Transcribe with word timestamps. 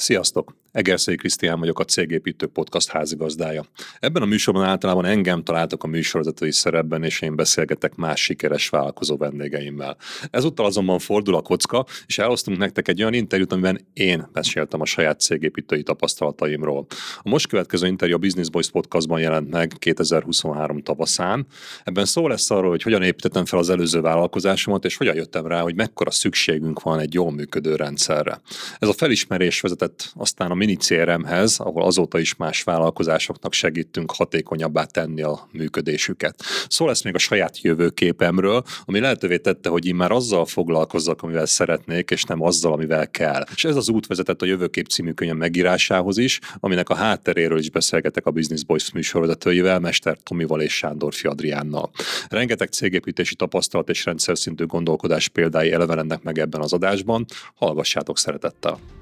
Sziasztok! 0.00 0.59
Egerszei 0.72 1.16
Krisztián 1.16 1.58
vagyok, 1.58 1.78
a 1.78 1.84
Cégépítő 1.84 2.46
Podcast 2.46 2.90
házigazdája. 2.90 3.64
Ebben 4.00 4.22
a 4.22 4.26
műsorban 4.26 4.64
általában 4.64 5.04
engem 5.04 5.42
találtak 5.42 5.82
a 5.82 5.86
műsorvezetői 5.86 6.52
szerepben, 6.52 7.04
és 7.04 7.20
én 7.20 7.36
beszélgetek 7.36 7.94
más 7.94 8.22
sikeres 8.22 8.68
vállalkozó 8.68 9.16
vendégeimmel. 9.16 9.96
Ezúttal 10.30 10.66
azonban 10.66 10.98
fordul 10.98 11.34
a 11.34 11.40
kocka, 11.40 11.86
és 12.06 12.18
elhoztunk 12.18 12.58
nektek 12.58 12.88
egy 12.88 13.00
olyan 13.00 13.14
interjút, 13.14 13.52
amiben 13.52 13.86
én 13.92 14.28
meséltem 14.32 14.80
a 14.80 14.84
saját 14.84 15.20
cégépítői 15.20 15.82
tapasztalataimról. 15.82 16.86
A 17.22 17.28
most 17.28 17.46
következő 17.46 17.86
interjú 17.86 18.14
a 18.14 18.18
Business 18.18 18.48
Boys 18.48 18.70
Podcastban 18.70 19.20
jelent 19.20 19.50
meg 19.50 19.74
2023 19.78 20.82
tavaszán. 20.82 21.46
Ebben 21.84 22.04
szó 22.04 22.28
lesz 22.28 22.50
arról, 22.50 22.70
hogy 22.70 22.82
hogyan 22.82 23.02
építettem 23.02 23.44
fel 23.44 23.58
az 23.58 23.70
előző 23.70 24.00
vállalkozásomat, 24.00 24.84
és 24.84 24.96
hogyan 24.96 25.14
jöttem 25.14 25.46
rá, 25.46 25.60
hogy 25.60 25.74
mekkora 25.74 26.10
szükségünk 26.10 26.82
van 26.82 26.98
egy 26.98 27.14
jól 27.14 27.32
működő 27.32 27.76
rendszerre. 27.76 28.40
Ez 28.78 28.88
a 28.88 28.92
felismerés 28.92 29.60
vezetett 29.60 30.12
aztán 30.14 30.50
a 30.50 30.58
mini 30.60 30.76
CRM-hez, 30.76 31.58
ahol 31.58 31.82
azóta 31.82 32.18
is 32.18 32.36
más 32.36 32.62
vállalkozásoknak 32.62 33.52
segítünk 33.52 34.12
hatékonyabbá 34.12 34.84
tenni 34.84 35.22
a 35.22 35.48
működésüket. 35.52 36.42
Szó 36.68 36.86
lesz 36.86 37.02
még 37.02 37.14
a 37.14 37.18
saját 37.18 37.60
jövőképemről, 37.60 38.62
ami 38.84 39.00
lehetővé 39.00 39.38
tette, 39.38 39.68
hogy 39.68 39.86
én 39.86 39.94
már 39.94 40.10
azzal 40.10 40.44
foglalkozzak, 40.44 41.22
amivel 41.22 41.46
szeretnék, 41.46 42.10
és 42.10 42.24
nem 42.24 42.42
azzal, 42.42 42.72
amivel 42.72 43.10
kell. 43.10 43.44
És 43.54 43.64
ez 43.64 43.76
az 43.76 43.88
út 43.88 44.06
vezetett 44.06 44.42
a 44.42 44.46
Jövőkép 44.46 44.86
című 44.86 45.12
könyv 45.12 45.34
megírásához 45.34 46.18
is, 46.18 46.38
aminek 46.58 46.88
a 46.88 46.94
hátteréről 46.94 47.58
is 47.58 47.70
beszélgetek 47.70 48.26
a 48.26 48.30
Business 48.30 48.64
Boys 48.64 48.92
műsorvezetőjével, 48.92 49.78
Mester 49.78 50.16
Tomival 50.22 50.60
és 50.60 50.76
Sándor 50.76 51.14
Fiadriánnal. 51.14 51.90
Rengeteg 52.28 52.68
cégépítési 52.68 53.34
tapasztalat 53.34 53.88
és 53.88 54.04
rendszer 54.04 54.38
szintű 54.38 54.66
gondolkodás 54.66 55.28
példái 55.28 55.72
elevenednek 55.72 56.22
meg 56.22 56.38
ebben 56.38 56.60
az 56.60 56.72
adásban. 56.72 57.24
Hallgassátok 57.54 58.18
szeretettel! 58.18 58.99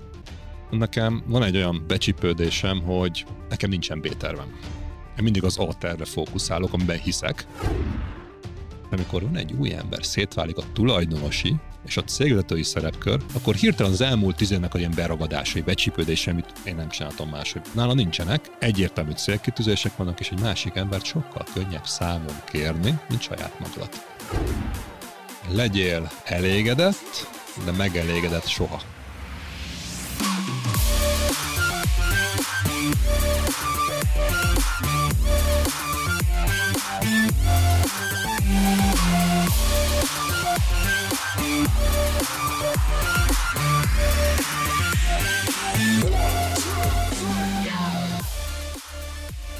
Nekem 0.70 1.22
van 1.26 1.42
egy 1.42 1.56
olyan 1.56 1.84
becsipődésem, 1.86 2.82
hogy 2.82 3.24
nekem 3.48 3.70
nincsen 3.70 4.00
B-tervem. 4.00 4.58
Én 5.18 5.24
mindig 5.24 5.44
az 5.44 5.58
A-tervre 5.58 6.04
fókuszálok, 6.04 6.72
amiben 6.72 6.98
hiszek. 6.98 7.46
Amikor 8.90 9.22
van 9.22 9.36
egy 9.36 9.52
új 9.52 9.74
ember, 9.74 10.04
szétválik 10.04 10.56
a 10.56 10.62
tulajdonosi 10.72 11.54
és 11.86 11.96
a 11.96 12.04
cégvezetői 12.04 12.62
szerepkör, 12.62 13.20
akkor 13.34 13.54
hirtelen 13.54 13.92
az 13.92 14.00
elmúlt 14.00 14.36
tíz 14.36 14.50
évnek 14.50 14.74
a 14.74 14.78
ilyen 14.78 14.92
beragadásai, 14.94 15.62
becsípődései, 15.62 16.32
amit 16.32 16.52
én 16.64 16.74
nem 16.74 16.88
csináltam 16.88 17.28
máshogy. 17.28 17.62
Nála 17.74 17.94
nincsenek, 17.94 18.50
egyértelmű 18.58 19.12
célkitűzések 19.12 19.96
vannak, 19.96 20.20
és 20.20 20.28
egy 20.28 20.40
másik 20.40 20.76
embert 20.76 21.04
sokkal 21.04 21.44
könnyebb 21.54 21.86
számon 21.86 22.40
kérni, 22.50 22.98
mint 23.08 23.20
saját 23.20 23.58
magadat. 23.60 24.06
Legyél 25.50 26.10
elégedett, 26.24 27.28
de 27.64 27.70
megelégedett 27.70 28.46
soha. 28.46 28.82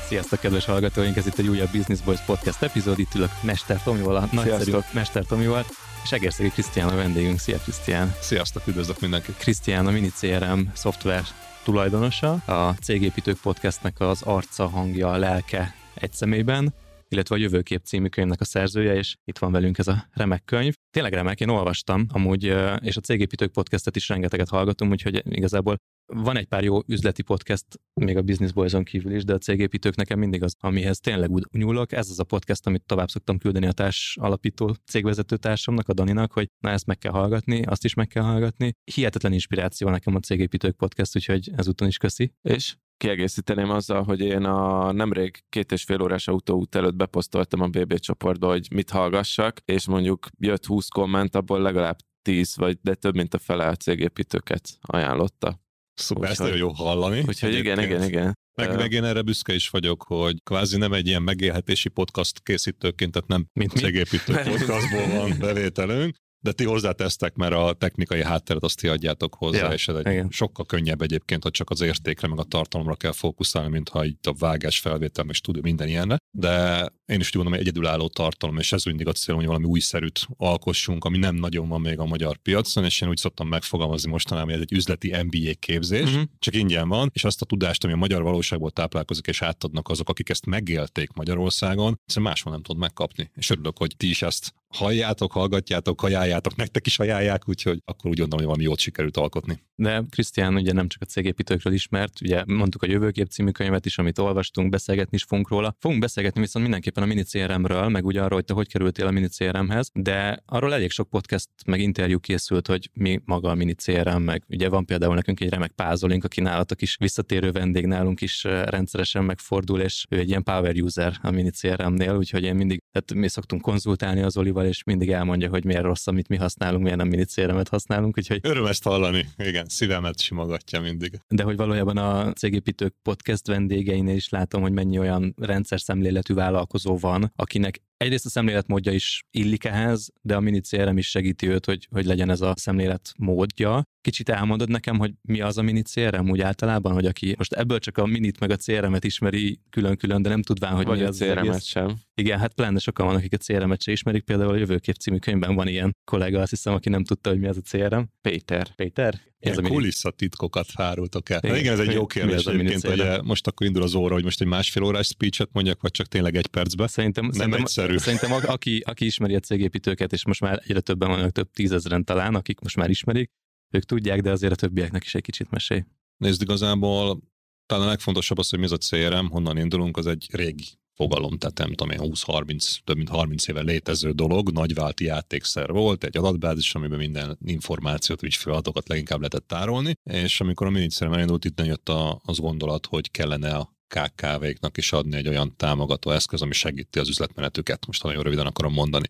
Sziasztok, 0.09 0.41
kedves 0.41 0.65
hallgatóink! 0.65 1.17
Ez 1.17 1.27
itt 1.27 1.39
egy 1.39 1.49
újabb 1.49 1.71
Business 1.73 2.01
Boys 2.01 2.21
Podcast 2.21 2.63
epizód. 2.63 2.99
Itt 2.99 3.15
ülök 3.15 3.31
Mester 3.43 3.83
Tomival, 3.83 4.17
a 4.17 4.29
nagyszerű 4.33 4.73
Mester 4.93 5.25
Tomival, 5.25 5.65
és 6.05 6.13
Egerszegi 6.13 6.49
Krisztián 6.49 6.89
a 6.89 6.95
vendégünk. 6.95 7.39
Szia, 7.39 7.59
Krisztián! 7.59 8.15
Sziasztok, 8.21 8.67
üdvözlök 8.67 9.01
mindenkit! 9.01 9.37
Krisztián 9.37 9.87
a 9.87 9.91
Mini 9.91 10.09
CRM 10.09 10.61
szoftver 10.73 11.25
tulajdonosa, 11.65 12.33
a 12.33 12.75
Cégépítők 12.83 13.39
Podcastnek 13.43 14.01
az 14.01 14.23
arca, 14.23 14.69
hangja, 14.69 15.17
lelke 15.17 15.75
egy 15.95 16.13
személyben, 16.13 16.75
illetve 17.09 17.35
a 17.35 17.39
Jövőkép 17.39 17.85
című 17.85 18.09
könyvnek 18.09 18.41
a 18.41 18.45
szerzője, 18.45 18.95
és 18.95 19.17
itt 19.25 19.39
van 19.39 19.53
velünk 19.53 19.79
ez 19.79 19.89
a 19.89 20.09
remek 20.13 20.45
könyv. 20.45 20.75
Tényleg 20.91 21.13
remek, 21.13 21.41
én 21.41 21.49
olvastam 21.49 22.07
amúgy, 22.09 22.45
és 22.81 22.97
a 22.97 23.01
Cégépítők 23.01 23.53
podcastet 23.53 23.97
is 23.97 24.09
rengeteget 24.09 24.49
hallgatom, 24.49 24.91
úgyhogy 24.91 25.23
igazából 25.37 25.77
van 26.15 26.37
egy 26.37 26.47
pár 26.47 26.65
jó 26.65 26.81
üzleti 26.87 27.23
podcast, 27.23 27.65
még 27.95 28.17
a 28.17 28.23
Business 28.23 28.53
Boys-on 28.53 28.85
kívül 28.85 29.15
is, 29.15 29.25
de 29.25 29.33
a 29.33 29.39
cégépítők 29.39 29.97
nekem 29.97 30.19
mindig 30.19 30.43
az, 30.43 30.55
amihez 30.59 30.99
tényleg 30.99 31.31
úgy 31.31 31.45
nyúlok. 31.53 31.93
Ez 31.93 32.11
az 32.11 32.19
a 32.19 32.25
podcast, 32.25 32.67
amit 32.67 32.83
tovább 32.87 33.09
szoktam 33.09 33.39
küldeni 33.39 33.67
a 33.67 33.73
társ 33.73 34.17
alapító 34.21 34.77
cégvezető 34.87 35.37
társamnak, 35.37 35.89
a 35.89 35.93
Daninak, 35.93 36.33
hogy 36.33 36.49
na 36.65 36.71
ezt 36.71 36.87
meg 36.87 36.99
kell 36.99 37.13
hallgatni, 37.13 37.63
azt 37.63 37.85
is 37.85 37.95
meg 37.95 38.07
kell 38.07 38.23
hallgatni. 38.23 38.73
Hihetetlen 38.95 39.33
inspiráció 39.33 39.89
nekem 39.89 40.15
a 40.15 40.21
cégépítők 40.21 40.77
podcast, 40.77 41.17
úgyhogy 41.17 41.51
ezúton 41.57 41.89
is 41.89 41.97
köszi. 41.97 42.33
És 42.43 42.77
kiegészíteném 42.99 43.71
azzal, 43.71 44.03
hogy 44.03 44.21
én 44.21 44.45
a 44.45 44.93
nemrég 44.93 45.45
két 45.49 45.73
és 45.73 45.83
fél 45.83 46.03
órás 46.03 46.29
autóút 46.29 46.75
előtt 46.75 46.95
beposztoltam 46.95 47.61
a 47.61 47.69
BB 47.69 47.99
csoportba, 47.99 48.47
hogy 48.47 48.69
mit 48.71 48.91
hallgassak, 48.91 49.61
és 49.65 49.87
mondjuk 49.87 50.27
jött 50.39 50.67
20 50.67 50.89
komment, 50.89 51.37
abból 51.37 51.61
legalább 51.61 51.97
10 52.23 52.57
vagy 52.57 52.79
de 52.83 52.95
több 52.95 53.15
mint 53.15 53.35
a 53.35 53.39
fele 53.39 53.67
a 53.67 53.75
cégépítőket 53.75 54.79
ajánlotta. 54.81 55.61
Szuper, 55.95 56.31
ezt 56.31 56.41
nagyon 56.41 56.57
jó 56.57 56.69
hallani. 56.69 57.23
Úgyhogy 57.27 57.55
igen, 57.55 57.83
igen, 57.83 58.03
igen. 58.03 58.37
Meg, 58.55 58.77
meg 58.77 58.93
én 58.93 59.05
erre 59.05 59.23
büszke 59.23 59.55
is 59.55 59.69
vagyok, 59.69 60.03
hogy 60.03 60.43
kvázi 60.43 60.77
nem 60.77 60.93
egy 60.93 61.07
ilyen 61.07 61.23
megélhetési 61.23 61.89
podcast 61.89 62.43
készítőként, 62.43 63.13
tehát 63.13 63.29
nem 63.29 63.47
Mint 63.53 63.73
cégépítő 63.73 64.33
podcastból 64.51 65.07
van 65.17 65.39
bevételünk, 65.39 66.17
de 66.41 66.53
ti 66.53 66.65
hozzátesztek, 66.65 67.35
mert 67.35 67.55
a 67.55 67.73
technikai 67.79 68.23
hátteret 68.23 68.63
azt 68.63 68.77
ti 68.77 68.89
adjátok 68.89 69.35
hozzá, 69.35 69.67
ja, 69.67 69.73
és 69.73 69.89
ez 69.89 69.95
egy 69.95 70.13
igen. 70.13 70.29
sokkal 70.31 70.67
könnyebb 70.67 71.03
egyébként, 71.03 71.43
hogy 71.43 71.53
csak 71.53 71.71
az 71.71 71.81
értékre, 71.81 72.29
meg 72.29 72.39
a 72.39 72.43
tartalomra 72.43 72.95
kell 72.95 73.13
fókuszálni, 73.13 73.69
mint 73.69 73.89
ha 73.89 74.05
itt 74.05 74.27
a 74.27 74.35
vágás, 74.39 74.79
felvétel, 74.79 75.25
meg 75.25 75.35
stúdió, 75.35 75.63
minden 75.63 75.89
ilyenre. 75.89 76.17
De 76.31 76.81
én 77.07 77.21
is 77.21 77.27
úgy 77.27 77.33
gondolom, 77.33 77.59
hogy 77.59 77.61
egyedülálló 77.61 78.09
tartalom, 78.09 78.59
és 78.59 78.73
ez 78.73 78.85
mindig 78.85 79.07
a 79.07 79.13
cél, 79.13 79.35
hogy 79.35 79.47
valami 79.47 79.65
újszerűt 79.65 80.27
alkossunk, 80.37 81.05
ami 81.05 81.19
nem 81.19 81.35
nagyon 81.35 81.69
van 81.69 81.81
még 81.81 81.99
a 81.99 82.05
magyar 82.05 82.37
piacon, 82.37 82.85
és 82.85 83.01
én 83.01 83.09
úgy 83.09 83.17
szoktam 83.17 83.49
megfogalmazni 83.49 84.11
mostanában, 84.11 84.51
hogy 84.51 84.61
ez 84.61 84.67
egy 84.71 84.77
üzleti 84.77 85.23
MBA 85.23 85.53
képzés, 85.59 86.09
uh-huh. 86.09 86.23
csak 86.39 86.55
ingyen 86.55 86.89
van, 86.89 87.11
és 87.13 87.25
azt 87.25 87.43
a 87.43 87.45
tudást, 87.45 87.85
ami 87.85 87.93
a 87.93 87.97
magyar 87.97 88.23
valóságból 88.23 88.71
táplálkozik, 88.71 89.27
és 89.27 89.43
átadnak 89.43 89.89
azok, 89.89 90.09
akik 90.09 90.29
ezt 90.29 90.47
megélték 90.47 91.13
Magyarországon, 91.13 92.01
egyszerűen 92.03 92.31
máshol 92.31 92.53
nem 92.53 92.63
tudod 92.63 92.81
megkapni. 92.81 93.31
És 93.35 93.51
örülök, 93.51 93.79
hogy 93.79 93.95
ti 93.97 94.09
is 94.09 94.23
ezt 94.23 94.55
halljátok, 94.75 95.33
hallgatjátok, 95.33 96.03
ajánljátok, 96.03 96.57
nektek 96.57 96.87
is 96.87 96.99
ajánlják, 96.99 97.49
úgyhogy 97.49 97.83
akkor 97.85 98.11
úgy 98.11 98.19
gondolom, 98.19 98.39
hogy 98.39 98.55
valami 98.55 98.63
jót 98.63 98.79
sikerült 98.79 99.17
alkotni. 99.17 99.63
De 99.75 100.05
Krisztián 100.11 100.55
ugye 100.55 100.73
nem 100.73 100.89
csak 100.89 101.03
a 101.03 101.05
cégépítőkről 101.05 101.73
ismert, 101.73 102.21
ugye 102.21 102.43
mondtuk 102.47 102.83
a 102.83 102.87
Jövőkép 102.87 103.29
című 103.29 103.51
könyvet 103.51 103.87
is, 103.87 103.99
amit 103.99 104.19
olvastunk, 104.19 104.71
beszélgetni 104.71 105.17
is 105.17 105.23
fogunk 105.23 105.49
róla. 105.49 105.77
Fogunk 105.79 106.01
beszélgetni 106.01 106.41
viszont 106.41 106.65
mindenképpen 106.65 107.03
a 107.03 107.07
mini 107.07 107.23
CRM-ről, 107.23 107.89
meg 107.89 108.05
ugye 108.05 108.21
arról, 108.21 108.35
hogy 108.35 108.45
te 108.45 108.55
hogy 108.55 108.69
kerültél 108.69 109.07
a 109.07 109.11
mini 109.11 109.29
CRM-hez, 109.29 109.91
de 109.95 110.43
arról 110.47 110.75
elég 110.75 110.91
sok 110.91 111.09
podcast 111.09 111.49
meg 111.67 111.81
interjú 111.81 112.19
készült, 112.19 112.67
hogy 112.67 112.91
mi 112.93 113.21
maga 113.25 113.51
a 113.51 113.55
mini 113.55 113.75
CRM, 113.75 114.23
meg 114.23 114.45
ugye 114.49 114.69
van 114.69 114.85
például 114.85 115.15
nekünk 115.15 115.41
egy 115.41 115.49
remek 115.49 115.73
pázolink, 115.73 116.25
aki 116.25 116.41
nálatok 116.41 116.83
is 116.83 116.97
visszatérő 116.97 117.51
vendég 117.51 117.87
nálunk 117.87 118.21
is 118.21 118.45
rendszeresen 118.45 119.25
megfordul, 119.25 119.81
és 119.81 120.07
ő 120.09 120.19
egy 120.19 120.29
ilyen 120.29 120.43
power 120.43 120.81
user 120.81 121.19
a 121.23 121.31
mini 121.31 121.51
CRM-nél, 121.51 122.17
úgyhogy 122.17 122.43
én 122.43 122.55
mindig, 122.55 122.83
tehát 122.93 123.15
mi 123.15 123.29
szoktunk 123.29 123.63
konzultálni 123.63 124.23
az 124.23 124.37
Olival, 124.37 124.58
és 124.67 124.85
mindig 124.85 125.11
elmondja, 125.11 125.49
hogy 125.49 125.65
miért 125.65 125.83
rossz, 125.83 126.07
amit 126.07 126.29
mi 126.29 126.37
használunk, 126.37 126.83
miért 126.83 126.99
nem 126.99 127.09
mini 127.09 127.25
CRM-et 127.25 127.69
használunk, 127.69 128.19
úgyhogy... 128.19 128.41
Ezt 128.67 128.83
hallani, 128.83 129.27
igen 129.37 129.67
szívemet 129.69 130.21
simogatja 130.21 130.81
mindig. 130.81 131.21
De 131.29 131.43
hogy 131.43 131.57
valójában 131.57 131.97
a 131.97 132.33
cégépítők 132.33 132.95
podcast 133.03 133.47
vendégeinél 133.47 134.17
is 134.17 134.29
látom, 134.29 134.63
hogy 134.63 134.73
mennyi 134.73 134.99
olyan 134.99 135.35
rendszer 135.37 135.81
szemléletű 135.81 136.35
vállalkozó 136.35 136.97
van, 136.97 137.33
akinek 137.37 137.81
egyrészt 137.99 138.27
a 138.27 138.29
szemléletmódja 138.29 138.93
is 138.93 139.25
illik 139.31 139.65
ehhez, 139.65 140.09
de 140.23 140.37
a 140.37 140.41
mini 140.41 140.61
CRM 140.61 140.97
is 140.97 141.11
segíti 141.11 141.49
őt, 141.49 141.65
hogy, 141.65 141.89
hogy 141.91 142.05
legyen 142.05 142.31
ez 142.31 142.41
a 142.41 142.55
szemléletmódja. 142.57 143.83
Kicsit 144.01 144.29
elmondod 144.29 144.69
nekem, 144.69 144.99
hogy 144.99 145.13
mi 145.23 145.41
az 145.41 145.59
a 145.59 145.63
mini 145.63 145.83
CRM 145.83 146.31
úgy 146.31 146.41
általában, 146.41 146.93
hogy 146.93 147.07
aki 147.07 147.35
most 147.39 147.53
ebből 147.53 147.79
csak 147.79 147.99
a 147.99 148.07
minit 148.07 148.41
meg 148.41 148.51
a 148.51 148.57
CRM-et 148.57 149.05
ismeri 149.05 149.61
külön-külön, 149.71 150.23
de 150.23 150.29
nem 150.29 150.43
tudván, 150.43 150.75
hogy 150.75 150.85
Vagy 150.85 150.99
mi 150.99 151.05
a 151.05 151.09
az 151.09 151.19
CRM-et 151.19 151.39
egész. 151.39 151.65
sem. 151.65 151.95
Igen, 152.15 152.39
hát 152.39 152.55
pláne 152.55 152.79
sokan 152.79 153.07
vannak, 153.07 153.21
akik 153.21 153.41
a 153.41 153.53
CRM-et 153.53 153.83
sem 153.83 153.95
ismerik, 153.95 154.23
például 154.23 154.51
a 154.51 154.57
Jövőkép 154.57 154.95
című 154.95 155.19
könyvben 155.19 155.55
van 155.55 155.69
ilyen 155.69 155.97
kollega, 156.05 156.41
azt 156.41 156.51
hiszem, 156.51 156.75
aki 156.75 156.89
nem 156.89 157.05
tudta, 157.05 157.31
hogy 157.31 157.39
mi 157.39 157.47
az 157.47 157.57
a 157.57 157.61
CRM. 157.61 158.03
Péter. 158.21 158.69
Péter? 158.75 159.21
Ez 159.39 159.59
a 159.59 159.63
kulisszatitkokat 159.63 160.67
fárultok 160.71 161.31
el. 161.31 161.41
Igen, 161.43 161.57
igen, 161.57 161.73
ez 161.73 161.79
egy 161.79 161.93
jó 161.93 162.07
kérdés 162.07 162.45
egyébként, 162.45 162.87
hogy 162.87 163.01
eh, 163.01 163.21
most 163.23 163.47
akkor 163.47 163.67
indul 163.67 163.83
az 163.83 163.95
óra, 163.95 164.15
hogy 164.15 164.25
most 164.25 164.41
egy 164.41 164.47
másfél 164.47 164.83
órás 164.83 165.07
speechet 165.07 165.49
mondjak, 165.53 165.81
vagy 165.81 165.91
csak 165.91 166.07
tényleg 166.07 166.37
egy 166.37 166.47
percbe. 166.47 166.87
Szerintem, 166.87 167.25
nem 167.25 167.33
szerintem, 167.33 167.61
egyszerű. 167.61 167.97
Szerintem 167.97 168.33
a- 168.33 168.53
aki, 168.53 168.83
aki 168.87 169.05
ismeri 169.05 169.35
a 169.35 169.41
cégépítőket, 169.41 170.13
és 170.13 170.25
most 170.25 170.41
már 170.41 170.63
egyre 170.67 170.81
többen 170.81 171.09
vannak, 171.09 171.31
több 171.31 171.51
tízezeren 171.51 172.05
talán, 172.05 172.35
akik 172.35 172.61
most 172.61 172.77
már 172.77 172.91
ismerik, 172.91 173.31
ők 173.75 173.85
tudják, 173.85 174.21
de 174.21 174.31
azért 174.31 174.53
a 174.53 174.57
többieknek 174.57 175.05
is 175.05 175.15
egy 175.15 175.23
kicsit 175.23 175.51
mesélj. 175.51 175.85
Nézd, 176.17 176.43
igazából 176.43 177.21
talán 177.67 177.87
a 177.87 177.89
legfontosabb 177.89 178.39
az, 178.39 178.51
hogy 178.51 178.59
mi 178.59 178.65
az 178.65 178.73
a 178.73 178.77
CRM, 178.79 179.27
honnan 179.27 179.59
indulunk, 179.59 179.97
az 179.97 180.07
egy 180.07 180.29
régi 180.33 180.65
fogalom, 180.99 181.39
tehát 181.39 181.59
nem 181.59 181.73
tudom 181.73 181.91
én, 181.91 182.13
20-30, 182.15 182.79
több 182.85 182.97
mint 182.97 183.09
30 183.09 183.49
éve 183.49 183.61
létező 183.61 184.13
dolog, 184.13 184.51
nagyválti 184.51 185.05
játékszer 185.05 185.71
volt, 185.71 186.05
egy 186.05 186.17
adatbázis, 186.17 186.75
amiben 186.75 186.99
minden 186.99 187.39
információt, 187.45 188.23
ügyféladatokat 188.23 188.89
leginkább 188.89 189.19
lehetett 189.19 189.47
tárolni, 189.47 189.95
és 190.03 190.41
amikor 190.41 190.67
a 190.67 190.71
minicszerem 190.71 191.13
elindult, 191.13 191.45
itt 191.45 191.65
jött 191.65 191.89
az 192.23 192.39
gondolat, 192.39 192.87
hogy 192.87 193.11
kellene 193.11 193.55
a 193.55 193.77
KKV-knak 193.95 194.77
is 194.77 194.93
adni 194.93 195.17
egy 195.17 195.29
olyan 195.29 195.57
támogató 195.57 196.11
eszköz, 196.11 196.43
ami 196.43 196.53
segíti 196.53 196.99
az 196.99 197.09
üzletmenetüket, 197.09 197.87
most 197.87 198.03
nagyon 198.03 198.23
röviden 198.23 198.47
akarom 198.47 198.73
mondani. 198.73 199.07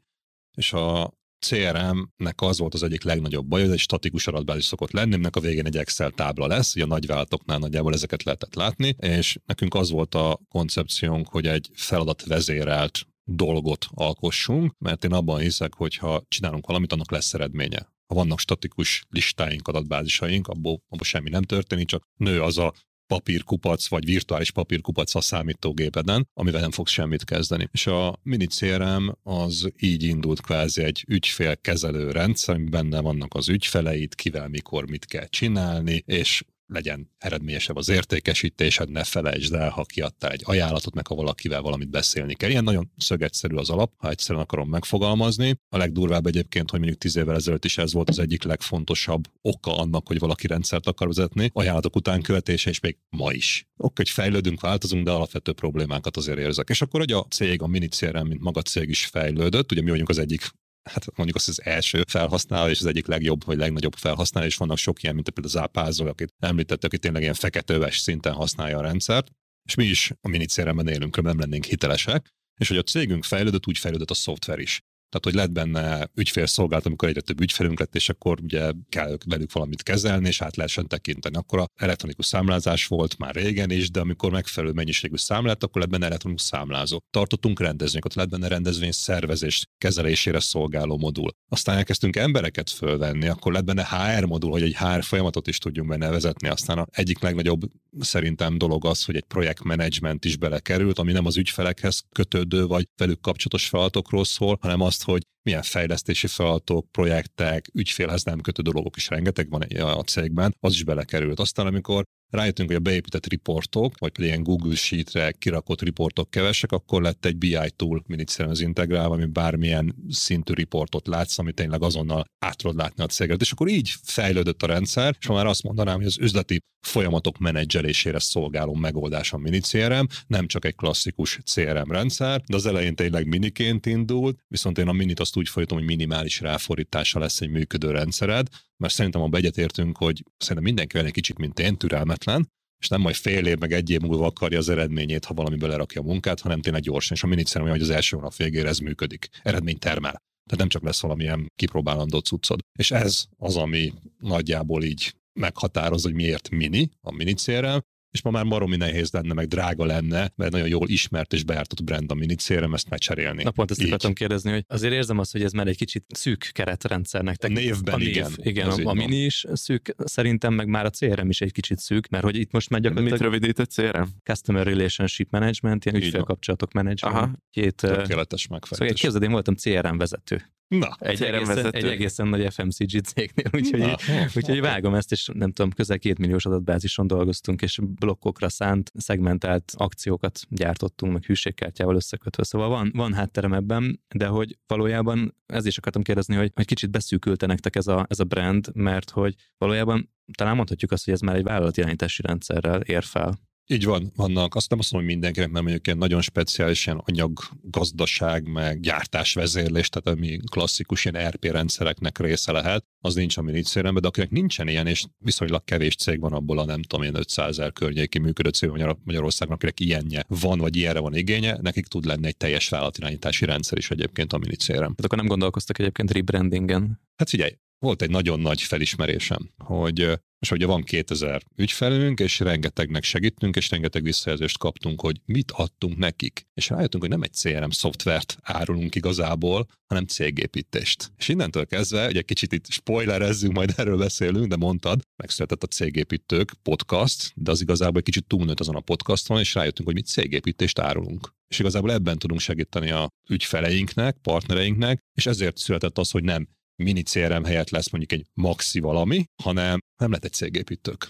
És 0.56 0.73
a 0.73 1.18
CRM-nek 1.38 2.40
az 2.40 2.58
volt 2.58 2.75
az 2.75 2.82
egyik 2.82 3.02
legnagyobb 3.02 3.46
baj, 3.46 3.62
hogy 3.62 3.70
egy 3.70 3.79
statikus 3.79 4.26
adatbázis 4.26 4.64
szokott 4.64 4.90
lenni, 4.90 5.14
aminek 5.14 5.37
a 5.37 5.40
végén 5.40 5.67
egy 5.67 5.76
Excel 5.76 6.11
tábla 6.11 6.46
lesz, 6.46 6.75
ugye 6.75 6.85
a 6.85 6.87
nagyvállalatoknál 6.87 7.58
nagyjából 7.58 7.93
ezeket 7.93 8.23
lehetett 8.23 8.55
látni, 8.55 8.96
és 8.99 9.38
nekünk 9.46 9.75
az 9.75 9.90
volt 9.90 10.14
a 10.14 10.40
koncepciónk, 10.49 11.29
hogy 11.29 11.46
egy 11.46 11.70
feladatvezérelt 11.75 13.06
dolgot 13.25 13.87
alkossunk, 13.90 14.75
mert 14.79 15.05
én 15.05 15.12
abban 15.12 15.40
hiszek, 15.40 15.75
hogy 15.75 15.96
ha 15.96 16.25
csinálunk 16.29 16.67
valamit, 16.67 16.93
annak 16.93 17.11
lesz 17.11 17.35
eredménye. 17.35 17.93
Ha 18.06 18.14
vannak 18.14 18.38
statikus 18.38 19.05
listáink, 19.08 19.69
adatbázisaink, 19.69 20.49
abból, 20.49 20.82
abból 20.88 21.05
semmi 21.05 21.31
nem 21.31 21.43
történik, 21.43 21.87
csak 21.87 22.08
nő 22.17 22.43
az 22.43 22.58
a 22.58 22.73
papírkupac, 23.08 23.88
vagy 23.88 24.05
virtuális 24.05 24.50
papírkupac 24.50 25.14
a 25.14 25.20
számítógépeden, 25.20 26.28
amivel 26.34 26.60
nem 26.60 26.70
fogsz 26.70 26.93
semmit 26.93 27.25
kezdeni. 27.25 27.69
És 27.72 27.87
a 27.87 28.19
mini 28.22 28.46
CRM 28.46 29.08
az 29.22 29.70
így 29.78 30.02
indult 30.02 30.40
kvázi 30.40 30.82
egy 30.82 31.05
ügyfélkezelő 31.08 32.10
rendszer, 32.10 32.55
amiben 32.55 32.90
benne 32.90 33.00
vannak 33.00 33.34
az 33.34 33.49
ügyfeleid, 33.49 34.14
kivel 34.14 34.49
mikor 34.49 34.88
mit 34.88 35.05
kell 35.05 35.26
csinálni, 35.26 36.02
és 36.06 36.43
legyen 36.69 37.11
eredményesebb 37.19 37.76
az 37.76 37.88
értékesítésed, 37.88 38.91
ne 38.91 39.05
felejtsd 39.05 39.55
el, 39.55 39.70
ha 39.70 39.85
kiadtál 39.85 40.31
egy 40.31 40.43
ajánlatot, 40.44 40.94
meg 40.94 41.06
ha 41.06 41.15
valakivel 41.15 41.62
valamit 41.62 41.91
beszélni 41.91 42.35
kell. 42.35 42.50
Ilyen 42.50 42.65
nagyon 42.65 42.91
szögetszerű 42.97 43.56
az 43.56 43.70
alap, 43.70 43.93
ha 43.97 44.09
egyszerűen 44.09 44.44
akarom 44.44 44.69
megfogalmazni. 44.69 45.56
A 45.69 45.76
legdurvább 45.76 46.26
egyébként, 46.26 46.70
hogy 46.70 46.79
mondjuk 46.79 47.00
tíz 47.00 47.17
évvel 47.17 47.35
ezelőtt 47.35 47.65
is 47.65 47.79
ez 47.79 47.93
volt 47.93 48.09
az 48.09 48.19
egyik 48.19 48.43
legfontosabb 48.43 49.25
oka 49.43 49.76
annak, 49.76 50.06
hogy 50.06 50.19
valaki 50.19 50.47
rendszert 50.47 50.87
akar 50.87 51.06
vezetni, 51.06 51.50
ajánlatok 51.53 51.97
után 51.97 52.23
követése, 52.23 52.71
és 52.71 52.81
még 52.81 52.97
ma 53.11 53.32
is. 53.32 53.69
Oké, 53.76 53.93
hogy 53.94 54.11
fejlődünk, 54.11 54.61
változunk, 54.61 55.05
de 55.05 55.11
alapvető 55.11 55.53
problémákat 55.53 56.17
azért 56.17 56.38
érzek. 56.38 56.69
És 56.69 56.82
akkor, 56.82 57.00
hogy 57.00 57.12
a 57.12 57.26
cég, 57.31 57.62
a 57.62 57.67
mini 57.67 57.88
CRM, 57.88 58.26
mint 58.26 58.41
maga 58.41 58.62
cég 58.62 58.88
is 58.88 59.06
fejlődött, 59.06 59.73
ugye 59.73 59.82
mi 59.82 59.91
vagyunk 59.91 60.09
az 60.09 60.19
egyik 60.19 60.50
hát 60.88 61.17
mondjuk 61.17 61.37
az 61.37 61.49
az 61.49 61.64
első 61.64 62.05
felhasználó, 62.08 62.70
és 62.70 62.79
az 62.79 62.87
egyik 62.87 63.06
legjobb 63.06 63.44
vagy 63.44 63.56
legnagyobb 63.56 63.94
felhasználó, 63.94 64.46
és 64.46 64.56
vannak 64.56 64.79
sok 64.79 65.02
ilyen, 65.02 65.14
mint 65.14 65.31
például 65.31 65.55
az 65.55 65.62
Ápázol, 65.62 66.08
akit 66.08 66.35
említette, 66.38 66.87
aki 66.87 66.99
tényleg 66.99 67.23
ilyen 67.23 67.35
feketőves 67.35 67.99
szinten 67.99 68.32
használja 68.32 68.79
a 68.79 68.82
rendszert, 68.82 69.31
és 69.69 69.75
mi 69.75 69.85
is 69.85 70.12
a 70.20 70.29
minicéremben 70.29 70.88
élünk, 70.88 71.23
nem 71.23 71.38
lennénk 71.38 71.64
hitelesek, 71.64 72.29
és 72.61 72.69
hogy 72.69 72.76
a 72.76 72.82
cégünk 72.82 73.25
fejlődött, 73.25 73.67
úgy 73.67 73.79
fejlődött 73.79 74.11
a 74.11 74.14
szoftver 74.14 74.58
is. 74.58 74.82
Tehát, 75.08 75.25
hogy 75.25 75.34
lett 75.34 75.50
benne 75.50 76.10
ügyfélszolgálat, 76.14 76.87
amikor 76.87 77.08
egyre 77.08 77.20
több 77.20 77.40
ügyfelünk 77.40 77.78
lett, 77.78 77.94
és 77.94 78.08
akkor 78.08 78.38
ugye 78.43 78.72
kell 78.88 79.19
velük 79.26 79.52
valamit 79.52 79.82
kezelni, 79.82 80.28
és 80.28 80.40
át 80.40 80.56
lehessen 80.56 80.87
tekinteni. 80.88 81.37
Akkor 81.37 81.58
a 81.58 81.66
elektronikus 81.76 82.26
számlázás 82.26 82.87
volt 82.87 83.19
már 83.19 83.34
régen 83.34 83.70
is, 83.70 83.90
de 83.90 84.00
amikor 84.00 84.31
megfelelő 84.31 84.72
mennyiségű 84.72 85.16
számlát, 85.16 85.62
akkor 85.62 85.81
lett 85.81 85.90
benne 85.90 86.06
elektronikus 86.06 86.44
számlázó. 86.44 86.99
Tartottunk 87.10 87.60
rendezvényeket, 87.60 88.14
lett 88.14 88.28
benne 88.28 88.49
rendezvény 88.49 88.93
szervezés 88.93 89.66
kezelésére 89.78 90.40
szolgáló 90.40 90.99
modul. 90.99 91.31
Aztán 91.49 91.76
elkezdtünk 91.76 92.16
embereket 92.16 92.70
fölvenni, 92.70 93.28
akkor 93.28 93.52
lett 93.52 93.64
benne 93.64 93.87
HR 93.87 94.25
modul, 94.25 94.50
hogy 94.50 94.62
egy 94.62 94.76
HR 94.76 95.02
folyamatot 95.02 95.46
is 95.46 95.58
tudjunk 95.58 95.88
benne 95.88 96.11
vezetni. 96.11 96.49
Aztán 96.49 96.78
a 96.78 96.87
egyik 96.90 97.20
legnagyobb 97.20 97.61
szerintem 98.00 98.58
dolog 98.58 98.87
az, 98.87 99.04
hogy 99.04 99.16
egy 99.16 99.25
projektmenedzsment 99.25 100.25
is 100.25 100.37
belekerült, 100.37 100.99
ami 100.99 101.12
nem 101.12 101.26
az 101.26 101.37
ügyfelekhez 101.37 102.04
kötődő 102.12 102.66
vagy 102.66 102.88
velük 102.96 103.20
kapcsolatos 103.20 103.69
feladatokról 103.69 104.25
szól, 104.25 104.58
hanem 104.61 104.81
azt, 104.99 105.06
hogy 105.06 105.23
milyen 105.43 105.62
fejlesztési 105.62 106.27
feladatok, 106.27 106.91
projektek, 106.91 107.69
ügyfélhez 107.73 108.23
nem 108.23 108.41
kötő 108.41 108.62
dolgok 108.62 108.97
is 108.97 109.09
rengeteg 109.09 109.50
van 109.50 109.62
a 109.81 110.03
cégben, 110.03 110.55
az 110.61 110.73
is 110.73 110.85
belekerült. 110.85 111.41
Aztán 111.41 111.67
amikor 111.67 112.05
rájöttünk, 112.30 112.69
hogy 112.69 112.76
a 112.76 112.80
beépített 112.80 113.26
riportok, 113.26 113.98
vagy 113.98 114.12
pedig 114.12 114.28
ilyen 114.28 114.42
Google 114.42 114.75
Sheet-re 114.75 115.32
kirakott 115.32 115.82
riportok 115.82 116.30
kevesek, 116.30 116.72
akkor 116.72 117.02
lett 117.02 117.25
egy 117.25 117.36
BI 117.36 117.70
tool 117.76 118.02
minicszerűen 118.06 118.54
az 118.54 118.60
integrálva, 118.60 119.14
ami 119.14 119.25
bármilyen 119.25 119.94
szintű 120.08 120.52
riportot 120.52 121.06
látsz, 121.06 121.38
ami 121.38 121.52
tényleg 121.52 121.82
azonnal 121.82 122.25
át 122.38 122.56
tudod 122.56 122.76
látni 122.76 123.02
a 123.02 123.06
céget. 123.06 123.40
És 123.40 123.52
akkor 123.52 123.69
így 123.69 123.94
fejlődött 124.02 124.62
a 124.62 124.66
rendszer, 124.66 125.16
és 125.20 125.26
már 125.26 125.46
azt 125.46 125.62
mondanám, 125.62 125.96
hogy 125.96 126.06
az 126.06 126.19
üzleti 126.19 126.60
folyamatok 126.80 127.38
menedzselésére 127.38 128.19
szolgáló 128.19 128.75
megoldás 128.75 129.32
a 129.32 129.38
mini 129.38 129.60
CRM, 129.60 130.04
nem 130.26 130.46
csak 130.46 130.64
egy 130.64 130.75
klasszikus 130.75 131.38
CRM 131.44 131.90
rendszer, 131.90 132.40
de 132.46 132.56
az 132.56 132.66
elején 132.66 132.94
tényleg 132.94 133.26
miniként 133.26 133.86
indult, 133.86 134.38
viszont 134.48 134.78
én 134.78 134.88
a 134.88 134.92
minit 134.92 135.20
azt 135.20 135.36
úgy 135.36 135.48
folytom, 135.48 135.78
hogy 135.78 135.86
minimális 135.86 136.40
ráfordítása 136.40 137.19
lesz 137.19 137.40
egy 137.40 137.50
működő 137.50 137.90
rendszered, 137.90 138.48
mert 138.82 138.92
szerintem 138.92 139.20
abban 139.20 139.40
egyetértünk, 139.40 139.96
hogy 139.96 140.25
szerintem 140.36 140.64
mindenki 140.64 140.98
egy 140.98 141.10
kicsit, 141.10 141.38
mint 141.38 141.58
én, 141.58 141.76
türelmetlen, 141.76 142.48
és 142.80 142.88
nem 142.88 143.00
majd 143.00 143.14
fél 143.14 143.46
év, 143.46 143.58
meg 143.58 143.72
egy 143.72 143.90
év 143.90 144.00
múlva 144.00 144.26
akarja 144.26 144.58
az 144.58 144.69
eredményét, 144.69 145.25
ha 145.25 145.34
valami 145.34 145.56
belerakja 145.56 146.00
a 146.00 146.04
munkát, 146.04 146.40
hanem 146.40 146.60
tényleg 146.60 146.82
gyorsan, 146.82 147.16
és 147.16 147.22
a 147.22 147.26
minicszerűen 147.26 147.70
olyan, 147.70 147.80
hogy 147.80 147.88
az 147.88 147.94
első 147.94 148.16
hónap 148.16 148.36
végére 148.36 148.69
ez 148.69 148.78
működik. 148.78 149.28
Eredmény 149.42 149.78
termel. 149.78 150.16
Tehát 150.48 150.58
nem 150.58 150.69
csak 150.69 150.82
lesz 150.82 151.00
valamilyen 151.00 151.52
kipróbálandó 151.56 152.19
cuccod. 152.19 152.60
És 152.78 152.90
ez 152.90 153.25
az, 153.36 153.56
ami 153.56 153.92
nagyjából 154.19 154.82
így 154.82 155.14
meghatároz, 155.32 156.02
hogy 156.02 156.14
miért 156.14 156.50
mini, 156.50 156.90
a 157.00 157.14
mini 157.14 157.34
CRM, 157.34 157.78
és 158.10 158.22
ma 158.22 158.31
már 158.31 158.44
maromi 158.44 158.76
nehéz 158.76 159.10
lenne, 159.10 159.34
meg 159.34 159.46
drága 159.46 159.84
lenne, 159.84 160.32
mert 160.37 160.52
nagyon 160.52 160.69
jól 160.69 160.88
ismert 160.88 161.32
és 161.32 161.44
beártott 161.44 161.84
brand 161.84 162.10
a 162.10 162.14
minicérem 162.14 162.75
ezt 162.75 162.88
megcserélni. 162.88 163.43
Na 163.43 163.50
pont 163.50 163.70
ezt 163.70 163.82
akartam 163.82 164.12
kérdezni, 164.12 164.50
hogy 164.50 164.64
azért 164.66 164.93
érzem 164.93 165.19
azt, 165.19 165.32
hogy 165.32 165.43
ez 165.43 165.52
már 165.52 165.66
egy 165.66 165.76
kicsit 165.76 166.05
szűk 166.08 166.50
keretrendszernek. 166.52 167.37
A 167.44 167.49
névben, 167.49 167.94
a 167.94 167.96
név, 167.96 168.08
igen. 168.08 168.32
Igen, 168.37 168.69
a, 168.69 168.90
a 168.90 168.93
mini 168.93 169.25
is 169.25 169.44
szűk, 169.52 169.94
szerintem 170.05 170.55
meg 170.55 170.66
már 170.66 170.84
a 170.84 170.90
CRM 170.90 171.28
is 171.28 171.40
egy 171.40 171.52
kicsit 171.52 171.78
szűk, 171.78 172.08
mert 172.08 172.25
hogy 172.25 172.37
itt 172.37 172.50
most 172.50 172.70
már 172.70 172.81
gyakorlatilag... 172.81 173.20
Mit 173.20 173.31
rövidített 173.31 173.72
CRM? 173.72 174.08
Customer 174.22 174.66
Relationship 174.66 175.31
Management, 175.31 175.84
ilyen 175.84 176.02
ügyfélkapcsolatok 176.02 176.72
management. 176.72 177.16
Aha. 177.16 177.31
Két, 177.50 177.75
Tökéletes 177.75 178.46
megfejtés. 178.46 178.78
Szóval 178.78 178.94
képzeld, 178.94 179.22
én 179.22 179.31
voltam 179.31 179.54
CRM 179.54 179.96
vezető. 179.96 180.43
Na, 180.69 180.97
egy, 180.99 181.23
egészen, 181.23 181.75
egy 181.75 181.85
egészen 181.85 182.29
nagy 182.29 182.53
FMCG 182.55 183.00
cégnél, 183.00 183.47
úgyhogy, 183.59 183.81
Na, 183.81 183.97
úgyhogy 184.35 184.61
vágom 184.61 184.94
ezt, 184.94 185.12
és 185.12 185.31
nem 185.32 185.53
tudom, 185.53 185.70
közel 185.70 185.99
két 185.99 186.19
milliós 186.19 186.47
adatbázison 186.47 187.06
dolgoztunk, 187.06 187.62
és 187.62 187.79
blokkokra 187.82 188.49
szánt, 188.49 188.93
szegmentált 188.94 189.73
akciókat 189.76 190.41
gyártottunk, 190.49 191.12
meg 191.12 191.25
hűségkártyával 191.25 191.94
összekötve. 191.94 192.44
Szóval 192.44 192.69
van, 192.69 192.93
van 192.94 193.12
hátterem 193.12 193.53
ebben, 193.53 194.00
de 194.09 194.26
hogy 194.26 194.59
valójában 194.67 195.35
ez 195.47 195.67
is 195.67 195.79
akartam 195.79 196.03
kérdezni, 196.03 196.35
hogy, 196.35 196.50
hogy 196.55 196.67
kicsit 196.67 196.91
beszűkülte 196.91 197.47
nektek 197.47 197.76
ez 197.76 197.87
a, 197.87 198.06
ez 198.09 198.21
a 198.21 198.25
brand, 198.25 198.75
mert 198.75 199.11
hogy 199.11 199.35
valójában 199.59 200.11
talán 200.37 200.56
mondhatjuk 200.56 200.93
azt, 200.93 201.05
hogy 201.05 201.14
ez 201.14 201.21
már 201.21 201.37
egy 201.37 201.43
vállalatirányítási 201.43 202.23
rendszerrel 202.23 202.81
ér 202.81 203.03
fel. 203.03 203.38
Így 203.70 203.85
van, 203.85 204.12
vannak, 204.16 204.54
azt 204.54 204.71
nem 204.71 204.78
azt 204.78 204.92
mondom, 204.92 205.11
hogy 205.11 205.19
mindenkinek, 205.19 205.50
mert 205.50 205.64
mondjuk 205.64 205.87
ilyen 205.87 205.99
nagyon 205.99 206.21
speciális 206.21 206.87
ilyen 206.87 207.02
anyaggazdaság, 207.04 208.49
meg 208.49 208.81
gyártásvezérlés, 208.81 209.88
tehát 209.88 210.19
ami 210.19 210.38
klasszikus 210.50 211.04
ilyen 211.04 211.28
RP 211.28 211.45
rendszereknek 211.45 212.19
része 212.19 212.52
lehet, 212.52 212.85
az 213.00 213.14
nincs 213.14 213.37
a 213.37 213.42
minicéremben, 213.42 214.02
de 214.02 214.09
akinek 214.09 214.31
nincsen 214.31 214.69
ilyen, 214.69 214.87
és 214.87 215.04
viszonylag 215.19 215.64
kevés 215.64 215.95
cég 215.95 216.21
van 216.21 216.33
abból 216.33 216.59
a 216.59 216.64
nem 216.64 216.83
tudom 216.83 217.07
én 217.07 217.16
500 217.16 217.49
ezer 217.49 217.73
környéki 217.73 218.19
működő 218.19 218.49
cég 218.49 218.71
Magyarországon, 219.04 219.54
akinek 219.54 219.81
ilyenje 219.81 220.25
van, 220.28 220.59
vagy 220.59 220.76
ilyenre 220.76 221.00
van 221.00 221.14
igénye, 221.14 221.59
nekik 221.62 221.87
tud 221.87 222.04
lenni 222.04 222.26
egy 222.26 222.37
teljes 222.37 222.69
vállalatirányítási 222.69 223.45
rendszer 223.45 223.78
is 223.78 223.90
egyébként 223.90 224.33
a 224.33 224.38
minicérem. 224.38 224.95
Tehát 224.95 225.04
akkor 225.04 225.19
nem 225.19 225.26
gondolkoztak 225.26 225.78
egyébként 225.78 226.11
rebrandingen? 226.11 227.00
Hát 227.16 227.28
figyelj, 227.28 227.59
volt 227.78 228.02
egy 228.02 228.11
nagyon 228.11 228.40
nagy 228.40 228.62
felismerésem, 228.62 229.50
hogy 229.57 230.21
és 230.38 230.50
ugye 230.50 230.66
van 230.66 230.83
2000 230.83 231.42
ügyfelünk, 231.57 232.21
és 232.21 232.38
rengetegnek 232.38 233.02
segítünk, 233.02 233.57
és 233.57 233.71
rengeteg 233.71 234.02
visszajelzést 234.02 234.59
kaptunk, 234.59 235.00
hogy 235.00 235.21
mit 235.25 235.50
adtunk 235.50 235.97
nekik. 235.97 236.47
És 236.54 236.68
rájöttünk, 236.68 237.02
hogy 237.02 237.12
nem 237.12 237.23
egy 237.23 237.33
CRM 237.33 237.71
szoftvert 237.71 238.38
árulunk 238.42 238.95
igazából, 238.95 239.66
hanem 239.87 240.07
cégépítést. 240.07 241.12
És 241.16 241.28
innentől 241.28 241.66
kezdve, 241.66 242.07
egy 242.07 242.25
kicsit 242.25 242.52
itt 242.52 242.71
spoilerezzünk, 242.71 243.52
majd 243.52 243.73
erről 243.76 243.97
beszélünk, 243.97 244.47
de 244.47 244.57
mondtad, 244.57 245.00
megszületett 245.16 245.62
a 245.62 245.66
Cégépítők 245.66 246.52
podcast, 246.62 247.33
de 247.35 247.50
az 247.50 247.61
igazából 247.61 247.99
egy 247.99 248.04
kicsit 248.04 248.26
túlnőtt 248.26 248.61
azon 248.61 248.76
a 248.76 248.80
podcaston, 248.80 249.38
és 249.38 249.54
rájöttünk, 249.54 249.88
hogy 249.88 249.97
mi 249.97 250.02
cégépítést 250.02 250.78
árulunk. 250.78 251.37
És 251.49 251.59
igazából 251.59 251.92
ebben 251.92 252.18
tudunk 252.18 252.40
segíteni 252.40 252.90
a 252.90 253.09
ügyfeleinknek, 253.30 254.16
partnereinknek, 254.23 254.99
és 255.14 255.26
ezért 255.26 255.57
született 255.57 255.99
az, 255.99 256.11
hogy 256.11 256.25
nem 256.25 256.49
mini 256.82 257.02
CRM 257.02 257.44
helyett 257.44 257.70
lesz 257.70 257.90
mondjuk 257.90 258.20
egy 258.20 258.26
maxi 258.35 258.80
valami, 258.80 259.25
hanem 259.42 259.78
nem 260.00 260.11
lett 260.11 260.25
egy 260.25 260.32
cégépítők. 260.32 261.08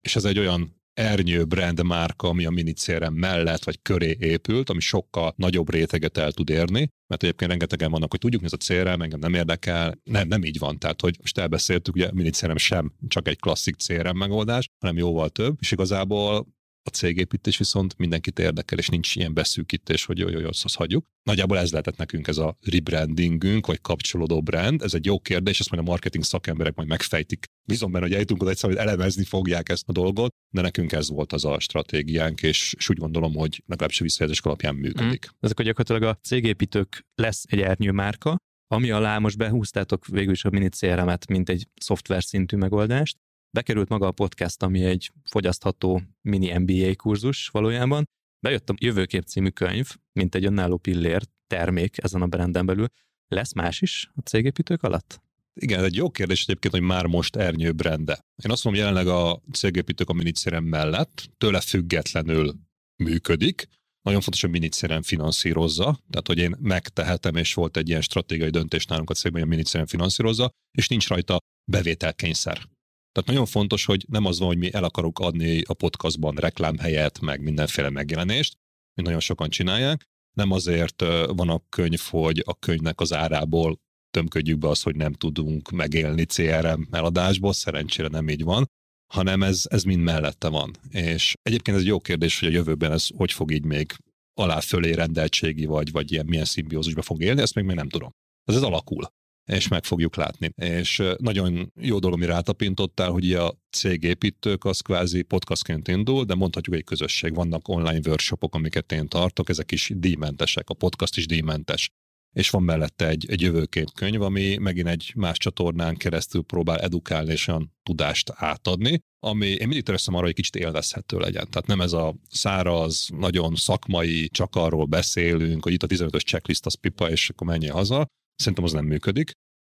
És 0.00 0.16
ez 0.16 0.24
egy 0.24 0.38
olyan 0.38 0.76
ernyő 0.98 1.44
brand 1.44 1.82
márka, 1.82 2.28
ami 2.28 2.44
a 2.44 2.50
mini 2.50 2.72
CRM 2.72 3.12
mellett 3.12 3.64
vagy 3.64 3.82
köré 3.82 4.16
épült, 4.20 4.70
ami 4.70 4.80
sokkal 4.80 5.32
nagyobb 5.36 5.70
réteget 5.70 6.16
el 6.16 6.32
tud 6.32 6.50
érni, 6.50 6.88
mert 7.06 7.22
egyébként 7.22 7.50
rengetegen 7.50 7.90
vannak, 7.90 8.10
hogy 8.10 8.20
tudjuk, 8.20 8.40
mi 8.40 8.46
ez 8.46 8.52
a 8.52 8.56
CRM, 8.56 9.02
engem 9.02 9.18
nem 9.18 9.34
érdekel. 9.34 10.00
Nem, 10.04 10.28
nem 10.28 10.44
így 10.44 10.58
van. 10.58 10.78
Tehát, 10.78 11.00
hogy 11.00 11.16
most 11.20 11.38
elbeszéltük, 11.38 11.94
ugye 11.94 12.06
a 12.06 12.12
mini 12.12 12.30
CRM 12.30 12.56
sem 12.56 12.92
csak 13.08 13.28
egy 13.28 13.38
klasszik 13.38 13.76
CRM 13.76 14.16
megoldás, 14.16 14.68
hanem 14.78 14.96
jóval 14.96 15.28
több, 15.28 15.56
és 15.60 15.72
igazából 15.72 16.46
a 16.88 16.90
cégépítés 16.90 17.58
viszont 17.58 17.98
mindenkit 17.98 18.38
érdekel, 18.38 18.78
és 18.78 18.88
nincs 18.88 19.16
ilyen 19.16 19.34
beszűkítés, 19.34 20.04
hogy 20.04 20.18
jó, 20.18 20.28
jó, 20.28 20.38
jó, 20.38 20.48
azt 20.48 20.76
hagyjuk. 20.76 21.06
Nagyjából 21.22 21.58
ez 21.58 21.70
lehetett 21.70 21.96
nekünk 21.96 22.28
ez 22.28 22.36
a 22.36 22.56
rebrandingünk, 22.60 23.66
vagy 23.66 23.80
kapcsolódó 23.80 24.42
brand. 24.42 24.82
Ez 24.82 24.94
egy 24.94 25.04
jó 25.04 25.20
kérdés, 25.20 25.60
ezt 25.60 25.70
majd 25.70 25.82
a 25.86 25.90
marketing 25.90 26.24
szakemberek 26.24 26.74
majd 26.74 26.88
megfejtik. 26.88 27.46
Bízom 27.68 27.92
benne, 27.92 28.04
hogy 28.04 28.14
eljutunk 28.14 28.42
oda 28.42 28.50
egyszer, 28.50 28.70
hogy 28.70 28.78
elemezni 28.78 29.24
fogják 29.24 29.68
ezt 29.68 29.88
a 29.88 29.92
dolgot, 29.92 30.34
de 30.54 30.60
nekünk 30.60 30.92
ez 30.92 31.08
volt 31.08 31.32
az 31.32 31.44
a 31.44 31.58
stratégiánk, 31.58 32.42
és, 32.42 32.74
és 32.78 32.88
úgy 32.88 32.98
gondolom, 32.98 33.34
hogy 33.34 33.62
legalábbis 33.66 34.00
a 34.00 34.04
visszajelzések 34.04 34.46
alapján 34.46 34.74
működik. 34.74 35.26
Mm. 35.26 35.36
Ezek 35.40 35.62
gyakorlatilag 35.62 36.02
a 36.02 36.18
cégépítők 36.22 37.06
lesz 37.14 37.44
egy 37.48 37.60
ernyő 37.60 37.90
márka, 37.90 38.36
ami 38.66 38.90
alá 38.90 39.18
most 39.18 39.36
behúztátok 39.36 40.06
végül 40.06 40.32
is 40.32 40.44
a 40.44 40.50
mini 40.50 40.68
CRM-et, 40.68 41.28
mint 41.28 41.48
egy 41.48 41.68
szoftver 41.80 42.22
szintű 42.22 42.56
megoldást. 42.56 43.16
Bekerült 43.50 43.88
maga 43.88 44.06
a 44.06 44.12
podcast, 44.12 44.62
ami 44.62 44.84
egy 44.84 45.12
fogyasztható 45.24 46.02
mini 46.20 46.58
MBA 46.58 46.94
kurzus 46.96 47.48
valójában. 47.48 48.04
Bejött 48.40 48.70
a 48.70 48.74
Jövőkép 48.78 49.24
című 49.24 49.48
könyv, 49.48 49.88
mint 50.12 50.34
egy 50.34 50.44
önálló 50.44 50.76
pillér 50.76 51.22
termék 51.46 52.02
ezen 52.02 52.22
a 52.22 52.26
branden 52.26 52.66
belül. 52.66 52.86
Lesz 53.28 53.52
más 53.52 53.80
is 53.80 54.10
a 54.14 54.20
cégépítők 54.20 54.82
alatt? 54.82 55.20
Igen, 55.60 55.84
egy 55.84 55.94
jó 55.94 56.10
kérdés 56.10 56.42
egyébként, 56.42 56.74
hogy 56.74 56.82
már 56.82 57.06
most 57.06 57.36
ernyő 57.36 57.72
brende. 57.72 58.20
Én 58.44 58.50
azt 58.50 58.64
mondom, 58.64 58.82
jelenleg 58.82 59.06
a 59.06 59.42
cégépítők 59.52 60.08
a 60.08 60.12
minicérem 60.12 60.64
mellett 60.64 61.30
tőle 61.38 61.60
függetlenül 61.60 62.54
működik. 63.02 63.68
Nagyon 64.02 64.20
fontos, 64.20 64.40
hogy 64.40 64.50
minicérem 64.50 65.02
finanszírozza, 65.02 65.98
tehát 66.10 66.26
hogy 66.26 66.38
én 66.38 66.56
megtehetem, 66.60 67.36
és 67.36 67.54
volt 67.54 67.76
egy 67.76 67.88
ilyen 67.88 68.00
stratégiai 68.00 68.50
döntés 68.50 68.84
nálunk 68.84 69.10
a 69.10 69.14
cégben, 69.14 69.40
hogy 69.40 69.50
a 69.50 69.54
minicérem 69.54 69.86
finanszírozza, 69.86 70.50
és 70.78 70.88
nincs 70.88 71.08
rajta 71.08 71.38
bevételkényszer. 71.70 72.68
Tehát 73.18 73.32
nagyon 73.32 73.52
fontos, 73.52 73.84
hogy 73.84 74.04
nem 74.08 74.24
az 74.24 74.38
van, 74.38 74.48
hogy 74.48 74.58
mi 74.58 74.74
el 74.74 74.84
akarunk 74.84 75.18
adni 75.18 75.62
a 75.66 75.74
podcastban 75.74 76.34
reklámhelyet, 76.34 77.20
meg 77.20 77.42
mindenféle 77.42 77.90
megjelenést, 77.90 78.56
mint 78.94 79.08
nagyon 79.08 79.20
sokan 79.20 79.48
csinálják. 79.48 80.04
Nem 80.36 80.50
azért 80.50 81.00
van 81.26 81.48
a 81.48 81.62
könyv, 81.68 82.00
hogy 82.00 82.42
a 82.46 82.58
könyvnek 82.58 83.00
az 83.00 83.12
árából 83.12 83.80
tömködjük 84.10 84.58
be 84.58 84.68
azt, 84.68 84.82
hogy 84.82 84.96
nem 84.96 85.12
tudunk 85.12 85.70
megélni 85.70 86.24
CRM 86.24 86.82
eladásból, 86.90 87.52
szerencsére 87.52 88.08
nem 88.08 88.28
így 88.28 88.42
van, 88.42 88.70
hanem 89.12 89.42
ez, 89.42 89.62
ez 89.68 89.82
mind 89.82 90.02
mellette 90.02 90.48
van. 90.48 90.70
És 90.90 91.34
egyébként 91.42 91.76
ez 91.76 91.82
egy 91.82 91.88
jó 91.88 92.00
kérdés, 92.00 92.40
hogy 92.40 92.48
a 92.48 92.52
jövőben 92.52 92.92
ez 92.92 93.06
hogy 93.16 93.32
fog 93.32 93.52
így 93.52 93.64
még 93.64 93.92
alá 94.34 94.60
fölé 94.60 94.92
rendeltségi, 94.92 95.66
vagy, 95.66 95.90
vagy 95.90 96.12
ilyen 96.12 96.26
milyen 96.26 96.44
szimbiózusba 96.44 97.02
fog 97.02 97.22
élni, 97.22 97.40
ezt 97.40 97.54
még, 97.54 97.64
még 97.64 97.76
nem 97.76 97.88
tudom. 97.88 98.10
Ez, 98.44 98.56
ez 98.56 98.62
alakul 98.62 99.12
és 99.48 99.68
meg 99.68 99.84
fogjuk 99.84 100.16
látni. 100.16 100.52
És 100.56 101.02
nagyon 101.16 101.72
jó 101.80 101.98
dolog, 101.98 102.16
amire 102.16 102.32
rátapintottál, 102.32 103.10
hogy 103.10 103.32
a 103.32 103.54
cégépítők 103.70 104.64
az 104.64 104.80
kvázi 104.80 105.22
podcastként 105.22 105.88
indul, 105.88 106.24
de 106.24 106.34
mondhatjuk 106.34 106.74
egy 106.74 106.84
közösség. 106.84 107.34
Vannak 107.34 107.68
online 107.68 108.00
workshopok, 108.06 108.54
amiket 108.54 108.92
én 108.92 109.08
tartok, 109.08 109.48
ezek 109.48 109.72
is 109.72 109.92
díjmentesek, 109.94 110.68
a 110.68 110.74
podcast 110.74 111.16
is 111.16 111.26
díjmentes 111.26 111.90
és 112.32 112.50
van 112.50 112.62
mellette 112.62 113.08
egy, 113.08 113.26
egy 113.28 113.40
jövőkép 113.40 113.92
könyv, 113.94 114.22
ami 114.22 114.56
megint 114.56 114.88
egy 114.88 115.12
más 115.16 115.38
csatornán 115.38 115.96
keresztül 115.96 116.42
próbál 116.42 116.78
edukálni 116.78 117.32
és 117.32 117.48
olyan 117.48 117.72
tudást 117.82 118.32
átadni, 118.34 118.98
ami 119.24 119.46
én 119.46 119.66
mindig 119.66 119.82
törekszem 119.82 120.14
arra, 120.14 120.24
hogy 120.24 120.34
kicsit 120.34 120.56
élvezhető 120.56 121.18
legyen. 121.18 121.46
Tehát 121.50 121.66
nem 121.66 121.80
ez 121.80 121.92
a 121.92 122.14
száraz, 122.30 123.08
nagyon 123.18 123.54
szakmai, 123.54 124.28
csak 124.28 124.56
arról 124.56 124.84
beszélünk, 124.84 125.62
hogy 125.62 125.72
itt 125.72 125.82
a 125.82 125.86
15-ös 125.86 126.24
checklist 126.24 126.66
az 126.66 126.74
pipa, 126.74 127.10
és 127.10 127.30
akkor 127.30 127.46
menjél 127.46 127.72
haza. 127.72 128.06
Szerintem 128.38 128.64
az 128.64 128.72
nem 128.72 128.84
működik 128.84 129.30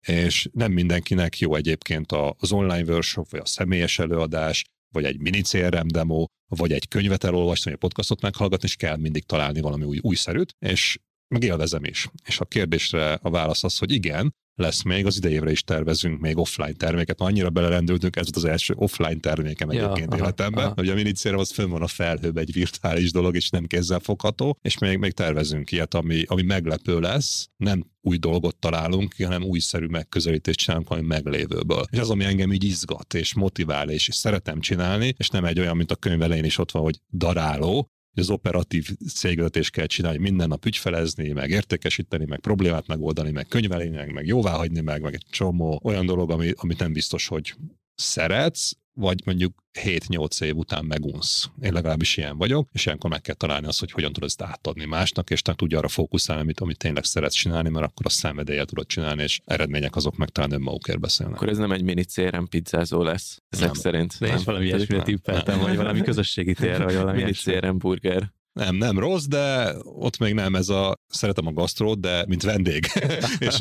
és 0.07 0.49
nem 0.53 0.71
mindenkinek 0.71 1.39
jó 1.39 1.55
egyébként 1.55 2.11
az 2.11 2.51
online 2.51 2.91
workshop, 2.91 3.29
vagy 3.29 3.39
a 3.39 3.45
személyes 3.45 3.99
előadás, 3.99 4.63
vagy 4.93 5.03
egy 5.03 5.19
mini 5.19 5.41
CRM 5.41 5.87
demo, 5.87 6.25
vagy 6.47 6.71
egy 6.71 6.87
könyvet 6.87 7.23
elolvasni, 7.23 7.63
vagy 7.63 7.73
egy 7.73 7.79
podcastot 7.79 8.21
meghallgatni, 8.21 8.67
és 8.67 8.75
kell 8.75 8.97
mindig 8.97 9.25
találni 9.25 9.61
valami 9.61 9.83
új, 9.83 9.99
újszerűt, 10.01 10.55
és 10.59 10.97
meg 11.27 11.43
élvezem 11.43 11.83
is. 11.83 12.07
És 12.25 12.39
a 12.39 12.45
kérdésre 12.45 13.13
a 13.13 13.29
válasz 13.29 13.63
az, 13.63 13.77
hogy 13.77 13.91
igen, 13.91 14.33
lesz 14.55 14.81
még, 14.81 15.05
az 15.05 15.17
idejévre 15.17 15.51
is 15.51 15.63
tervezünk 15.63 16.19
még 16.19 16.37
offline 16.37 16.71
terméket, 16.71 17.21
annyira 17.21 17.49
belerendültünk, 17.49 18.15
ez 18.15 18.27
az 18.33 18.45
első 18.45 18.73
offline 18.77 19.19
termékem 19.19 19.71
ja, 19.71 19.83
egyébként 19.83 20.13
aha, 20.13 20.21
életemben, 20.21 20.65
aha. 20.65 20.73
hogy 20.75 20.89
a 20.89 20.93
minicére 20.93 21.37
az 21.37 21.51
fönn 21.51 21.69
van 21.69 21.81
a 21.81 21.87
felhőbe 21.87 22.41
egy 22.41 22.53
virtuális 22.53 23.11
dolog, 23.11 23.35
és 23.35 23.49
nem 23.49 23.65
kézzel 23.65 23.99
fogható, 23.99 24.57
és 24.61 24.77
még, 24.77 24.97
még 24.97 25.11
tervezünk 25.11 25.71
ilyet, 25.71 25.93
ami, 25.93 26.23
ami 26.27 26.41
meglepő 26.41 26.99
lesz, 26.99 27.49
nem 27.57 27.89
új 28.01 28.17
dolgot 28.17 28.55
találunk, 28.55 29.15
hanem 29.23 29.43
újszerű 29.43 29.85
megközelítést 29.85 30.59
csinálunk 30.59 30.89
valami 30.89 31.07
meglévőből. 31.07 31.85
És 31.91 31.99
az, 31.99 32.09
ami 32.09 32.23
engem 32.23 32.53
így 32.53 32.63
izgat, 32.63 33.13
és 33.13 33.33
motivál, 33.33 33.89
és 33.89 34.09
szeretem 34.11 34.59
csinálni, 34.59 35.13
és 35.17 35.29
nem 35.29 35.45
egy 35.45 35.59
olyan, 35.59 35.77
mint 35.77 35.91
a 35.91 35.95
könyv 35.95 36.21
elején 36.21 36.43
is 36.43 36.57
ott 36.57 36.71
van, 36.71 36.83
hogy 36.83 36.99
daráló, 37.11 37.89
hogy 38.13 38.23
az 38.23 38.29
operatív 38.29 38.89
cégvezetést 39.13 39.71
kell 39.71 39.85
csinálni, 39.85 40.17
minden 40.17 40.47
nap 40.47 40.65
ügyfelezni, 40.65 41.31
meg 41.31 41.49
értékesíteni, 41.49 42.25
meg 42.25 42.39
problémát 42.39 42.87
megoldani, 42.87 43.31
meg 43.31 43.47
könyvelni, 43.47 43.89
meg, 43.89 44.13
meg 44.13 44.25
jóváhagyni, 44.25 44.81
meg, 44.81 45.01
meg 45.01 45.13
egy 45.13 45.25
csomó 45.29 45.79
olyan 45.83 46.05
dolog, 46.05 46.31
ami, 46.31 46.51
amit 46.55 46.79
nem 46.79 46.93
biztos, 46.93 47.27
hogy 47.27 47.55
szeretsz, 48.01 48.71
vagy 48.93 49.21
mondjuk 49.25 49.63
7-8 49.79 50.43
év 50.43 50.55
után 50.55 50.85
megunsz. 50.85 51.49
Én 51.61 51.73
legalábbis 51.73 52.17
ilyen 52.17 52.37
vagyok, 52.37 52.69
és 52.71 52.85
ilyenkor 52.85 53.09
meg 53.09 53.21
kell 53.21 53.35
találni 53.35 53.67
azt, 53.67 53.79
hogy 53.79 53.91
hogyan 53.91 54.13
tudod 54.13 54.29
ezt 54.29 54.41
átadni 54.41 54.85
másnak, 54.85 55.29
és 55.29 55.41
tehát 55.41 55.59
tudja 55.59 55.77
arra 55.77 55.87
fókuszálni, 55.87 56.41
amit, 56.41 56.59
amit 56.59 56.77
tényleg 56.77 57.03
szeretsz 57.03 57.33
csinálni, 57.33 57.69
mert 57.69 57.85
akkor 57.85 58.05
a 58.05 58.09
szenvedéllyel 58.09 58.65
tudod 58.65 58.85
csinálni, 58.85 59.23
és 59.23 59.41
eredmények 59.45 59.95
azok 59.95 60.17
meg 60.17 60.29
talán 60.29 60.51
önmagukért 60.51 60.99
beszélnek. 60.99 61.35
Akkor 61.35 61.49
ez 61.49 61.57
nem 61.57 61.71
egy 61.71 61.83
mini 61.83 62.03
CRM 62.03 62.43
pizzázó 62.43 63.03
lesz, 63.03 63.41
ezek 63.49 63.65
nem. 63.65 63.73
szerint. 63.73 64.15
De 64.19 64.27
én 64.27 64.39
valami 64.43 64.65
ilyesmire 64.65 65.01
tippeltem, 65.01 65.59
vagy 65.59 65.75
valami 65.75 66.01
közösségi 66.01 66.53
tér, 66.53 66.83
vagy 66.83 66.95
valami 66.95 67.17
mini 67.17 67.31
CRM 67.31 67.77
burger. 67.77 68.33
Nem, 68.53 68.75
nem 68.75 68.99
rossz, 68.99 69.25
de 69.25 69.75
ott 69.83 70.17
még 70.17 70.33
nem 70.33 70.55
ez 70.55 70.69
a, 70.69 70.97
szeretem 71.07 71.47
a 71.47 71.51
gasztrót, 71.51 71.99
de 71.99 72.25
mint 72.27 72.43
vendég. 72.43 72.85
és 73.39 73.57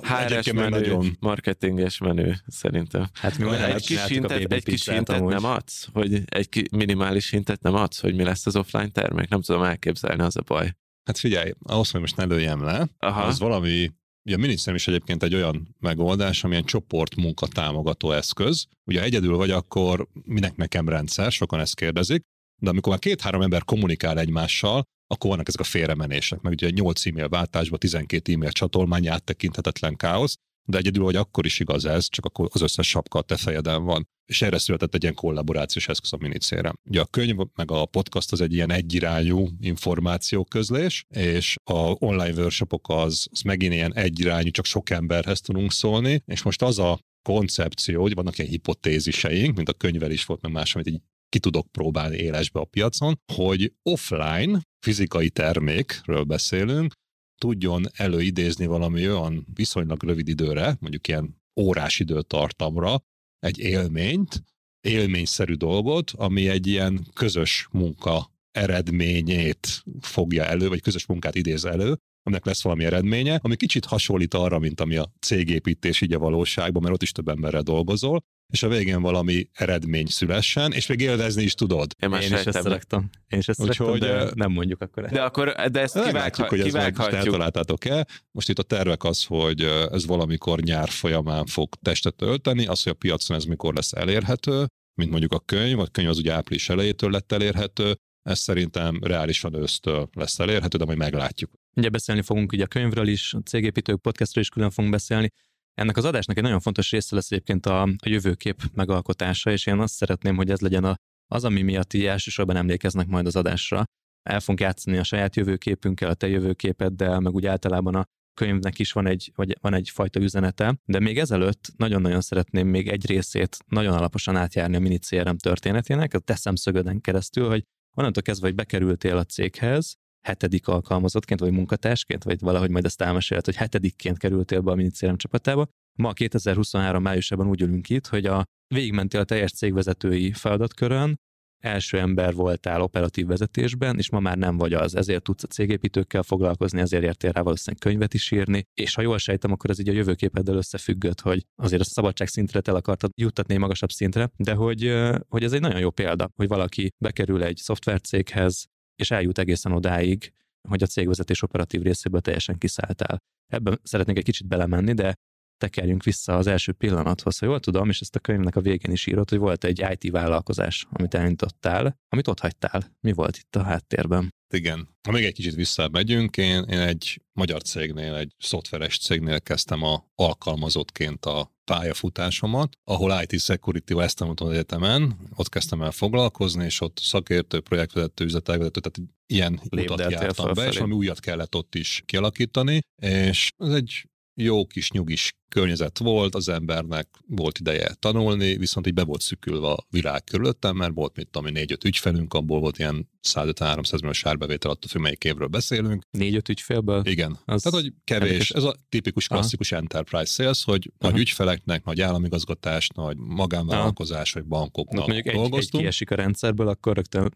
HR-es 0.00 0.52
menü, 0.52 0.68
nagyon... 0.68 1.16
marketinges 1.20 1.98
menü, 1.98 2.32
szerintem. 2.46 3.06
Hát 3.12 3.38
mi 3.38 3.54
egy 3.54 3.86
kis 3.86 4.06
hintet, 4.06 4.52
egy 4.52 4.64
kis 4.64 4.88
hintet 4.88 5.24
nem 5.24 5.44
adsz? 5.44 5.88
Hogy 5.92 6.22
egy 6.24 6.48
ki, 6.48 6.64
minimális 6.70 7.30
hintet 7.30 7.62
nem 7.62 7.74
adsz, 7.74 8.00
hogy 8.00 8.14
mi 8.14 8.22
lesz 8.22 8.46
az 8.46 8.56
offline 8.56 8.88
termék? 8.88 9.28
Nem 9.28 9.40
tudom 9.40 9.62
elképzelni, 9.62 10.22
az 10.22 10.36
a 10.36 10.42
baj. 10.46 10.76
Hát 11.04 11.18
figyelj, 11.18 11.52
ahhoz, 11.62 11.90
hogy 11.90 12.00
most 12.00 12.16
ne 12.16 12.24
lőjem 12.24 12.62
le, 12.62 12.88
Aha. 12.98 13.22
az 13.22 13.38
valami 13.38 13.90
Ugye 14.26 14.34
a 14.34 14.38
miniszem 14.38 14.74
is 14.74 14.88
egyébként 14.88 15.22
egy 15.22 15.34
olyan 15.34 15.76
megoldás, 15.80 16.44
amilyen 16.44 16.64
csoportmunka 16.64 17.46
támogató 17.46 18.12
eszköz. 18.12 18.66
Ugye 18.84 19.02
egyedül 19.02 19.36
vagy, 19.36 19.50
akkor 19.50 20.08
minek 20.24 20.56
nekem 20.56 20.88
rendszer, 20.88 21.32
sokan 21.32 21.60
ezt 21.60 21.74
kérdezik, 21.74 22.22
de 22.58 22.70
amikor 22.70 22.90
már 22.92 23.00
két-három 23.00 23.42
ember 23.42 23.64
kommunikál 23.64 24.18
egymással, 24.18 24.82
akkor 25.06 25.30
vannak 25.30 25.48
ezek 25.48 25.60
a 25.60 25.64
félremenések, 25.64 26.40
meg 26.40 26.52
ugye 26.52 26.70
8 26.70 27.06
e-mail 27.06 27.28
váltásban 27.28 27.78
12 27.78 28.32
e-mail 28.32 28.50
csatolmány 28.50 29.08
áttekinthetetlen 29.08 29.96
káosz, 29.96 30.36
de 30.68 30.78
egyedül, 30.78 31.04
hogy 31.04 31.16
akkor 31.16 31.44
is 31.44 31.60
igaz 31.60 31.84
ez, 31.84 32.08
csak 32.08 32.24
akkor 32.24 32.48
az 32.52 32.60
összes 32.60 32.88
sapka 32.88 33.18
a 33.18 33.22
te 33.22 33.36
fejeden 33.36 33.84
van. 33.84 34.08
És 34.26 34.42
erre 34.42 34.58
született 34.58 34.94
egy 34.94 35.02
ilyen 35.02 35.14
kollaborációs 35.14 35.88
eszköz 35.88 36.12
a 36.12 36.16
minicére. 36.16 36.72
Ugye 36.88 37.00
a 37.00 37.04
könyv 37.04 37.36
meg 37.54 37.70
a 37.70 37.84
podcast 37.84 38.32
az 38.32 38.40
egy 38.40 38.52
ilyen 38.52 38.72
egyirányú 38.72 39.48
információközlés, 39.60 41.04
és 41.08 41.56
a 41.64 41.96
online 41.98 42.40
workshopok 42.40 42.88
az, 42.88 43.26
az 43.30 43.40
megint 43.40 43.72
ilyen 43.72 43.94
egyirányú, 43.94 44.50
csak 44.50 44.64
sok 44.64 44.90
emberhez 44.90 45.40
tudunk 45.40 45.72
szólni, 45.72 46.22
és 46.24 46.42
most 46.42 46.62
az 46.62 46.78
a 46.78 46.98
koncepció, 47.22 48.02
hogy 48.02 48.14
vannak 48.14 48.38
ilyen 48.38 48.50
hipotéziseink, 48.50 49.56
mint 49.56 49.68
a 49.68 49.72
könyvel 49.72 50.10
is 50.10 50.24
volt, 50.24 50.42
meg 50.42 50.52
más, 50.52 50.74
amit 50.74 50.88
így 50.88 51.00
ki 51.28 51.38
tudok 51.38 51.66
próbálni 51.66 52.16
élesbe 52.16 52.60
a 52.60 52.64
piacon, 52.64 53.20
hogy 53.32 53.72
offline, 53.82 54.60
fizikai 54.78 55.30
termékről 55.30 56.24
beszélünk, 56.24 56.92
tudjon 57.40 57.84
előidézni 57.92 58.66
valami 58.66 59.08
olyan 59.08 59.46
viszonylag 59.54 60.02
rövid 60.02 60.28
időre, 60.28 60.76
mondjuk 60.80 61.08
ilyen 61.08 61.42
órás 61.60 61.98
időtartamra 61.98 63.02
egy 63.38 63.58
élményt, 63.58 64.44
élményszerű 64.80 65.54
dolgot, 65.54 66.10
ami 66.10 66.48
egy 66.48 66.66
ilyen 66.66 67.06
közös 67.14 67.68
munka 67.70 68.30
eredményét 68.50 69.82
fogja 70.00 70.44
elő, 70.44 70.68
vagy 70.68 70.80
közös 70.80 71.06
munkát 71.06 71.34
idéz 71.34 71.64
elő, 71.64 71.98
aminek 72.26 72.44
lesz 72.44 72.62
valami 72.62 72.84
eredménye, 72.84 73.38
ami 73.42 73.56
kicsit 73.56 73.84
hasonlít 73.84 74.34
arra, 74.34 74.58
mint 74.58 74.80
ami 74.80 74.96
a 74.96 75.12
cégépítés 75.20 76.00
így 76.00 76.12
a 76.12 76.18
valóságban, 76.18 76.82
mert 76.82 76.94
ott 76.94 77.02
is 77.02 77.12
több 77.12 77.28
emberrel 77.28 77.62
dolgozol, 77.62 78.24
és 78.52 78.62
a 78.62 78.68
végén 78.68 79.02
valami 79.02 79.48
eredmény 79.52 80.06
szülessen, 80.06 80.72
és 80.72 80.86
még 80.86 81.00
élvezni 81.00 81.42
is 81.42 81.54
tudod. 81.54 81.90
Én, 82.02 82.12
Én 82.12 82.18
is 82.18 82.30
ezt 82.30 82.52
szerettem. 82.52 83.10
Én 83.28 83.38
is 83.38 83.48
ezt 83.48 83.60
Úgyhogy, 83.60 83.98
de 83.98 84.30
nem 84.34 84.52
mondjuk 84.52 84.80
akkor. 84.80 85.04
De 85.04 85.22
akkor, 85.22 85.54
de 85.70 85.80
ezt 85.80 86.04
kivághatjuk, 86.04 86.48
hogy 86.48 86.60
ezt 86.60 86.98
eltaláltátok-e. 86.98 88.06
Most 88.30 88.48
itt 88.48 88.58
a 88.58 88.62
tervek 88.62 89.04
az, 89.04 89.24
hogy 89.24 89.62
ez 89.90 90.06
valamikor 90.06 90.60
nyár 90.60 90.88
folyamán 90.88 91.46
fog 91.46 91.74
testet 91.82 92.22
ölteni, 92.22 92.66
az, 92.66 92.82
hogy 92.82 92.92
a 92.92 92.96
piacon 92.96 93.36
ez 93.36 93.44
mikor 93.44 93.74
lesz 93.74 93.92
elérhető, 93.92 94.66
mint 94.94 95.10
mondjuk 95.10 95.32
a 95.32 95.38
könyv, 95.38 95.78
a 95.78 95.86
könyv 95.86 96.08
az 96.08 96.18
ugye 96.18 96.32
április 96.32 96.68
elejétől 96.68 97.10
lett 97.10 97.32
elérhető, 97.32 97.96
ez 98.22 98.38
szerintem 98.38 98.98
reálisan 99.02 99.54
ősztől 99.54 100.08
lesz 100.12 100.38
elérhető, 100.38 100.78
de 100.78 100.84
majd 100.84 100.98
meglátjuk. 100.98 101.50
Ugye 101.76 101.88
beszélni 101.88 102.22
fogunk 102.22 102.52
ugye 102.52 102.64
a 102.64 102.66
könyvről 102.66 103.08
is, 103.08 103.34
a 103.34 103.40
cégépítők 103.40 104.00
podcastról 104.00 104.42
is 104.42 104.48
külön 104.48 104.70
fogunk 104.70 104.94
beszélni. 104.94 105.28
Ennek 105.74 105.96
az 105.96 106.04
adásnak 106.04 106.36
egy 106.36 106.42
nagyon 106.42 106.60
fontos 106.60 106.90
része 106.90 107.14
lesz 107.14 107.30
egyébként 107.30 107.66
a, 107.66 107.82
a 107.82 108.08
jövőkép 108.08 108.62
megalkotása, 108.74 109.50
és 109.50 109.66
én 109.66 109.78
azt 109.78 109.94
szeretném, 109.94 110.36
hogy 110.36 110.50
ez 110.50 110.60
legyen 110.60 110.84
a 110.84 110.96
Az, 111.32 111.44
ami 111.44 111.62
miatt 111.62 111.92
így 111.92 112.04
elsősorban 112.04 112.56
emlékeznek 112.56 113.06
majd 113.06 113.26
az 113.26 113.36
adásra, 113.36 113.84
el 114.22 114.40
fogunk 114.40 114.60
játszani 114.60 114.96
a 114.96 115.02
saját 115.02 115.36
jövőképünkkel, 115.36 116.10
a 116.10 116.14
te 116.14 116.28
jövőképeddel, 116.28 117.20
meg 117.20 117.34
úgy 117.34 117.46
általában 117.46 117.94
a 117.94 118.04
könyvnek 118.34 118.78
is 118.78 118.92
van 118.92 119.06
egy, 119.06 119.32
vagy 119.34 119.56
van 119.60 119.74
egy 119.74 119.90
fajta 119.90 120.20
üzenete, 120.20 120.78
de 120.84 121.00
még 121.00 121.18
ezelőtt 121.18 121.72
nagyon-nagyon 121.76 122.20
szeretném 122.20 122.68
még 122.68 122.88
egy 122.88 123.06
részét 123.06 123.56
nagyon 123.66 123.92
alaposan 123.92 124.36
átjárni 124.36 124.76
a 124.76 124.80
mini 124.80 124.98
CRM 124.98 125.36
történetének, 125.36 126.14
a 126.14 126.18
te 126.18 126.34
szemszögöden 126.34 127.00
keresztül, 127.00 127.48
hogy 127.48 127.64
onnantól 127.96 128.22
kezdve, 128.22 128.46
hogy 128.46 128.56
bekerültél 128.56 129.16
a 129.16 129.24
céghez, 129.24 129.96
hetedik 130.26 130.68
alkalmazottként, 130.68 131.40
vagy 131.40 131.52
munkatársként, 131.52 132.24
vagy 132.24 132.40
valahogy 132.40 132.70
majd 132.70 132.84
ezt 132.84 133.02
elmesélt, 133.02 133.44
hogy 133.44 133.56
hetedikként 133.56 134.18
kerültél 134.18 134.60
be 134.60 134.70
a 134.70 134.74
mini 134.74 134.90
CRM 134.90 135.16
csapatába. 135.16 135.66
Ma 135.98 136.12
2023 136.12 137.02
májusában 137.02 137.48
úgy 137.48 137.60
ülünk 137.60 137.88
itt, 137.88 138.06
hogy 138.06 138.26
a 138.26 138.44
végigmentél 138.74 139.20
a 139.20 139.24
teljes 139.24 139.52
cégvezetői 139.52 140.32
feladatkörön, 140.32 141.16
első 141.64 141.98
ember 141.98 142.34
voltál 142.34 142.80
operatív 142.80 143.26
vezetésben, 143.26 143.98
és 143.98 144.10
ma 144.10 144.20
már 144.20 144.36
nem 144.36 144.56
vagy 144.56 144.72
az, 144.72 144.94
ezért 144.94 145.22
tudsz 145.22 145.42
a 145.42 145.46
cégépítőkkel 145.46 146.22
foglalkozni, 146.22 146.80
ezért 146.80 147.02
értél 147.02 147.32
rá 147.32 147.40
valószínűleg 147.40 147.80
könyvet 147.82 148.14
is 148.14 148.30
írni, 148.30 148.62
és 148.74 148.94
ha 148.94 149.02
jól 149.02 149.18
sejtem, 149.18 149.52
akkor 149.52 149.70
ez 149.70 149.78
így 149.78 149.88
a 149.88 149.92
jövőképeddel 149.92 150.56
összefüggött, 150.56 151.20
hogy 151.20 151.46
azért 151.62 151.80
a 151.80 151.84
szabadság 151.84 152.28
szintre 152.28 152.60
el 152.64 152.74
akartad 152.74 153.10
juttatni 153.16 153.56
magasabb 153.56 153.90
szintre, 153.90 154.30
de 154.36 154.54
hogy, 154.54 154.92
hogy 155.28 155.44
ez 155.44 155.52
egy 155.52 155.60
nagyon 155.60 155.80
jó 155.80 155.90
példa, 155.90 156.30
hogy 156.36 156.48
valaki 156.48 156.92
bekerül 156.98 157.42
egy 157.42 157.56
szoftvercéghez, 157.56 158.66
és 158.96 159.10
eljut 159.10 159.38
egészen 159.38 159.72
odáig, 159.72 160.32
hogy 160.68 160.82
a 160.82 160.86
cégvezetés 160.86 161.42
operatív 161.42 161.82
részéből 161.82 162.20
teljesen 162.20 162.58
kiszálltál. 162.58 163.18
Ebben 163.52 163.80
szeretnék 163.82 164.16
egy 164.16 164.24
kicsit 164.24 164.46
belemenni, 164.46 164.92
de 164.92 165.14
tekerjünk 165.56 166.02
vissza 166.02 166.36
az 166.36 166.46
első 166.46 166.72
pillanathoz. 166.72 167.38
Ha 167.38 167.46
jól 167.46 167.60
tudom, 167.60 167.88
és 167.88 168.00
ezt 168.00 168.16
a 168.16 168.20
könyvnek 168.20 168.56
a 168.56 168.60
végén 168.60 168.92
is 168.92 169.06
írott, 169.06 169.30
hogy 169.30 169.38
volt 169.38 169.64
egy 169.64 169.86
IT 169.90 170.10
vállalkozás, 170.10 170.86
amit 170.90 171.14
elindítottál, 171.14 171.96
amit 172.08 172.28
ott 172.28 172.40
hagytál. 172.40 172.96
Mi 173.00 173.12
volt 173.12 173.36
itt 173.36 173.56
a 173.56 173.62
háttérben? 173.62 174.34
Igen. 174.54 174.88
Ha 175.02 175.12
még 175.12 175.24
egy 175.24 175.34
kicsit 175.34 175.54
visszamegyünk, 175.54 176.36
én, 176.36 176.62
én 176.62 176.80
egy 176.80 177.22
magyar 177.32 177.62
cégnél, 177.62 178.14
egy 178.14 178.34
szoftveres 178.38 178.98
cégnél 178.98 179.40
kezdtem 179.40 179.82
a 179.82 180.04
alkalmazottként 180.14 181.24
a 181.24 181.55
pályafutásomat, 181.66 182.76
ahol 182.84 183.22
IT 183.22 183.40
Security-val 183.40 184.02
ezt 184.02 184.16
tanultam 184.16 184.46
az 184.46 184.52
egyetemen, 184.52 185.16
ott 185.34 185.48
kezdtem 185.48 185.82
el 185.82 185.90
foglalkozni, 185.90 186.64
és 186.64 186.80
ott 186.80 186.98
szakértő, 187.02 187.60
projektvezető, 187.60 188.24
üzletelvezető, 188.24 188.80
tehát 188.80 189.10
ilyen 189.26 189.60
utat 189.70 190.10
jártam 190.10 190.52
be, 190.54 190.66
és 190.66 190.76
ami 190.76 190.92
újat 190.92 191.20
kellett 191.20 191.54
ott 191.54 191.74
is 191.74 192.02
kialakítani, 192.06 192.80
és 193.02 193.50
ez 193.56 193.72
egy 193.72 194.08
jó 194.34 194.66
kis 194.66 194.90
nyugis 194.90 195.32
környezet 195.48 195.98
volt, 195.98 196.34
az 196.34 196.48
embernek 196.48 197.08
volt 197.26 197.58
ideje 197.58 197.94
tanulni, 197.98 198.56
viszont 198.56 198.86
így 198.86 198.94
be 198.94 199.04
volt 199.04 199.20
szükülve 199.20 199.68
a 199.68 199.86
világ 199.90 200.24
körülöttem, 200.24 200.76
mert 200.76 200.94
volt 200.94 201.16
mit 201.16 201.28
tudom, 201.28 201.52
négy-öt 201.52 201.84
ügyfelünk, 201.84 202.34
abból 202.34 202.60
volt 202.60 202.78
ilyen 202.78 203.08
150-300 203.26 203.92
milliós 203.92 204.26
árbevétel, 204.26 204.70
attól 204.70 204.90
függ, 204.90 205.00
melyik 205.00 205.24
évről 205.24 205.48
beszélünk. 205.48 206.02
Négy-öt 206.10 206.48
ügyfélből? 206.48 207.02
Igen. 207.04 207.38
Az 207.44 207.62
Tehát, 207.62 207.80
hogy 207.80 207.92
kevés. 208.04 208.30
Érdekes. 208.30 208.50
Ez 208.50 208.62
a 208.62 208.76
tipikus, 208.88 209.28
klasszikus 209.28 209.72
Aha. 209.72 209.80
enterprise 209.80 210.32
sales, 210.42 210.64
hogy 210.64 210.92
Aha. 210.98 211.10
nagy 211.10 211.20
ügyfeleknek, 211.20 211.84
nagy 211.84 212.00
államigazgatás, 212.00 212.88
nagy 212.94 213.16
magánvállalkozás, 213.16 214.32
vagy 214.32 214.44
bankoknak 214.44 215.06
mondjuk 215.06 215.34
dolgoztunk. 215.34 215.62
Egy, 215.62 215.74
egy 215.74 215.80
kiesik 215.80 216.10
a 216.10 216.14
rendszerből, 216.14 216.68
akkor 216.68 216.94
rögtön 216.94 217.32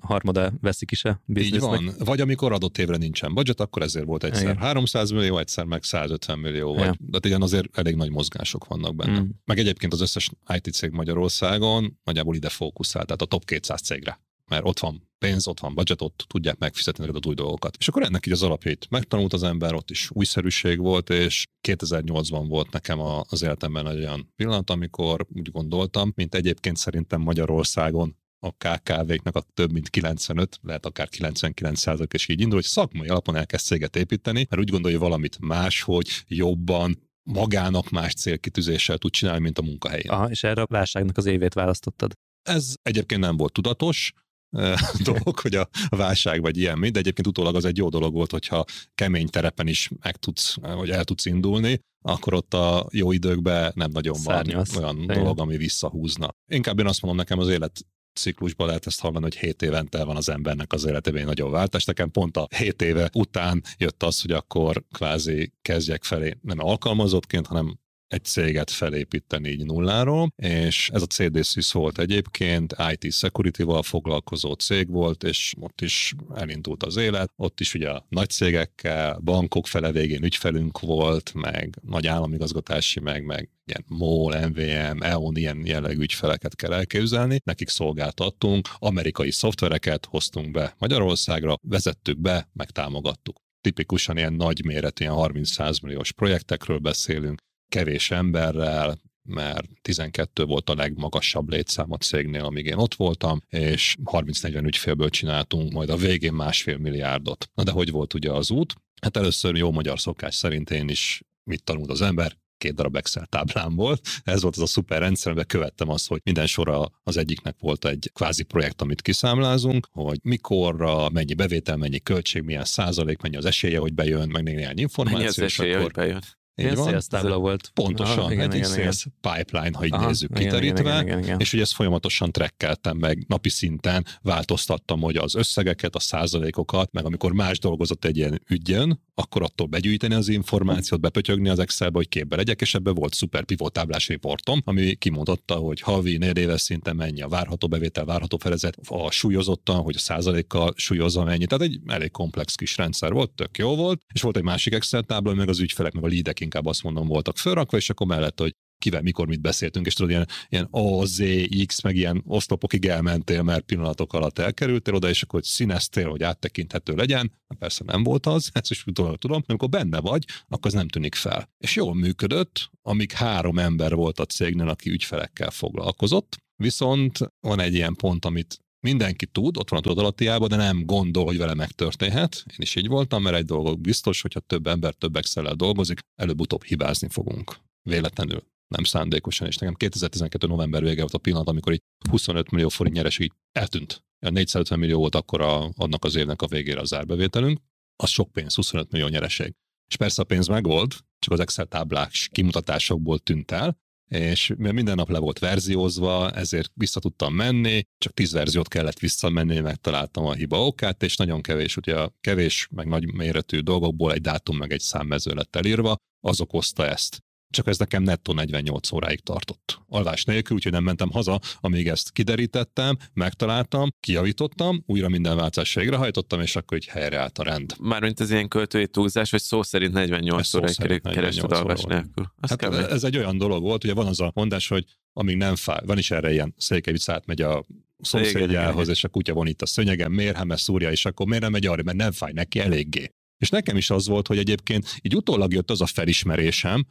harmada 0.00 0.52
veszik 0.60 0.90
is 0.90 1.04
a 1.04 1.22
biznisznek. 1.24 1.80
Így 1.80 1.86
van. 1.86 1.94
Vagy 1.98 2.20
amikor 2.20 2.52
adott 2.52 2.78
évre 2.78 2.96
nincsen 2.96 3.34
budget, 3.34 3.60
akkor 3.60 3.82
ezért 3.82 4.06
volt 4.06 4.24
egyszer 4.24 4.42
igen. 4.42 4.56
300 4.56 5.10
millió, 5.10 5.38
egyszer 5.38 5.64
meg 5.64 5.82
150 5.82 6.38
millió. 6.38 6.74
Vagy, 6.74 6.84
ja. 6.84 6.94
De 6.98 7.18
igen, 7.22 7.42
azért 7.52 7.78
elég 7.78 7.94
nagy 7.94 8.10
mozgások 8.10 8.66
vannak 8.66 8.94
benne. 8.94 9.20
Mm. 9.20 9.28
Meg 9.44 9.58
egyébként 9.58 9.92
az 9.92 10.00
összes 10.00 10.30
IT 10.54 10.72
cég 10.72 10.90
Magyarországon 10.90 11.98
nagyjából 12.04 12.34
ide 12.34 12.48
fókuszál, 12.48 13.04
tehát 13.04 13.22
a 13.22 13.26
top 13.26 13.44
200 13.44 13.80
cégre 13.80 14.20
mert 14.48 14.66
ott 14.66 14.78
van 14.78 15.08
pénz, 15.18 15.46
ott 15.46 15.60
van 15.60 15.74
budget, 15.74 16.02
ott 16.02 16.24
tudják 16.26 16.58
megfizetni 16.58 17.04
neked 17.04 17.20
az 17.22 17.28
új 17.28 17.34
dolgokat. 17.34 17.76
És 17.78 17.88
akkor 17.88 18.02
ennek 18.02 18.26
így 18.26 18.32
az 18.32 18.42
alapjait 18.42 18.86
megtanult 18.90 19.32
az 19.32 19.42
ember, 19.42 19.74
ott 19.74 19.90
is 19.90 20.10
újszerűség 20.10 20.78
volt, 20.78 21.10
és 21.10 21.44
2008-ban 21.68 22.44
volt 22.48 22.70
nekem 22.70 23.00
az 23.28 23.42
életemben 23.42 23.88
egy 23.88 23.98
olyan 23.98 24.32
pillanat, 24.36 24.70
amikor 24.70 25.26
úgy 25.34 25.50
gondoltam, 25.50 26.12
mint 26.14 26.34
egyébként 26.34 26.76
szerintem 26.76 27.20
Magyarországon 27.20 28.16
a 28.44 28.50
KKV-knak 28.50 29.36
a 29.36 29.44
több 29.54 29.72
mint 29.72 29.88
95, 29.88 30.58
lehet 30.62 30.86
akár 30.86 31.08
99 31.08 31.80
százalék 31.80 32.12
is 32.12 32.28
így 32.28 32.40
indul, 32.40 32.54
hogy 32.54 32.64
szakmai 32.64 33.08
alapon 33.08 33.36
elkezd 33.36 33.64
céget 33.64 33.96
építeni, 33.96 34.46
mert 34.50 34.62
úgy 34.62 34.70
gondolja 34.70 34.98
valamit 34.98 35.38
máshogy, 35.40 36.08
jobban, 36.28 36.98
magának 37.22 37.90
más 37.90 38.14
célkitűzéssel 38.14 38.98
tud 38.98 39.10
csinálni, 39.10 39.40
mint 39.40 39.58
a 39.58 39.62
munkahelyén. 39.62 40.10
Aha, 40.10 40.30
és 40.30 40.44
erre 40.44 40.62
a 40.62 40.66
válságnak 40.70 41.16
az 41.16 41.26
évét 41.26 41.54
választottad. 41.54 42.12
Ez 42.42 42.74
egyébként 42.82 43.20
nem 43.20 43.36
volt 43.36 43.52
tudatos, 43.52 44.12
dolog, 45.04 45.38
hogy 45.38 45.54
a 45.54 45.68
válság 45.88 46.40
vagy 46.40 46.56
ilyen 46.56 46.80
de 46.80 46.86
egyébként 46.86 47.26
utólag 47.26 47.54
az 47.54 47.64
egy 47.64 47.76
jó 47.76 47.88
dolog 47.88 48.12
volt, 48.12 48.30
hogyha 48.30 48.64
kemény 48.94 49.28
terepen 49.28 49.66
is 49.66 49.90
meg 50.02 50.16
tudsz, 50.16 50.54
vagy 50.54 50.90
el 50.90 51.04
tudsz 51.04 51.26
indulni, 51.26 51.80
akkor 52.02 52.34
ott 52.34 52.54
a 52.54 52.86
jó 52.90 53.12
időkben 53.12 53.72
nem 53.74 53.90
nagyon 53.90 54.14
Szárnyasz. 54.14 54.74
van 54.74 54.84
olyan 54.84 54.96
Szépen. 54.98 55.16
dolog, 55.16 55.40
ami 55.40 55.56
visszahúzna. 55.56 56.28
Inkább 56.52 56.78
én 56.78 56.86
azt 56.86 57.02
mondom, 57.02 57.20
nekem 57.20 57.38
az 57.38 57.48
élet 57.48 57.86
ciklusban 58.14 58.66
lehet 58.66 58.86
ezt 58.86 59.00
hallani, 59.00 59.22
hogy 59.22 59.36
7 59.36 59.62
évente 59.62 60.04
van 60.04 60.16
az 60.16 60.28
embernek 60.28 60.72
az 60.72 60.84
életében 60.84 61.20
egy 61.20 61.26
nagyon 61.26 61.50
váltás. 61.50 61.84
Nekem 61.84 62.10
pont 62.10 62.36
a 62.36 62.48
7 62.56 62.82
éve 62.82 63.10
után 63.12 63.62
jött 63.76 64.02
az, 64.02 64.20
hogy 64.20 64.30
akkor 64.30 64.84
kvázi 64.92 65.52
kezdjek 65.62 66.04
felé 66.04 66.38
nem 66.42 66.58
alkalmazottként, 66.58 67.46
hanem 67.46 67.78
egy 68.12 68.24
céget 68.24 68.70
felépíteni 68.70 69.48
így 69.48 69.64
nulláról, 69.64 70.32
és 70.36 70.90
ez 70.92 71.02
a 71.02 71.06
CD 71.06 71.44
SUS 71.44 71.72
volt 71.72 71.98
egyébként, 71.98 72.74
IT 72.92 73.12
security-val 73.12 73.82
foglalkozó 73.82 74.52
cég 74.52 74.90
volt, 74.90 75.24
és 75.24 75.54
ott 75.60 75.80
is 75.80 76.14
elindult 76.34 76.82
az 76.82 76.96
élet, 76.96 77.32
ott 77.36 77.60
is 77.60 77.74
ugye 77.74 77.90
a 77.90 78.06
nagy 78.08 78.30
cégekkel, 78.30 79.18
bankok 79.24 79.66
fele 79.66 79.92
végén 79.92 80.24
ügyfelünk 80.24 80.80
volt, 80.80 81.32
meg 81.34 81.78
nagy 81.82 82.06
államigazgatási, 82.06 83.00
meg, 83.00 83.24
meg 83.24 83.48
ilyen 83.66 83.84
MOL, 83.88 84.48
MVM, 84.48 85.02
EON, 85.02 85.36
ilyen 85.36 85.62
jellegű 85.66 86.02
ügyfeleket 86.02 86.56
kell 86.56 86.72
elképzelni. 86.72 87.40
Nekik 87.44 87.68
szolgáltattunk, 87.68 88.68
amerikai 88.78 89.30
szoftvereket 89.30 90.06
hoztunk 90.06 90.50
be 90.50 90.74
Magyarországra, 90.78 91.54
vezettük 91.62 92.20
be, 92.20 92.48
meg 92.52 92.70
támogattuk 92.70 93.40
tipikusan 93.60 94.16
ilyen 94.16 94.32
nagy 94.32 94.64
méretű, 94.64 95.04
ilyen 95.04 95.16
30-100 95.16 95.82
milliós 95.82 96.12
projektekről 96.12 96.78
beszélünk, 96.78 97.40
kevés 97.72 98.10
emberrel, 98.10 98.98
mert 99.22 99.68
12 99.82 100.44
volt 100.44 100.70
a 100.70 100.74
legmagasabb 100.74 101.48
létszám 101.48 101.92
a 101.92 101.96
cégnél, 101.96 102.44
amíg 102.44 102.66
én 102.66 102.76
ott 102.76 102.94
voltam, 102.94 103.42
és 103.48 103.96
30-40 104.04 104.64
ügyfélből 104.64 105.10
csináltunk 105.10 105.72
majd 105.72 105.90
a 105.90 105.96
végén 105.96 106.32
másfél 106.32 106.76
milliárdot. 106.76 107.50
Na 107.54 107.62
de 107.62 107.70
hogy 107.70 107.90
volt 107.90 108.14
ugye 108.14 108.30
az 108.30 108.50
út? 108.50 108.74
Hát 109.02 109.16
először 109.16 109.56
jó 109.56 109.70
magyar 109.70 110.00
szokás 110.00 110.34
szerint 110.34 110.70
én 110.70 110.88
is 110.88 111.22
mit 111.44 111.64
tanult 111.64 111.90
az 111.90 112.02
ember? 112.02 112.40
két 112.58 112.74
darab 112.74 112.96
Excel 112.96 113.26
táblám 113.26 113.74
volt. 113.74 114.00
Ez 114.24 114.42
volt 114.42 114.56
az 114.56 114.62
a 114.62 114.66
szuper 114.66 114.98
rendszer, 115.00 115.26
amiben 115.26 115.46
követtem 115.46 115.88
azt, 115.88 116.08
hogy 116.08 116.20
minden 116.24 116.46
sorra 116.46 116.92
az 117.02 117.16
egyiknek 117.16 117.56
volt 117.60 117.84
egy 117.84 118.10
kvázi 118.12 118.42
projekt, 118.42 118.82
amit 118.82 119.02
kiszámlázunk, 119.02 119.88
hogy 119.92 120.18
mikorra, 120.22 121.10
mennyi 121.10 121.34
bevétel, 121.34 121.76
mennyi 121.76 122.00
költség, 122.00 122.42
milyen 122.42 122.64
százalék, 122.64 123.20
mennyi 123.20 123.36
az 123.36 123.44
esélye, 123.44 123.78
hogy 123.78 123.94
bejön, 123.94 124.28
meg 124.28 124.42
néhány 124.42 124.78
információ. 124.78 125.18
Mennyi 125.18 125.30
az 125.30 125.38
esélye, 125.38 125.72
akkor... 125.72 125.82
hogy 125.82 125.92
bejön? 125.92 126.22
Így 126.54 126.74
van. 126.74 127.00
tábla 127.08 127.38
volt. 127.38 127.70
Pontosan, 127.74 128.18
Aha, 128.18 128.32
igen, 128.32 128.50
egy 128.50 128.56
igen, 128.56 128.70
sales 128.70 129.06
igen. 129.06 129.36
pipeline, 129.36 129.76
ha 129.76 129.84
így 129.84 129.92
Aha, 129.92 130.06
nézzük 130.06 130.30
igen, 130.30 130.42
kiterítve, 130.42 130.80
igen, 130.80 131.02
igen, 131.02 131.18
igen, 131.18 131.40
és 131.40 131.50
hogy 131.50 131.60
ezt 131.60 131.74
folyamatosan 131.74 132.32
trekkeltem 132.32 132.96
meg 132.96 133.24
napi 133.28 133.48
szinten, 133.48 134.06
változtattam, 134.22 135.00
hogy 135.00 135.16
az 135.16 135.34
összegeket, 135.34 135.94
a 135.94 135.98
százalékokat, 135.98 136.92
meg 136.92 137.04
amikor 137.04 137.32
más 137.32 137.58
dolgozott 137.58 138.04
egy 138.04 138.16
ilyen 138.16 138.42
ügyön, 138.48 139.00
akkor 139.14 139.42
attól 139.42 139.66
begyűjteni 139.66 140.14
az 140.14 140.28
információt, 140.28 141.00
bepötyögni 141.00 141.48
az 141.48 141.58
Excelbe, 141.58 141.96
hogy 141.96 142.08
képbe 142.08 142.36
legyek, 142.36 142.60
és 142.60 142.74
ebbe 142.74 142.90
volt 142.90 143.14
szuper 143.14 143.44
pivot 143.44 143.72
táblás 143.72 144.08
riportom, 144.08 144.62
ami 144.64 144.94
kimondotta, 144.94 145.54
hogy 145.54 145.80
havi, 145.80 146.16
négy 146.16 146.38
éves 146.38 146.60
szinten 146.60 146.96
mennyi 146.96 147.22
a 147.22 147.28
várható 147.28 147.68
bevétel, 147.68 148.04
várható 148.04 148.36
felezet, 148.36 148.78
a 148.88 149.10
súlyozottan, 149.10 149.82
hogy 149.82 149.94
a 149.96 149.98
százalékkal 149.98 150.72
súlyozza 150.76 151.24
mennyi. 151.24 151.46
Tehát 151.46 151.64
egy 151.64 151.80
elég 151.86 152.10
komplex 152.10 152.54
kis 152.54 152.76
rendszer 152.76 153.12
volt, 153.12 153.30
tök 153.30 153.58
jó 153.58 153.76
volt, 153.76 154.02
és 154.12 154.22
volt 154.22 154.36
egy 154.36 154.42
másik 154.42 154.74
Excel 154.74 155.02
tábla, 155.02 155.34
meg 155.34 155.48
az 155.48 155.60
ügyfelek, 155.60 155.92
meg 155.92 156.04
a 156.04 156.08
leadek 156.08 156.40
inkább 156.52 156.66
azt 156.66 156.82
mondom 156.82 157.06
voltak 157.06 157.38
fölrakva, 157.38 157.76
és 157.76 157.90
akkor 157.90 158.06
mellett, 158.06 158.40
hogy 158.40 158.54
kivel, 158.78 159.02
mikor, 159.02 159.26
mit 159.26 159.40
beszéltünk, 159.40 159.86
és 159.86 159.94
tudod, 159.94 160.10
ilyen, 160.10 160.28
ilyen 160.48 160.68
A, 160.70 161.04
Z, 161.04 161.22
X, 161.66 161.82
meg 161.82 161.96
ilyen 161.96 162.22
oszlopokig 162.26 162.86
elmentél, 162.86 163.42
mert 163.42 163.64
pillanatok 163.64 164.12
alatt 164.12 164.38
elkerültél 164.38 164.94
oda, 164.94 165.08
és 165.08 165.22
akkor 165.22 165.40
hogy 165.40 165.48
színeztél, 165.48 166.08
hogy 166.08 166.22
áttekinthető 166.22 166.94
legyen. 166.94 167.32
Persze 167.58 167.84
nem 167.86 168.02
volt 168.02 168.26
az, 168.26 168.50
ezt 168.52 168.70
is 168.70 168.86
utólag 168.86 169.16
tudom, 169.16 169.42
amikor 169.46 169.68
benne 169.68 170.00
vagy, 170.00 170.24
akkor 170.48 170.66
az 170.66 170.72
nem 170.72 170.88
tűnik 170.88 171.14
fel. 171.14 171.50
És 171.58 171.76
jól 171.76 171.94
működött, 171.94 172.70
amíg 172.82 173.12
három 173.12 173.58
ember 173.58 173.94
volt 173.94 174.18
a 174.20 174.24
cégnél, 174.24 174.68
aki 174.68 174.90
ügyfelekkel 174.90 175.50
foglalkozott, 175.50 176.36
viszont 176.56 177.18
van 177.40 177.60
egy 177.60 177.74
ilyen 177.74 177.94
pont, 177.94 178.24
amit 178.24 178.61
mindenki 178.82 179.26
tud, 179.26 179.56
ott 179.56 179.68
van 179.68 179.78
a 179.78 179.82
tudatalatiában, 179.82 180.48
de 180.48 180.56
nem 180.56 180.84
gondol, 180.84 181.24
hogy 181.24 181.38
vele 181.38 181.54
megtörténhet. 181.54 182.44
Én 182.50 182.56
is 182.56 182.74
így 182.74 182.88
voltam, 182.88 183.22
mert 183.22 183.36
egy 183.36 183.44
dolog 183.44 183.80
biztos, 183.80 184.20
hogyha 184.20 184.40
több 184.40 184.66
ember 184.66 184.94
több 184.94 185.16
excel 185.16 185.54
dolgozik, 185.54 185.98
előbb-utóbb 186.14 186.64
hibázni 186.64 187.08
fogunk. 187.08 187.56
Véletlenül 187.82 188.42
nem 188.68 188.84
szándékosan, 188.84 189.46
és 189.46 189.56
nekem 189.56 189.74
2012. 189.74 190.46
november 190.46 190.82
vége 190.82 191.00
volt 191.00 191.14
a 191.14 191.18
pillanat, 191.18 191.48
amikor 191.48 191.72
így 191.72 191.82
25 192.10 192.50
millió 192.50 192.68
forint 192.68 192.96
nyereség 192.96 193.32
eltűnt. 193.52 194.04
450 194.18 194.78
millió 194.78 194.98
volt 194.98 195.14
akkor 195.14 195.40
a, 195.40 195.72
annak 195.76 196.04
az 196.04 196.14
évnek 196.14 196.42
a 196.42 196.46
végére 196.46 196.80
az 196.80 196.94
árbevételünk, 196.94 197.60
az 197.96 198.10
sok 198.10 198.32
pénz, 198.32 198.54
25 198.54 198.90
millió 198.90 199.08
nyereség. 199.08 199.54
És 199.90 199.96
persze 199.96 200.22
a 200.22 200.24
pénz 200.24 200.46
megvolt, 200.46 201.04
csak 201.18 201.32
az 201.32 201.40
Excel 201.40 201.66
táblák 201.66 202.10
kimutatásokból 202.30 203.18
tűnt 203.18 203.50
el, 203.50 203.78
és 204.12 204.52
minden 204.56 204.94
nap 204.94 205.10
le 205.10 205.18
volt 205.18 205.38
verziózva, 205.38 206.30
ezért 206.30 206.70
vissza 206.74 207.00
tudtam 207.00 207.34
menni, 207.34 207.82
csak 207.98 208.12
tíz 208.12 208.32
verziót 208.32 208.68
kellett 208.68 208.98
visszamenni, 208.98 209.60
megtaláltam 209.60 210.24
a 210.24 210.32
hiba 210.32 210.66
okát, 210.66 211.02
és 211.02 211.16
nagyon 211.16 211.40
kevés, 211.40 211.76
ugye 211.76 212.08
kevés, 212.20 212.68
meg 212.70 212.86
nagy 212.86 213.12
méretű 213.12 213.58
dolgokból 213.58 214.12
egy 214.12 214.20
dátum, 214.20 214.56
meg 214.56 214.72
egy 214.72 214.80
számmező 214.80 215.32
lett 215.34 215.56
elírva, 215.56 215.96
az 216.20 216.40
okozta 216.40 216.86
ezt 216.86 217.22
csak 217.52 217.66
ez 217.66 217.78
nekem 217.78 218.02
nettó 218.02 218.32
48 218.32 218.92
óráig 218.92 219.20
tartott. 219.20 219.80
Alvás 219.86 220.24
nélkül, 220.24 220.56
úgyhogy 220.56 220.72
nem 220.72 220.82
mentem 220.82 221.10
haza, 221.10 221.40
amíg 221.60 221.88
ezt 221.88 222.12
kiderítettem, 222.12 222.96
megtaláltam, 223.12 223.88
kijavítottam, 224.00 224.82
újra 224.86 225.08
minden 225.08 225.36
változás 225.36 225.74
végrehajtottam, 225.74 226.40
és 226.40 226.56
akkor 226.56 226.76
így 226.76 226.86
helyreállt 226.86 227.38
a 227.38 227.42
rend. 227.42 227.74
Mármint 227.80 228.20
ez 228.20 228.30
ilyen 228.30 228.48
költői 228.48 228.88
túlzás, 228.88 229.30
vagy 229.30 229.40
szó 229.40 229.62
szerint 229.62 229.92
48 229.92 230.54
óráig 230.54 231.00
kerested 231.02 231.52
alvás 231.52 231.82
nélkül. 231.82 232.32
hát 232.40 232.62
ez 232.90 233.04
egy 233.04 233.16
olyan 233.16 233.38
dolog 233.38 233.62
volt, 233.62 233.84
ugye 233.84 233.94
van 233.94 234.06
az 234.06 234.20
a 234.20 234.30
mondás, 234.34 234.68
hogy 234.68 234.84
amíg 235.12 235.36
nem 235.36 235.56
fáj, 235.56 235.80
van 235.84 235.98
is 235.98 236.10
erre 236.10 236.32
ilyen 236.32 236.54
Székelyvic 236.56 237.08
átmegy 237.08 237.42
a 237.42 237.64
szomszédjához, 237.98 238.88
és 238.88 239.04
a 239.04 239.08
kutya 239.08 239.32
von 239.32 239.46
itt 239.46 239.62
a 239.62 239.66
szönyegen, 239.66 240.10
miért 240.10 240.36
hát 240.36 240.58
szúrja, 240.58 240.90
és 240.90 241.04
akkor 241.04 241.26
miért 241.26 241.42
nem 241.42 241.52
megy 241.52 241.66
arra, 241.66 241.82
mert 241.82 241.96
nem 241.96 242.12
fáj 242.12 242.32
neki 242.32 242.60
eléggé. 242.60 243.10
És 243.38 243.48
nekem 243.48 243.76
is 243.76 243.90
az 243.90 244.06
volt, 244.06 244.26
hogy 244.26 244.38
egyébként 244.38 244.98
így 245.02 245.16
utólag 245.16 245.52
jött 245.52 245.70
az 245.70 245.80
a 245.80 245.86
felismerésem, 245.86 246.86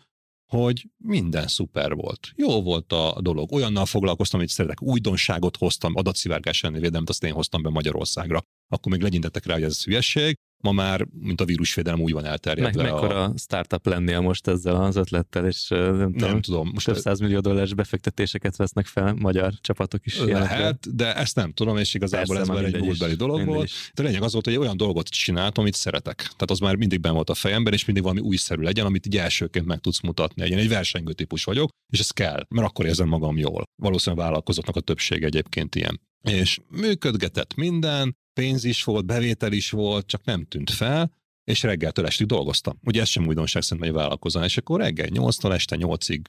hogy 0.57 0.89
minden 0.97 1.47
szuper 1.47 1.93
volt. 1.93 2.31
Jó 2.35 2.61
volt 2.61 2.91
a 2.91 3.17
dolog. 3.21 3.51
Olyannal 3.51 3.85
foglalkoztam, 3.85 4.39
hogy 4.39 4.49
szeretek, 4.49 4.81
újdonságot 4.81 5.57
hoztam, 5.57 5.95
adatszivárgás 5.95 6.63
elleni 6.63 6.81
védelmet, 6.81 7.09
azt 7.09 7.23
én 7.23 7.33
hoztam 7.33 7.61
be 7.61 7.69
Magyarországra. 7.69 8.41
Akkor 8.67 8.91
még 8.91 9.01
legyintettek 9.01 9.45
rá, 9.45 9.53
hogy 9.53 9.63
ez 9.63 9.83
hülyesség, 9.83 10.35
ma 10.61 10.71
már, 10.71 11.07
mint 11.19 11.41
a 11.41 11.45
vírusvédelem 11.45 11.99
úgy 11.99 12.11
van 12.11 12.25
elterjedve. 12.25 12.81
Meg 12.81 12.91
mekkora 12.91 13.23
a... 13.23 13.33
startup 13.37 13.85
lennél 13.85 14.19
most 14.19 14.47
ezzel 14.47 14.75
az 14.75 14.95
ötlettel, 14.95 15.47
és 15.47 15.67
nem, 15.67 16.11
nem 16.15 16.41
tudom. 16.41 16.69
Most 16.73 16.85
több 16.85 16.97
százmillió 16.97 17.39
dolláros 17.39 17.73
befektetéseket 17.73 18.55
vesznek 18.55 18.85
fel 18.85 19.13
magyar 19.13 19.53
csapatok 19.61 20.05
is. 20.05 20.19
Lehet, 20.19 20.95
de 20.95 21.15
ezt 21.15 21.35
nem 21.35 21.51
tudom, 21.51 21.77
és 21.77 21.93
igazából 21.93 22.35
Persze, 22.35 22.51
ez 22.51 22.57
már 22.57 22.73
egy 22.73 22.81
múltbeli 22.81 23.13
dolog 23.13 23.45
volt. 23.45 23.65
Is. 23.65 23.91
De 23.93 24.03
lényeg 24.03 24.21
az 24.21 24.31
volt, 24.31 24.45
hogy 24.45 24.55
olyan 24.55 24.77
dolgot 24.77 25.07
csináltam, 25.07 25.63
amit 25.63 25.75
szeretek. 25.75 26.17
Tehát 26.17 26.51
az 26.51 26.59
már 26.59 26.75
mindig 26.75 26.99
ben 26.99 27.13
volt 27.13 27.29
a 27.29 27.33
fejemben, 27.33 27.73
és 27.73 27.85
mindig 27.85 28.03
valami 28.03 28.21
újszerű 28.21 28.61
legyen, 28.61 28.85
amit 28.85 29.05
így 29.05 29.17
elsőként 29.17 29.65
meg 29.65 29.79
tudsz 29.79 30.01
mutatni. 30.01 30.49
Én 30.49 30.57
egy 30.57 30.69
versengő 30.69 31.13
típus 31.13 31.43
vagyok, 31.43 31.69
és 31.93 31.99
ez 31.99 32.09
kell, 32.09 32.45
mert 32.49 32.67
akkor 32.67 32.85
érzem 32.85 33.07
magam 33.07 33.37
jól. 33.37 33.63
Valószínűleg 33.81 34.23
a 34.23 34.27
vállalkozóknak 34.27 34.75
a 34.75 34.79
többsége 34.79 35.25
egyébként 35.25 35.75
ilyen. 35.75 36.01
És 36.21 36.59
működgetett 36.69 37.55
minden, 37.55 38.15
pénz 38.33 38.63
is 38.63 38.83
volt, 38.83 39.05
bevétel 39.05 39.51
is 39.51 39.69
volt, 39.69 40.07
csak 40.07 40.23
nem 40.23 40.45
tűnt 40.45 40.69
fel, 40.69 41.11
és 41.43 41.63
reggeltől 41.63 42.05
estig 42.05 42.27
dolgoztam. 42.27 42.79
Ugye 42.83 43.01
ez 43.01 43.07
sem 43.07 43.27
újdonság 43.27 43.61
szerintem 43.61 43.93
egy 43.93 43.95
vállalkozás, 43.95 44.45
és 44.45 44.57
akkor 44.57 44.79
reggel 44.79 45.07
8-tól 45.09 45.53
este 45.53 45.77
8-ig 45.79 46.21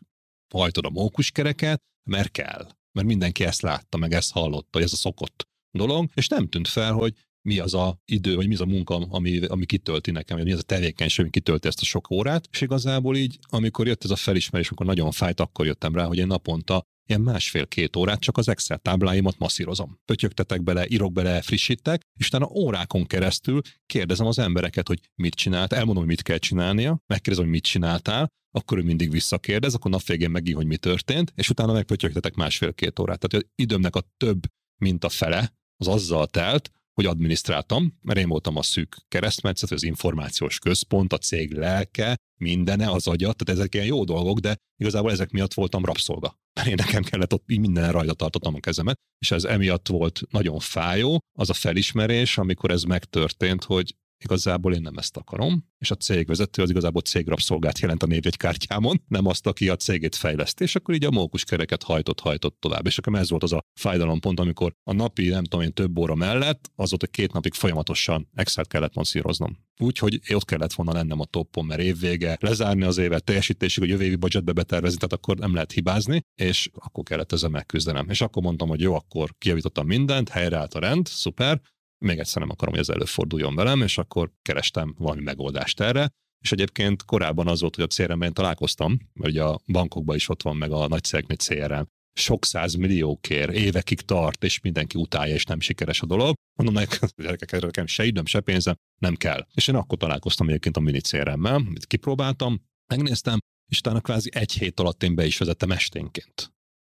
hajtod 0.54 0.84
a 0.84 0.90
mókuskereket, 0.90 1.82
mert 2.10 2.30
kell. 2.30 2.68
Mert 2.92 3.06
mindenki 3.06 3.44
ezt 3.44 3.62
látta, 3.62 3.96
meg 3.96 4.12
ezt 4.12 4.32
hallotta, 4.32 4.68
hogy 4.70 4.82
ez 4.82 4.92
a 4.92 4.96
szokott 4.96 5.48
dolog, 5.70 6.10
és 6.14 6.28
nem 6.28 6.48
tűnt 6.48 6.68
fel, 6.68 6.92
hogy 6.92 7.14
mi 7.48 7.58
az 7.58 7.74
a 7.74 8.00
idő, 8.04 8.34
vagy 8.34 8.46
mi 8.46 8.54
az 8.54 8.60
a 8.60 8.66
munka, 8.66 8.94
ami, 8.94 9.44
ami 9.46 9.66
kitölti 9.66 10.10
nekem, 10.10 10.36
vagy 10.36 10.46
mi 10.46 10.52
az 10.52 10.58
a 10.58 10.62
tevékenység, 10.62 11.20
ami 11.20 11.30
kitölti 11.30 11.68
ezt 11.68 11.80
a 11.80 11.84
sok 11.84 12.10
órát. 12.10 12.48
És 12.50 12.60
igazából 12.60 13.16
így, 13.16 13.38
amikor 13.48 13.86
jött 13.86 14.04
ez 14.04 14.10
a 14.10 14.16
felismerés, 14.16 14.68
amikor 14.68 14.86
nagyon 14.86 15.10
fájt, 15.10 15.40
akkor 15.40 15.66
jöttem 15.66 15.94
rá, 15.94 16.04
hogy 16.04 16.18
én 16.18 16.26
naponta 16.26 16.82
ilyen 17.06 17.20
másfél-két 17.20 17.96
órát 17.96 18.20
csak 18.20 18.36
az 18.36 18.48
Excel 18.48 18.78
tábláimat 18.78 19.38
masszírozom. 19.38 19.98
Pötyögtetek 20.04 20.62
bele, 20.62 20.86
írok 20.88 21.12
bele, 21.12 21.42
frissítek, 21.42 22.02
és 22.18 22.26
utána 22.26 22.48
órákon 22.50 23.06
keresztül 23.06 23.60
kérdezem 23.86 24.26
az 24.26 24.38
embereket, 24.38 24.88
hogy 24.88 25.00
mit 25.14 25.34
csinált, 25.34 25.72
elmondom, 25.72 26.04
hogy 26.04 26.12
mit 26.12 26.22
kell 26.22 26.38
csinálnia, 26.38 26.98
megkérdezem, 27.06 27.44
hogy 27.44 27.54
mit 27.54 27.64
csináltál, 27.64 28.28
akkor 28.50 28.78
ő 28.78 28.82
mindig 28.82 29.10
visszakérdez, 29.10 29.74
akkor 29.74 29.90
nap 29.90 30.04
végén 30.04 30.30
megír, 30.30 30.54
hogy 30.54 30.66
mi 30.66 30.76
történt, 30.76 31.32
és 31.34 31.50
utána 31.50 31.72
megpötyögtetek 31.72 32.34
másfél-két 32.34 32.98
órát. 32.98 33.18
Tehát 33.18 33.44
az 33.46 33.52
időmnek 33.54 33.96
a 33.96 34.02
több, 34.16 34.42
mint 34.76 35.04
a 35.04 35.08
fele, 35.08 35.52
az 35.76 35.88
azzal 35.88 36.26
telt, 36.26 36.70
hogy 36.94 37.06
adminisztráltam, 37.06 37.98
mert 38.02 38.18
én 38.18 38.28
voltam 38.28 38.56
a 38.56 38.62
szűk 38.62 38.96
keresztmetszet, 39.08 39.70
az 39.70 39.82
információs 39.82 40.58
központ, 40.58 41.12
a 41.12 41.18
cég 41.18 41.52
lelke, 41.52 42.16
mindene, 42.40 42.90
az 42.90 43.06
agya, 43.06 43.32
tehát 43.32 43.60
ezek 43.60 43.74
ilyen 43.74 43.86
jó 43.86 44.04
dolgok, 44.04 44.38
de 44.38 44.56
igazából 44.76 45.10
ezek 45.10 45.30
miatt 45.30 45.54
voltam 45.54 45.84
rabszolga. 45.84 46.40
Mert 46.54 46.68
én 46.68 46.74
nekem 46.74 47.02
kellett 47.02 47.32
ott 47.32 47.46
minden 47.46 47.92
rajta 47.92 48.14
tartottam 48.14 48.54
a 48.54 48.60
kezemet, 48.60 48.98
és 49.18 49.30
ez 49.30 49.44
emiatt 49.44 49.88
volt 49.88 50.20
nagyon 50.30 50.58
fájó, 50.58 51.18
az 51.38 51.50
a 51.50 51.54
felismerés, 51.54 52.38
amikor 52.38 52.70
ez 52.70 52.82
megtörtént, 52.82 53.64
hogy 53.64 53.94
igazából 54.22 54.74
én 54.74 54.80
nem 54.80 54.96
ezt 54.96 55.16
akarom, 55.16 55.64
és 55.78 55.90
a 55.90 55.94
cégvezető 55.94 56.62
az 56.62 56.70
igazából 56.70 57.02
cégrapszolgát 57.02 57.78
jelent 57.78 58.02
a 58.02 58.06
névjegykártyámon, 58.06 59.02
nem 59.08 59.26
azt, 59.26 59.46
aki 59.46 59.68
a 59.68 59.76
cégét 59.76 60.14
fejleszti, 60.14 60.62
és 60.62 60.74
akkor 60.74 60.94
így 60.94 61.04
a 61.04 61.10
mókus 61.10 61.44
kereket 61.44 61.82
hajtott, 61.82 62.20
hajtott 62.20 62.56
tovább. 62.60 62.86
És 62.86 62.98
akkor 62.98 63.18
ez 63.18 63.30
volt 63.30 63.42
az 63.42 63.52
a 63.52 63.64
fájdalompont, 63.74 64.40
amikor 64.40 64.74
a 64.84 64.92
napi, 64.92 65.28
nem 65.28 65.44
tudom 65.44 65.64
én, 65.64 65.72
több 65.72 65.98
óra 65.98 66.14
mellett, 66.14 66.70
az 66.74 66.88
volt, 66.88 67.00
hogy 67.00 67.10
két 67.10 67.32
napig 67.32 67.54
folyamatosan 67.54 68.28
Excel-t 68.34 68.68
kellett 68.68 68.94
masszíroznom. 68.94 69.56
Úgyhogy 69.78 70.20
ott 70.34 70.44
kellett 70.44 70.72
volna 70.72 70.92
lennem 70.92 71.20
a 71.20 71.24
toppon, 71.24 71.64
mert 71.64 71.80
évvége, 71.80 72.36
lezárni 72.40 72.82
az 72.82 72.98
évet, 72.98 73.24
teljesítésig, 73.24 73.82
a 73.82 73.86
jövő 73.86 74.04
évi 74.04 74.16
budgetbe 74.16 74.52
betervezni, 74.52 74.96
tehát 74.96 75.12
akkor 75.12 75.36
nem 75.36 75.54
lehet 75.54 75.72
hibázni, 75.72 76.24
és 76.34 76.70
akkor 76.74 77.04
kellett 77.04 77.32
ezzel 77.32 77.48
megküzdenem. 77.48 78.08
És 78.08 78.20
akkor 78.20 78.42
mondtam, 78.42 78.68
hogy 78.68 78.80
jó, 78.80 78.94
akkor 78.94 79.34
kijavítottam 79.38 79.86
mindent, 79.86 80.28
helyreállt 80.28 80.74
a 80.74 80.78
rend, 80.78 81.06
szuper, 81.06 81.60
még 82.02 82.18
egyszer 82.18 82.40
nem 82.40 82.50
akarom, 82.50 82.74
hogy 82.74 82.82
ez 82.82 82.88
előforduljon 82.88 83.54
velem, 83.54 83.82
és 83.82 83.98
akkor 83.98 84.30
kerestem 84.42 84.94
valami 84.98 85.22
megoldást 85.22 85.80
erre, 85.80 86.08
és 86.44 86.52
egyébként 86.52 87.04
korábban 87.04 87.48
az 87.48 87.60
volt, 87.60 87.74
hogy 87.74 87.84
a 87.84 87.94
CRM-ben 87.94 88.32
találkoztam, 88.32 88.98
ugye 89.14 89.42
a 89.42 89.60
bankokban 89.66 90.16
is 90.16 90.28
ott 90.28 90.42
van 90.42 90.56
meg 90.56 90.72
a 90.72 90.88
nagy 90.88 91.02
cégeknél 91.02 91.36
CRM, 91.36 91.82
sok 92.14 92.44
száz 92.44 92.76
kér, 93.20 93.48
évekig 93.48 94.00
tart, 94.00 94.44
és 94.44 94.60
mindenki 94.60 94.98
utálja, 94.98 95.34
és 95.34 95.44
nem 95.44 95.60
sikeres 95.60 96.00
a 96.00 96.06
dolog. 96.06 96.34
Mondom, 96.58 96.74
nekik, 96.74 97.00
gyerekek, 97.16 97.60
nekem 97.60 97.86
se 97.86 98.04
időm, 98.04 98.26
se 98.26 98.40
pénzem, 98.40 98.74
nem 99.00 99.14
kell. 99.14 99.46
És 99.54 99.68
én 99.68 99.74
akkor 99.74 99.98
találkoztam 99.98 100.48
egyébként 100.48 100.76
a 100.76 100.80
mini 100.80 101.00
CRM-mel, 101.00 101.62
kipróbáltam, 101.86 102.60
megnéztem, 102.86 103.38
és 103.70 103.78
utána 103.78 104.00
kvázi 104.00 104.30
egy 104.34 104.52
hét 104.52 104.80
alatt 104.80 105.02
én 105.02 105.14
be 105.14 105.26
is 105.26 105.38
vezettem 105.38 105.70
esténként 105.70 106.52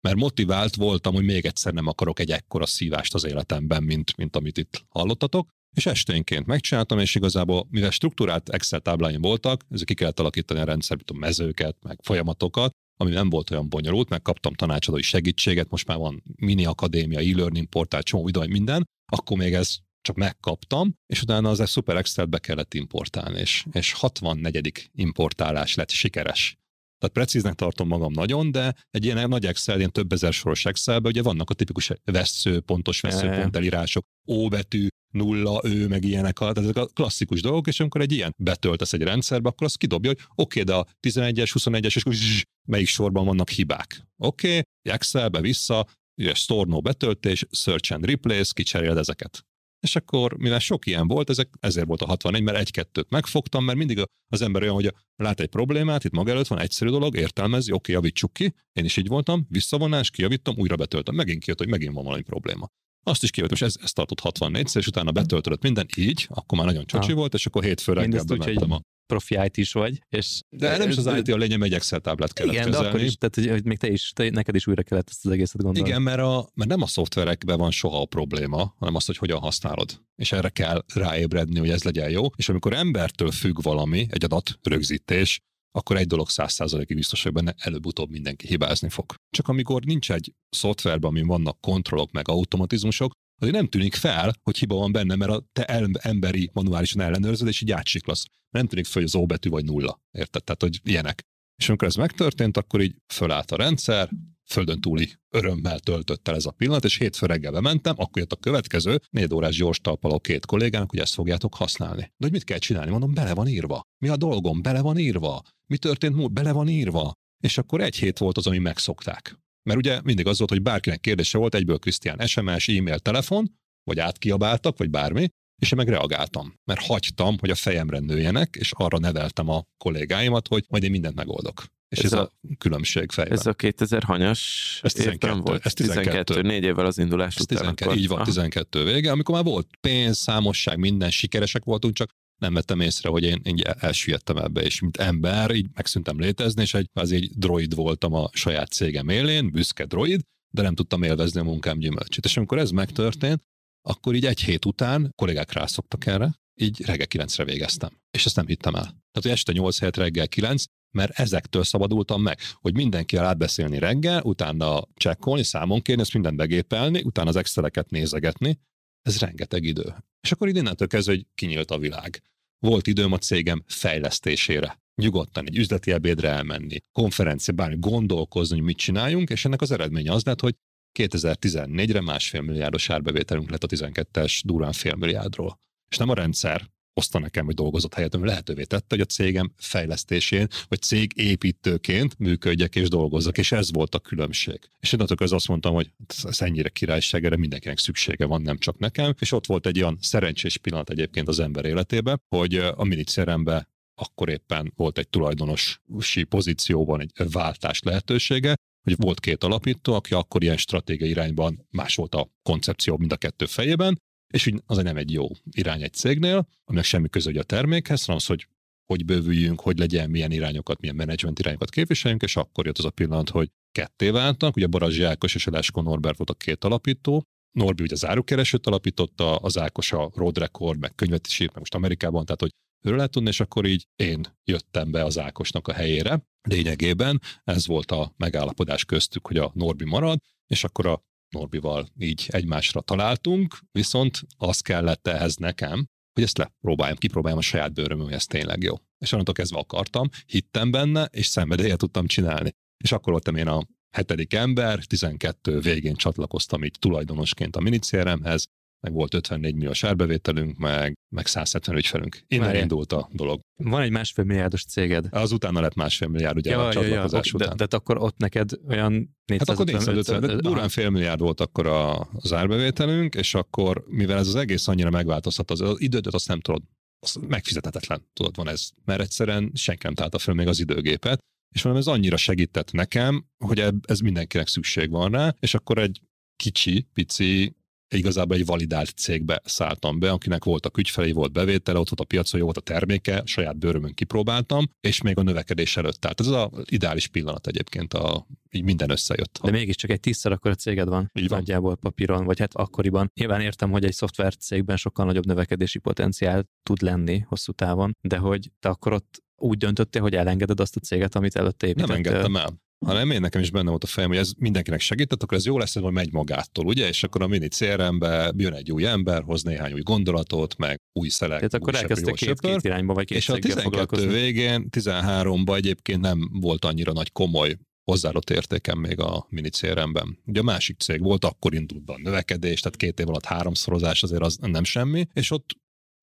mert 0.09 0.21
motivált 0.21 0.75
voltam, 0.75 1.15
hogy 1.15 1.25
még 1.25 1.45
egyszer 1.45 1.73
nem 1.73 1.87
akarok 1.87 2.21
egy 2.21 2.31
ekkora 2.31 2.67
szívást 2.67 3.15
az 3.15 3.27
életemben, 3.27 3.83
mint, 3.83 4.17
mint 4.17 4.37
amit 4.37 4.59
itt 4.59 4.85
hallottatok, 4.89 5.49
és 5.77 5.87
esténként 5.87 6.47
megcsináltam, 6.47 6.99
és 6.99 7.15
igazából, 7.15 7.67
mivel 7.71 7.91
struktúrált 7.91 8.49
Excel 8.49 8.81
tábláim 8.81 9.21
voltak, 9.21 9.65
ezek 9.71 9.87
ki 9.87 9.95
kellett 9.95 10.21
alakítani 10.21 10.61
a 10.61 10.65
rendszer, 10.65 10.99
a 11.07 11.19
mezőket, 11.19 11.77
meg 11.83 11.99
folyamatokat, 12.03 12.71
ami 13.01 13.11
nem 13.11 13.31
volt 13.31 13.51
olyan 13.51 13.69
bonyolult, 13.69 14.09
meg 14.09 14.23
kaptam 14.23 14.55
tanácsadói 14.55 15.03
segítséget, 15.03 15.71
most 15.71 15.87
már 15.87 15.99
van 15.99 16.23
mini 16.37 16.65
akadémia, 16.65 17.19
e-learning 17.19 17.67
portál, 17.67 18.03
csomó 18.03 18.25
videó, 18.25 18.47
minden, 18.47 18.85
akkor 19.13 19.37
még 19.37 19.55
ez 19.55 19.77
csak 20.01 20.17
megkaptam, 20.17 20.95
és 21.07 21.23
utána 21.23 21.49
az 21.49 21.61
egy 21.61 21.69
Super 21.69 21.97
excel 21.97 22.25
be 22.25 22.39
kellett 22.39 22.75
importálni, 22.75 23.41
és, 23.41 23.65
és 23.73 23.93
64. 23.93 24.91
importálás 24.95 25.75
lett 25.75 25.91
sikeres. 25.91 26.58
Tehát 26.99 27.15
precíznek 27.15 27.55
tartom 27.55 27.89
magam 27.89 28.13
nagyon, 28.13 28.51
de 28.51 28.75
egy 28.91 29.05
ilyen 29.05 29.29
nagy 29.29 29.47
Excel, 29.47 29.79
ilyen 29.79 29.93
több 29.93 30.13
ezer 30.13 30.33
soros 30.33 30.65
Excelben 30.65 31.11
ugye 31.11 31.23
vannak 31.23 31.51
a 31.51 31.55
tipikus 31.55 31.91
vesző, 32.05 32.61
pontos 32.61 33.01
veszőpont 33.01 33.57
elírások, 33.57 34.05
ó 34.27 34.49
betű, 34.49 34.87
nulla, 35.11 35.61
ő, 35.65 35.89
meg 35.89 36.05
ilyenek, 36.05 36.39
tehát 36.39 36.59
ezek 36.59 36.77
a 36.77 36.87
klasszikus 36.87 37.41
dolgok, 37.41 37.67
és 37.67 37.81
amikor 37.81 38.01
egy 38.01 38.13
ilyen 38.13 38.35
betöltesz 38.37 38.93
egy 38.93 39.03
rendszerbe, 39.03 39.49
akkor 39.49 39.67
az 39.67 39.75
kidobja, 39.75 40.11
hogy 40.11 40.21
oké, 40.35 40.61
okay, 40.61 40.63
de 40.63 40.75
a 40.75 40.87
11-es, 41.07 41.51
21-es, 41.59 41.97
és 41.97 42.03
zzz, 42.11 42.41
melyik 42.69 42.87
sorban 42.87 43.25
vannak 43.25 43.51
hibák. 43.51 44.07
Oké, 44.17 44.49
okay, 44.49 44.63
Excelbe 44.83 45.41
vissza, 45.41 45.87
ugye 46.17 46.35
store 46.35 46.71
no 46.71 46.81
betöltés, 46.81 47.47
search 47.51 47.93
and 47.93 48.05
replace, 48.05 48.53
kicseréled 48.53 48.97
ezeket. 48.97 49.47
És 49.81 49.97
akkor, 49.97 50.37
mivel 50.37 50.59
sok 50.59 50.87
ilyen 50.87 51.07
volt, 51.07 51.31
ezek, 51.31 51.49
ezért 51.61 51.87
volt 51.87 52.03
a 52.03 52.07
64, 52.07 52.43
mert 52.43 52.59
egy-kettőt 52.59 53.11
megfogtam, 53.11 53.65
mert 53.65 53.79
mindig 53.79 54.03
az 54.29 54.43
ember 54.43 54.63
olyan, 54.63 54.75
hogy 54.75 54.95
lát 55.17 55.41
egy 55.41 55.49
problémát, 55.49 56.05
itt 56.05 56.13
maga 56.13 56.31
előtt 56.31 56.47
van 56.47 56.61
egyszerű 56.61 56.91
dolog, 56.91 57.17
értelmezi, 57.17 57.73
oké, 57.73 57.93
javítsuk 57.93 58.33
ki, 58.33 58.55
én 58.73 58.85
is 58.85 58.97
így 58.97 59.09
voltam, 59.09 59.47
visszavonás, 59.49 60.11
kijavítom, 60.11 60.55
újra 60.59 60.77
betöltöm, 60.77 61.15
megint 61.15 61.43
kijött, 61.43 61.59
hogy 61.59 61.69
megint 61.69 61.95
van 61.95 62.05
valami 62.05 62.23
probléma. 62.23 62.69
Azt 63.03 63.23
is 63.23 63.31
kijöttem, 63.31 63.57
és 63.57 63.63
ez, 63.63 63.75
ez 63.83 63.93
tartott 63.93 64.21
64 64.21 64.69
és 64.75 64.87
utána 64.87 65.11
betöltődött 65.11 65.63
minden 65.63 65.87
így, 65.97 66.27
akkor 66.31 66.59
már 66.59 66.67
nagyon 66.67 66.87
csocsi 66.87 67.13
volt, 67.13 67.35
és 67.35 67.47
akkor 67.47 67.65
hétfő 67.65 67.93
reggel 67.93 68.25
bementem 68.25 68.71
a 68.71 68.81
profi 69.09 69.39
IT 69.45 69.57
is 69.57 69.73
vagy. 69.73 69.99
És 70.09 70.41
de 70.49 70.77
nem 70.77 70.89
is 70.89 70.97
az 70.97 71.07
IT 71.17 71.29
a 71.29 71.37
lényeg, 71.37 71.63
egy 71.63 71.73
Excel 71.73 72.01
táblát 72.01 72.33
kellett 72.33 72.53
Igen, 72.53 72.65
kezelni. 72.65 72.87
de 72.87 72.91
akkor 72.91 73.07
is, 73.07 73.17
tehát 73.17 73.35
hogy, 73.35 73.49
hogy 73.49 73.65
még 73.65 73.79
te 73.79 73.91
is, 73.91 74.13
te, 74.15 74.31
neked 74.31 74.55
is 74.55 74.67
újra 74.67 74.83
kellett 74.83 75.09
ezt 75.09 75.27
az 75.27 75.33
egészet 75.33 75.63
gondolni. 75.63 75.89
Igen, 75.89 76.03
mert, 76.03 76.21
a, 76.21 76.49
mert 76.55 76.71
nem 76.71 76.83
a 76.83 76.87
szoftverekben 76.87 77.59
van 77.59 77.71
soha 77.71 78.01
a 78.01 78.07
probléma, 78.07 78.75
hanem 78.79 78.95
az, 78.95 79.05
hogy 79.07 79.17
hogyan 79.17 79.39
használod. 79.39 80.03
És 80.17 80.33
erre 80.33 80.49
kell 80.49 80.85
ráébredni, 80.95 81.59
hogy 81.59 81.71
ez 81.71 81.83
legyen 81.83 82.11
jó. 82.11 82.27
És 82.37 82.49
amikor 82.49 82.73
embertől 82.73 83.31
függ 83.31 83.63
valami, 83.63 84.07
egy 84.11 84.25
adat 84.25 84.59
rögzítés, 84.63 85.41
akkor 85.71 85.97
egy 85.97 86.07
dolog 86.07 86.29
száz 86.29 86.53
százalékig 86.53 86.97
biztos, 86.97 87.23
hogy 87.23 87.33
benne 87.33 87.55
előbb-utóbb 87.59 88.11
mindenki 88.11 88.47
hibázni 88.47 88.89
fog. 88.89 89.15
Csak 89.31 89.49
amikor 89.49 89.85
nincs 89.85 90.13
egy 90.13 90.33
szoftverben, 90.51 91.11
amin 91.11 91.27
vannak 91.27 91.61
kontrollok 91.61 92.11
meg 92.13 92.29
automatizmusok, 92.29 93.13
azért 93.39 93.55
nem 93.55 93.67
tűnik 93.67 93.95
fel, 93.95 94.35
hogy 94.43 94.59
hiba 94.59 94.75
van 94.75 94.93
benne, 94.93 95.15
mert 95.17 95.31
a 95.31 95.45
te 95.53 95.65
emberi 96.01 96.51
manuálisan 96.53 97.01
ellenőrzöd, 97.03 97.49
és 97.49 97.61
így 97.61 97.71
átsiklasz. 97.71 98.25
Nem 98.51 98.67
tűnik 98.67 98.85
fel, 98.85 99.03
hogy 99.03 99.11
az 99.15 99.15
O 99.15 99.27
vagy 99.51 99.65
nulla. 99.65 100.01
Érted? 100.11 100.45
Tehát, 100.45 100.63
hogy 100.63 100.81
ilyenek. 100.83 101.23
És 101.57 101.69
amikor 101.69 101.89
ez 101.89 101.95
megtörtént, 101.95 102.57
akkor 102.57 102.81
így 102.81 102.97
fölállt 103.07 103.51
a 103.51 103.57
rendszer, 103.57 104.11
földön 104.45 104.81
túli 104.81 105.15
örömmel 105.35 105.79
töltött 105.79 106.29
el 106.29 106.35
ez 106.35 106.47
a 106.47 106.51
pillanat, 106.51 106.85
és 106.85 106.99
hétfő 106.99 107.27
reggel 107.27 107.53
bementem, 107.53 107.95
akkor 107.97 108.19
jött 108.19 108.33
a 108.33 108.37
következő, 108.37 109.01
négy 109.11 109.35
órás 109.35 109.57
gyors 109.57 109.81
talpaló 109.81 110.21
két 110.21 110.47
kollégának, 110.47 110.91
hogy 110.91 110.99
ezt 110.99 111.15
fogjátok 111.15 111.55
használni. 111.55 112.01
De 112.01 112.13
hogy 112.19 112.33
mit 112.33 112.45
kell 112.45 112.59
csinálni? 112.59 112.91
Mondom, 112.91 113.15
bele 113.15 113.35
van 113.35 113.49
írva. 113.49 113.81
Mi 113.99 114.09
a 114.09 114.17
dolgom? 114.17 114.63
Bele 114.63 114.81
van 114.81 114.99
írva. 114.99 115.43
Mi 115.67 115.79
történt 115.79 116.15
múlt? 116.15 116.33
Bele 116.33 116.53
van 116.53 116.69
írva. 116.69 117.13
És 117.41 117.59
akkor 117.59 117.81
egy 117.81 117.97
hét 117.97 118.19
volt 118.19 118.37
az, 118.37 118.47
ami 118.47 118.59
megszokták. 118.59 119.39
Mert 119.69 119.81
ugye 119.81 120.01
mindig 120.05 120.27
az 120.27 120.39
volt, 120.39 120.51
hogy 120.51 120.63
bárkinek 120.63 121.01
kérdése 121.01 121.39
volt, 121.39 121.55
egyből 121.55 121.79
Krisztián 121.79 122.27
SMS, 122.27 122.69
e-mail, 122.69 122.99
telefon, 122.99 123.59
vagy 123.85 123.99
átkiabáltak, 123.99 124.79
vagy 124.79 124.91
bármi, 124.91 125.29
és 125.63 125.73
én 125.73 125.79
meg 125.79 125.89
reagáltam, 125.89 126.55
mert 126.65 126.81
hagytam, 126.81 127.37
hogy 127.39 127.51
a 127.51 127.55
fejemre 127.55 127.99
nőjenek, 127.99 128.57
és 128.59 128.73
arra 128.75 128.99
neveltem 128.99 129.49
a 129.49 129.65
kollégáimat, 129.79 130.49
hogy 130.49 130.65
majd 130.69 130.83
én 130.83 130.91
mindent 130.91 131.15
megoldok. 131.15 131.65
És 131.89 131.99
ez, 131.99 132.05
ez 132.05 132.13
a, 132.13 132.21
a 132.21 132.33
különbség 132.59 133.11
fejben. 133.11 133.39
Ez 133.39 133.47
a 133.47 133.55
2000 133.55 134.03
hanyas 134.03 134.81
ez 134.83 134.93
12, 134.93 135.41
volt? 135.41 135.67
Ez 135.67 135.73
12. 135.73 136.23
12. 136.23 136.49
Négy 136.49 136.63
évvel 136.63 136.87
az 136.87 136.99
indulás 136.99 137.37
ez 137.37 137.43
után. 137.43 137.59
12, 137.59 137.85
akkor. 137.85 138.03
Így 138.03 138.09
van, 138.09 138.25
12 138.25 138.85
vége, 138.85 139.11
amikor 139.11 139.35
már 139.35 139.45
volt 139.45 139.69
pénz, 139.81 140.19
számosság, 140.19 140.79
minden, 140.79 141.11
sikeresek 141.11 141.65
voltunk, 141.65 141.95
csak 141.95 142.11
nem 142.39 142.55
vettem 142.55 142.81
észre, 142.81 143.09
hogy 143.09 143.23
én 143.23 143.41
így 143.45 143.63
elsüllyedtem 143.63 144.37
ebbe, 144.37 144.63
és 144.63 144.81
mint 144.81 144.97
ember 144.97 145.51
így 145.51 145.67
megszűntem 145.75 146.21
létezni, 146.21 146.63
és 146.63 146.75
egy, 146.75 146.89
az 146.93 147.13
egy 147.13 147.31
droid 147.35 147.75
voltam 147.75 148.15
a 148.15 148.29
saját 148.33 148.71
cégem 148.71 149.09
élén, 149.09 149.51
büszke 149.51 149.85
droid, 149.85 150.21
de 150.55 150.63
nem 150.63 150.75
tudtam 150.75 151.03
élvezni 151.03 151.41
a 151.41 151.45
munkám 151.45 151.79
gyümölcsét. 151.79 152.25
És 152.25 152.37
amikor 152.37 152.59
ez 152.59 152.71
megtörtént, 152.71 153.43
akkor 153.89 154.15
így 154.15 154.27
egy 154.27 154.41
hét 154.41 154.65
után 154.65 155.13
kollégák 155.17 155.53
rászoktak 155.53 156.07
erre, 156.07 156.35
így 156.61 156.85
reggel 156.85 157.07
kilencre 157.07 157.45
végeztem. 157.45 157.91
És 158.11 158.27
ezt 158.27 158.37
nem 158.37 158.47
hittem 158.47 158.75
el. 158.75 158.83
Tehát, 158.83 159.23
hogy 159.23 159.31
este 159.31 159.53
8 159.53 159.79
helyett 159.79 159.97
reggel 159.97 160.29
9, 160.29 160.65
mert 160.91 161.19
ezektől 161.19 161.65
szabadultam 161.65 162.23
meg, 162.23 162.39
hogy 162.55 162.75
mindenkivel 162.75 163.25
átbeszélni 163.25 163.79
reggel, 163.79 164.23
utána 164.23 164.83
csekkolni, 164.95 165.43
számon 165.43 165.83
kérni, 165.83 166.03
ezt 166.03 166.13
mindent 166.13 166.37
begépelni, 166.37 167.03
utána 167.03 167.29
az 167.29 167.37
exceleket 167.37 167.91
nézegetni, 167.91 168.59
ez 169.03 169.19
rengeteg 169.19 169.65
idő. 169.65 169.95
És 170.21 170.33
akkor 170.33 170.49
így 170.49 170.57
innentől 170.57 170.89
kezdve, 170.89 171.13
hogy 171.13 171.27
kinyílt 171.35 171.71
a 171.71 171.79
világ. 171.79 172.23
Volt 172.59 172.87
időm 172.87 173.13
a 173.13 173.19
cégem 173.19 173.65
fejlesztésére. 173.67 174.81
Nyugodtan 174.95 175.47
egy 175.47 175.57
üzleti 175.57 175.93
ebédre 175.93 176.29
elmenni, 176.29 176.79
konferencia, 176.93 177.55
bármi 177.55 177.77
gondolkozni, 177.79 178.57
hogy 178.57 178.65
mit 178.65 178.77
csináljunk, 178.77 179.31
és 179.31 179.45
ennek 179.45 179.61
az 179.61 179.71
eredménye 179.71 180.13
az 180.13 180.25
lett, 180.25 180.41
hogy 180.41 180.55
2014-re 180.99 182.01
másfél 182.01 182.41
milliárdos 182.41 182.91
árbevételünk 182.91 183.51
lett 183.51 183.65
a 183.65 183.67
12-es 183.67 184.41
durán 184.45 184.73
fél 184.73 184.95
milliárdról. 184.95 185.61
És 185.91 185.97
nem 185.97 186.09
a 186.09 186.15
rendszer 186.15 186.71
hozta 186.99 187.19
nekem, 187.19 187.45
hogy 187.45 187.55
dolgozott 187.55 187.95
helyettem, 187.95 188.25
lehetővé 188.25 188.65
tette, 188.65 188.87
hogy 188.89 189.01
a 189.01 189.05
cégem 189.05 189.53
fejlesztésén, 189.57 190.49
vagy 190.69 190.83
cég 190.83 191.13
építőként 191.15 192.19
működjek 192.19 192.77
és 192.77 192.89
dolgozzak, 192.89 193.39
és 193.39 193.53
ez 193.53 193.73
volt 193.73 193.95
a 193.95 193.99
különbség. 193.99 194.59
És 194.81 194.93
én 194.93 195.01
az 195.17 195.33
azt 195.33 195.49
mondtam, 195.49 195.75
hogy 195.75 195.91
ez 196.23 196.41
ennyire 196.41 196.69
királyság, 196.69 197.25
erre 197.25 197.37
mindenkinek 197.37 197.79
szüksége 197.79 198.25
van, 198.25 198.43
nem 198.43 198.59
csak 198.59 198.79
nekem. 198.79 199.15
És 199.19 199.33
ott 199.33 199.47
volt 199.47 199.67
egy 199.67 199.81
olyan 199.81 199.99
szerencsés 200.01 200.57
pillanat 200.57 200.91
egyébként 200.91 201.29
az 201.29 201.41
ember 201.41 201.65
életében, 201.65 202.21
hogy 202.29 202.55
a 202.55 202.85
minicérembe 202.85 203.69
akkor 203.95 204.29
éppen 204.29 204.73
volt 204.77 204.99
egy 204.99 205.09
tulajdonosi 205.09 206.25
pozícióban 206.29 207.01
egy 207.01 207.13
váltás 207.31 207.83
lehetősége, 207.83 208.55
hogy 208.83 208.97
volt 208.97 209.21
két 209.21 209.45
alapító, 209.45 209.95
aki 209.95 210.15
akkor 210.15 210.43
ilyen 210.43 210.57
stratégiai 210.57 211.11
irányban 211.11 211.67
más 211.71 211.95
volt 211.95 212.15
a 212.15 212.29
koncepció 212.43 212.97
mind 212.97 213.13
a 213.13 213.17
kettő 213.17 213.47
fejében, 213.47 213.99
és 214.33 214.47
úgy 214.47 214.63
az 214.67 214.77
nem 214.77 214.97
egy 214.97 215.13
jó 215.13 215.29
irány 215.51 215.83
egy 215.83 215.93
cégnél, 215.93 216.49
aminek 216.65 216.87
semmi 216.87 217.09
köze 217.09 217.39
a 217.39 217.43
termékhez, 217.43 218.05
hanem 218.05 218.17
az, 218.17 218.27
hogy 218.27 218.49
hogy 218.87 219.05
bővüljünk, 219.05 219.61
hogy 219.61 219.79
legyen, 219.79 220.11
milyen 220.11 220.31
irányokat, 220.31 220.81
milyen 220.81 220.97
menedzsment 220.97 221.39
irányokat 221.39 221.71
képviseljünk, 221.71 222.23
és 222.23 222.37
akkor 222.37 222.67
jött 222.67 222.79
az 222.79 222.85
a 222.85 222.91
pillanat, 222.91 223.31
hogy 223.31 223.51
ketté 223.73 224.11
váltak, 224.11 224.57
ugye 224.57 224.67
Barazsi 224.67 225.03
Ákos 225.03 225.35
és 225.35 225.47
Eláskó 225.47 225.83
Norbert 225.83 226.17
volt 226.17 226.31
a 226.31 226.35
két 226.35 226.65
alapító, 226.65 227.25
Norbi 227.59 227.83
ugye 227.83 227.95
az 227.95 228.07
árukeresőt 228.07 228.67
alapította, 228.67 229.37
az 229.37 229.59
Ákos 229.59 229.93
a 229.93 230.11
Road 230.15 230.39
Record, 230.39 230.79
meg 230.79 230.95
könyvet 230.95 231.27
is 231.27 231.41
írt, 231.41 231.51
meg 231.51 231.59
most 231.59 231.75
Amerikában, 231.75 232.25
tehát 232.25 232.41
hogy 232.41 232.51
őről 232.85 232.97
lehet 232.97 233.13
tudni, 233.13 233.29
és 233.29 233.41
akkor 233.41 233.67
így 233.67 233.87
én 233.97 234.21
jöttem 234.45 234.91
be 234.91 235.05
az 235.05 235.19
Ákosnak 235.19 235.69
a 235.69 235.73
helyére. 235.73 236.27
Lényegében 236.49 237.21
ez 237.45 237.67
volt 237.67 237.91
a 237.91 238.13
megállapodás 238.17 238.85
köztük, 238.85 239.27
hogy 239.27 239.37
a 239.37 239.51
Norbi 239.55 239.85
marad, 239.85 240.19
és 240.47 240.65
akkor 240.65 240.87
a 240.87 241.03
Norbival 241.31 241.89
így 241.99 242.27
egymásra 242.29 242.81
találtunk, 242.81 243.59
viszont 243.73 244.21
az 244.37 244.61
kellett 244.61 245.07
ehhez 245.07 245.37
nekem, 245.37 245.87
hogy 246.13 246.23
ezt 246.23 246.39
lepróbáljam, 246.39 246.97
kipróbáljam 246.97 247.39
a 247.39 247.43
saját 247.43 247.73
bőrömön, 247.73 248.05
hogy 248.05 248.15
ez 248.15 248.27
tényleg 248.27 248.63
jó. 248.63 248.75
És 248.99 249.13
onnantól 249.13 249.35
kezdve 249.35 249.59
akartam, 249.59 250.09
hittem 250.27 250.71
benne, 250.71 251.05
és 251.05 251.27
szenvedélyet 251.27 251.79
tudtam 251.79 252.07
csinálni. 252.07 252.51
És 252.85 252.93
akkor 252.93 253.13
voltam 253.13 253.37
én 253.37 253.49
a 253.49 253.67
hetedik 253.91 254.35
ember, 254.35 254.85
12 254.85 255.61
végén 255.61 255.95
csatlakoztam 255.95 256.65
így 256.65 256.77
tulajdonosként 256.79 257.57
a 257.57 257.61
minicéremhez, 257.61 258.47
meg 258.81 258.93
volt 258.93 259.15
54 259.15 259.55
milliós 259.55 259.85
árbevételünk, 259.85 260.59
meg, 260.59 260.95
meg 261.15 261.27
170 261.27 261.77
ügyfelünk. 261.77 262.21
Innen 262.27 262.45
Várjál. 262.45 262.63
indult 262.63 262.93
a 262.93 263.09
dolog. 263.13 263.41
Van 263.57 263.83
egy 263.83 263.91
másfél 263.91 264.25
milliárdos 264.25 264.65
céged. 264.65 265.07
Az 265.11 265.33
utána 265.33 265.61
lett 265.61 265.75
másfél 265.75 266.09
milliárd, 266.09 266.37
ugye 266.37 266.51
ja, 266.51 266.67
a 266.67 266.73
csatlakozás 266.73 267.27
ja, 267.27 267.33
ja. 267.39 267.45
után. 267.45 267.57
De, 267.57 267.67
de, 267.67 267.77
akkor 267.77 267.99
ott 267.99 268.17
neked 268.17 268.51
olyan 268.69 269.17
450... 269.25 269.39
Hát 269.39 269.49
akkor 269.49 269.67
450, 269.67 270.21
de 270.21 270.49
durán 270.49 270.69
fél 270.69 270.91
milliárd 270.91 271.21
volt 271.21 271.41
akkor 271.41 271.67
a, 271.67 272.01
az 272.01 272.33
árbevételünk, 272.33 273.15
és 273.15 273.35
akkor, 273.35 273.85
mivel 273.87 274.19
ez 274.19 274.29
az 274.29 274.35
egész 274.35 274.69
annyira 274.69 274.91
megváltozhat, 274.91 275.51
az, 275.51 275.61
az 275.61 275.81
időt 275.81 276.07
azt 276.07 276.29
nem 276.29 276.41
tudod, 276.41 276.63
az 277.01 277.19
megfizethetetlen, 277.29 278.09
tudod, 278.13 278.37
van 278.37 278.49
ez, 278.49 278.71
mert 278.85 279.01
egyszerűen 279.01 279.51
senki 279.55 279.81
nem 279.85 279.95
találta 279.95 280.19
fel 280.19 280.35
még 280.35 280.47
az 280.47 280.61
időgépet, 280.61 281.19
és 281.55 281.63
mondom, 281.63 281.83
ez 281.83 281.89
annyira 281.89 282.17
segített 282.17 282.73
nekem, 282.73 283.27
hogy 283.45 283.59
ez 283.83 283.99
mindenkinek 283.99 284.49
szükség 284.49 284.91
van 284.91 285.11
rá, 285.11 285.35
és 285.41 285.55
akkor 285.55 285.79
egy 285.79 286.01
kicsi, 286.37 286.87
pici 286.93 287.57
igazából 287.95 288.37
egy 288.37 288.47
validált 288.47 288.89
cégbe 288.89 289.41
szálltam 289.45 289.99
be, 289.99 290.11
akinek 290.11 290.45
voltak 290.45 290.79
ügyfelei, 290.79 291.13
volt 291.13 291.33
bevétele, 291.33 291.79
ott 291.79 291.89
volt 291.89 292.01
a 292.01 292.05
piacon, 292.05 292.39
jó 292.39 292.45
volt 292.45 292.57
a 292.57 292.61
terméke, 292.61 293.23
saját 293.25 293.59
bőrömön 293.59 293.95
kipróbáltam, 293.95 294.71
és 294.81 295.03
még 295.03 295.19
a 295.19 295.23
növekedés 295.23 295.77
előtt. 295.77 296.01
Tehát 296.01 296.21
ez 296.21 296.27
az 296.27 296.49
ideális 296.65 297.07
pillanat 297.07 297.47
egyébként, 297.47 297.95
a, 297.95 298.27
így 298.51 298.63
minden 298.63 298.91
összejött. 298.91 299.39
De 299.43 299.51
mégiscsak 299.51 299.91
egy 299.91 300.01
tízszer 300.01 300.33
akkor 300.33 300.51
a 300.51 300.55
céged 300.55 300.89
van, 300.89 301.11
így 301.15 301.29
van. 301.29 301.39
nagyjából 301.39 301.77
papíron, 301.77 302.25
vagy 302.25 302.39
hát 302.39 302.55
akkoriban. 302.55 303.11
Nyilván 303.15 303.41
értem, 303.41 303.71
hogy 303.71 303.85
egy 303.85 303.95
szoftver 303.95 304.37
cégben 304.37 304.77
sokkal 304.77 305.05
nagyobb 305.05 305.27
növekedési 305.27 305.79
potenciál 305.79 306.49
tud 306.63 306.83
lenni 306.83 307.19
hosszú 307.19 307.53
távon, 307.53 307.97
de 308.01 308.17
hogy 308.17 308.51
te 308.61 308.69
akkor 308.69 308.93
ott 308.93 309.23
úgy 309.37 309.59
döntöttél, 309.59 310.03
hogy 310.03 310.15
elengeded 310.15 310.61
azt 310.61 310.77
a 310.77 310.81
céget, 310.81 311.15
amit 311.15 311.37
előtte 311.37 311.67
építettél. 311.67 311.95
Nem 311.95 312.05
engedtem 312.05 312.37
el 312.37 312.67
hanem 312.87 313.11
én 313.11 313.21
nekem 313.21 313.41
is 313.41 313.51
benne 313.51 313.69
volt 313.69 313.85
a 313.85 313.87
fejem, 313.87 314.09
hogy 314.09 314.19
ez 314.19 314.31
mindenkinek 314.39 314.81
segített, 314.81 315.23
akkor 315.23 315.37
ez 315.37 315.47
jó 315.47 315.59
lesz, 315.59 315.75
hogy 315.75 315.93
megy 315.93 316.13
magától, 316.13 316.67
ugye? 316.67 316.89
És 316.89 317.03
akkor 317.03 317.23
a 317.23 317.27
mini 317.27 317.49
CRM-be 317.49 318.33
jön 318.37 318.53
egy 318.53 318.73
új 318.73 318.87
ember, 318.87 319.23
hoz 319.23 319.43
néhány 319.43 319.73
új 319.73 319.81
gondolatot, 319.81 320.57
meg 320.57 320.81
új 320.93 321.09
szelek. 321.09 321.37
Tehát 321.37 321.55
akkor 321.55 321.75
elkezdtek 321.75 322.15
két, 322.15 322.41
két 322.41 322.63
irányba, 322.63 322.95
vagy 322.95 323.07
két 323.07 323.17
És 323.17 323.29
a 323.29 323.39
12 323.39 324.09
végén, 324.09 324.69
13-ban 324.71 325.57
egyébként 325.57 326.01
nem 326.01 326.31
volt 326.33 326.65
annyira 326.65 326.93
nagy 326.93 327.13
komoly 327.13 327.57
hozzáadott 327.85 328.31
értékem 328.31 328.79
még 328.79 329.01
a 329.01 329.27
mini 329.29 329.49
CRM-ben. 329.49 330.19
Ugye 330.27 330.41
a 330.41 330.43
másik 330.43 330.79
cég 330.79 331.03
volt, 331.03 331.25
akkor 331.25 331.55
indult 331.55 331.85
be 331.85 331.93
a 331.93 331.99
növekedés, 331.99 332.61
tehát 332.61 332.77
két 332.77 333.01
év 333.01 333.09
alatt 333.09 333.25
háromszorozás 333.25 334.03
azért 334.03 334.23
az 334.23 334.39
nem 334.41 334.65
semmi, 334.65 335.07
és 335.13 335.31
ott 335.31 335.57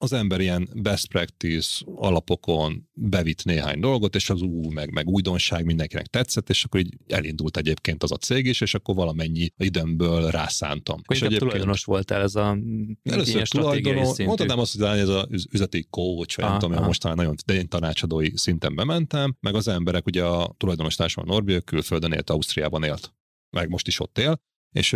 az 0.05 0.13
ember 0.13 0.39
ilyen 0.39 0.69
best 0.73 1.07
practice 1.07 1.85
alapokon 1.95 2.89
bevitt 2.93 3.43
néhány 3.43 3.79
dolgot, 3.79 4.15
és 4.15 4.29
az 4.29 4.41
új, 4.41 4.73
meg, 4.73 4.91
meg 4.91 5.07
újdonság 5.07 5.65
mindenkinek 5.65 6.07
tetszett, 6.07 6.49
és 6.49 6.63
akkor 6.63 6.79
így 6.79 6.97
elindult 7.07 7.57
egyébként 7.57 8.03
az 8.03 8.11
a 8.11 8.17
cég 8.17 8.45
is, 8.45 8.61
és 8.61 8.73
akkor 8.73 8.95
valamennyi 8.95 9.49
időmből 9.57 10.29
rászántam. 10.29 11.01
És 11.07 11.17
egyébként 11.17 11.41
tulajdonos 11.41 11.83
voltál 11.83 12.21
ez 12.21 12.35
a 12.35 12.57
Először 13.03 13.47
tulajdonos, 13.47 14.17
mondhatnám 14.17 14.59
azt, 14.59 14.77
hogy 14.79 14.97
ez 14.97 15.09
az 15.09 15.47
üzleti 15.51 15.87
coach, 15.89 16.35
vagy 16.35 16.49
nem 16.49 16.59
tudom, 16.59 16.83
most 16.83 17.01
talán 17.01 17.17
nagyon 17.17 17.35
de 17.45 17.53
én 17.53 17.67
tanácsadói 17.67 18.29
szinten 18.33 18.75
bementem, 18.75 19.35
meg 19.39 19.55
az 19.55 19.67
emberek, 19.67 20.05
ugye 20.05 20.23
a 20.23 20.53
tulajdonos 20.57 20.95
társam 20.95 21.25
Norbi, 21.25 21.63
külföldön 21.63 22.11
élt, 22.11 22.29
Ausztriában 22.29 22.83
élt, 22.83 23.13
meg 23.49 23.69
most 23.69 23.87
is 23.87 23.99
ott 23.99 24.17
él, 24.17 24.39
és 24.71 24.91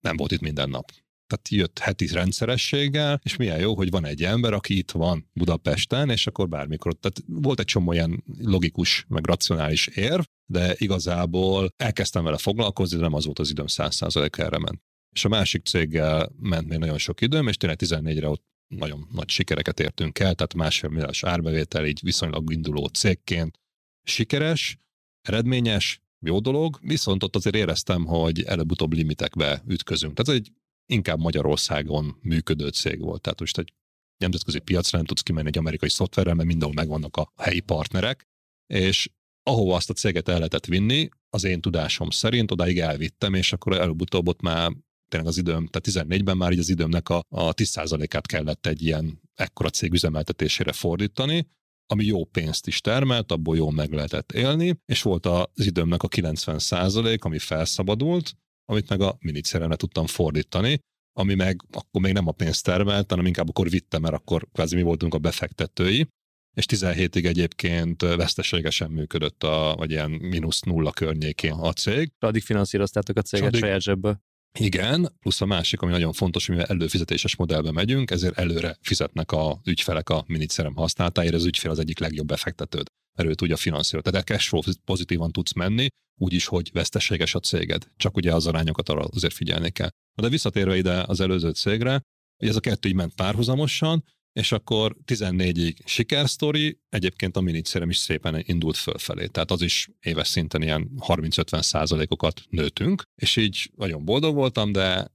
nem 0.00 0.16
volt 0.16 0.32
itt 0.32 0.40
minden 0.40 0.68
nap 0.68 0.90
tehát 1.32 1.48
jött 1.48 1.78
heti 1.78 2.06
rendszerességgel, 2.06 3.20
és 3.22 3.36
milyen 3.36 3.58
jó, 3.58 3.74
hogy 3.74 3.90
van 3.90 4.04
egy 4.06 4.22
ember, 4.22 4.52
aki 4.52 4.76
itt 4.76 4.90
van 4.90 5.30
Budapesten, 5.32 6.10
és 6.10 6.26
akkor 6.26 6.48
bármikor. 6.48 6.94
Tehát 6.94 7.22
volt 7.26 7.60
egy 7.60 7.66
csomó 7.66 7.92
ilyen 7.92 8.24
logikus, 8.38 9.04
meg 9.08 9.26
racionális 9.26 9.86
érv, 9.86 10.22
de 10.50 10.74
igazából 10.78 11.68
elkezdtem 11.76 12.24
vele 12.24 12.38
foglalkozni, 12.38 12.96
de 12.96 13.02
nem 13.02 13.14
az 13.14 13.24
volt 13.24 13.38
az 13.38 13.50
időm 13.50 13.66
száz 13.66 13.94
százalék 13.94 14.38
erre 14.38 14.58
ment. 14.58 14.80
És 15.14 15.24
a 15.24 15.28
másik 15.28 15.66
céggel 15.66 16.32
ment 16.38 16.68
még 16.68 16.78
nagyon 16.78 16.98
sok 16.98 17.20
időm, 17.20 17.48
és 17.48 17.56
tényleg 17.56 17.78
14-re 17.84 18.28
ott 18.28 18.44
nagyon 18.74 19.08
nagy 19.12 19.28
sikereket 19.28 19.80
értünk 19.80 20.18
el, 20.18 20.34
tehát 20.34 20.54
másfél 20.54 20.90
milliós 20.90 21.24
árbevétel, 21.24 21.86
így 21.86 22.00
viszonylag 22.02 22.52
induló 22.52 22.86
cégként, 22.86 23.58
sikeres, 24.02 24.76
eredményes, 25.22 26.00
jó 26.24 26.40
dolog, 26.40 26.78
viszont 26.82 27.22
ott 27.22 27.36
azért 27.36 27.54
éreztem, 27.54 28.04
hogy 28.04 28.42
előbb-utóbb 28.42 28.92
limitekbe 28.92 29.62
ütközünk. 29.66 30.14
Tehát 30.14 30.40
ez 30.40 30.46
egy 30.46 30.52
inkább 30.86 31.18
Magyarországon 31.18 32.18
működő 32.22 32.68
cég 32.68 33.00
volt. 33.00 33.20
Tehát 33.20 33.40
most 33.40 33.58
egy 33.58 33.72
nemzetközi 34.16 34.58
piacra 34.58 34.96
nem 34.96 35.06
tudsz 35.06 35.22
kimenni 35.22 35.48
egy 35.48 35.58
amerikai 35.58 35.88
szoftverrel, 35.88 36.34
mert 36.34 36.48
mindenhol 36.48 36.74
megvannak 36.76 37.16
a 37.16 37.32
helyi 37.36 37.60
partnerek, 37.60 38.26
és 38.66 39.08
ahova 39.42 39.74
azt 39.74 39.90
a 39.90 39.94
céget 39.94 40.28
el 40.28 40.36
lehetett 40.36 40.66
vinni, 40.66 41.08
az 41.30 41.44
én 41.44 41.60
tudásom 41.60 42.10
szerint 42.10 42.50
odáig 42.50 42.78
elvittem, 42.78 43.34
és 43.34 43.52
akkor 43.52 43.72
előbb-utóbb 43.72 44.28
ott 44.28 44.40
már 44.40 44.72
tényleg 45.08 45.30
az 45.30 45.38
időm, 45.38 45.66
tehát 45.66 46.08
14-ben 46.08 46.36
már 46.36 46.52
így 46.52 46.58
az 46.58 46.68
időmnek 46.68 47.08
a, 47.08 47.22
a 47.28 47.54
10%-át 47.54 48.26
kellett 48.26 48.66
egy 48.66 48.82
ilyen 48.82 49.20
ekkora 49.34 49.68
cég 49.68 49.92
üzemeltetésére 49.92 50.72
fordítani, 50.72 51.46
ami 51.86 52.04
jó 52.04 52.24
pénzt 52.24 52.66
is 52.66 52.80
termelt, 52.80 53.32
abból 53.32 53.56
jól 53.56 53.72
meg 53.72 53.92
lehetett 53.92 54.32
élni, 54.32 54.80
és 54.86 55.02
volt 55.02 55.26
az 55.26 55.46
időmnek 55.54 56.02
a 56.02 56.08
90%, 56.08 57.20
ami 57.20 57.38
felszabadult, 57.38 58.36
amit 58.64 58.88
meg 58.88 59.00
a 59.00 59.16
minicéremre 59.20 59.76
tudtam 59.76 60.06
fordítani, 60.06 60.78
ami 61.18 61.34
meg 61.34 61.60
akkor 61.70 62.00
még 62.00 62.12
nem 62.12 62.28
a 62.28 62.32
pénzt 62.32 62.64
termelt, 62.64 63.10
hanem 63.10 63.26
inkább 63.26 63.48
akkor 63.48 63.68
vittem, 63.68 64.02
mert 64.02 64.14
akkor 64.14 64.48
kvázi 64.52 64.76
mi 64.76 64.82
voltunk 64.82 65.14
a 65.14 65.18
befektetői, 65.18 66.06
és 66.54 66.64
17-ig 66.68 67.26
egyébként 67.26 68.02
veszteségesen 68.02 68.90
működött, 68.90 69.42
a, 69.42 69.74
vagy 69.76 69.90
ilyen 69.90 70.10
mínusz 70.10 70.60
nulla 70.60 70.92
környékén 70.92 71.52
a 71.52 71.72
cég. 71.72 72.12
Addig 72.18 72.42
finanszíroztátok 72.42 73.16
a 73.16 73.22
céget 73.22 73.46
addig, 73.46 73.60
saját 73.60 73.80
zsebből. 73.80 74.20
Igen, 74.58 75.16
plusz 75.20 75.40
a 75.40 75.46
másik, 75.46 75.80
ami 75.80 75.92
nagyon 75.92 76.12
fontos, 76.12 76.46
mivel 76.46 76.64
előfizetéses 76.64 77.36
modellbe 77.36 77.72
megyünk, 77.72 78.10
ezért 78.10 78.38
előre 78.38 78.76
fizetnek 78.80 79.32
a 79.32 79.60
ügyfelek 79.64 80.08
a 80.08 80.24
miniszerem 80.26 80.74
használatáért, 80.74 81.34
az 81.34 81.44
ügyfél 81.44 81.70
az 81.70 81.78
egyik 81.78 81.98
legjobb 81.98 82.26
befektetőd, 82.26 82.86
mert 83.18 83.28
ő 83.28 83.34
tudja 83.34 83.56
finanszírozni. 83.56 84.10
Tehát 84.10 84.26
cash 84.26 84.48
flow 84.48 84.62
pozitívan 84.84 85.32
tudsz 85.32 85.52
menni, 85.52 85.86
úgyis, 86.20 86.46
hogy 86.46 86.70
veszteséges 86.72 87.34
a 87.34 87.40
céged. 87.40 87.86
Csak 87.96 88.16
ugye 88.16 88.34
az 88.34 88.46
arányokat 88.46 88.88
arra 88.88 89.04
azért 89.04 89.34
figyelni 89.34 89.70
kell. 89.70 89.88
De 90.20 90.28
visszatérve 90.28 90.76
ide 90.76 91.02
az 91.02 91.20
előző 91.20 91.50
cégre, 91.50 92.00
hogy 92.38 92.48
ez 92.48 92.56
a 92.56 92.60
kettő 92.60 92.88
így 92.88 92.94
ment 92.94 93.14
párhuzamosan, 93.14 94.04
és 94.32 94.52
akkor 94.52 94.96
14-ig 95.06 95.76
sikersztori, 95.84 96.78
egyébként 96.88 97.36
a 97.36 97.40
minicérem 97.40 97.90
is 97.90 97.96
szépen 97.96 98.42
indult 98.46 98.76
fölfelé, 98.76 99.26
tehát 99.26 99.50
az 99.50 99.62
is 99.62 99.88
éves 100.00 100.28
szinten 100.28 100.62
ilyen 100.62 100.90
30-50 100.98 101.62
százalékokat 101.62 102.42
nőtünk, 102.48 103.02
és 103.14 103.36
így 103.36 103.70
nagyon 103.76 104.04
boldog 104.04 104.34
voltam, 104.34 104.72
de 104.72 105.06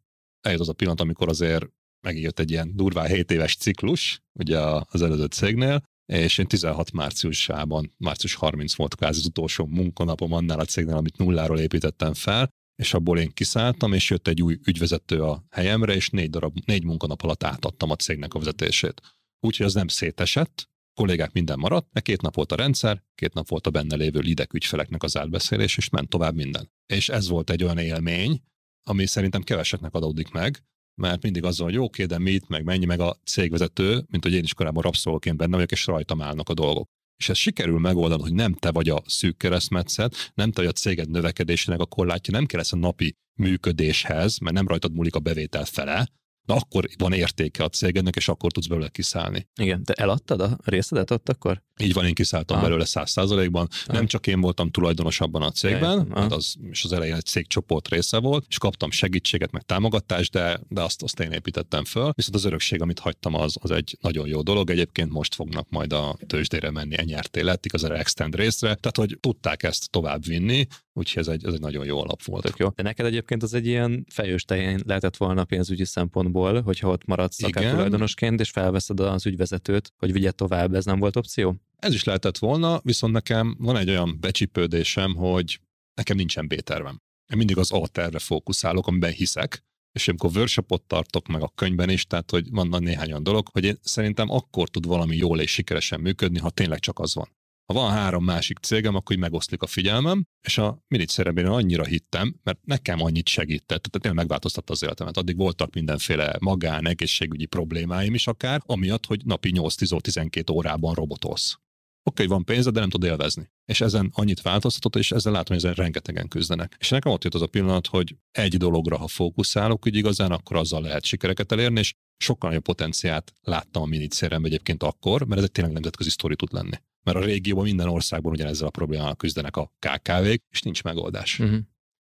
eljött 0.41 0.61
az 0.61 0.69
a 0.69 0.73
pillanat, 0.73 1.01
amikor 1.01 1.29
azért 1.29 1.65
megjött 2.07 2.39
egy 2.39 2.51
ilyen 2.51 2.75
durvá 2.75 3.05
7 3.05 3.31
éves 3.31 3.55
ciklus, 3.55 4.21
ugye 4.39 4.59
az 4.89 5.01
előző 5.01 5.25
cégnél, 5.25 5.83
és 6.13 6.37
én 6.37 6.47
16 6.47 6.91
márciusában, 6.91 7.93
március 7.97 8.33
30 8.35 8.75
volt 8.75 8.95
kvázi 8.95 9.19
az 9.19 9.25
utolsó 9.25 9.65
munkanapom 9.65 10.33
annál 10.33 10.59
a 10.59 10.65
cégnél, 10.65 10.95
amit 10.95 11.17
nulláról 11.17 11.59
építettem 11.59 12.13
fel, 12.13 12.49
és 12.77 12.93
abból 12.93 13.19
én 13.19 13.33
kiszálltam, 13.33 13.93
és 13.93 14.09
jött 14.09 14.27
egy 14.27 14.41
új 14.41 14.59
ügyvezető 14.65 15.23
a 15.23 15.43
helyemre, 15.49 15.95
és 15.95 16.09
négy, 16.09 16.29
darab, 16.29 16.57
négy 16.65 16.83
munkanap 16.83 17.21
alatt 17.21 17.43
átadtam 17.43 17.91
a 17.91 17.95
cégnek 17.95 18.33
a 18.33 18.39
vezetését. 18.39 19.01
Úgyhogy 19.39 19.65
az 19.65 19.73
nem 19.73 19.87
szétesett, 19.87 20.69
kollégák 20.93 21.31
minden 21.31 21.59
maradt, 21.59 21.87
mert 21.93 22.05
két 22.05 22.21
nap 22.21 22.35
volt 22.35 22.51
a 22.51 22.55
rendszer, 22.55 23.03
két 23.15 23.33
nap 23.33 23.47
volt 23.47 23.67
a 23.67 23.69
benne 23.69 23.95
lévő 23.95 24.19
lidek 24.19 24.53
ügyfeleknek 24.53 25.03
az 25.03 25.17
átbeszélés, 25.17 25.77
és 25.77 25.89
ment 25.89 26.09
tovább 26.09 26.35
minden. 26.35 26.71
És 26.85 27.09
ez 27.09 27.27
volt 27.27 27.49
egy 27.49 27.63
olyan 27.63 27.77
élmény, 27.77 28.41
ami 28.83 29.05
szerintem 29.05 29.41
keveseknek 29.41 29.93
adódik 29.93 30.31
meg, 30.31 30.63
mert 31.01 31.23
mindig 31.23 31.43
az 31.43 31.57
hogy 31.57 31.77
oké, 31.77 32.05
de 32.05 32.17
mit, 32.17 32.47
meg 32.47 32.63
mennyi, 32.63 32.85
meg 32.85 32.99
a 32.99 33.19
cégvezető, 33.23 34.05
mint 34.09 34.23
hogy 34.23 34.33
én 34.33 34.43
is 34.43 34.53
korábban 34.53 34.83
rabszolóként 34.83 35.37
benne 35.37 35.55
vagyok, 35.55 35.71
és 35.71 35.85
rajtam 35.85 36.21
állnak 36.21 36.49
a 36.49 36.53
dolgok 36.53 36.89
és 37.17 37.29
ez 37.29 37.37
sikerül 37.37 37.79
megoldani, 37.79 38.21
hogy 38.21 38.33
nem 38.33 38.53
te 38.53 38.71
vagy 38.71 38.89
a 38.89 39.01
szűk 39.05 39.37
keresztmetszet, 39.37 40.31
nem 40.33 40.51
te 40.51 40.61
vagy 40.61 40.69
a 40.69 40.73
céged 40.73 41.09
növekedésének 41.09 41.79
a 41.79 41.85
korlátja, 41.85 42.33
nem 42.33 42.45
kell 42.45 42.59
ezt 42.59 42.73
a 42.73 42.77
napi 42.77 43.15
működéshez, 43.35 44.37
mert 44.37 44.55
nem 44.55 44.67
rajtad 44.67 44.93
múlik 44.93 45.15
a 45.15 45.19
bevétel 45.19 45.65
fele, 45.65 46.07
na 46.47 46.55
akkor 46.55 46.87
van 46.97 47.13
értéke 47.13 47.63
a 47.63 47.69
cégednek, 47.69 48.15
és 48.15 48.27
akkor 48.27 48.51
tudsz 48.51 48.67
belőle 48.67 48.89
kiszállni. 48.89 49.47
Igen, 49.61 49.83
te 49.83 49.93
eladtad 49.93 50.41
a 50.41 50.57
részedet 50.63 51.11
ott 51.11 51.29
akkor? 51.29 51.63
Így 51.79 51.93
van, 51.93 52.05
én 52.05 52.13
kiszálltam 52.13 52.57
ah. 52.57 52.63
belőle 52.63 52.85
száz 52.85 53.09
százalékban. 53.09 53.67
Ah. 53.85 53.95
Nem 53.95 54.05
csak 54.05 54.27
én 54.27 54.41
voltam 54.41 54.71
tulajdonos 54.71 55.21
abban 55.21 55.41
a 55.41 55.51
cégben, 55.51 55.99
ah. 55.99 56.31
az, 56.31 56.55
és 56.71 56.83
az 56.83 56.93
elején 56.93 57.15
egy 57.15 57.25
cégcsoport 57.25 57.87
része 57.87 58.19
volt, 58.19 58.45
és 58.49 58.57
kaptam 58.57 58.91
segítséget, 58.91 59.51
meg 59.51 59.61
támogatást, 59.61 60.31
de, 60.31 60.59
de 60.67 60.81
azt, 60.81 61.03
azt 61.03 61.19
én 61.19 61.31
építettem 61.31 61.85
föl. 61.85 62.11
Viszont 62.15 62.35
az 62.35 62.45
örökség, 62.45 62.81
amit 62.81 62.99
hagytam, 62.99 63.33
az, 63.33 63.55
az 63.61 63.71
egy 63.71 63.97
nagyon 64.01 64.27
jó 64.27 64.41
dolog. 64.41 64.69
Egyébként 64.69 65.11
most 65.11 65.35
fognak 65.35 65.69
majd 65.69 65.93
a 65.93 66.17
tőzsdére 66.27 66.71
menni 66.71 66.97
enyerté 66.97 67.41
lett, 67.41 67.65
az 67.71 67.83
extend 67.83 68.35
részre, 68.35 68.75
tehát 68.75 68.97
hogy 68.97 69.17
tudták 69.19 69.63
ezt 69.63 69.89
tovább 69.89 70.25
vinni, 70.25 70.67
úgyhogy 70.97 71.21
ez 71.21 71.27
egy, 71.27 71.45
ez 71.45 71.53
egy 71.53 71.59
nagyon 71.59 71.85
jó 71.85 71.99
alap 71.99 72.23
volt. 72.23 72.43
Tök 72.43 72.57
jó. 72.57 72.67
De 72.75 72.83
neked 72.83 73.05
egyébként 73.05 73.43
az 73.43 73.53
egy 73.53 73.65
ilyen 73.65 74.05
fejős 74.09 74.43
tején 74.43 74.81
lehetett 74.85 75.17
volna 75.17 75.43
pénzügyi 75.43 75.85
szempontból, 75.85 76.61
hogyha 76.61 76.89
ott 76.89 77.05
maradsz 77.05 77.43
akár 77.43 77.71
tulajdonosként, 77.71 78.39
és 78.39 78.49
felveszed 78.49 78.99
az 78.99 79.25
ügyvezetőt, 79.25 79.93
hogy 79.97 80.11
vigye 80.11 80.31
tovább, 80.31 80.73
ez 80.73 80.85
nem 80.85 80.99
volt 80.99 81.15
opció? 81.15 81.55
Ez 81.75 81.93
is 81.93 82.03
lehetett 82.03 82.37
volna, 82.37 82.79
viszont 82.83 83.13
nekem 83.13 83.55
van 83.59 83.77
egy 83.77 83.89
olyan 83.89 84.17
becsipődésem, 84.19 85.15
hogy 85.15 85.59
nekem 85.93 86.17
nincsen 86.17 86.47
B-tervem. 86.47 87.01
Én 87.31 87.37
mindig 87.37 87.57
az 87.57 87.71
A-tervre 87.71 88.19
fókuszálok, 88.19 88.87
amiben 88.87 89.11
hiszek, 89.11 89.65
és 89.91 90.07
amikor 90.07 90.31
workshopot 90.35 90.81
tartok, 90.81 91.27
meg 91.27 91.41
a 91.41 91.51
könyvben 91.55 91.89
is, 91.89 92.05
tehát 92.05 92.31
hogy 92.31 92.49
van 92.51 92.83
néhány 92.83 93.07
olyan 93.07 93.23
dolog, 93.23 93.47
hogy 93.51 93.63
én 93.63 93.77
szerintem 93.81 94.29
akkor 94.29 94.69
tud 94.69 94.85
valami 94.85 95.15
jól 95.15 95.39
és 95.39 95.51
sikeresen 95.51 95.99
működni, 95.99 96.39
ha 96.39 96.49
tényleg 96.49 96.79
csak 96.79 96.99
az 96.99 97.15
van. 97.15 97.36
Ha 97.73 97.79
van 97.79 97.91
három 97.91 98.23
másik 98.23 98.57
cégem, 98.57 98.95
akkor 98.95 99.15
így 99.15 99.21
megoszlik 99.21 99.61
a 99.61 99.67
figyelmem, 99.67 100.25
és 100.41 100.57
a 100.57 100.83
minicszeremben 100.87 101.45
annyira 101.45 101.85
hittem, 101.85 102.39
mert 102.43 102.59
nekem 102.65 103.01
annyit 103.01 103.27
segített, 103.27 103.67
tehát 103.67 103.91
tényleg 103.91 104.13
megváltoztatta 104.13 104.73
az 104.73 104.83
életemet. 104.83 105.17
Addig 105.17 105.37
voltak 105.37 105.73
mindenféle 105.73 106.35
magán, 106.39 106.87
egészségügyi 106.87 107.45
problémáim 107.45 108.13
is 108.13 108.27
akár, 108.27 108.61
amiatt, 108.65 109.05
hogy 109.05 109.25
napi 109.25 109.51
8-12 109.55 110.51
órában 110.51 110.93
robotolsz. 110.93 111.59
Oké, 112.07 112.23
okay, 112.23 112.35
van 112.35 112.45
pénzed, 112.45 112.73
de 112.73 112.79
nem 112.79 112.89
tud 112.89 113.03
élvezni. 113.03 113.49
És 113.65 113.81
ezen 113.81 114.11
annyit 114.13 114.41
változtatott, 114.41 114.95
és 114.95 115.11
ezzel 115.11 115.31
látom, 115.31 115.55
hogy 115.55 115.65
ezen 115.65 115.83
rengetegen 115.83 116.27
küzdenek. 116.27 116.75
És 116.79 116.89
nekem 116.89 117.11
ott 117.11 117.23
jött 117.23 117.33
az 117.33 117.41
a 117.41 117.47
pillanat, 117.47 117.87
hogy 117.87 118.15
egy 118.31 118.57
dologra, 118.57 118.97
ha 118.97 119.07
fókuszálok 119.07 119.87
úgy 119.87 119.95
igazán, 119.95 120.31
akkor 120.31 120.55
azzal 120.55 120.81
lehet 120.81 121.05
sikereket 121.05 121.51
elérni, 121.51 121.79
és 121.79 121.93
sokkal 122.17 122.49
nagyobb 122.49 122.63
potenciát 122.63 123.33
láttam 123.41 123.81
a 123.81 123.85
minicéremben 123.85 124.51
egyébként 124.51 124.83
akkor, 124.83 125.25
mert 125.25 125.37
ez 125.37 125.43
egy 125.43 125.51
tényleg 125.51 125.73
nemzetközi 125.73 126.09
sztori 126.09 126.35
tud 126.35 126.53
lenni 126.53 126.77
mert 127.07 127.19
a 127.19 127.25
régióban 127.25 127.63
minden 127.63 127.87
országban 127.87 128.31
ugyanezzel 128.31 128.67
a 128.67 128.71
problémával 128.71 129.15
küzdenek 129.15 129.57
a 129.57 129.71
KKV-k, 129.79 130.43
és 130.51 130.61
nincs 130.61 130.83
megoldás. 130.83 131.39
Uh-huh. 131.39 131.59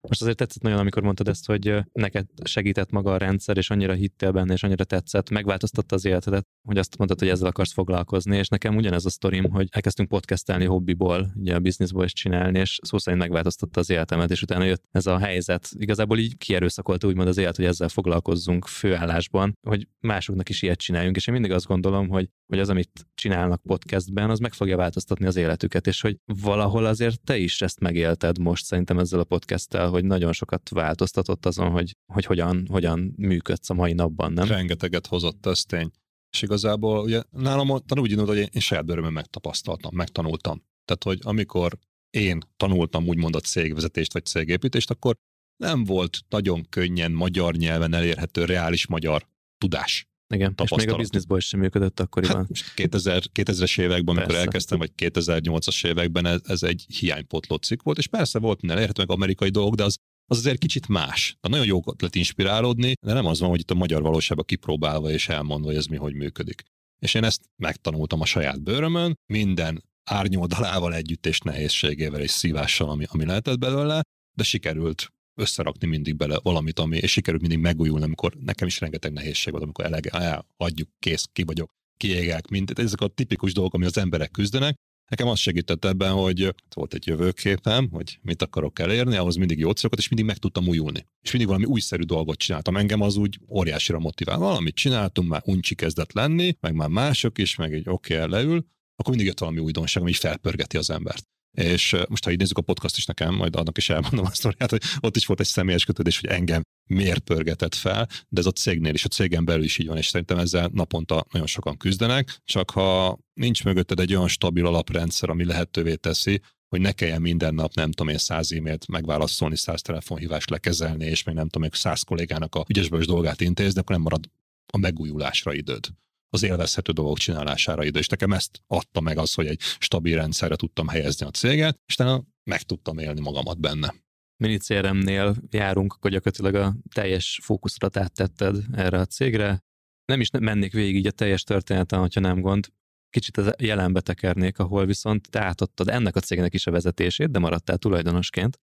Most 0.08 0.22
azért 0.22 0.36
tetszett 0.36 0.62
nagyon, 0.62 0.78
amikor 0.78 1.02
mondtad 1.02 1.28
ezt, 1.28 1.46
hogy 1.46 1.74
neked 1.92 2.26
segített 2.44 2.90
maga 2.90 3.12
a 3.12 3.16
rendszer, 3.16 3.56
és 3.56 3.70
annyira 3.70 3.92
hittél 3.92 4.30
benne, 4.30 4.52
és 4.52 4.62
annyira 4.62 4.84
tetszett, 4.84 5.30
megváltoztatta 5.30 5.94
az 5.94 6.04
életedet, 6.04 6.46
hogy 6.62 6.78
azt 6.78 6.96
mondtad, 6.96 7.18
hogy 7.18 7.28
ezzel 7.28 7.48
akarsz 7.48 7.72
foglalkozni, 7.72 8.36
és 8.36 8.48
nekem 8.48 8.76
ugyanez 8.76 9.04
a 9.04 9.10
sztorim, 9.10 9.50
hogy 9.50 9.68
elkezdtünk 9.70 10.08
podcastelni 10.08 10.64
hobbiból, 10.64 11.32
ugye 11.36 11.54
a 11.54 11.58
bizniszból 11.60 12.04
is 12.04 12.12
csinálni, 12.12 12.58
és 12.58 12.78
szó 12.82 12.98
szerint 12.98 13.22
megváltoztatta 13.22 13.80
az 13.80 13.90
életemet, 13.90 14.30
és 14.30 14.42
utána 14.42 14.64
jött 14.64 14.84
ez 14.90 15.06
a 15.06 15.18
helyzet. 15.18 15.68
Igazából 15.78 16.18
így 16.18 16.36
kierőszakolta 16.36 17.06
úgymond 17.06 17.28
az 17.28 17.38
élet, 17.38 17.56
hogy 17.56 17.64
ezzel 17.64 17.88
foglalkozzunk 17.88 18.66
főállásban, 18.66 19.52
hogy 19.66 19.88
másoknak 20.00 20.48
is 20.48 20.62
ilyet 20.62 20.78
csináljunk, 20.78 21.16
és 21.16 21.26
én 21.26 21.34
mindig 21.34 21.52
azt 21.52 21.66
gondolom, 21.66 22.08
hogy, 22.08 22.28
hogy 22.46 22.58
az, 22.58 22.68
amit 22.68 23.06
csinálnak 23.14 23.62
podcastben, 23.62 24.30
az 24.30 24.38
meg 24.38 24.52
fogja 24.52 24.76
változtatni 24.76 25.26
az 25.26 25.36
életüket, 25.36 25.86
és 25.86 26.00
hogy 26.00 26.16
valahol 26.42 26.84
azért 26.84 27.22
te 27.22 27.36
is 27.36 27.62
ezt 27.62 27.80
megélted 27.80 28.38
most 28.38 28.64
szerintem 28.64 28.98
ezzel 28.98 29.20
a 29.20 29.24
podcasttel, 29.24 29.89
hogy 29.90 30.04
nagyon 30.04 30.32
sokat 30.32 30.68
változtatott 30.68 31.46
azon, 31.46 31.70
hogy, 31.70 31.96
hogy 32.12 32.24
hogyan, 32.24 32.66
hogyan 32.70 33.14
működsz 33.16 33.70
a 33.70 33.74
mai 33.74 33.92
napban, 33.92 34.32
nem? 34.32 34.48
Rengeteget 34.48 35.06
hozott, 35.06 35.46
ez 35.46 35.62
tény. 35.62 35.90
És 36.32 36.42
igazából 36.42 37.02
ugye 37.04 37.22
nálam 37.30 37.66
tanul 37.86 38.04
úgy 38.04 38.10
indult, 38.10 38.28
hogy 38.28 38.38
én 38.38 38.60
saját 38.60 38.84
bőrömön 38.84 39.12
megtapasztaltam, 39.12 39.94
megtanultam. 39.94 40.62
Tehát, 40.84 41.04
hogy 41.04 41.18
amikor 41.22 41.78
én 42.10 42.40
tanultam 42.56 43.06
úgymond 43.06 43.36
a 43.36 43.40
cégvezetést 43.40 44.12
vagy 44.12 44.24
cégépítést, 44.24 44.90
akkor 44.90 45.14
nem 45.56 45.84
volt 45.84 46.18
nagyon 46.28 46.66
könnyen 46.68 47.12
magyar 47.12 47.54
nyelven 47.54 47.94
elérhető 47.94 48.44
reális 48.44 48.86
magyar 48.86 49.26
tudás. 49.58 50.09
Igen, 50.34 50.54
és 50.62 50.70
még 50.70 50.90
a 50.90 50.96
bizniszból 50.96 51.40
sem 51.40 51.60
működött 51.60 52.00
akkoriban. 52.00 52.36
Hát 52.36 52.74
2000, 52.74 53.22
2000-es 53.34 53.80
években, 53.80 54.14
persze. 54.14 54.20
amikor 54.20 54.34
elkezdtem, 54.34 54.78
vagy 54.78 54.90
2008-as 54.96 55.86
években 55.86 56.26
ez, 56.26 56.40
ez 56.44 56.62
egy 56.62 56.86
hiánypotló 56.98 57.56
cikk 57.56 57.82
volt, 57.82 57.98
és 57.98 58.06
persze 58.06 58.38
volt 58.38 58.60
minden 58.60 58.76
elérhető 58.76 59.02
meg 59.06 59.16
amerikai 59.16 59.48
dolgok, 59.48 59.74
de 59.74 59.84
az, 59.84 59.96
az 60.26 60.38
azért 60.38 60.58
kicsit 60.58 60.88
más. 60.88 61.36
De 61.40 61.48
nagyon 61.48 61.66
jó 61.66 61.80
lehet 61.98 62.14
inspirálódni, 62.14 62.92
de 63.06 63.12
nem 63.12 63.26
az 63.26 63.40
van, 63.40 63.48
hogy 63.48 63.60
itt 63.60 63.70
a 63.70 63.74
magyar 63.74 64.02
valóságban 64.02 64.46
kipróbálva 64.46 65.10
és 65.10 65.28
elmondva, 65.28 65.68
hogy 65.68 65.76
ez 65.76 65.86
mi 65.86 65.96
hogy 65.96 66.14
működik. 66.14 66.62
És 66.98 67.14
én 67.14 67.24
ezt 67.24 67.42
megtanultam 67.56 68.20
a 68.20 68.24
saját 68.24 68.62
bőrömön, 68.62 69.14
minden 69.26 69.84
árnyoldalával 70.04 70.94
együtt 70.94 71.26
és 71.26 71.40
nehézségével 71.40 72.20
és 72.20 72.30
szívással, 72.30 72.88
ami, 72.88 73.04
ami 73.08 73.24
lehetett 73.24 73.58
belőle, 73.58 74.00
de 74.36 74.42
sikerült 74.42 75.12
összerakni 75.40 75.86
mindig 75.86 76.16
bele 76.16 76.38
valamit, 76.42 76.78
ami, 76.78 76.96
és 76.96 77.10
sikerült 77.10 77.42
mindig 77.42 77.60
megújulni, 77.60 78.04
amikor 78.04 78.34
nekem 78.34 78.66
is 78.66 78.80
rengeteg 78.80 79.12
nehézség 79.12 79.52
volt, 79.52 79.64
amikor 79.64 79.84
elege, 79.84 80.10
el, 80.10 80.46
adjuk, 80.56 80.88
kész, 80.98 81.28
ki 81.32 81.42
vagyok, 81.42 81.70
kiégek, 81.96 82.48
mint 82.48 82.78
ezek 82.78 83.00
a 83.00 83.08
tipikus 83.08 83.52
dolgok, 83.52 83.74
ami 83.74 83.84
az 83.84 83.98
emberek 83.98 84.30
küzdenek, 84.30 84.76
Nekem 85.10 85.28
az 85.28 85.38
segített 85.38 85.84
ebben, 85.84 86.12
hogy 86.12 86.54
volt 86.74 86.94
egy 86.94 87.06
jövőképem, 87.06 87.88
hogy 87.90 88.18
mit 88.22 88.42
akarok 88.42 88.78
elérni, 88.78 89.16
ahhoz 89.16 89.36
mindig 89.36 89.58
jó 89.58 89.70
célokat, 89.70 89.98
és 89.98 90.08
mindig 90.08 90.26
meg 90.26 90.36
tudtam 90.36 90.68
újulni. 90.68 91.06
És 91.20 91.30
mindig 91.30 91.48
valami 91.48 91.66
újszerű 91.66 92.02
dolgot 92.02 92.38
csináltam. 92.38 92.76
Engem 92.76 93.00
az 93.00 93.16
úgy 93.16 93.38
óriásira 93.48 93.98
motivál. 93.98 94.38
Valamit 94.38 94.74
csináltunk, 94.74 95.28
már 95.28 95.42
uncsi 95.44 95.74
kezdett 95.74 96.12
lenni, 96.12 96.56
meg 96.60 96.74
már 96.74 96.88
mások 96.88 97.38
is, 97.38 97.56
meg 97.56 97.74
egy 97.74 97.88
oké, 97.88 98.16
okay, 98.16 98.30
leül, 98.30 98.66
akkor 98.96 99.08
mindig 99.08 99.26
jött 99.26 99.38
valami 99.38 99.58
újdonság, 99.58 100.02
ami 100.02 100.12
felpörgeti 100.12 100.76
az 100.76 100.90
embert. 100.90 101.28
És 101.50 101.96
most, 102.08 102.24
ha 102.24 102.30
így 102.30 102.38
nézzük 102.38 102.58
a 102.58 102.62
podcast 102.62 102.96
is 102.96 103.04
nekem, 103.04 103.34
majd 103.34 103.56
annak 103.56 103.76
is 103.76 103.88
elmondom 103.88 104.24
a 104.24 104.30
sztoriát, 104.30 104.70
hogy 104.70 104.82
ott 105.00 105.16
is 105.16 105.26
volt 105.26 105.40
egy 105.40 105.46
személyes 105.46 105.84
kötődés, 105.84 106.20
hogy 106.20 106.30
engem 106.30 106.62
miért 106.86 107.20
pörgetett 107.20 107.74
fel, 107.74 108.08
de 108.28 108.40
ez 108.40 108.46
a 108.46 108.50
cégnél 108.50 108.94
is, 108.94 109.04
a 109.04 109.08
cégen 109.08 109.44
belül 109.44 109.64
is 109.64 109.78
így 109.78 109.86
van, 109.86 109.96
és 109.96 110.06
szerintem 110.06 110.38
ezzel 110.38 110.70
naponta 110.72 111.26
nagyon 111.30 111.46
sokan 111.46 111.76
küzdenek, 111.76 112.40
csak 112.44 112.70
ha 112.70 113.18
nincs 113.34 113.64
mögötted 113.64 114.00
egy 114.00 114.14
olyan 114.14 114.28
stabil 114.28 114.66
alaprendszer, 114.66 115.30
ami 115.30 115.44
lehetővé 115.44 115.94
teszi, 115.94 116.40
hogy 116.68 116.80
ne 116.80 116.92
kelljen 116.92 117.20
minden 117.20 117.54
nap, 117.54 117.74
nem 117.74 117.90
tudom 117.90 118.12
én, 118.12 118.18
száz 118.18 118.52
e-mailt 118.52 118.88
megválaszolni, 118.88 119.56
száz 119.56 119.82
telefonhívást 119.82 120.50
lekezelni, 120.50 121.04
és 121.04 121.22
még 121.22 121.34
nem 121.34 121.44
tudom, 121.44 121.62
még 121.62 121.74
száz 121.74 122.02
kollégának 122.02 122.54
a 122.54 122.64
ügyesből 122.68 123.04
dolgát 123.04 123.40
intézni, 123.40 123.80
akkor 123.80 123.94
nem 123.94 124.04
marad 124.04 124.30
a 124.72 124.78
megújulásra 124.78 125.52
időd 125.54 125.86
az 126.30 126.42
élvezhető 126.42 126.92
dolgok 126.92 127.18
csinálására 127.18 127.84
idő. 127.84 127.98
És 127.98 128.08
nekem 128.08 128.32
ezt 128.32 128.62
adta 128.66 129.00
meg 129.00 129.18
az, 129.18 129.34
hogy 129.34 129.46
egy 129.46 129.60
stabil 129.78 130.16
rendszerre 130.16 130.56
tudtam 130.56 130.88
helyezni 130.88 131.26
a 131.26 131.30
céget, 131.30 131.80
és 131.86 131.94
utána 131.94 132.24
meg 132.44 132.62
tudtam 132.62 132.98
élni 132.98 133.20
magamat 133.20 133.60
benne. 133.60 133.94
Minicéremnél 134.36 135.36
járunk, 135.50 135.92
akkor 135.92 136.10
gyakorlatilag 136.10 136.54
a 136.54 136.76
teljes 136.94 137.40
fókuszrat 137.42 137.96
áttetted 137.96 138.56
erre 138.72 138.98
a 138.98 139.06
cégre. 139.06 139.64
Nem 140.04 140.20
is 140.20 140.30
mennék 140.30 140.72
végig 140.72 140.94
így 140.94 141.06
a 141.06 141.10
teljes 141.10 141.42
történeten, 141.42 141.98
hogyha 142.00 142.20
nem 142.20 142.40
gond. 142.40 142.68
Kicsit 143.10 143.36
az 143.36 143.54
jelenbe 143.58 144.00
tekernék, 144.00 144.58
ahol 144.58 144.86
viszont 144.86 145.30
te 145.30 145.40
átadtad 145.40 145.88
ennek 145.88 146.16
a 146.16 146.20
cégnek 146.20 146.54
is 146.54 146.66
a 146.66 146.70
vezetését, 146.70 147.30
de 147.30 147.38
maradtál 147.38 147.78
tulajdonosként. 147.78 148.60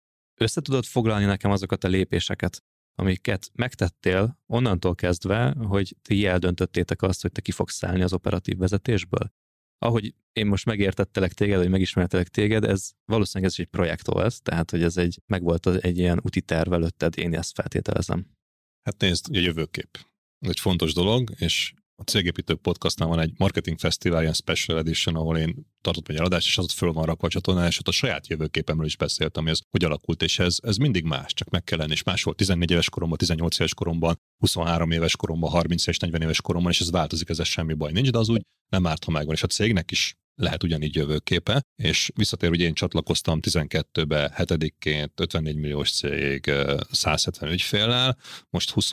Össze 0.41 0.61
tudod 0.61 0.85
foglalni 0.85 1.25
nekem 1.25 1.51
azokat 1.51 1.83
a 1.83 1.87
lépéseket, 1.87 2.63
amiket 3.01 3.51
megtettél 3.53 4.39
onnantól 4.45 4.95
kezdve, 4.95 5.55
hogy 5.57 5.95
ti 6.01 6.25
eldöntöttétek 6.25 7.01
azt, 7.01 7.21
hogy 7.21 7.31
te 7.31 7.41
ki 7.41 7.51
fogsz 7.51 7.75
szállni 7.75 8.01
az 8.01 8.13
operatív 8.13 8.57
vezetésből? 8.57 9.33
Ahogy 9.77 10.15
én 10.33 10.45
most 10.45 10.65
megértettelek 10.65 11.33
téged, 11.33 11.57
vagy 11.57 11.69
megismertelek 11.69 12.27
téged, 12.27 12.63
ez 12.63 12.89
valószínűleg 13.05 13.51
ez 13.51 13.59
egy 13.59 13.65
projekt 13.65 14.07
volt, 14.07 14.43
tehát 14.43 14.71
hogy 14.71 14.83
ez 14.83 14.97
egy, 14.97 15.21
megvolt 15.25 15.67
egy 15.67 15.97
ilyen 15.97 16.19
úti 16.23 16.41
terv 16.41 16.73
előtted, 16.73 17.17
én 17.17 17.35
ezt 17.35 17.53
feltételezem. 17.53 18.25
Hát 18.83 19.01
nézd, 19.01 19.35
a 19.35 19.39
jövőkép. 19.39 19.97
Ez 20.39 20.49
egy 20.49 20.59
fontos 20.59 20.93
dolog, 20.93 21.31
és 21.37 21.73
a 22.01 22.03
Cégépítők 22.03 22.61
podcastnál 22.61 23.07
van 23.07 23.19
egy 23.19 23.31
marketing 23.37 23.79
fesztivál, 23.79 24.21
ilyen 24.21 24.33
special 24.33 24.77
edition, 24.77 25.15
ahol 25.15 25.37
én 25.37 25.55
tartottam 25.81 26.15
egy 26.15 26.21
eladást, 26.21 26.47
és 26.47 26.57
az 26.57 26.63
ott 26.63 26.71
föl 26.71 26.91
van 26.91 27.05
rakva 27.05 27.27
a 27.27 27.29
csatornán, 27.29 27.67
és 27.67 27.79
ott 27.79 27.87
a 27.87 27.91
saját 27.91 28.27
jövőképemről 28.27 28.85
is 28.85 28.97
beszéltem, 28.97 29.43
hogy 29.43 29.51
ez 29.51 29.59
hogy 29.69 29.83
alakult, 29.83 30.21
és 30.23 30.39
ez, 30.39 30.57
ez 30.63 30.77
mindig 30.77 31.03
más, 31.03 31.33
csak 31.33 31.49
meg 31.49 31.63
kell 31.63 31.77
lenni, 31.77 31.91
és 31.91 32.03
más 32.03 32.23
volt 32.23 32.37
14 32.37 32.71
éves 32.71 32.89
koromban, 32.89 33.17
18 33.17 33.59
éves 33.59 33.73
koromban, 33.73 34.19
23 34.37 34.91
éves 34.91 35.15
koromban, 35.15 35.49
30 35.49 35.87
és 35.87 35.97
40 35.97 36.21
éves 36.21 36.41
koromban, 36.41 36.71
és 36.71 36.81
ez 36.81 36.91
változik, 36.91 37.29
ez 37.29 37.45
semmi 37.45 37.73
baj 37.73 37.91
nincs, 37.91 38.09
de 38.09 38.17
az 38.17 38.29
úgy 38.29 38.41
nem 38.69 38.87
árt, 38.87 39.03
ha 39.03 39.11
megvan, 39.11 39.35
és 39.35 39.43
a 39.43 39.47
cégnek 39.47 39.91
is 39.91 40.15
lehet 40.35 40.63
ugyanígy 40.63 40.95
jövőképe, 40.95 41.61
és 41.75 42.11
visszatér, 42.15 42.49
hogy 42.49 42.59
én 42.59 42.73
csatlakoztam 42.73 43.39
12-be, 43.41 44.33
7-ként, 44.37 45.09
54 45.15 45.55
milliós 45.55 45.91
cég, 45.91 46.51
170 46.91 47.51
ügyféllel, 47.51 48.17
most 48.49 48.69
20 48.69 48.91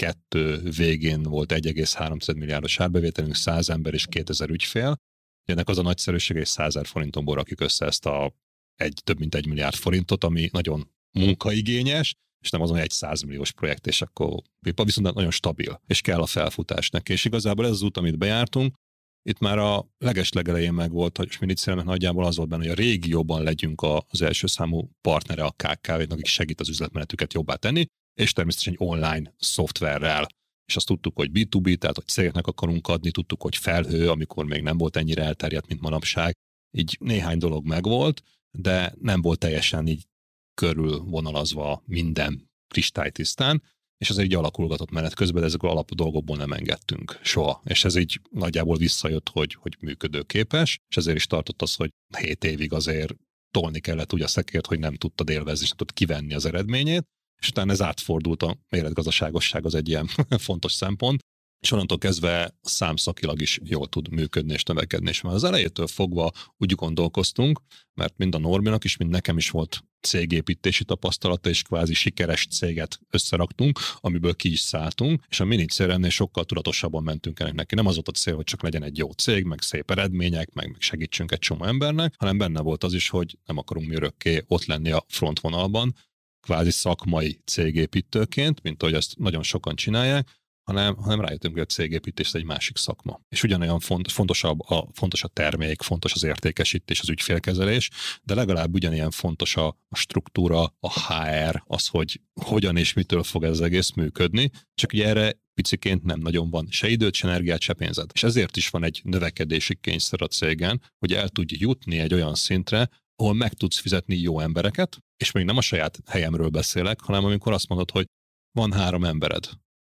kettő 0.00 0.70
végén 0.76 1.22
volt 1.22 1.52
1,3 1.52 2.36
milliárdos 2.36 2.80
árbevételünk, 2.80 3.34
100 3.34 3.68
ember 3.68 3.94
és 3.94 4.06
2000 4.06 4.50
ügyfél. 4.50 4.96
Ennek 5.44 5.68
az 5.68 5.78
a 5.78 5.82
nagyszerűsége, 5.82 6.38
hogy 6.38 6.48
100 6.48 6.78
forintomból 6.82 7.34
rakjuk 7.34 7.60
össze 7.60 7.86
ezt 7.86 8.06
a 8.06 8.34
egy, 8.74 9.00
több 9.04 9.18
mint 9.18 9.34
egy 9.34 9.46
milliárd 9.46 9.74
forintot, 9.74 10.24
ami 10.24 10.48
nagyon 10.52 10.90
munkaigényes, 11.10 12.14
és 12.42 12.50
nem 12.50 12.60
azon 12.60 12.76
egy 12.76 12.90
100 12.90 13.22
milliós 13.22 13.52
projekt, 13.52 13.86
és 13.86 14.02
akkor 14.02 14.42
viszont 14.84 15.14
nagyon 15.14 15.30
stabil, 15.30 15.80
és 15.86 16.00
kell 16.00 16.20
a 16.20 16.26
felfutás 16.26 16.90
neki. 16.90 17.12
És 17.12 17.24
igazából 17.24 17.64
ez 17.64 17.70
az 17.70 17.82
út, 17.82 17.96
amit 17.96 18.18
bejártunk, 18.18 18.74
itt 19.22 19.38
már 19.38 19.58
a 19.58 19.88
leges 19.98 20.32
legelején 20.32 20.72
meg 20.72 20.90
volt, 20.90 21.16
hogy 21.16 21.30
Sminicélnek 21.30 21.84
nagyjából 21.84 22.24
az 22.24 22.36
volt 22.36 22.48
benne, 22.48 22.62
hogy 22.62 22.72
a 22.72 22.82
régióban 22.82 23.42
legyünk 23.42 23.82
az 24.08 24.22
első 24.22 24.46
számú 24.46 24.90
partnere 25.00 25.44
a 25.44 25.50
KKV-nak, 25.50 26.10
akik 26.12 26.26
segít 26.26 26.60
az 26.60 26.68
üzletmenetüket 26.68 27.32
jobbá 27.32 27.54
tenni, 27.54 27.86
és 28.14 28.32
természetesen 28.32 28.72
egy 28.72 28.88
online 28.88 29.34
szoftverrel. 29.38 30.26
És 30.66 30.76
azt 30.76 30.86
tudtuk, 30.86 31.16
hogy 31.16 31.30
B2B, 31.32 31.76
tehát 31.76 31.96
hogy 31.96 32.06
cégeknek 32.06 32.46
akarunk 32.46 32.88
adni, 32.88 33.10
tudtuk, 33.10 33.42
hogy 33.42 33.56
felhő, 33.56 34.10
amikor 34.10 34.44
még 34.44 34.62
nem 34.62 34.78
volt 34.78 34.96
ennyire 34.96 35.22
elterjedt, 35.22 35.66
mint 35.68 35.80
manapság. 35.80 36.34
Így 36.76 36.96
néhány 37.00 37.38
dolog 37.38 37.66
megvolt, 37.66 38.22
de 38.58 38.94
nem 39.00 39.20
volt 39.20 39.38
teljesen 39.38 39.86
így 39.86 40.06
körülvonalazva 40.54 41.82
minden 41.86 42.50
kristálytisztán, 42.68 43.62
és 44.00 44.10
ez 44.10 44.18
egy 44.18 44.34
alakulgatott 44.34 44.90
menet 44.90 45.14
közben, 45.14 45.40
de 45.40 45.46
ezekből 45.46 45.70
alapú 45.70 45.94
dolgokból 45.94 46.36
nem 46.36 46.52
engedtünk 46.52 47.18
soha. 47.22 47.62
És 47.64 47.84
ez 47.84 47.96
így 47.96 48.20
nagyjából 48.30 48.76
visszajött, 48.76 49.28
hogy, 49.28 49.54
hogy 49.54 49.76
működőképes, 49.80 50.78
és 50.88 50.96
ezért 50.96 51.16
is 51.16 51.26
tartott 51.26 51.62
az, 51.62 51.74
hogy 51.74 51.90
7 52.18 52.44
évig 52.44 52.72
azért 52.72 53.14
tolni 53.50 53.80
kellett 53.80 54.12
úgy 54.12 54.22
a 54.22 54.26
szekért, 54.26 54.66
hogy 54.66 54.78
nem 54.78 54.94
tudtad 54.94 55.28
élvezni, 55.28 55.62
és 55.62 55.68
nem 55.68 55.76
tudtad 55.76 55.96
kivenni 55.96 56.34
az 56.34 56.44
eredményét, 56.44 57.04
és 57.40 57.48
utána 57.48 57.72
ez 57.72 57.82
átfordult 57.82 58.42
a 58.42 58.56
méretgazdaságosság 58.68 59.64
az 59.64 59.74
egy 59.74 59.88
ilyen 59.88 60.06
fontos 60.48 60.72
szempont, 60.72 61.20
és 61.60 61.72
onnantól 61.72 61.98
kezdve 61.98 62.58
számszakilag 62.62 63.40
is 63.40 63.58
jól 63.64 63.88
tud 63.88 64.08
működni 64.08 64.52
és 64.52 64.62
növekedni. 64.62 65.08
És 65.08 65.20
már 65.20 65.34
az 65.34 65.44
elejétől 65.44 65.86
fogva 65.86 66.30
úgy 66.56 66.74
gondolkoztunk, 66.74 67.60
mert 67.94 68.14
mind 68.16 68.34
a 68.34 68.38
Norminak 68.38 68.84
is, 68.84 68.96
mind 68.96 69.10
nekem 69.10 69.36
is 69.36 69.50
volt 69.50 69.84
cégépítési 70.00 70.84
tapasztalata, 70.84 71.48
és 71.48 71.62
kvázi 71.62 71.94
sikeres 71.94 72.46
céget 72.46 72.98
összeraktunk, 73.10 73.78
amiből 73.96 74.34
ki 74.34 74.50
is 74.50 74.60
szálltunk, 74.60 75.24
és 75.28 75.40
a 75.40 75.44
mini 75.44 75.66
ennél 75.76 76.10
sokkal 76.10 76.44
tudatosabban 76.44 77.02
mentünk 77.02 77.40
el 77.40 77.50
neki. 77.50 77.74
Nem 77.74 77.86
az 77.86 77.94
volt 77.94 78.08
a 78.08 78.12
cél, 78.12 78.34
hogy 78.34 78.44
csak 78.44 78.62
legyen 78.62 78.82
egy 78.82 78.98
jó 78.98 79.10
cég, 79.10 79.44
meg 79.44 79.60
szép 79.60 79.90
eredmények, 79.90 80.52
meg, 80.52 80.66
meg 80.66 80.80
segítsünk 80.80 81.32
egy 81.32 81.38
csomó 81.38 81.64
embernek, 81.64 82.14
hanem 82.18 82.38
benne 82.38 82.60
volt 82.60 82.84
az 82.84 82.94
is, 82.94 83.08
hogy 83.08 83.38
nem 83.46 83.58
akarunk 83.58 83.88
mi 83.88 83.94
örökké 83.94 84.44
ott 84.46 84.64
lenni 84.64 84.90
a 84.90 85.04
frontvonalban, 85.08 85.94
kvázi 86.40 86.70
szakmai 86.70 87.40
cégépítőként, 87.44 88.62
mint 88.62 88.82
ahogy 88.82 88.94
ezt 88.94 89.18
nagyon 89.18 89.42
sokan 89.42 89.76
csinálják, 89.76 90.28
hanem, 90.70 90.96
hanem 90.96 91.20
rájöttünk, 91.20 91.52
hogy 91.54 91.62
a 91.62 91.66
cégépítés 91.66 92.32
egy 92.32 92.44
másik 92.44 92.76
szakma. 92.76 93.20
És 93.28 93.42
ugyanolyan 93.42 93.80
font, 93.80 94.12
fontosabb 94.12 94.60
a, 94.60 94.88
fontos 94.92 95.22
a 95.22 95.28
termék, 95.28 95.82
fontos 95.82 96.12
az 96.12 96.22
értékesítés, 96.22 97.00
az 97.00 97.08
ügyfélkezelés, 97.08 97.90
de 98.22 98.34
legalább 98.34 98.74
ugyanilyen 98.74 99.10
fontos 99.10 99.56
a, 99.56 99.66
a 99.66 99.96
struktúra, 99.96 100.74
a 100.80 100.90
HR, 100.90 101.62
az, 101.66 101.86
hogy 101.86 102.20
hogyan 102.40 102.76
és 102.76 102.92
mitől 102.92 103.22
fog 103.22 103.44
ez 103.44 103.50
az 103.50 103.60
egész 103.60 103.90
működni, 103.90 104.50
csak 104.74 104.92
ugye 104.92 105.06
erre 105.06 105.38
piciként 105.54 106.02
nem 106.02 106.20
nagyon 106.20 106.50
van 106.50 106.66
se 106.70 106.88
időt, 106.88 107.14
se 107.14 107.28
energiát, 107.28 107.60
se 107.60 107.72
pénzed. 107.72 108.10
És 108.14 108.22
ezért 108.22 108.56
is 108.56 108.68
van 108.68 108.84
egy 108.84 109.00
növekedési 109.04 109.74
kényszer 109.74 110.22
a 110.22 110.26
cégen, 110.26 110.82
hogy 110.98 111.12
el 111.12 111.28
tudj 111.28 111.54
jutni 111.58 111.98
egy 111.98 112.14
olyan 112.14 112.34
szintre, 112.34 112.88
ahol 113.16 113.34
meg 113.34 113.52
tudsz 113.52 113.78
fizetni 113.78 114.16
jó 114.16 114.40
embereket, 114.40 114.98
és 115.20 115.30
még 115.30 115.44
nem 115.44 115.56
a 115.56 115.60
saját 115.60 115.98
helyemről 116.06 116.48
beszélek, 116.48 117.00
hanem 117.00 117.24
amikor 117.24 117.52
azt 117.52 117.68
mondod, 117.68 117.90
hogy 117.90 118.06
van 118.52 118.72
három 118.72 119.04
embered, 119.04 119.48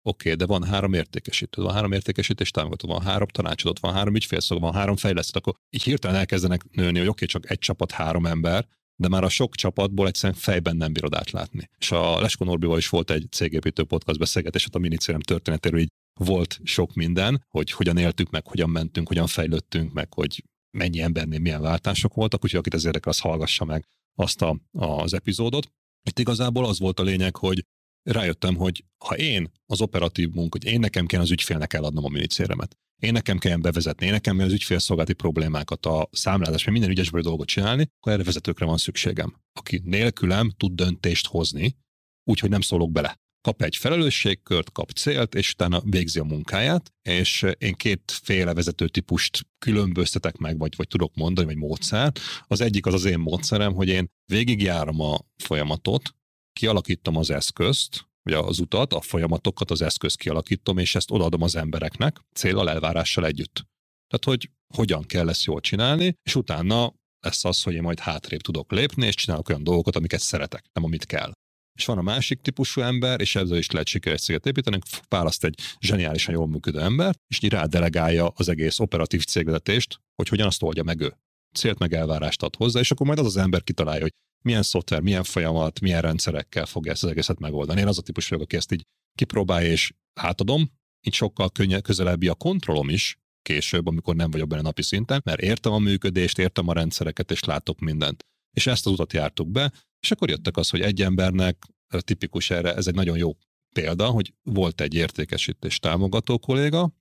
Oké, 0.06 0.32
okay, 0.32 0.40
de 0.40 0.54
van 0.54 0.64
három 0.64 0.94
értékesítő, 0.94 1.62
van 1.62 1.74
három 1.74 1.92
értékesítés 1.92 2.52
támogató, 2.52 2.88
van 2.88 3.02
három 3.02 3.28
tanácsadót, 3.28 3.80
van 3.80 3.94
három 3.94 4.16
ügyfélszolgó, 4.16 4.64
van 4.64 4.74
három 4.74 4.96
fejlesztő, 4.96 5.40
akkor 5.40 5.54
így 5.70 5.84
hirtelen 5.84 6.18
elkezdenek 6.18 6.64
nőni, 6.72 7.00
hogy 7.00 7.08
oké, 7.08 7.26
okay, 7.26 7.28
csak 7.28 7.50
egy 7.50 7.60
csapat, 7.60 7.92
három 7.92 8.26
ember, 8.26 8.68
de 8.96 9.08
már 9.08 9.24
a 9.24 9.30
sok 9.30 9.56
csapatból 9.56 10.08
egyszerűen 10.08 10.40
fejben 10.40 10.76
nem 10.76 10.94
bírod 10.94 11.16
átlátni. 11.16 11.70
És 11.78 11.92
a 11.92 12.22
Lesko 12.22 12.44
Norbival 12.44 12.78
is 12.78 12.90
volt 12.90 13.12
egy 13.12 13.28
cégépítő 13.32 13.84
podcast 13.84 14.20
beszélgetés, 14.20 14.66
ott 14.66 14.76
a 14.76 14.80
minicérem 14.80 15.22
történetéről 15.22 15.80
így 15.80 15.92
volt 16.20 16.60
sok 16.64 16.94
minden, 16.94 17.46
hogy 17.50 17.72
hogyan 17.72 17.98
éltük 17.98 18.30
meg, 18.30 18.48
hogyan 18.48 18.70
mentünk, 18.70 19.08
hogyan 19.08 19.28
fejlődtünk 19.28 19.94
meg, 19.94 20.14
hogy 20.14 20.44
mennyi 20.78 21.02
embernél 21.02 21.40
milyen 21.40 21.62
váltások 21.62 22.14
voltak, 22.14 22.44
úgyhogy 22.44 22.60
akit 22.60 22.74
ez 22.74 22.86
érdekel, 22.86 23.12
az 23.12 23.20
hallgassa 23.20 23.66
meg 23.66 23.86
azt 24.16 24.42
a, 24.42 24.60
az 24.72 25.14
epizódot. 25.14 25.72
Itt 26.10 26.20
igazából 26.20 26.66
az 26.66 26.80
volt 26.80 27.00
a 27.00 27.04
lényeg, 27.04 27.36
hogy 27.36 27.66
rájöttem, 28.04 28.56
hogy 28.56 28.86
ha 29.06 29.18
én 29.18 29.52
az 29.66 29.82
operatív 29.82 30.30
munka, 30.30 30.58
hogy 30.62 30.72
én 30.72 30.80
nekem 30.80 31.06
kell 31.06 31.22
az 31.22 31.32
ügyfélnek 31.32 31.74
eladnom 31.74 32.06
a 32.06 32.10
minicéremet, 32.10 32.78
én 33.02 33.12
nekem 33.12 33.38
kell 33.38 33.58
bevezetni, 33.58 34.06
én 34.06 34.12
nekem 34.12 34.38
kell 34.38 34.46
az 34.46 34.54
ügyfélszolgálati 34.54 35.14
problémákat, 35.14 35.86
a 35.86 36.10
számlázás, 36.12 36.66
minden 36.66 36.90
ügyesből 36.90 37.22
dolgot 37.22 37.48
csinálni, 37.48 37.90
akkor 38.00 38.12
erre 38.12 38.24
vezetőkre 38.24 38.66
van 38.66 38.78
szükségem, 38.78 39.36
aki 39.54 39.82
nélkülem 39.84 40.50
tud 40.58 40.74
döntést 40.74 41.28
hozni, 41.28 41.78
úgyhogy 42.24 42.50
nem 42.50 42.62
szólok 42.62 42.92
bele 42.92 43.22
kap 43.44 43.62
egy 43.62 43.76
felelősségkört, 43.76 44.72
kap 44.72 44.90
célt, 44.90 45.36
és 45.36 45.52
utána 45.52 45.82
végzi 45.86 46.20
a 46.20 46.24
munkáját, 46.24 46.94
és 47.02 47.46
én 47.58 47.74
kétféle 47.74 48.54
vezető 48.54 48.88
típust 48.88 49.48
különböztetek 49.58 50.38
meg, 50.38 50.58
vagy, 50.58 50.76
vagy 50.76 50.88
tudok 50.88 51.16
mondani, 51.16 51.48
vagy 51.48 51.58
módszer. 51.58 52.12
Az 52.48 52.62
egyik 52.62 52.86
az 52.86 52.94
az 52.94 53.06
én 53.06 53.20
módszerem, 53.20 53.74
hogy 53.74 53.88
én 53.88 54.10
végigjárom 54.26 55.02
a 55.02 55.20
folyamatot, 55.38 56.16
kialakítom 56.60 57.18
az 57.18 57.30
eszközt, 57.30 58.08
vagy 58.22 58.34
az 58.34 58.60
utat, 58.60 58.94
a 58.94 59.02
folyamatokat, 59.02 59.72
az 59.72 59.82
eszközt 59.82 60.18
kialakítom, 60.18 60.78
és 60.78 60.96
ezt 60.96 61.12
odaadom 61.12 61.42
az 61.42 61.56
embereknek, 61.56 62.20
célral, 62.34 62.70
elvárással 62.70 63.26
együtt. 63.26 63.68
Tehát, 64.08 64.40
hogy 64.40 64.52
hogyan 64.74 65.04
kell 65.04 65.30
ezt 65.30 65.44
jól 65.44 65.60
csinálni, 65.60 66.16
és 66.24 66.36
utána 66.36 66.94
lesz 67.20 67.46
az, 67.46 67.64
hogy 67.64 67.74
én 67.74 67.82
majd 67.82 68.00
hátrébb 68.00 68.42
tudok 68.42 68.72
lépni, 68.72 69.06
és 69.06 69.16
csinálok 69.16 69.50
olyan 69.50 69.64
dolgokat, 69.64 69.96
amiket 69.96 70.20
szeretek, 70.20 70.66
nem 70.74 70.84
amit 70.84 71.06
kell. 71.06 71.32
És 71.74 71.86
van 71.86 71.98
a 71.98 72.02
másik 72.02 72.42
típusú 72.42 72.82
ember, 72.82 73.22
és 73.22 73.36
ezzel 73.36 73.58
is 73.58 73.72
lehet 73.72 73.88
sikeres 73.88 74.22
céget 74.22 74.46
építeni, 74.46 74.80
választ 75.08 75.44
egy 75.44 75.60
zseniálisan 75.80 76.34
jól 76.34 76.48
működő 76.48 76.80
ember, 76.80 77.16
és 77.28 77.44
így 77.44 77.52
rádelegálja 77.52 78.28
az 78.28 78.50
egész 78.50 78.80
operatív 78.80 79.24
cégvezetést, 79.24 80.00
hogy 80.16 80.30
hogyan 80.30 80.48
azt 80.48 80.64
oldja 80.64 80.84
meg 80.84 81.00
ő. 81.00 81.18
Célt 81.56 81.80
meg 81.80 81.94
elvárást 81.94 82.44
ad 82.44 82.56
hozzá, 82.56 82.80
és 82.80 82.92
akkor 82.92 83.06
majd 83.06 83.20
az 83.20 83.26
az 83.26 83.38
ember 83.38 83.64
kitalálja, 83.64 84.02
hogy 84.02 84.14
milyen 84.44 84.64
szoftver, 84.64 85.02
milyen 85.02 85.24
folyamat, 85.24 85.80
milyen 85.80 86.02
rendszerekkel 86.02 86.66
fogja 86.66 86.92
ezt 86.92 87.04
az 87.04 87.10
egészet 87.10 87.40
megoldani. 87.40 87.80
Én 87.80 87.88
az 87.88 87.98
a 87.98 88.02
típus 88.02 88.28
vagyok, 88.28 88.44
aki 88.44 88.56
ezt 88.56 88.72
így 88.72 88.82
kipróbálja 89.18 89.70
és 89.70 89.94
átadom, 90.14 90.72
így 91.08 91.14
sokkal 91.14 91.50
könnyebb, 91.50 91.84
közelebbi 91.84 92.28
a 92.28 92.36
kontrollom 92.36 92.90
is, 92.90 93.18
később, 93.42 93.88
amikor 93.88 94.16
nem 94.16 94.32
vagyok 94.32 94.48
benne 94.48 94.62
napi 94.62 94.82
szinten, 94.82 95.22
mert 95.26 95.42
értem 95.42 95.72
a 95.72 95.80
működést, 95.80 96.40
értem 96.40 96.68
a 96.68 96.74
rendszereket, 96.74 97.32
és 97.32 97.44
látok 97.44 97.80
mindent. 97.80 98.26
És 98.56 98.68
ezt 98.68 98.86
az 98.86 98.92
utat 98.92 99.14
jártuk 99.14 99.52
be, 99.52 99.72
és 100.04 100.12
akkor 100.12 100.30
jöttek 100.30 100.58
az, 100.58 100.70
hogy 100.70 100.82
egy 100.82 101.02
embernek 101.02 101.66
tipikus 101.98 102.50
erre, 102.50 102.76
ez 102.76 102.88
egy 102.88 102.96
nagyon 102.96 103.18
jó 103.18 103.32
példa, 103.76 104.06
hogy 104.06 104.34
volt 104.44 104.82
egy 104.82 104.94
értékesítés 104.94 105.80
támogató 105.80 106.40
kolléga, 106.40 106.94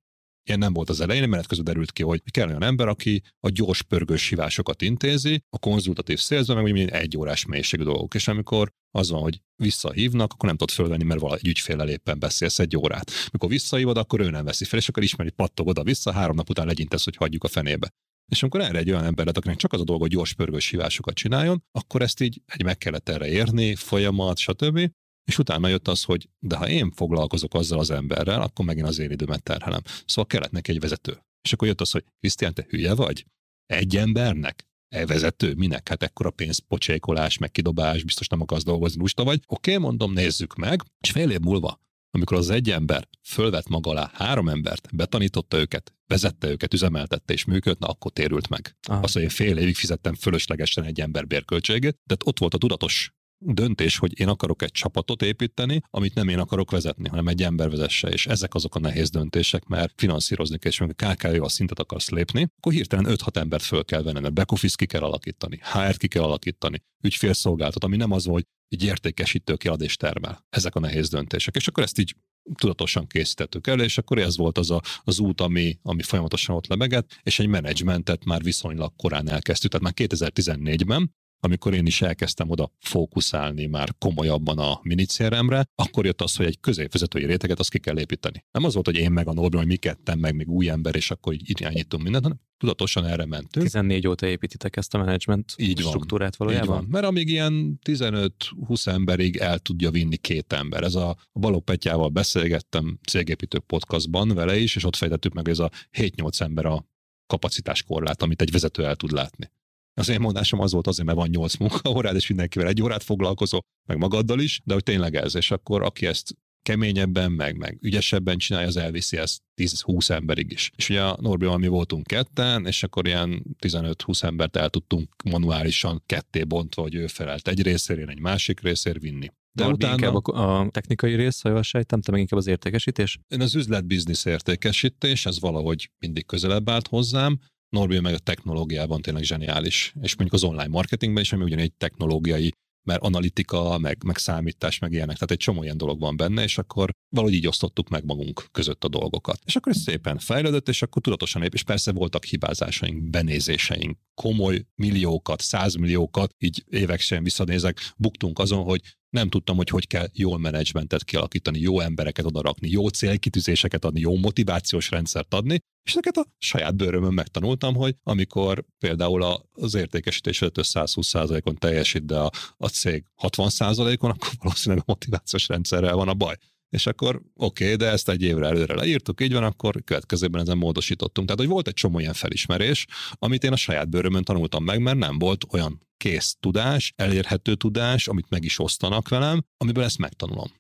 Ilyen 0.45 0.59
nem 0.59 0.73
volt 0.73 0.89
az 0.89 1.01
elején, 1.01 1.29
mert 1.29 1.47
közben 1.47 1.67
derült 1.67 1.93
ki, 1.93 2.03
hogy 2.03 2.23
kell 2.31 2.49
olyan 2.49 2.63
ember, 2.63 2.89
aki 2.89 3.23
a 3.41 3.49
gyors 3.49 3.83
pörgős 3.83 4.29
hívásokat 4.29 4.83
intézi, 4.83 5.43
a 5.51 5.59
konzultatív 5.59 6.19
szélzben, 6.19 6.57
meg 6.57 6.73
úgy 6.73 6.89
egy 6.89 7.17
órás 7.17 7.45
mélységű 7.47 7.83
dolgok. 7.83 8.15
És 8.15 8.29
amikor 8.29 8.73
az 8.91 9.11
van, 9.11 9.21
hogy 9.21 9.41
visszahívnak, 9.57 10.33
akkor 10.33 10.49
nem 10.49 10.57
tudod 10.57 10.75
fölvenni, 10.75 11.05
mert 11.05 11.21
valahogy 11.21 11.47
ügyféllel 11.47 11.89
éppen 11.89 12.19
beszélsz 12.19 12.59
egy 12.59 12.77
órát. 12.77 13.11
Mikor 13.33 13.49
visszahívod, 13.49 13.97
akkor 13.97 14.21
ő 14.21 14.31
nem 14.31 14.45
veszi 14.45 14.65
fel, 14.65 14.79
és 14.79 14.89
akkor 14.89 15.03
ismeri, 15.03 15.31
pattog 15.31 15.67
oda-vissza, 15.67 16.13
három 16.13 16.37
nap 16.37 16.51
után 16.51 16.67
legyintesz, 16.67 17.05
hogy 17.05 17.17
hagyjuk 17.17 17.45
a 17.45 17.49
fenébe. 17.49 17.91
És 18.33 18.43
amikor 18.43 18.61
erre 18.61 18.79
egy 18.79 18.91
olyan 18.91 19.05
ember 19.05 19.27
lett, 19.27 19.37
akinek 19.37 19.57
csak 19.57 19.73
az 19.73 19.81
a 19.81 19.85
dolga, 19.85 20.03
hogy 20.03 20.11
gyors 20.11 20.35
pörgős 20.35 20.69
hívásokat 20.69 21.15
csináljon, 21.15 21.65
akkor 21.73 22.03
ezt 22.03 22.21
így 22.21 22.43
egy 22.47 22.65
meg 22.65 22.79
kellett 22.79 23.09
erre 23.09 23.29
érni, 23.29 23.75
folyamat, 23.75 24.39
stb. 24.39 24.91
És 25.25 25.39
utána 25.39 25.69
jött 25.69 25.89
az, 25.89 26.03
hogy 26.03 26.29
de 26.39 26.57
ha 26.57 26.69
én 26.69 26.91
foglalkozok 26.91 27.55
azzal 27.55 27.79
az 27.79 27.91
emberrel, 27.91 28.43
akkor 28.43 28.65
megint 28.65 28.87
az 28.87 28.99
én 28.99 29.11
időmet 29.11 29.43
terhelem. 29.43 29.81
Szóval 30.07 30.27
kellett 30.27 30.51
neki 30.51 30.71
egy 30.71 30.81
vezető. 30.81 31.23
És 31.43 31.53
akkor 31.53 31.69
jött 31.69 31.81
az, 31.81 31.91
hogy 31.91 32.05
Krisztián, 32.21 32.55
te 32.55 32.67
hülye 32.69 32.95
vagy? 32.95 33.27
Egy 33.67 33.97
embernek? 33.97 34.67
E 34.89 35.07
vezető? 35.07 35.55
Minek? 35.55 35.89
Hát 35.89 36.03
ekkora 36.03 36.31
pénzpocsékolás, 36.31 37.39
meg 37.39 37.51
kidobás, 37.51 38.05
biztos 38.05 38.27
nem 38.27 38.41
akarsz 38.41 38.65
dolgozni, 38.65 39.01
lusta 39.01 39.25
vagy. 39.25 39.41
Oké, 39.47 39.77
mondom, 39.77 40.13
nézzük 40.13 40.55
meg. 40.55 40.83
És 41.01 41.11
fél 41.11 41.31
év 41.31 41.41
múlva, 41.41 41.81
amikor 42.15 42.37
az 42.37 42.51
egy 42.51 42.71
ember 42.71 43.09
fölvett 43.23 43.69
maga 43.69 43.91
alá 43.91 44.11
három 44.15 44.49
embert, 44.49 44.97
betanította 44.97 45.57
őket, 45.57 45.95
vezette 46.07 46.49
őket, 46.49 46.75
üzemeltette 46.75 47.33
és 47.33 47.45
működött, 47.45 47.79
na 47.79 47.87
akkor 47.87 48.13
térült 48.13 48.49
meg. 48.49 48.77
Aha. 48.89 49.01
Azt, 49.01 49.13
hogy 49.13 49.23
én 49.23 49.29
fél 49.29 49.57
évig 49.57 49.75
fizettem 49.75 50.15
fölöslegesen 50.15 50.85
egy 50.85 51.01
ember 51.01 51.27
bérköltségét, 51.27 51.99
tehát 52.07 52.23
ott 52.25 52.39
volt 52.39 52.55
a 52.55 52.59
tudatos 52.59 53.13
döntés, 53.45 53.99
hogy 53.99 54.21
én 54.21 54.29
akarok 54.29 54.63
egy 54.63 54.71
csapatot 54.71 55.23
építeni, 55.23 55.81
amit 55.91 56.15
nem 56.15 56.29
én 56.29 56.39
akarok 56.39 56.71
vezetni, 56.71 57.09
hanem 57.09 57.29
egy 57.29 57.43
ember 57.43 57.71
vezesse, 57.71 58.09
és 58.09 58.27
ezek 58.27 58.55
azok 58.55 58.75
a 58.75 58.79
nehéz 58.79 59.11
döntések, 59.11 59.65
mert 59.65 59.93
finanszírozni 59.97 60.59
kell, 60.59 60.71
és 60.71 60.81
amikor 60.81 61.15
KKV 61.15 61.43
a 61.43 61.49
szintet 61.49 61.79
akarsz 61.79 62.11
lépni, 62.11 62.49
akkor 62.57 62.73
hirtelen 62.73 63.07
5-6 63.09 63.37
embert 63.37 63.63
föl 63.63 63.85
kell 63.85 64.03
venni, 64.03 64.21
mert 64.21 64.35
back 64.35 64.77
ki 64.77 64.87
kell 64.87 65.03
alakítani, 65.03 65.59
HR-t 65.63 65.97
ki 65.97 66.09
kell 66.09 66.23
alakítani, 66.23 66.83
ügyfélszolgáltat, 67.05 67.85
ami 67.85 67.97
nem 67.97 68.11
az, 68.11 68.25
hogy 68.25 68.45
egy 68.69 68.85
értékesítő 68.85 69.57
kiad 69.57 69.81
és 69.81 69.97
termel. 69.97 70.45
Ezek 70.49 70.75
a 70.75 70.81
nehéz 70.81 71.09
döntések. 71.09 71.57
És 71.57 71.69
akkor 71.69 71.83
ezt 71.83 71.99
így 71.99 72.15
tudatosan 72.55 73.07
készítettük 73.07 73.67
el, 73.67 73.81
és 73.81 73.99
akkor 73.99 74.19
ez 74.19 74.37
volt 74.37 74.59
az 74.59 74.71
a, 74.71 74.81
az 75.05 75.19
út, 75.19 75.41
ami, 75.41 75.79
ami 75.83 76.03
folyamatosan 76.03 76.57
ott 76.57 76.67
lebegett, 76.67 77.21
és 77.23 77.39
egy 77.39 77.47
menedzsmentet 77.47 78.25
már 78.25 78.43
viszonylag 78.43 78.93
korán 78.97 79.29
elkezdtük, 79.29 79.71
tehát 79.71 79.97
már 79.99 80.09
2014-ben, 80.09 81.15
amikor 81.45 81.75
én 81.75 81.87
is 81.87 82.03
elkezdtem 82.03 82.51
oda 82.51 82.73
fókuszálni 82.81 83.67
már 83.67 83.89
komolyabban 83.99 84.59
a 84.59 84.81
minicéremre, 84.83 85.65
akkor 85.75 86.05
jött 86.05 86.21
az, 86.21 86.37
hogy 86.37 86.47
egy 86.47 86.61
középvezetői 86.61 87.27
réteget 87.27 87.59
azt 87.59 87.71
ki 87.71 87.79
kell 87.79 87.99
építeni. 87.99 88.45
Nem 88.51 88.65
az 88.65 88.75
volt, 88.75 88.87
hogy 88.87 88.97
én 88.97 89.13
meg 89.13 89.29
a 89.29 89.33
Norbi, 89.33 89.57
hogy 89.57 89.67
mi 89.67 89.77
ketten, 89.77 90.19
meg 90.19 90.35
még 90.35 90.49
új 90.49 90.69
ember, 90.69 90.97
és 90.97 91.11
akkor 91.11 91.33
így 91.33 91.61
irányítunk 91.61 92.03
mindent, 92.03 92.25
hanem 92.25 92.41
tudatosan 92.57 93.05
erre 93.07 93.27
mentünk. 93.27 93.65
14 93.65 94.07
óta 94.07 94.27
építitek 94.27 94.77
ezt 94.77 94.95
a 94.95 94.99
menedzsment 94.99 95.55
így 95.57 95.79
struktúrát 95.79 96.37
valójában? 96.37 96.69
Így 96.69 96.75
van. 96.75 96.87
Mert 96.91 97.05
amíg 97.05 97.29
ilyen 97.29 97.79
15-20 97.85 98.87
emberig 98.87 99.37
el 99.37 99.59
tudja 99.59 99.91
vinni 99.91 100.17
két 100.17 100.53
ember. 100.53 100.83
Ez 100.83 100.95
a 100.95 101.17
Balogh 101.33 101.65
Petyával 101.65 102.09
beszélgettem 102.09 102.99
cégépítő 103.09 103.59
podcastban 103.59 104.29
vele 104.29 104.57
is, 104.57 104.77
és 104.77 104.85
ott 104.85 104.97
fejtettük 104.97 105.33
meg, 105.33 105.45
hogy 105.45 105.53
ez 105.53 105.59
a 105.59 105.71
7-8 105.99 106.41
ember 106.41 106.67
a 106.67 106.87
kapacitáskorlát, 107.27 108.23
amit 108.23 108.43
egy 108.43 108.51
vezető 108.51 108.85
el 108.85 108.97
tud 108.97 109.13
látni. 109.13 109.51
Az 109.95 110.09
én 110.09 110.21
mondásom 110.21 110.61
az 110.61 110.73
volt 110.73 110.87
azért, 110.87 111.07
mert 111.07 111.19
van 111.19 111.29
8 111.29 111.57
munkaórád, 111.57 112.15
és 112.17 112.29
mindenkivel 112.29 112.69
egy 112.69 112.83
órát 112.83 113.03
foglalkozol, 113.03 113.61
meg 113.89 113.99
magaddal 113.99 114.41
is, 114.41 114.61
de 114.65 114.75
hogy 114.75 114.83
tényleg 114.83 115.15
ez, 115.15 115.35
és 115.35 115.51
akkor 115.51 115.83
aki 115.83 116.07
ezt 116.07 116.37
keményebben, 116.63 117.33
meg, 117.33 117.57
meg 117.57 117.79
ügyesebben 117.81 118.39
csinálja, 118.39 118.69
az 118.69 118.77
elviszi 118.77 119.17
ezt 119.17 119.43
10-20 119.57 120.11
emberig 120.11 120.53
is. 120.53 120.71
És 120.77 120.89
ugye 120.89 121.03
a 121.03 121.17
Norbival 121.21 121.59
mi 121.59 121.67
voltunk 121.67 122.07
ketten, 122.07 122.67
és 122.67 122.83
akkor 122.83 123.07
ilyen 123.07 123.57
15-20 123.59 124.23
embert 124.23 124.57
el 124.57 124.69
tudtunk 124.69 125.09
manuálisan 125.25 126.03
ketté 126.07 126.45
bontva, 126.45 126.83
hogy 126.83 126.95
ő 126.95 127.07
felelt 127.07 127.49
egy 127.49 127.63
részér, 127.63 127.99
én 127.99 128.09
egy 128.09 128.21
másik 128.21 128.61
részér 128.61 129.01
vinni. 129.01 129.29
De 129.53 129.63
Norbi 129.63 129.85
utána... 129.85 129.95
inkább 129.95 130.27
a, 130.27 130.61
a 130.61 130.71
technikai 130.71 131.15
rész, 131.15 131.41
ha 131.41 131.49
jól 131.49 131.63
sejtem, 131.63 132.01
te 132.01 132.11
meg 132.11 132.21
inkább 132.21 132.39
az 132.39 132.47
értékesítés? 132.47 133.19
Én 133.29 133.41
az 133.41 133.55
üzlet-biznisz 133.55 134.25
értékesítés, 134.25 135.27
ez 135.27 135.41
valahogy 135.41 135.91
mindig 135.99 136.27
közelebb 136.27 136.69
állt 136.69 136.89
hozzám, 136.89 137.39
Norbi 137.73 138.01
meg 138.01 138.15
a 138.15 138.19
technológiában 138.19 139.03
tényleg 139.03 139.23
zseniális, 139.23 139.95
és 140.03 140.17
mondjuk 140.17 140.43
az 140.43 140.49
online 140.49 140.69
marketingben 140.69 141.23
is, 141.23 141.33
ami 141.33 141.45
ugyanegy 141.45 141.73
technológiai, 141.73 142.53
mert 142.83 143.03
analitika, 143.03 143.79
meg, 143.79 144.05
meg 144.05 144.17
számítás, 144.17 144.79
meg 144.79 144.93
ilyenek, 144.93 145.15
tehát 145.15 145.31
egy 145.31 145.39
csomó 145.39 145.63
ilyen 145.63 145.77
dolog 145.77 146.01
van 146.01 146.17
benne, 146.17 146.43
és 146.43 146.59
akkor 146.59 146.91
valahogy 147.09 147.35
így 147.35 147.47
osztottuk 147.47 147.89
meg 147.89 148.05
magunk 148.05 148.47
között 148.51 148.85
a 148.85 148.89
dolgokat. 148.89 149.39
És 149.45 149.57
akkor 149.57 149.73
ez 149.73 149.81
szépen 149.81 150.19
fejlődött, 150.19 150.69
és 150.69 150.83
akkor 150.83 151.03
tudatosan 151.03 151.43
épp, 151.43 151.53
és 151.53 151.63
persze 151.63 151.93
voltak 151.93 152.25
hibázásaink, 152.25 153.11
benézéseink, 153.11 153.99
komoly 154.15 154.67
milliókat, 154.75 155.41
százmilliókat, 155.41 156.35
így 156.39 156.65
évek 156.69 157.01
sem 157.01 157.23
visszanézek, 157.23 157.93
buktunk 157.97 158.39
azon, 158.39 158.65
hogy 158.65 158.81
nem 159.13 159.29
tudtam, 159.29 159.57
hogy 159.57 159.69
hogy 159.69 159.87
kell 159.87 160.07
jól 160.13 160.39
menedzsmentet 160.39 161.05
kialakítani, 161.05 161.59
jó 161.59 161.81
embereket 161.81 162.25
odarakni, 162.25 162.71
jó 162.71 162.89
célkitűzéseket 162.89 163.85
adni, 163.85 164.01
jó 164.01 164.17
motivációs 164.17 164.91
rendszert 164.91 165.35
adni, 165.35 165.59
és 165.83 165.91
ezeket 165.91 166.17
a 166.17 166.27
saját 166.39 166.77
bőrömön 166.77 167.13
megtanultam, 167.13 167.75
hogy 167.75 167.97
amikor 168.03 168.65
például 168.79 169.23
az 169.53 169.75
értékesítés 169.75 170.39
120%-on 170.43 171.57
teljesít, 171.57 172.05
de 172.05 172.19
a, 172.19 172.31
a 172.57 172.69
cég 172.69 173.05
60%-on, 173.23 174.11
akkor 174.11 174.31
valószínűleg 174.39 174.85
a 174.87 174.91
motivációs 174.91 175.49
rendszerrel 175.49 175.95
van 175.95 176.09
a 176.09 176.15
baj. 176.15 176.37
És 176.69 176.87
akkor 176.87 177.23
oké, 177.35 177.65
okay, 177.65 177.77
de 177.77 177.87
ezt 177.87 178.09
egy 178.09 178.23
évre 178.23 178.47
előre 178.47 178.75
leírtuk, 178.75 179.21
így 179.21 179.33
van, 179.33 179.45
akkor 179.45 179.83
következőben 179.85 180.41
ezen 180.41 180.57
módosítottunk. 180.57 181.27
Tehát, 181.27 181.43
hogy 181.43 181.51
volt 181.51 181.69
egy 181.69 181.75
csomó 181.75 181.99
ilyen 181.99 182.13
felismerés, 182.13 182.87
amit 183.11 183.45
én 183.45 183.53
a 183.53 183.57
saját 183.57 183.89
bőrömön 183.89 184.23
tanultam 184.23 184.65
meg, 184.65 184.81
mert 184.81 184.99
nem 184.99 185.19
volt 185.19 185.45
olyan 185.51 185.87
kész 186.03 186.37
tudás, 186.41 186.93
elérhető 186.97 187.55
tudás, 187.55 188.09
amit 188.09 188.31
meg 188.31 188.45
is 188.45 188.59
osztanak 188.59 189.09
velem, 189.09 189.45
amiből 189.57 189.85
ezt 189.85 189.99
megtanulom. 189.99 190.51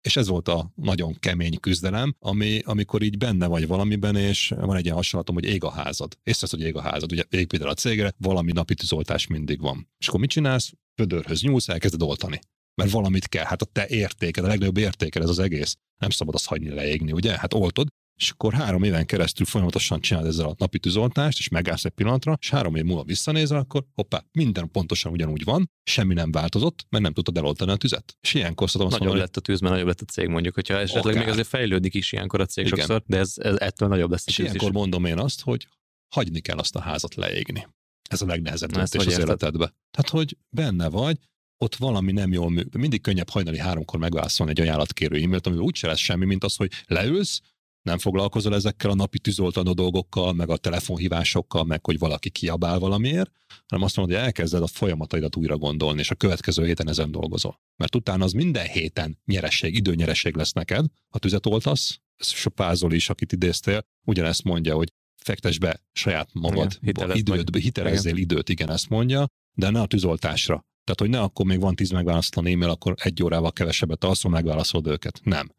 És 0.00 0.16
ez 0.16 0.28
volt 0.28 0.48
a 0.48 0.72
nagyon 0.74 1.14
kemény 1.20 1.60
küzdelem, 1.60 2.16
ami, 2.18 2.60
amikor 2.64 3.02
így 3.02 3.18
benne 3.18 3.46
vagy 3.46 3.66
valamiben, 3.66 4.16
és 4.16 4.48
van 4.56 4.76
egy 4.76 4.84
ilyen 4.84 4.96
hasonlatom, 4.96 5.34
hogy 5.34 5.44
ég 5.44 5.64
a 5.64 5.70
házad. 5.70 6.18
Észrevesz, 6.22 6.50
hogy 6.50 6.60
ég 6.60 6.76
a 6.76 6.80
házad. 6.80 7.12
Ugye 7.12 7.24
építed 7.30 7.66
a 7.66 7.74
cégre, 7.74 8.12
valami 8.18 8.52
napi 8.52 8.74
tűzoltás 8.74 9.26
mindig 9.26 9.60
van. 9.60 9.88
És 9.98 10.08
akkor 10.08 10.20
mit 10.20 10.30
csinálsz? 10.30 10.72
Vödörhöz 10.94 11.42
nyúlsz, 11.42 11.68
elkezded 11.68 12.02
oltani. 12.02 12.38
Mert 12.74 12.90
valamit 12.90 13.28
kell, 13.28 13.44
hát 13.44 13.62
a 13.62 13.64
te 13.64 13.86
értéked, 13.88 14.44
a 14.44 14.48
legnagyobb 14.48 14.76
értéked 14.76 15.22
ez 15.22 15.28
az 15.28 15.38
egész. 15.38 15.76
Nem 15.98 16.10
szabad 16.10 16.34
azt 16.34 16.46
hagyni 16.46 16.68
leégni, 16.68 17.12
ugye? 17.12 17.38
Hát 17.38 17.54
oltod, 17.54 17.88
és 18.22 18.30
akkor 18.30 18.52
három 18.52 18.82
éven 18.82 19.06
keresztül 19.06 19.46
folyamatosan 19.46 20.00
csinálod 20.00 20.28
ezzel 20.28 20.46
a 20.46 20.54
napi 20.58 20.78
tűzoltást, 20.78 21.38
és 21.38 21.48
megállsz 21.48 21.84
egy 21.84 21.92
pillanatra, 21.92 22.36
és 22.40 22.50
három 22.50 22.74
év 22.74 22.84
múlva 22.84 23.02
visszanézel, 23.02 23.58
akkor 23.58 23.84
hoppá, 23.94 24.24
minden 24.32 24.70
pontosan 24.70 25.12
ugyanúgy 25.12 25.44
van, 25.44 25.70
semmi 25.84 26.14
nem 26.14 26.32
változott, 26.32 26.86
mert 26.88 27.02
nem 27.04 27.12
tudtad 27.12 27.36
eloltani 27.36 27.70
a 27.70 27.76
tüzet. 27.76 28.16
És 28.20 28.34
ilyenkor 28.34 28.70
szoktam 28.70 28.92
azt 28.92 28.98
Nagyobb 28.98 29.16
lett 29.16 29.36
a 29.36 29.40
tűz, 29.40 29.60
mert 29.60 29.72
nagyobb 29.72 29.88
lett 29.88 30.00
a 30.00 30.04
cég 30.04 30.28
mondjuk, 30.28 30.54
hogyha 30.54 30.74
esetleg 30.74 31.04
Akár. 31.04 31.18
még 31.18 31.32
azért 31.32 31.48
fejlődik 31.48 31.94
is 31.94 32.12
ilyenkor 32.12 32.40
a 32.40 32.46
cég 32.46 32.66
Igen. 32.66 32.78
sokszor, 32.78 33.02
de 33.06 33.18
ez, 33.18 33.32
ez 33.36 33.56
ettől 33.56 33.88
nagyobb 33.88 34.10
lesz 34.10 34.26
a 34.26 34.30
és 34.30 34.36
tűz 34.36 34.46
ilyenkor 34.46 34.68
is. 34.68 34.74
mondom 34.74 35.04
én 35.04 35.18
azt, 35.18 35.40
hogy 35.40 35.68
hagyni 36.14 36.40
kell 36.40 36.58
azt 36.58 36.76
a 36.76 36.80
házat 36.80 37.14
leégni. 37.14 37.66
Ez 38.10 38.22
a 38.22 38.26
legnehezebb 38.26 38.70
döntés 38.70 39.06
az 39.06 39.18
életedbe. 39.18 39.74
Tehát, 39.90 40.10
hogy 40.10 40.36
benne 40.50 40.88
vagy, 40.88 41.18
ott 41.62 41.76
valami 41.76 42.12
nem 42.12 42.32
jól 42.32 42.50
működik. 42.50 42.80
Mindig 42.80 43.00
könnyebb 43.00 43.28
hajnali 43.28 43.58
háromkor 43.58 43.98
megválaszolni 43.98 44.52
egy 44.52 44.60
ajánlatkérő 44.60 45.22
e-mailt, 45.22 45.46
amivel 45.46 45.64
úgyse 45.64 45.86
lesz 45.86 45.98
semmi, 45.98 46.24
mint 46.24 46.44
az, 46.44 46.56
hogy 46.56 46.70
leülsz, 46.86 47.40
nem 47.82 47.98
foglalkozol 47.98 48.54
ezekkel 48.54 48.90
a 48.90 48.94
napi 48.94 49.18
tűzoltanó 49.18 49.72
dolgokkal, 49.72 50.32
meg 50.32 50.48
a 50.48 50.56
telefonhívásokkal, 50.56 51.64
meg 51.64 51.84
hogy 51.84 51.98
valaki 51.98 52.30
kiabál 52.30 52.78
valamiért, 52.78 53.30
hanem 53.66 53.84
azt 53.84 53.96
mondod, 53.96 54.16
hogy 54.16 54.24
elkezded 54.24 54.62
a 54.62 54.66
folyamataidat 54.66 55.36
újra 55.36 55.56
gondolni, 55.56 56.00
és 56.00 56.10
a 56.10 56.14
következő 56.14 56.64
héten 56.64 56.88
ezen 56.88 57.10
dolgozol. 57.10 57.60
Mert 57.76 57.94
utána 57.94 58.24
az 58.24 58.32
minden 58.32 58.66
héten 58.66 59.18
nyeresség, 59.24 59.74
időnyeresség 59.74 60.34
lesz 60.34 60.52
neked, 60.52 60.84
ha 61.08 61.18
tüzet 61.18 61.46
oltasz, 61.46 62.00
ez 62.16 62.28
Sopázol 62.28 62.92
is, 62.92 63.08
akit 63.08 63.32
idéztél, 63.32 63.84
ugyanezt 64.04 64.42
mondja, 64.42 64.74
hogy 64.74 64.92
fektes 65.16 65.58
be 65.58 65.80
saját 65.92 66.28
magad, 66.32 66.78
időt, 66.80 67.56
hitelezzél 67.56 68.16
időt, 68.16 68.48
igen, 68.48 68.70
ezt 68.70 68.88
mondja, 68.88 69.26
de 69.54 69.70
ne 69.70 69.80
a 69.80 69.86
tűzoltásra. 69.86 70.64
Tehát, 70.84 71.00
hogy 71.00 71.10
ne 71.10 71.20
akkor 71.20 71.46
még 71.46 71.60
van 71.60 71.74
tíz 71.74 71.90
megválasztlan 71.90 72.46
e-mail, 72.46 72.70
akkor 72.70 72.94
egy 72.98 73.22
órával 73.22 73.52
kevesebbet 73.52 74.04
alszol, 74.04 74.30
megválaszolod 74.30 74.86
őket. 74.86 75.20
Nem 75.22 75.50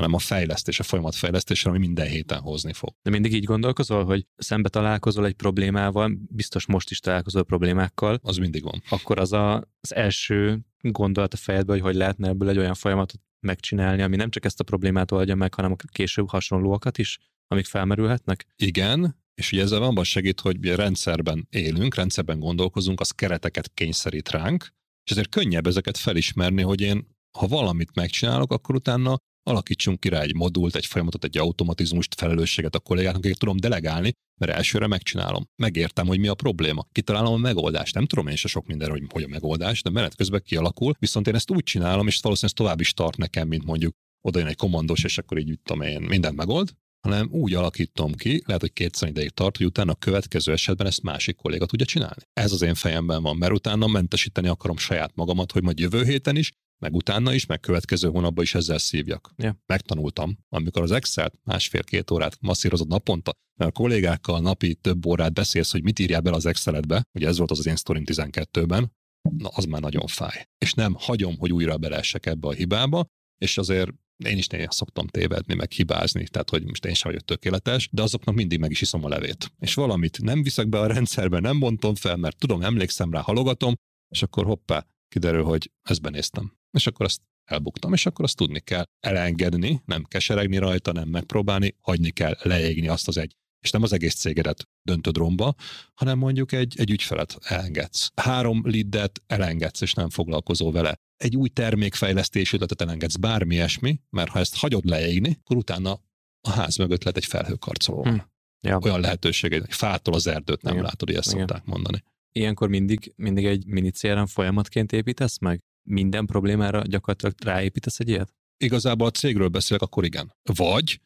hanem 0.00 0.14
a 0.14 0.18
fejlesztés, 0.18 0.80
a 0.80 0.82
folyamat 0.82 1.14
fejlesztésre, 1.14 1.70
ami 1.70 1.78
minden 1.78 2.06
héten 2.06 2.40
hozni 2.40 2.72
fog. 2.72 2.94
De 3.02 3.10
mindig 3.10 3.32
így 3.34 3.44
gondolkozol, 3.44 4.04
hogy 4.04 4.26
szembe 4.36 4.68
találkozol 4.68 5.26
egy 5.26 5.34
problémával, 5.34 6.18
biztos 6.28 6.66
most 6.66 6.90
is 6.90 7.00
találkozol 7.00 7.44
problémákkal, 7.44 8.18
Az 8.22 8.36
mindig 8.36 8.62
van. 8.62 8.82
akkor 8.88 9.18
az 9.18 9.32
a, 9.32 9.54
az 9.80 9.94
első 9.94 10.60
gondolat 10.80 11.34
a 11.34 11.36
fejedbe, 11.36 11.72
hogy 11.72 11.80
hogy 11.80 11.94
lehetne 11.94 12.28
ebből 12.28 12.48
egy 12.48 12.58
olyan 12.58 12.74
folyamatot 12.74 13.20
megcsinálni, 13.40 14.02
ami 14.02 14.16
nem 14.16 14.30
csak 14.30 14.44
ezt 14.44 14.60
a 14.60 14.64
problémát 14.64 15.10
oldja 15.10 15.34
meg, 15.34 15.54
hanem 15.54 15.72
a 15.72 15.76
később 15.92 16.28
hasonlóakat 16.28 16.98
is, 16.98 17.18
amik 17.48 17.66
felmerülhetnek? 17.66 18.46
Igen, 18.56 19.16
és 19.34 19.52
ugye 19.52 19.62
ezzel 19.62 19.82
abban 19.82 20.04
segít, 20.04 20.40
hogy 20.40 20.64
rendszerben 20.64 21.46
élünk, 21.50 21.94
rendszerben 21.94 22.38
gondolkozunk, 22.38 23.00
az 23.00 23.10
kereteket 23.10 23.70
kényszerít 23.74 24.30
ránk, 24.30 24.68
és 25.04 25.10
ezért 25.10 25.28
könnyebb 25.28 25.66
ezeket 25.66 25.96
felismerni, 25.96 26.62
hogy 26.62 26.80
én, 26.80 27.06
ha 27.38 27.46
valamit 27.46 27.94
megcsinálok, 27.94 28.52
akkor 28.52 28.74
utána 28.74 29.18
alakítsunk 29.42 30.00
ki 30.00 30.08
rá 30.08 30.20
egy 30.20 30.34
modult, 30.34 30.76
egy 30.76 30.86
folyamatot, 30.86 31.24
egy 31.24 31.38
automatizmust, 31.38 32.14
felelősséget 32.14 32.74
a 32.74 32.78
kollégáknak, 32.78 33.24
akik 33.24 33.36
tudom 33.36 33.56
delegálni, 33.56 34.12
mert 34.40 34.52
elsőre 34.52 34.86
megcsinálom. 34.86 35.44
Megértem, 35.56 36.06
hogy 36.06 36.18
mi 36.18 36.28
a 36.28 36.34
probléma. 36.34 36.86
Kitalálom 36.92 37.32
a 37.32 37.36
megoldást. 37.36 37.94
Nem 37.94 38.06
tudom 38.06 38.26
én 38.26 38.36
se 38.36 38.48
sok 38.48 38.66
mindenre, 38.66 38.92
hogy 38.92 39.04
hogy 39.12 39.22
a 39.22 39.28
megoldás, 39.28 39.82
de 39.82 39.90
menet 39.90 40.16
közben 40.16 40.42
kialakul, 40.44 40.94
viszont 40.98 41.26
én 41.26 41.34
ezt 41.34 41.50
úgy 41.50 41.62
csinálom, 41.62 42.06
és 42.06 42.20
valószínűleg 42.20 42.58
tovább 42.58 42.80
is 42.80 42.92
tart 42.92 43.16
nekem, 43.16 43.48
mint 43.48 43.64
mondjuk 43.64 43.94
oda 44.20 44.38
jön 44.38 44.48
egy 44.48 44.56
komandos, 44.56 45.04
és 45.04 45.18
akkor 45.18 45.38
így 45.38 45.58
tudom 45.62 45.82
én, 45.82 46.00
mindent 46.00 46.36
megold, 46.36 46.70
hanem 47.00 47.28
úgy 47.30 47.54
alakítom 47.54 48.12
ki, 48.12 48.42
lehet, 48.46 48.60
hogy 48.60 48.72
kétszer 48.72 49.08
ideig 49.08 49.30
tart, 49.30 49.56
hogy 49.56 49.66
utána 49.66 49.92
a 49.92 49.94
következő 49.94 50.52
esetben 50.52 50.86
ezt 50.86 51.02
másik 51.02 51.36
kolléga 51.36 51.66
tudja 51.66 51.86
csinálni. 51.86 52.22
Ez 52.32 52.52
az 52.52 52.62
én 52.62 52.74
fejemben 52.74 53.22
van, 53.22 53.36
mert 53.36 53.52
utána 53.52 53.86
mentesíteni 53.86 54.48
akarom 54.48 54.76
saját 54.76 55.14
magamat, 55.14 55.52
hogy 55.52 55.62
majd 55.62 55.78
jövő 55.78 56.04
héten 56.04 56.36
is 56.36 56.52
meg 56.80 56.94
utána 56.94 57.34
is, 57.34 57.46
meg 57.46 57.60
következő 57.60 58.08
hónapban 58.08 58.44
is 58.44 58.54
ezzel 58.54 58.78
szívjak. 58.78 59.32
Ja. 59.36 59.62
Megtanultam, 59.66 60.38
amikor 60.48 60.82
az 60.82 60.90
Excel-t 60.90 61.34
másfél-két 61.44 62.10
órát 62.10 62.36
masszírozod 62.40 62.88
naponta, 62.88 63.32
mert 63.60 63.70
a 63.70 63.80
kollégákkal 63.80 64.40
napi 64.40 64.74
több 64.74 65.06
órát 65.06 65.32
beszélsz, 65.32 65.72
hogy 65.72 65.82
mit 65.82 65.98
írjál 65.98 66.20
bele 66.20 66.36
az 66.36 66.46
Exceletbe, 66.46 67.02
ugye 67.12 67.28
ez 67.28 67.38
volt 67.38 67.50
az 67.50 67.58
az 67.58 67.66
én 67.66 67.76
sztorim 67.76 68.02
12-ben, 68.06 68.92
na 69.36 69.48
az 69.48 69.64
már 69.64 69.80
nagyon 69.80 70.06
fáj. 70.06 70.46
És 70.58 70.72
nem 70.72 70.94
hagyom, 70.98 71.38
hogy 71.38 71.52
újra 71.52 71.78
beleessek 71.78 72.26
ebbe 72.26 72.48
a 72.48 72.52
hibába, 72.52 73.06
és 73.38 73.58
azért 73.58 73.90
én 74.24 74.38
is 74.38 74.46
néha 74.46 74.72
szoktam 74.72 75.06
tévedni, 75.06 75.54
meg 75.54 75.70
hibázni, 75.70 76.28
tehát 76.28 76.50
hogy 76.50 76.64
most 76.64 76.84
én 76.84 76.94
sem 76.94 77.10
vagyok 77.10 77.26
tökéletes, 77.26 77.88
de 77.92 78.02
azoknak 78.02 78.34
mindig 78.34 78.58
meg 78.58 78.70
is 78.70 78.80
iszom 78.80 79.04
a 79.04 79.08
levét. 79.08 79.52
És 79.58 79.74
valamit 79.74 80.22
nem 80.22 80.42
viszek 80.42 80.68
be 80.68 80.78
a 80.78 80.86
rendszerbe, 80.86 81.40
nem 81.40 81.58
bontom 81.58 81.94
fel, 81.94 82.16
mert 82.16 82.38
tudom, 82.38 82.62
emlékszem 82.62 83.12
rá, 83.12 83.20
halogatom, 83.20 83.74
és 84.08 84.22
akkor 84.22 84.44
hoppá, 84.44 84.86
kiderül, 85.08 85.42
hogy 85.42 85.70
ezt 85.82 86.02
benéztem 86.02 86.59
és 86.72 86.86
akkor 86.86 87.06
azt 87.06 87.20
elbuktam, 87.44 87.92
és 87.92 88.06
akkor 88.06 88.24
azt 88.24 88.36
tudni 88.36 88.60
kell 88.60 88.84
elengedni, 89.00 89.82
nem 89.84 90.04
keseregni 90.04 90.56
rajta, 90.58 90.92
nem 90.92 91.08
megpróbálni, 91.08 91.76
hagyni 91.80 92.10
kell 92.10 92.36
leégni 92.42 92.88
azt 92.88 93.08
az 93.08 93.16
egy, 93.16 93.34
és 93.60 93.70
nem 93.70 93.82
az 93.82 93.92
egész 93.92 94.14
cégedet 94.14 94.68
döntöd 94.82 95.16
romba, 95.16 95.54
hanem 95.94 96.18
mondjuk 96.18 96.52
egy, 96.52 96.74
egy 96.78 96.90
ügyfelet 96.90 97.38
elengedsz. 97.40 98.10
Három 98.14 98.62
lidet 98.64 99.22
elengedsz, 99.26 99.80
és 99.80 99.94
nem 99.94 100.10
foglalkozol 100.10 100.72
vele. 100.72 100.94
Egy 101.16 101.36
új 101.36 101.48
termékfejlesztési 101.48 102.54
ötletet 102.54 102.80
elengedsz, 102.80 103.16
bármi 103.16 103.54
ilyesmi, 103.54 104.00
mert 104.10 104.30
ha 104.30 104.38
ezt 104.38 104.56
hagyod 104.56 104.84
leégni, 104.84 105.38
akkor 105.40 105.56
utána 105.56 106.00
a 106.40 106.50
ház 106.50 106.76
mögött 106.76 107.02
lehet 107.02 107.16
egy 107.16 107.24
felhőkarcoló. 107.24 108.02
Hm. 108.02 108.16
Ja. 108.60 108.78
Olyan 108.82 109.00
lehetőség, 109.00 109.52
hogy 109.52 109.74
fától 109.74 110.14
az 110.14 110.26
erdőt 110.26 110.62
nem 110.62 110.72
Igen. 110.72 110.84
látod, 110.84 111.08
ilyet 111.08 111.26
Igen. 111.26 111.38
szokták 111.38 111.64
mondani. 111.64 112.02
Ilyenkor 112.32 112.68
mindig, 112.68 113.12
mindig 113.16 113.44
egy 113.44 113.66
mini 113.66 113.90
CRM 113.90 114.24
folyamatként 114.24 114.92
építesz 114.92 115.38
meg? 115.38 115.60
Minden 115.90 116.26
problémára 116.26 116.82
gyakorlatilag 116.82 117.34
ráépítesz 117.42 118.00
egy 118.00 118.08
ilyet? 118.08 118.34
igazából 118.60 119.06
a 119.06 119.10
cégről 119.10 119.48
beszélek, 119.48 119.82
akkor 119.82 120.04
igen. 120.04 120.34
Vagy 120.42 121.00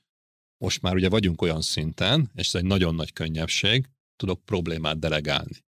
most 0.59 0.83
már 0.83 0.95
ugye 0.95 1.09
vagyunk 1.09 1.43
olyan 1.43 1.61
szinten, 1.61 2.31
és 2.35 2.47
ez 2.47 2.55
egy 2.55 2.65
nagyon 2.65 2.95
nagy 2.95 3.13
könnyebbség, 3.13 3.87
tudok 4.17 4.45
problémát 4.45 4.99
delegálni. 4.99 5.64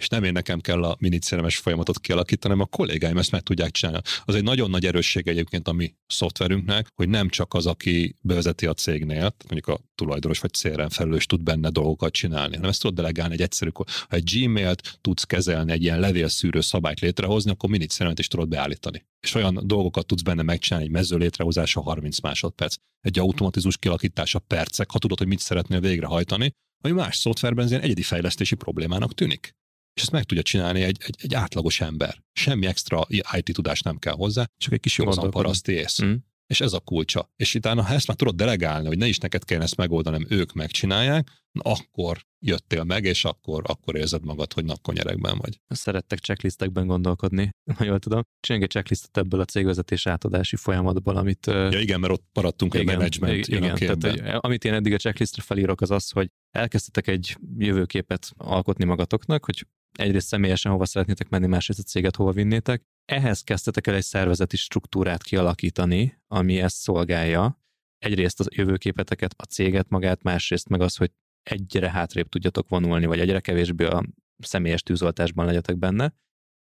És 0.00 0.08
nem 0.08 0.24
én 0.24 0.32
nekem 0.32 0.60
kell 0.60 0.82
a 0.82 0.96
minicéremes 0.98 1.56
folyamatot 1.56 2.00
kialakítani, 2.00 2.52
hanem 2.52 2.68
a 2.72 2.76
kollégáim 2.76 3.18
ezt 3.18 3.30
meg 3.30 3.40
tudják 3.40 3.70
csinálni. 3.70 4.00
Az 4.24 4.34
egy 4.34 4.42
nagyon 4.42 4.70
nagy 4.70 4.86
erősség 4.86 5.28
egyébként 5.28 5.68
a 5.68 5.72
mi 5.72 5.94
szoftverünknek, 6.06 6.86
hogy 6.94 7.08
nem 7.08 7.28
csak 7.28 7.54
az, 7.54 7.66
aki 7.66 8.16
bevezeti 8.20 8.66
a 8.66 8.74
cégnél, 8.74 9.34
mondjuk 9.48 9.66
a 9.66 9.80
tulajdonos 9.94 10.38
vagy 10.40 10.50
CRM 10.50 10.86
felelős 10.88 11.26
tud 11.26 11.42
benne 11.42 11.68
dolgokat 11.68 12.12
csinálni, 12.12 12.54
hanem 12.54 12.70
ezt 12.70 12.80
tudod 12.80 12.96
delegálni 12.96 13.34
egy 13.34 13.42
egyszerű, 13.42 13.70
ha 13.74 13.84
egy 14.08 14.30
Gmail-t 14.34 14.98
tudsz 15.00 15.24
kezelni, 15.24 15.72
egy 15.72 15.82
ilyen 15.82 16.00
levélszűrő 16.00 16.60
szabályt 16.60 17.00
létrehozni, 17.00 17.50
akkor 17.50 17.70
minicéremet 17.70 18.18
is 18.18 18.28
tudod 18.28 18.48
beállítani. 18.48 19.06
És 19.20 19.34
olyan 19.34 19.60
dolgokat 19.64 20.06
tudsz 20.06 20.22
benne 20.22 20.42
megcsinálni, 20.42 20.86
egy 20.86 20.92
mező 20.92 21.16
létrehozása 21.16 21.80
30 21.80 22.20
másodperc, 22.20 22.74
egy 23.00 23.18
automatizmus 23.18 23.76
kialakítása 23.76 24.38
percek, 24.38 24.90
ha 24.90 24.98
tudod, 24.98 25.18
hogy 25.18 25.26
mit 25.26 25.40
szeretnél 25.40 25.80
végrehajtani, 25.80 26.52
ami 26.84 26.94
más 26.94 27.16
szoftverben 27.16 27.68
ilyen 27.68 27.80
egyedi 27.80 28.02
fejlesztési 28.02 28.54
problémának 28.54 29.14
tűnik. 29.14 29.54
És 29.94 30.02
ezt 30.02 30.10
meg 30.10 30.24
tudja 30.24 30.42
csinálni 30.42 30.82
egy, 30.82 30.96
egy, 31.04 31.16
egy 31.22 31.34
átlagos 31.34 31.80
ember. 31.80 32.22
Semmi 32.32 32.66
extra 32.66 33.06
IT 33.08 33.52
tudás 33.52 33.82
nem 33.82 33.98
kell 33.98 34.14
hozzá, 34.14 34.46
csak 34.56 34.72
egy 34.72 34.80
kis 34.80 34.98
józan 34.98 35.30
paraszti 35.30 35.72
ész. 35.72 36.02
Mm. 36.02 36.14
És 36.46 36.60
ez 36.60 36.72
a 36.72 36.80
kulcsa. 36.80 37.30
És 37.36 37.54
utána, 37.54 37.82
ha 37.82 37.94
ezt 37.94 38.06
már 38.06 38.16
tudod 38.16 38.34
delegálni, 38.34 38.86
hogy 38.86 38.98
ne 38.98 39.06
is 39.06 39.18
neked 39.18 39.44
kell 39.44 39.62
ezt 39.62 39.76
megoldani, 39.76 40.16
hanem 40.16 40.38
ők 40.38 40.52
megcsinálják, 40.52 41.28
na 41.52 41.70
akkor 41.70 42.26
jöttél 42.38 42.84
meg, 42.84 43.04
és 43.04 43.24
akkor, 43.24 43.62
akkor 43.66 43.96
érzed 43.96 44.24
magad, 44.24 44.52
hogy 44.52 44.64
napkonyerekben 44.64 45.38
vagy. 45.38 45.60
Szerettek 45.68 46.18
checklistekben 46.18 46.86
gondolkodni, 46.86 47.50
ha 47.76 47.84
jól 47.84 47.98
tudom. 47.98 48.22
Csináljunk 48.40 48.70
egy 48.72 48.80
checklistet 48.80 49.16
ebből 49.16 49.40
a 49.40 49.44
cégvezetés 49.44 50.06
átadási 50.06 50.56
folyamatból, 50.56 51.16
amit 51.16 51.46
Ja 51.46 51.80
igen, 51.80 52.00
mert 52.00 52.12
ott 52.12 52.26
maradtunk, 52.32 52.72
hogy 52.72 52.88
a 52.88 52.92
management 52.92 53.46
igen, 53.46 53.62
a 53.62 53.76
igen, 53.76 53.98
tehát, 53.98 54.18
hogy 54.18 54.38
amit 54.40 54.64
én 54.64 54.72
eddig 54.72 54.92
a 54.92 54.96
checklistre 54.96 55.42
felírok, 55.42 55.80
az 55.80 55.90
az, 55.90 56.10
hogy 56.10 56.30
elkezdtetek 56.50 57.06
egy 57.06 57.36
jövőképet 57.58 58.30
alkotni 58.36 58.84
magatoknak, 58.84 59.44
hogy 59.44 59.66
egyrészt 59.98 60.26
személyesen 60.26 60.72
hova 60.72 60.84
szeretnétek 60.84 61.28
menni, 61.28 61.46
másrészt 61.46 61.78
a 61.80 61.82
céget 61.82 62.16
hova 62.16 62.32
vinnétek. 62.32 62.82
Ehhez 63.04 63.40
kezdtetek 63.40 63.86
el 63.86 63.94
egy 63.94 64.02
szervezeti 64.02 64.56
struktúrát 64.56 65.22
kialakítani, 65.22 66.18
ami 66.26 66.60
ezt 66.60 66.76
szolgálja. 66.76 67.62
Egyrészt 67.98 68.40
a 68.40 68.44
jövőképeteket, 68.48 69.34
a 69.36 69.44
céget 69.44 69.88
magát, 69.88 70.22
másrészt 70.22 70.68
meg 70.68 70.80
az, 70.80 70.96
hogy 70.96 71.10
egyre 71.42 71.90
hátrébb 71.90 72.28
tudjatok 72.28 72.68
vonulni, 72.68 73.06
vagy 73.06 73.20
egyre 73.20 73.40
kevésbé 73.40 73.84
a 73.84 74.04
személyes 74.38 74.82
tűzoltásban 74.82 75.46
legyetek 75.46 75.76
benne. 75.78 76.14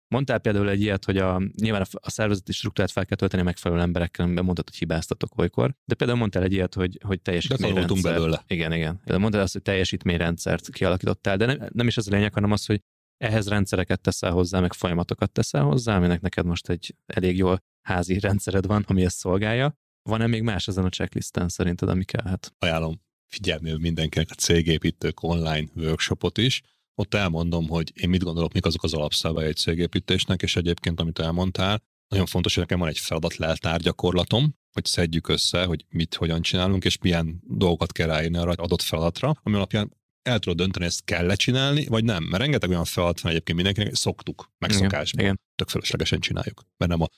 Mondtál 0.09 0.39
például 0.39 0.69
egy 0.69 0.81
ilyet, 0.81 1.05
hogy 1.05 1.17
a, 1.17 1.43
nyilván 1.61 1.87
a, 1.91 2.11
szervezeti 2.11 2.53
struktúrát 2.53 2.91
fel 2.91 3.07
kell 3.07 3.17
tölteni 3.17 3.43
megfelelő 3.43 3.81
emberekkel, 3.81 4.25
amiben 4.25 4.45
mondtad, 4.45 4.69
hogy 4.69 4.79
hibáztatok 4.79 5.39
olykor, 5.39 5.75
de 5.85 5.95
például 5.95 6.19
mondtál 6.19 6.43
egy 6.43 6.53
ilyet, 6.53 6.75
hogy, 6.75 6.99
hogy 7.03 7.17
De 7.17 7.23
teljesítményrendszer. 7.23 7.87
tanultunk 7.87 8.15
belőle. 8.15 8.45
Igen, 8.47 8.73
igen. 8.73 9.01
De 9.05 9.19
mondtad 9.19 9.41
azt, 9.41 9.53
hogy 9.53 9.63
teljesítményrendszert 9.63 10.71
kialakítottál, 10.71 11.37
de 11.37 11.47
nem, 11.47 11.69
nem 11.73 11.87
is 11.87 11.97
ez 11.97 12.07
a 12.07 12.11
lényeg, 12.11 12.35
hanem 12.35 12.53
az, 12.53 12.67
hogy 12.67 12.81
ehhez 13.17 13.49
rendszereket 13.49 14.01
teszel 14.01 14.33
hozzá, 14.33 14.61
meg 14.61 14.73
folyamatokat 14.73 15.33
teszel 15.33 15.63
hozzá, 15.63 15.97
aminek 15.97 16.21
neked 16.21 16.45
most 16.45 16.69
egy 16.69 16.95
elég 17.07 17.37
jól 17.37 17.63
házi 17.83 18.19
rendszered 18.19 18.67
van, 18.67 18.85
ami 18.87 19.05
ezt 19.05 19.17
szolgálja. 19.17 19.75
Van-e 20.03 20.27
még 20.27 20.43
más 20.43 20.69
ezen 20.69 20.85
a 20.85 20.89
checklisten 20.89 21.49
szerinted, 21.49 21.89
ami 21.89 22.05
kellhet? 22.05 22.55
Ajánlom 22.59 23.01
figyelmével 23.27 23.79
mindenkinek 23.79 24.31
a 24.31 24.35
cégépítők 24.35 25.23
online 25.23 25.69
workshopot 25.75 26.39
is. 26.39 26.63
Ott 26.95 27.15
elmondom, 27.15 27.69
hogy 27.69 27.93
én 27.95 28.09
mit 28.09 28.23
gondolok, 28.23 28.53
mik 28.53 28.67
azok 28.67 28.83
az 28.83 28.95
alapszabályai 28.95 29.49
egy 29.49 29.57
cégépítésnek, 29.57 30.43
és 30.43 30.57
egyébként, 30.57 31.01
amit 31.01 31.19
elmondtál, 31.19 31.83
nagyon 32.09 32.27
fontos, 32.27 32.55
hogy 32.55 32.63
nekem 32.63 32.79
van 32.79 32.89
egy 32.89 32.99
feladat 32.99 33.37
leltár 33.37 33.81
gyakorlatom, 33.81 34.55
hogy 34.73 34.85
szedjük 34.85 35.29
össze, 35.29 35.65
hogy 35.65 35.85
mit, 35.89 36.15
hogyan 36.15 36.43
csinálunk, 36.43 36.85
és 36.85 36.99
milyen 36.99 37.43
dolgokat 37.47 37.93
kell 37.93 38.07
ráírni 38.07 38.37
arra 38.37 38.53
adott 38.53 38.83
feladatra, 38.83 39.41
ami 39.43 39.57
alapján 39.57 39.93
el 40.27 40.39
tudod 40.39 40.57
dönteni, 40.57 40.85
ezt 40.85 41.05
kell 41.05 41.27
lecsinálni, 41.27 41.87
vagy 41.87 42.05
nem. 42.05 42.25
Mert 42.25 42.43
rengeteg 42.43 42.71
olyan 42.71 42.85
feladat 42.85 43.21
van 43.21 43.33
egyébként 43.33 43.57
mindenkinek, 43.57 43.95
szoktuk, 43.95 44.51
megszokásban. 44.59 45.25
Igen. 45.25 45.41
Tök 45.55 45.69
feleslegesen 45.69 46.21
csináljuk. 46.21 46.67
Mert 46.77 46.91
nem 46.91 47.01
a 47.01 47.09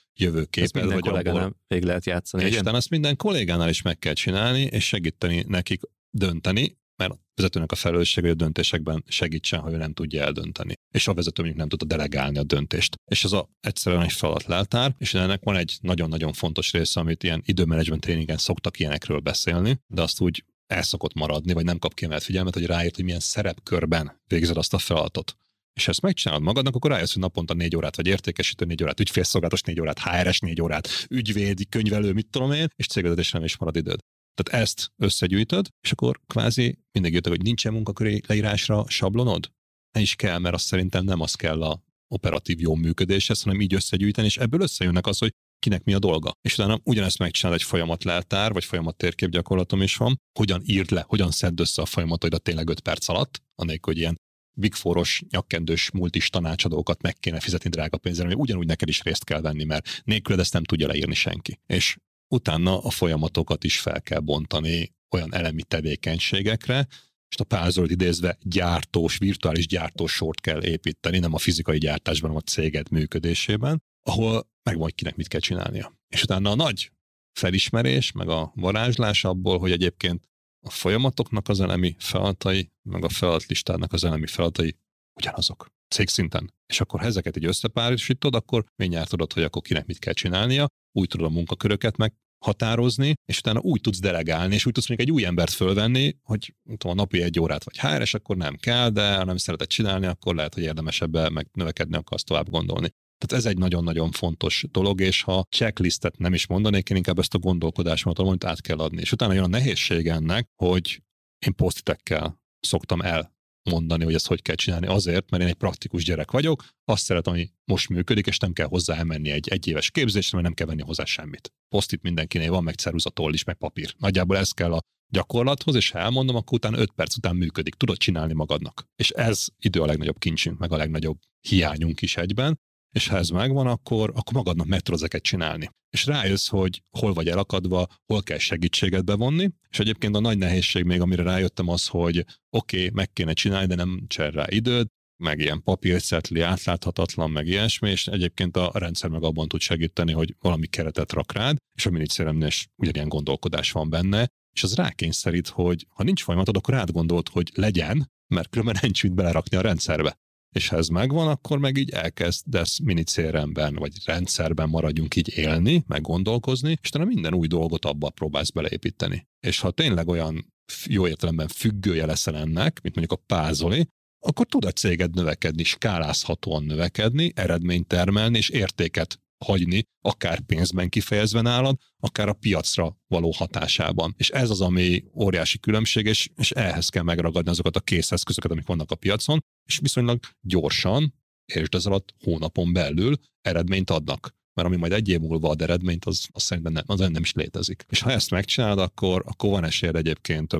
minden 0.72 1.00
vagy 1.00 1.26
abból, 1.26 1.56
végig 1.66 1.84
lehet 1.84 2.06
játszani. 2.06 2.42
és 2.42 2.48
igen? 2.48 2.62
utána 2.62 2.76
azt 2.76 2.90
minden 2.90 3.16
kollégánál 3.16 3.68
is 3.68 3.82
meg 3.82 3.98
kell 3.98 4.12
csinálni, 4.12 4.60
és 4.60 4.86
segíteni 4.86 5.44
nekik 5.46 5.80
dönteni, 6.10 6.78
mert 6.96 7.12
a 7.12 7.18
vezetőnek 7.34 7.72
a 7.72 7.74
felelőssége, 7.74 8.26
hogy 8.26 8.36
a 8.36 8.44
döntésekben 8.44 9.04
segítsen, 9.06 9.60
ha 9.60 9.70
ő 9.72 9.76
nem 9.76 9.92
tudja 9.92 10.22
eldönteni. 10.22 10.74
És 10.94 11.08
a 11.08 11.14
vezető 11.14 11.42
mondjuk 11.42 11.60
nem 11.60 11.68
tudta 11.68 11.96
delegálni 11.96 12.38
a 12.38 12.42
döntést. 12.42 12.96
És 13.10 13.24
ez 13.24 13.32
a 13.32 13.48
egyszerűen 13.60 14.02
egy 14.02 14.12
feladat 14.12 14.46
leltár, 14.46 14.94
és 14.98 15.14
ennek 15.14 15.42
van 15.42 15.56
egy 15.56 15.78
nagyon-nagyon 15.80 16.32
fontos 16.32 16.72
része, 16.72 17.00
amit 17.00 17.22
ilyen 17.22 17.42
időmenedzsment 17.44 18.00
tréningen 18.00 18.36
szoktak 18.36 18.78
ilyenekről 18.78 19.18
beszélni, 19.18 19.80
de 19.86 20.02
azt 20.02 20.20
úgy 20.20 20.44
el 20.68 20.82
szokott 20.82 21.14
maradni, 21.14 21.52
vagy 21.52 21.64
nem 21.64 21.78
kap 21.78 21.94
kiemelt 21.94 22.22
figyelmet, 22.22 22.54
hogy 22.54 22.66
ráért, 22.66 22.94
hogy 22.94 23.04
milyen 23.04 23.20
szerepkörben 23.20 24.20
végzed 24.26 24.56
azt 24.56 24.74
a 24.74 24.78
feladatot. 24.78 25.36
És 25.72 25.84
ha 25.84 25.90
ezt 25.90 26.00
megcsinálod 26.00 26.42
magadnak, 26.42 26.74
akkor 26.74 26.90
rájössz, 26.90 27.12
hogy 27.12 27.22
naponta 27.22 27.54
négy 27.54 27.76
órát 27.76 27.96
vagy 27.96 28.06
értékesítő 28.06 28.64
négy 28.64 28.82
órát, 28.82 29.00
ügyfélszolgálatos 29.00 29.62
négy 29.62 29.80
órát, 29.80 29.98
HRS 29.98 30.38
négy 30.38 30.60
órát, 30.60 30.88
ügyvédi, 31.10 31.66
könyvelő, 31.66 32.12
mit 32.12 32.26
tudom 32.30 32.52
én, 32.52 32.66
és 32.76 32.86
cégvezetésre 32.86 33.38
nem 33.38 33.46
is 33.46 33.56
marad 33.56 33.76
időd. 33.76 33.98
Tehát 34.34 34.62
ezt 34.62 34.92
összegyűjtöd, 34.96 35.68
és 35.80 35.92
akkor 35.92 36.20
kvázi 36.26 36.78
mindig 36.92 37.12
jöttek, 37.12 37.32
hogy 37.32 37.42
nincsen 37.42 37.72
munkaköri 37.72 38.22
leírásra 38.26 38.84
sablonod? 38.88 39.52
Ne 39.92 40.00
is 40.00 40.14
kell, 40.14 40.38
mert 40.38 40.54
azt 40.54 40.66
szerintem 40.66 41.04
nem 41.04 41.20
az 41.20 41.34
kell 41.34 41.62
a 41.62 41.82
operatív 42.14 42.60
jó 42.60 42.74
működéshez, 42.74 43.42
hanem 43.42 43.60
így 43.60 43.74
összegyűjteni, 43.74 44.26
és 44.26 44.36
ebből 44.36 44.60
összejönnek 44.60 45.06
az, 45.06 45.18
hogy 45.18 45.32
kinek 45.58 45.84
mi 45.84 45.94
a 45.94 45.98
dolga. 45.98 46.32
És 46.40 46.52
utána 46.52 46.80
ugyanezt 46.84 47.18
megcsinál 47.18 47.54
egy 47.54 47.62
folyamat 47.62 48.04
leltár, 48.04 48.52
vagy 48.52 48.64
folyamat 48.64 48.96
térkép 48.96 49.30
gyakorlatom 49.30 49.82
is 49.82 49.96
van, 49.96 50.20
hogyan 50.38 50.62
írd 50.64 50.90
le, 50.90 51.04
hogyan 51.06 51.30
szedd 51.30 51.60
össze 51.60 51.82
a 51.82 51.86
folyamataidat 51.86 52.42
tényleg 52.42 52.68
5 52.68 52.80
perc 52.80 53.08
alatt, 53.08 53.42
anélkül, 53.54 53.92
hogy 53.92 54.02
ilyen 54.02 54.16
Big 54.58 54.74
Four-os, 54.74 55.22
nyakkendős 55.30 55.90
multis 55.90 56.30
tanácsadókat 56.30 57.02
meg 57.02 57.14
kéne 57.14 57.40
fizetni 57.40 57.70
drága 57.70 57.96
pénzre, 57.98 58.24
ami 58.24 58.34
ugyanúgy 58.34 58.66
neked 58.66 58.88
is 58.88 59.02
részt 59.02 59.24
kell 59.24 59.40
venni, 59.40 59.64
mert 59.64 60.02
nélküled 60.04 60.40
ezt 60.40 60.52
nem 60.52 60.64
tudja 60.64 60.86
leírni 60.86 61.14
senki. 61.14 61.60
És 61.66 61.96
utána 62.28 62.78
a 62.82 62.90
folyamatokat 62.90 63.64
is 63.64 63.80
fel 63.80 64.02
kell 64.02 64.20
bontani 64.20 64.92
olyan 65.10 65.34
elemi 65.34 65.62
tevékenységekre, 65.62 66.86
és 67.28 67.36
a 67.36 67.44
párzolt 67.44 67.90
idézve 67.90 68.38
gyártós, 68.42 69.18
virtuális 69.18 69.66
gyártós 69.66 70.12
sort 70.12 70.40
kell 70.40 70.64
építeni, 70.64 71.18
nem 71.18 71.34
a 71.34 71.38
fizikai 71.38 71.78
gyártásban, 71.78 72.30
hanem 72.30 72.42
a 72.46 72.50
céged 72.50 72.90
működésében, 72.90 73.82
ahol 74.08 74.48
megvan, 74.62 74.90
kinek 74.94 75.16
mit 75.16 75.28
kell 75.28 75.40
csinálnia. 75.40 75.98
És 76.08 76.22
utána 76.22 76.50
a 76.50 76.54
nagy 76.54 76.90
felismerés, 77.38 78.12
meg 78.12 78.28
a 78.28 78.52
varázslás 78.54 79.24
abból, 79.24 79.58
hogy 79.58 79.72
egyébként 79.72 80.28
a 80.66 80.70
folyamatoknak 80.70 81.48
az 81.48 81.60
elemi 81.60 81.96
feladatai, 81.98 82.70
meg 82.82 83.04
a 83.04 83.08
feladatlistának 83.08 83.92
az 83.92 84.04
elemi 84.04 84.26
feladatai 84.26 84.76
ugyanazok 85.20 85.66
cégszinten. 85.94 86.54
És 86.66 86.80
akkor 86.80 87.00
ha 87.00 87.06
ezeket 87.06 87.36
egy 87.36 87.44
összepárosítod, 87.44 88.34
akkor 88.34 88.64
mindjárt 88.76 89.08
tudod, 89.08 89.32
hogy 89.32 89.42
akkor 89.42 89.62
kinek 89.62 89.86
mit 89.86 89.98
kell 89.98 90.12
csinálnia, 90.12 90.66
úgy 90.92 91.08
tudod 91.08 91.26
a 91.26 91.30
munkaköröket 91.30 91.96
meg 91.96 92.14
határozni, 92.44 93.14
és 93.24 93.38
utána 93.38 93.60
úgy 93.60 93.80
tudsz 93.80 93.98
delegálni, 93.98 94.54
és 94.54 94.66
úgy 94.66 94.72
tudsz 94.72 94.88
még 94.88 95.00
egy 95.00 95.10
új 95.10 95.24
embert 95.24 95.52
fölvenni, 95.52 96.16
hogy 96.22 96.54
tudom, 96.64 96.98
a 96.98 97.00
napi 97.00 97.22
egy 97.22 97.40
órát 97.40 97.64
vagy 97.64 97.76
hár, 97.76 98.00
és 98.00 98.14
akkor 98.14 98.36
nem 98.36 98.56
kell, 98.56 98.90
de 98.90 99.16
ha 99.16 99.24
nem 99.24 99.36
szereted 99.36 99.66
csinálni, 99.66 100.06
akkor 100.06 100.34
lehet, 100.34 100.54
hogy 100.54 100.62
érdemes 100.62 101.00
ebbe 101.00 101.28
meg 101.28 101.48
növekedni, 101.52 101.96
akarsz 101.96 102.24
tovább 102.24 102.50
gondolni. 102.50 102.90
Tehát 103.18 103.44
ez 103.44 103.50
egy 103.50 103.58
nagyon-nagyon 103.58 104.10
fontos 104.10 104.64
dolog, 104.70 105.00
és 105.00 105.22
ha 105.22 105.44
checklistet 105.56 106.18
nem 106.18 106.34
is 106.34 106.46
mondanék, 106.46 106.90
én 106.90 106.96
inkább 106.96 107.18
ezt 107.18 107.34
a 107.34 107.38
gondolkodásomat 107.38 108.18
amit 108.18 108.44
át 108.44 108.60
kell 108.60 108.78
adni. 108.78 109.00
És 109.00 109.12
utána 109.12 109.32
jön 109.32 109.44
a 109.44 109.46
nehézség 109.46 110.06
ennek, 110.06 110.48
hogy 110.62 111.02
én 111.46 111.54
posztitekkel 111.54 112.40
szoktam 112.60 113.00
el 113.00 113.36
mondani, 113.70 114.04
hogy 114.04 114.14
ezt 114.14 114.26
hogy 114.26 114.42
kell 114.42 114.54
csinálni. 114.54 114.86
Azért, 114.86 115.30
mert 115.30 115.42
én 115.42 115.48
egy 115.48 115.54
praktikus 115.54 116.04
gyerek 116.04 116.30
vagyok, 116.30 116.64
azt 116.84 117.04
szeretem, 117.04 117.32
hogy 117.32 117.50
most 117.64 117.88
működik, 117.88 118.26
és 118.26 118.38
nem 118.38 118.52
kell 118.52 118.66
hozzá 118.66 118.96
elmenni 118.96 119.30
egy 119.30 119.48
egyéves 119.48 119.90
képzésre, 119.90 120.30
mert 120.32 120.44
nem 120.44 120.54
kell 120.54 120.66
venni 120.66 120.82
hozzá 120.82 121.04
semmit. 121.04 121.52
Posztit 121.68 122.02
mindenkinél 122.02 122.50
van, 122.50 122.62
meg 122.62 122.74
ceruzatoll 122.74 123.32
is, 123.32 123.44
meg 123.44 123.56
papír. 123.56 123.94
Nagyjából 123.98 124.36
ez 124.36 124.50
kell 124.50 124.72
a 124.72 124.80
gyakorlathoz, 125.12 125.74
és 125.74 125.90
ha 125.90 125.98
elmondom, 125.98 126.36
akkor 126.36 126.58
utána 126.58 126.78
5 126.78 126.90
perc 126.90 127.16
után 127.16 127.36
működik. 127.36 127.74
Tudod 127.74 127.96
csinálni 127.96 128.32
magadnak. 128.32 128.84
És 128.96 129.10
ez 129.10 129.46
idő 129.58 129.80
a 129.80 129.86
legnagyobb 129.86 130.18
kincsünk, 130.18 130.58
meg 130.58 130.72
a 130.72 130.76
legnagyobb 130.76 131.18
hiányunk 131.48 132.02
is 132.02 132.16
egyben, 132.16 132.60
és 132.92 133.08
ha 133.08 133.16
ez 133.16 133.28
megvan, 133.28 133.66
akkor, 133.66 134.12
akkor 134.14 134.32
magadnak 134.32 134.82
ezeket 134.84 135.22
csinálni. 135.22 135.70
És 135.90 136.06
rájössz, 136.06 136.48
hogy 136.48 136.82
hol 136.90 137.12
vagy 137.12 137.28
elakadva, 137.28 137.86
hol 138.06 138.22
kell 138.22 138.38
segítséget 138.38 139.04
bevonni, 139.04 139.50
és 139.70 139.78
egyébként 139.78 140.16
a 140.16 140.20
nagy 140.20 140.38
nehézség 140.38 140.84
még, 140.84 141.00
amire 141.00 141.22
rájöttem 141.22 141.68
az, 141.68 141.86
hogy 141.86 142.24
oké, 142.50 142.76
okay, 142.76 142.90
meg 142.92 143.12
kéne 143.12 143.32
csinálni, 143.32 143.66
de 143.66 143.74
nem 143.74 144.04
cser 144.06 144.32
rá 144.32 144.44
időd, 144.48 144.86
meg 145.22 145.38
ilyen 145.38 145.62
papírcetli, 145.62 146.40
átláthatatlan, 146.40 147.30
meg 147.30 147.46
ilyesmi, 147.46 147.90
és 147.90 148.06
egyébként 148.06 148.56
a 148.56 148.70
rendszer 148.74 149.10
meg 149.10 149.22
abban 149.22 149.48
tud 149.48 149.60
segíteni, 149.60 150.12
hogy 150.12 150.34
valami 150.40 150.66
keretet 150.66 151.12
rak 151.12 151.32
rád, 151.32 151.56
és 151.74 151.86
a 151.86 151.90
minicéremnél 151.90 152.46
is 152.46 152.68
ugyanilyen 152.76 153.08
gondolkodás 153.08 153.72
van 153.72 153.90
benne, 153.90 154.28
és 154.52 154.62
az 154.62 154.74
rákényszerít, 154.74 155.48
hogy 155.48 155.86
ha 155.88 156.02
nincs 156.02 156.22
folyamatod, 156.22 156.56
akkor 156.56 156.74
átgondolt, 156.74 157.28
hogy 157.28 157.50
legyen, 157.54 158.10
mert 158.34 158.48
különben 158.48 158.76
nincs 158.82 159.02
mit 159.02 159.14
belerakni 159.14 159.56
a 159.56 159.60
rendszerbe 159.60 160.18
és 160.52 160.68
ha 160.68 160.76
ez 160.76 160.88
megvan, 160.88 161.28
akkor 161.28 161.58
meg 161.58 161.76
így 161.76 161.90
elkezdesz 161.90 162.78
minicéremben, 162.78 163.74
vagy 163.74 163.92
rendszerben 164.04 164.68
maradjunk 164.68 165.16
így 165.16 165.32
élni, 165.36 165.84
meg 165.86 166.00
gondolkozni, 166.00 166.78
és 166.82 166.88
te 166.88 167.04
minden 167.04 167.34
új 167.34 167.46
dolgot 167.46 167.84
abba 167.84 168.10
próbálsz 168.10 168.50
beleépíteni. 168.50 169.26
És 169.40 169.60
ha 169.60 169.70
tényleg 169.70 170.08
olyan 170.08 170.52
jó 170.86 171.06
értelemben 171.06 171.48
függője 171.48 172.06
leszel 172.06 172.36
ennek, 172.36 172.80
mint 172.82 172.96
mondjuk 172.96 173.20
a 173.20 173.24
pázoli, 173.26 173.88
akkor 174.20 174.46
tud 174.46 174.64
a 174.64 174.70
céged 174.70 175.14
növekedni, 175.14 175.64
skálázhatóan 175.64 176.64
növekedni, 176.64 177.32
eredményt 177.34 177.86
termelni 177.86 178.36
és 178.36 178.48
értéket 178.48 179.20
hagyni, 179.44 179.82
akár 180.00 180.40
pénzben 180.40 180.88
kifejezve 180.88 181.40
nálad, 181.40 181.76
akár 182.00 182.28
a 182.28 182.32
piacra 182.32 182.96
való 183.06 183.30
hatásában. 183.30 184.14
És 184.16 184.30
ez 184.30 184.50
az, 184.50 184.60
ami 184.60 185.04
óriási 185.14 185.58
különbség, 185.58 186.06
és, 186.06 186.28
és 186.34 186.50
ehhez 186.50 186.88
kell 186.88 187.02
megragadni 187.02 187.50
azokat 187.50 187.76
a 187.76 187.80
készeszközöket, 187.80 188.50
amik 188.50 188.66
vannak 188.66 188.90
a 188.90 188.96
piacon, 188.96 189.44
és 189.64 189.78
viszonylag 189.78 190.20
gyorsan, 190.40 191.14
és 191.52 191.66
ez 191.70 191.86
alatt 191.86 192.14
hónapon 192.24 192.72
belül 192.72 193.16
eredményt 193.40 193.90
adnak. 193.90 194.36
Mert 194.54 194.68
ami 194.68 194.76
majd 194.76 194.92
egy 194.92 195.08
év 195.08 195.20
múlva 195.20 195.48
ad 195.48 195.62
eredményt, 195.62 196.04
az, 196.04 196.28
az 196.32 196.42
szerintem 196.42 196.72
nem, 196.72 196.84
az 196.86 196.98
nem 196.98 197.22
is 197.22 197.32
létezik. 197.32 197.84
És 197.88 198.00
ha 198.00 198.10
ezt 198.10 198.30
megcsinálod, 198.30 198.78
akkor, 198.78 199.22
akkor 199.26 199.50
van 199.50 199.64
esélyed 199.64 199.96
egyébként 199.96 200.56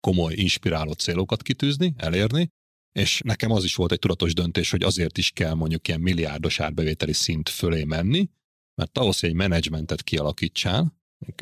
komoly, 0.00 0.34
inspiráló 0.34 0.92
célokat 0.92 1.42
kitűzni, 1.42 1.94
elérni, 1.96 2.50
és 2.96 3.20
nekem 3.24 3.50
az 3.50 3.64
is 3.64 3.74
volt 3.74 3.92
egy 3.92 3.98
tudatos 3.98 4.34
döntés, 4.34 4.70
hogy 4.70 4.82
azért 4.82 5.18
is 5.18 5.30
kell 5.30 5.54
mondjuk 5.54 5.88
ilyen 5.88 6.00
milliárdos 6.00 6.60
árbevételi 6.60 7.12
szint 7.12 7.48
fölé 7.48 7.84
menni, 7.84 8.28
mert 8.74 8.98
ahhoz, 8.98 9.20
hogy 9.20 9.28
egy 9.28 9.34
menedzsmentet 9.34 10.02
kialakítsál, 10.02 10.94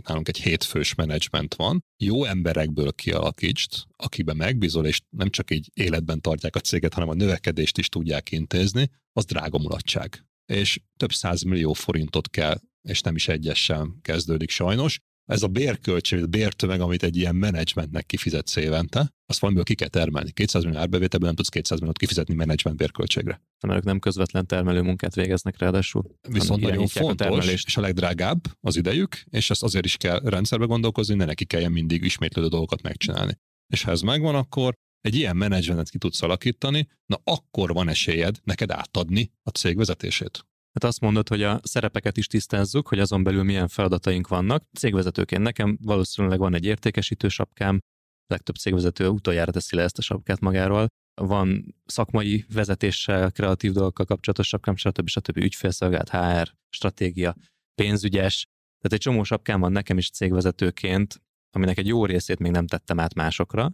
nálunk 0.05 0.29
egy 0.29 0.41
hétfős 0.41 0.95
menedzsment 0.95 1.55
van, 1.55 1.85
jó 1.97 2.25
emberekből 2.25 2.93
kialakítsd, 2.93 3.73
akiben 3.97 4.37
megbízol, 4.37 4.87
és 4.87 5.01
nem 5.11 5.31
csak 5.31 5.51
így 5.51 5.71
életben 5.75 6.21
tartják 6.21 6.57
a 6.57 6.61
céget, 6.61 6.95
hanem 6.95 7.09
a 7.09 7.15
növekedést 7.15 7.79
is 7.79 7.89
tudják 7.89 8.31
intézni, 8.31 8.91
az 9.13 9.25
drága 9.25 9.59
mulatság. 9.59 10.27
És 10.47 10.81
több 10.97 11.11
millió 11.47 11.73
forintot 11.73 12.31
kell, 12.31 12.61
és 12.83 13.01
nem 13.01 13.15
is 13.15 13.29
egyes 13.29 13.65
sem 13.65 13.99
kezdődik 14.03 14.51
sajnos, 14.51 15.01
ez 15.25 15.43
a 15.43 15.49
bérköltség, 15.49 16.23
a 16.23 16.27
bértömeg, 16.27 16.81
amit 16.81 17.03
egy 17.03 17.17
ilyen 17.17 17.35
menedzsmentnek 17.35 18.07
kifizetsz 18.07 18.57
évente, 18.57 19.13
azt 19.27 19.39
valamiből 19.39 19.65
ki 19.65 19.75
kell 19.75 19.89
termelni. 19.89 20.33
200 20.33 20.65
millió 20.65 20.79
árbevételben 20.79 21.27
nem 21.27 21.37
tudsz 21.37 21.49
200 21.49 21.79
milliót 21.79 21.99
kifizetni 21.99 22.35
menedzsment 22.35 22.77
bérköltségre. 22.77 23.43
Mert 23.67 23.79
ők 23.79 23.85
nem 23.85 23.99
közvetlen 23.99 24.47
termelő 24.47 24.81
munkát 24.81 25.15
végeznek 25.15 25.59
ráadásul. 25.59 26.05
Viszont 26.29 26.61
nagyon 26.63 26.87
fontos, 26.87 27.49
a 27.49 27.51
és 27.51 27.77
a 27.77 27.81
legdrágább 27.81 28.41
az 28.61 28.77
idejük, 28.77 29.23
és 29.31 29.51
ezt 29.51 29.63
azért 29.63 29.85
is 29.85 29.97
kell 29.97 30.21
rendszerbe 30.25 30.65
gondolkozni, 30.65 31.15
ne 31.15 31.25
neki 31.25 31.45
kelljen 31.45 31.73
mindig 31.73 32.05
ismétlődő 32.05 32.49
dolgokat 32.49 32.83
megcsinálni. 32.83 33.39
És 33.73 33.83
ha 33.83 33.91
ez 33.91 34.01
megvan, 34.01 34.35
akkor 34.35 34.75
egy 35.01 35.15
ilyen 35.15 35.37
menedzsmentet 35.37 35.91
ki 35.91 35.99
tudsz 35.99 36.23
alakítani, 36.23 36.89
na 37.07 37.21
akkor 37.25 37.73
van 37.73 37.89
esélyed 37.89 38.37
neked 38.43 38.71
átadni 38.71 39.31
a 39.43 39.51
cég 39.51 39.77
vezetését. 39.77 40.47
Hát 40.75 40.85
azt 40.85 41.01
mondod, 41.01 41.29
hogy 41.29 41.43
a 41.43 41.61
szerepeket 41.63 42.17
is 42.17 42.27
tisztázzuk, 42.27 42.89
hogy 42.89 42.99
azon 42.99 43.23
belül 43.23 43.43
milyen 43.43 43.69
feladataink 43.69 44.29
vannak. 44.29 44.65
Cégvezetőként 44.79 45.43
nekem 45.43 45.79
valószínűleg 45.83 46.39
van 46.39 46.55
egy 46.55 46.65
értékesítő 46.65 47.29
sapkám, 47.29 47.79
legtöbb 48.27 48.55
cégvezető 48.55 49.09
utoljára 49.09 49.53
teszi 49.53 49.77
le 49.77 49.83
ezt 49.83 49.99
a 49.99 50.03
sapkát 50.03 50.41
magáról. 50.41 50.87
Van 51.21 51.75
szakmai 51.85 52.45
vezetéssel, 52.53 53.31
kreatív 53.31 53.73
dolgokkal 53.73 54.07
kapcsolatos 54.07 54.49
sapkám, 54.49 54.77
stb. 54.77 55.09
stb. 55.09 55.37
ügyfélszolgált, 55.37 56.11
HR, 56.11 56.55
stratégia, 56.69 57.35
pénzügyes. 57.75 58.45
Tehát 58.79 58.93
egy 58.93 58.99
csomó 58.99 59.23
sapkám 59.23 59.61
van 59.61 59.73
nekem 59.73 59.99
is 59.99 60.11
cégvezetőként, 60.11 61.23
aminek 61.51 61.79
egy 61.79 61.87
jó 61.87 62.05
részét 62.07 62.39
még 62.39 62.53
nem 62.53 62.67
tettem 62.67 63.01
át 63.01 63.15
másokra. 63.15 63.73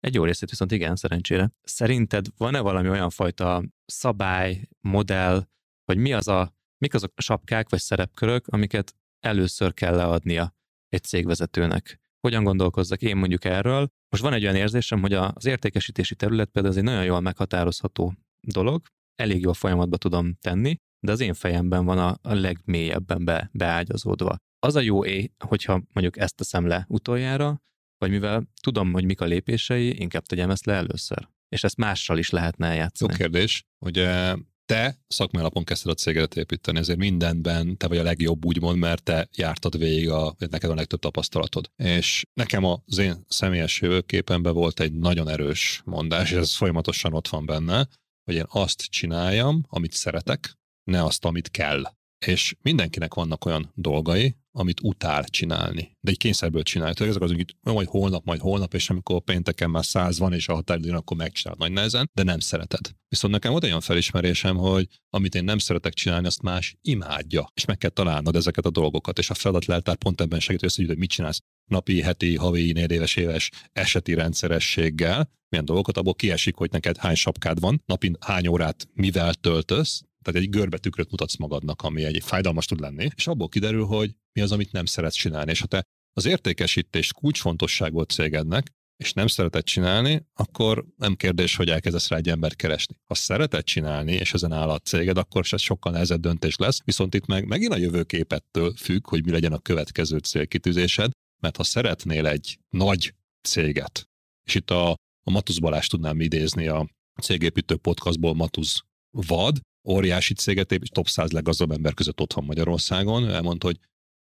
Egy 0.00 0.14
jó 0.14 0.24
részét 0.24 0.50
viszont 0.50 0.72
igen, 0.72 0.96
szerencsére. 0.96 1.50
Szerinted 1.62 2.26
van-e 2.36 2.60
valami 2.60 2.88
olyan 2.88 3.10
fajta 3.10 3.64
szabály, 3.86 4.68
modell, 4.80 5.48
hogy 5.90 5.98
mi 5.98 6.12
az 6.12 6.28
a, 6.28 6.54
mik 6.78 6.94
azok 6.94 7.12
a 7.14 7.20
sapkák 7.20 7.68
vagy 7.68 7.80
szerepkörök, 7.80 8.46
amiket 8.46 8.94
először 9.20 9.74
kell 9.74 9.94
leadnia 9.94 10.54
egy 10.88 11.02
cégvezetőnek. 11.02 12.00
Hogyan 12.20 12.44
gondolkozzak 12.44 13.02
én 13.02 13.16
mondjuk 13.16 13.44
erről? 13.44 13.88
Most 14.08 14.22
van 14.22 14.32
egy 14.32 14.42
olyan 14.42 14.54
érzésem, 14.54 15.00
hogy 15.00 15.12
az 15.12 15.44
értékesítési 15.46 16.14
terület 16.14 16.48
például 16.48 16.74
ez 16.74 16.80
egy 16.80 16.86
nagyon 16.86 17.04
jól 17.04 17.20
meghatározható 17.20 18.14
dolog, 18.40 18.82
elég 19.14 19.40
jól 19.40 19.54
folyamatba 19.54 19.96
tudom 19.96 20.34
tenni, 20.40 20.76
de 21.06 21.12
az 21.12 21.20
én 21.20 21.34
fejemben 21.34 21.84
van 21.84 21.98
a, 21.98 22.18
legmélyebben 22.22 23.24
be, 23.24 23.50
beágyazódva. 23.52 24.36
Az 24.58 24.76
a 24.76 24.80
jó 24.80 25.04
é, 25.04 25.32
hogyha 25.44 25.82
mondjuk 25.92 26.18
ezt 26.18 26.36
teszem 26.36 26.66
le 26.66 26.84
utoljára, 26.88 27.62
vagy 27.98 28.10
mivel 28.10 28.48
tudom, 28.62 28.92
hogy 28.92 29.04
mik 29.04 29.20
a 29.20 29.24
lépései, 29.24 30.00
inkább 30.00 30.22
tegyem 30.22 30.50
ezt 30.50 30.66
le 30.66 30.74
először. 30.74 31.28
És 31.48 31.64
ezt 31.64 31.76
mással 31.76 32.18
is 32.18 32.30
lehetne 32.30 32.66
eljátszani. 32.66 33.12
Jó 33.12 33.18
kérdés. 33.18 33.64
Ugye 33.78 34.36
te 34.70 34.98
szakmai 35.08 35.40
alapon 35.40 35.64
kezdted 35.64 35.90
a 35.90 35.94
cégedet 35.94 36.36
építeni, 36.36 36.78
ezért 36.78 36.98
mindenben 36.98 37.76
te 37.76 37.88
vagy 37.88 37.98
a 37.98 38.02
legjobb, 38.02 38.44
úgymond, 38.44 38.78
mert 38.78 39.02
te 39.02 39.28
jártad 39.34 39.78
végig, 39.78 40.10
a, 40.10 40.34
neked 40.38 40.70
a 40.70 40.74
legtöbb 40.74 41.00
tapasztalatod. 41.00 41.70
És 41.76 42.22
nekem 42.34 42.64
az 42.64 42.98
én 42.98 43.24
személyes 43.28 43.80
jövőképemben 43.80 44.54
volt 44.54 44.80
egy 44.80 44.92
nagyon 44.92 45.28
erős 45.28 45.82
mondás, 45.84 46.30
és 46.30 46.36
ez 46.36 46.56
folyamatosan 46.56 47.12
ott 47.12 47.28
van 47.28 47.46
benne, 47.46 47.88
hogy 48.24 48.34
én 48.34 48.46
azt 48.48 48.82
csináljam, 48.82 49.64
amit 49.68 49.92
szeretek, 49.92 50.58
ne 50.84 51.04
azt, 51.04 51.24
amit 51.24 51.50
kell. 51.50 51.82
És 52.26 52.54
mindenkinek 52.62 53.14
vannak 53.14 53.44
olyan 53.44 53.72
dolgai, 53.74 54.36
amit 54.52 54.80
utál 54.82 55.24
csinálni, 55.24 55.96
de 56.00 56.10
egy 56.10 56.16
kényszerből 56.16 56.62
csinálni. 56.62 56.94
Tehát 56.94 57.10
ezek 57.10 57.22
az, 57.22 57.30
hogy 57.30 57.54
majd 57.74 57.88
holnap, 57.88 58.24
majd 58.24 58.40
holnap, 58.40 58.74
és 58.74 58.90
amikor 58.90 59.20
pénteken 59.20 59.70
már 59.70 59.84
száz 59.84 60.18
van, 60.18 60.32
és 60.32 60.48
a 60.48 60.54
határidőn, 60.54 60.94
akkor 60.94 61.16
megcsinálod 61.16 61.60
nagy 61.60 61.72
nehezen, 61.72 62.10
de 62.14 62.22
nem 62.22 62.38
szereted. 62.38 62.90
Viszont 63.08 63.32
nekem 63.32 63.50
volt 63.50 63.64
olyan 63.64 63.80
felismerésem, 63.80 64.56
hogy 64.56 64.86
amit 65.10 65.34
én 65.34 65.44
nem 65.44 65.58
szeretek 65.58 65.92
csinálni, 65.92 66.26
azt 66.26 66.42
más 66.42 66.76
imádja, 66.82 67.50
és 67.54 67.64
meg 67.64 67.78
kell 67.78 67.90
találnod 67.90 68.36
ezeket 68.36 68.64
a 68.64 68.70
dolgokat, 68.70 69.18
és 69.18 69.30
a 69.30 69.34
feladatleltár 69.34 69.96
pont 69.96 70.20
ebben 70.20 70.40
segít, 70.40 70.60
hogy, 70.60 70.86
hogy 70.86 70.98
mit 70.98 71.10
csinálsz 71.10 71.40
napi, 71.70 72.02
heti, 72.02 72.36
havi, 72.36 72.72
négy 72.72 72.90
éves, 72.90 73.16
éves 73.16 73.50
eseti 73.72 74.14
rendszerességgel, 74.14 75.30
milyen 75.48 75.64
dolgokat, 75.64 75.96
abból 75.96 76.14
kiesik, 76.14 76.56
hogy 76.56 76.70
neked 76.70 76.96
hány 76.96 77.14
sapkád 77.14 77.60
van, 77.60 77.82
napi 77.86 78.12
hány 78.20 78.46
órát 78.46 78.88
mivel 78.92 79.34
töltöz, 79.34 80.02
tehát 80.24 80.40
egy 80.40 80.50
görbetükröt 80.50 81.10
mutatsz 81.10 81.36
magadnak, 81.36 81.82
ami 81.82 82.04
egy 82.04 82.22
fájdalmas 82.22 82.66
tud 82.66 82.80
lenni, 82.80 83.08
és 83.14 83.26
abból 83.26 83.48
kiderül, 83.48 83.84
hogy 83.84 84.14
mi 84.32 84.40
az, 84.40 84.52
amit 84.52 84.72
nem 84.72 84.84
szeretsz 84.84 85.14
csinálni. 85.14 85.50
És 85.50 85.60
ha 85.60 85.66
te 85.66 85.82
az 86.12 86.26
értékesítés 86.26 87.12
kulcsfontosságú 87.12 88.02
cégednek, 88.02 88.70
és 88.96 89.12
nem 89.12 89.26
szereted 89.26 89.64
csinálni, 89.64 90.26
akkor 90.34 90.86
nem 90.96 91.14
kérdés, 91.14 91.56
hogy 91.56 91.68
elkezdesz 91.68 92.08
rá 92.08 92.16
egy 92.16 92.28
embert 92.28 92.56
keresni. 92.56 92.94
Ha 93.06 93.14
szereted 93.14 93.64
csinálni, 93.64 94.12
és 94.12 94.34
ezen 94.34 94.52
áll 94.52 94.68
a 94.68 94.78
céged, 94.78 95.16
akkor 95.16 95.46
ez 95.50 95.60
sokkal 95.60 95.92
nehezebb 95.92 96.20
döntés 96.20 96.56
lesz, 96.56 96.80
viszont 96.84 97.14
itt 97.14 97.26
meg 97.26 97.46
megint 97.46 97.72
a 97.72 97.76
jövőképettől 97.76 98.74
függ, 98.76 99.06
hogy 99.06 99.24
mi 99.24 99.30
legyen 99.30 99.52
a 99.52 99.58
következő 99.58 100.18
célkitűzésed, 100.18 101.10
mert 101.42 101.56
ha 101.56 101.62
szeretnél 101.62 102.26
egy 102.26 102.58
nagy 102.68 103.14
céget, 103.48 104.08
és 104.46 104.54
itt 104.54 104.70
a, 104.70 104.90
a 105.22 105.30
Matusz 105.30 105.58
Balázs 105.58 105.86
tudnám 105.86 106.20
idézni 106.20 106.68
a 106.68 106.88
Cégépítő 107.22 107.76
podcastból 107.76 108.34
Matusz 108.34 108.84
vad, 109.10 109.60
óriási 109.88 110.34
céget 110.34 110.72
épít, 110.72 110.92
top 110.92 111.08
100 111.08 111.30
leggazdagabb 111.30 111.76
ember 111.76 111.94
között 111.94 112.20
otthon 112.20 112.44
Magyarországon. 112.44 113.28
Elmondta, 113.28 113.66
hogy 113.66 113.78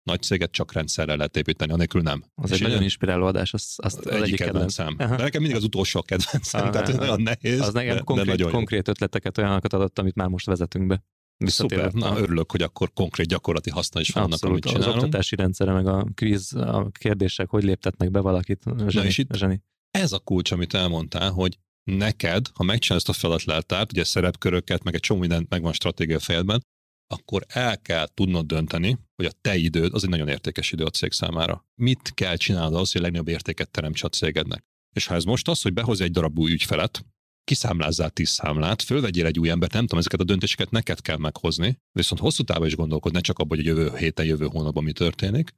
nagy 0.03 0.23
céget 0.23 0.51
csak 0.51 0.73
rendszerrel 0.73 1.17
lehet 1.17 1.37
építeni, 1.37 1.73
anélkül 1.73 2.03
nem. 2.03 2.25
Az 2.35 2.51
és 2.51 2.61
egy 2.61 2.67
nagyon 2.67 2.83
inspiráló 2.83 3.27
adás, 3.27 3.53
azt, 3.53 3.81
azt 3.81 4.07
egyik, 4.07 4.23
egyik 4.23 4.37
kedvencem. 4.37 4.97
De 4.97 5.07
nekem 5.07 5.41
mindig 5.41 5.57
az 5.57 5.65
utolsó 5.65 6.03
kedvencem, 6.03 6.61
Aha. 6.61 6.71
tehát 6.71 6.89
ez 6.89 6.97
nagyon 6.97 7.23
nehéz. 7.23 7.61
Az 7.61 7.73
nekem 7.73 7.97
de, 7.97 8.03
konkrét, 8.03 8.27
de 8.27 8.33
nagyon 8.33 8.53
konkrét 8.53 8.89
ötleteket, 8.89 9.39
olyanokat 9.39 9.73
adott, 9.73 9.99
amit 9.99 10.15
már 10.15 10.29
most 10.29 10.47
vezetünk 10.47 10.87
be. 10.87 11.05
Szuper, 11.39 11.93
na 11.93 12.19
örülök, 12.19 12.51
hogy 12.51 12.63
akkor 12.63 12.93
konkrét 12.93 13.27
gyakorlati 13.27 13.71
haszna 13.71 14.01
is 14.01 14.09
vannak, 14.09 14.33
Abszolút, 14.33 14.65
amit 14.65 14.77
csinálunk. 14.77 14.97
Az 14.97 15.05
oktatási 15.05 15.37
rendszere, 15.37 15.73
meg 15.73 15.87
a 15.87 16.07
kvíz, 16.15 16.53
a 16.53 16.91
kérdések, 16.91 17.49
hogy 17.49 17.65
léptetnek 17.65 18.11
be 18.11 18.21
valakit. 18.21 18.63
Zseni, 18.65 18.91
na 18.93 19.05
és 19.05 19.19
itt 19.19 19.37
zseni. 19.37 19.63
ez 19.91 20.13
a 20.13 20.19
kulcs, 20.19 20.51
amit 20.51 20.75
elmondtál, 20.75 21.31
hogy 21.31 21.59
neked, 21.85 22.47
ha 22.55 22.65
megcsinálsz 22.65 23.09
ezt 23.09 23.17
a 23.17 23.21
feladatleltárt, 23.21 23.93
ugye 23.93 24.05
szerepköröket, 24.05 24.83
meg 24.83 24.95
egy 24.95 25.01
csomó 25.01 25.21
mindent 25.21 25.49
megvan 25.49 25.73
stratégia 25.73 26.19
fejedben, 26.19 26.63
akkor 27.07 27.45
el 27.49 27.81
kell 27.81 28.07
tudnod 28.15 28.47
dönteni, 28.47 28.99
hogy 29.17 29.27
a 29.27 29.39
te 29.41 29.57
időd 29.57 29.95
az 29.95 30.05
egy 30.05 30.11
nagyon 30.11 30.29
értékes 30.29 30.73
idő 30.73 30.85
a 30.85 30.91
cég 30.91 31.13
számára. 31.13 31.67
Mit 31.75 32.13
kell 32.15 32.37
csinálnod 32.37 32.81
az, 32.81 32.93
hogy 32.93 33.01
a 33.01 33.05
legnagyobb 33.05 33.29
értéket 33.29 33.71
teremts 33.71 34.03
a 34.03 34.09
cégednek? 34.09 34.65
És 34.97 35.07
ha 35.07 35.15
ez 35.15 35.25
most 35.25 35.49
az, 35.49 35.63
hogy 35.63 35.73
behoz 35.73 36.01
egy 36.01 36.11
darab 36.11 36.39
új 36.39 36.53
ügyfelet, 36.53 37.05
kiszámlázzál 37.45 38.11
tíz 38.11 38.29
számlát, 38.29 38.83
fölvegyél 38.83 39.27
egy 39.27 39.39
új 39.39 39.51
embert, 39.51 39.73
nem 39.73 39.83
tudom, 39.83 39.99
ezeket 39.99 40.21
a 40.21 40.25
döntéseket 40.25 40.71
neked 40.71 41.01
kell 41.01 41.17
meghozni, 41.17 41.79
viszont 41.93 42.21
hosszú 42.21 42.43
távon 42.43 42.67
is 42.67 42.77
gondolkodni, 42.77 43.17
ne 43.17 43.23
csak 43.23 43.39
abban, 43.39 43.57
hogy 43.57 43.67
a 43.67 43.71
jövő 43.71 43.97
héten, 43.97 44.27
jövő 44.27 44.47
hónapban 44.47 44.85
mi 44.85 44.93
történik, 44.93 45.55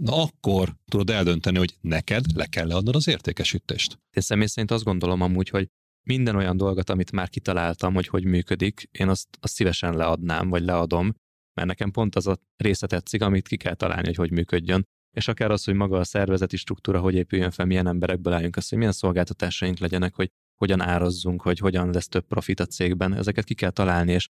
na 0.00 0.22
akkor 0.22 0.76
tudod 0.88 1.10
eldönteni, 1.10 1.58
hogy 1.58 1.74
neked 1.80 2.24
le 2.34 2.46
kell 2.46 2.66
leadnod 2.66 2.94
az 2.94 3.08
értékesítést. 3.08 3.92
Én 3.92 4.22
személy 4.22 4.46
szerint 4.46 4.70
azt 4.70 4.84
gondolom 4.84 5.20
amúgy, 5.20 5.48
hogy 5.48 5.68
minden 6.02 6.36
olyan 6.36 6.56
dolgot, 6.56 6.90
amit 6.90 7.12
már 7.12 7.28
kitaláltam, 7.28 7.94
hogy 7.94 8.06
hogy 8.06 8.24
működik, 8.24 8.88
én 8.90 9.08
azt, 9.08 9.28
azt 9.40 9.54
szívesen 9.54 9.96
leadnám, 9.96 10.48
vagy 10.48 10.62
leadom, 10.62 11.14
mert 11.54 11.68
nekem 11.68 11.90
pont 11.90 12.16
az 12.16 12.26
a 12.26 12.38
része 12.56 12.86
tetszik, 12.86 13.22
amit 13.22 13.48
ki 13.48 13.56
kell 13.56 13.74
találni, 13.74 14.06
hogy 14.06 14.16
hogy 14.16 14.30
működjön. 14.30 14.86
És 15.16 15.28
akár 15.28 15.50
az, 15.50 15.64
hogy 15.64 15.74
maga 15.74 15.98
a 15.98 16.04
szervezeti 16.04 16.56
struktúra 16.56 17.00
hogy 17.00 17.14
épüljön 17.14 17.50
fel, 17.50 17.66
milyen 17.66 17.86
emberekből 17.86 18.32
álljunk 18.32 18.56
össze, 18.56 18.66
hogy 18.68 18.78
milyen 18.78 18.92
szolgáltatásaink 18.92 19.78
legyenek, 19.78 20.14
hogy 20.14 20.30
hogyan 20.56 20.80
árazzunk, 20.80 21.42
hogy 21.42 21.58
hogyan 21.58 21.90
lesz 21.90 22.08
több 22.08 22.26
profit 22.26 22.60
a 22.60 22.66
cégben, 22.66 23.14
ezeket 23.14 23.44
ki 23.44 23.54
kell 23.54 23.70
találni, 23.70 24.12
és 24.12 24.28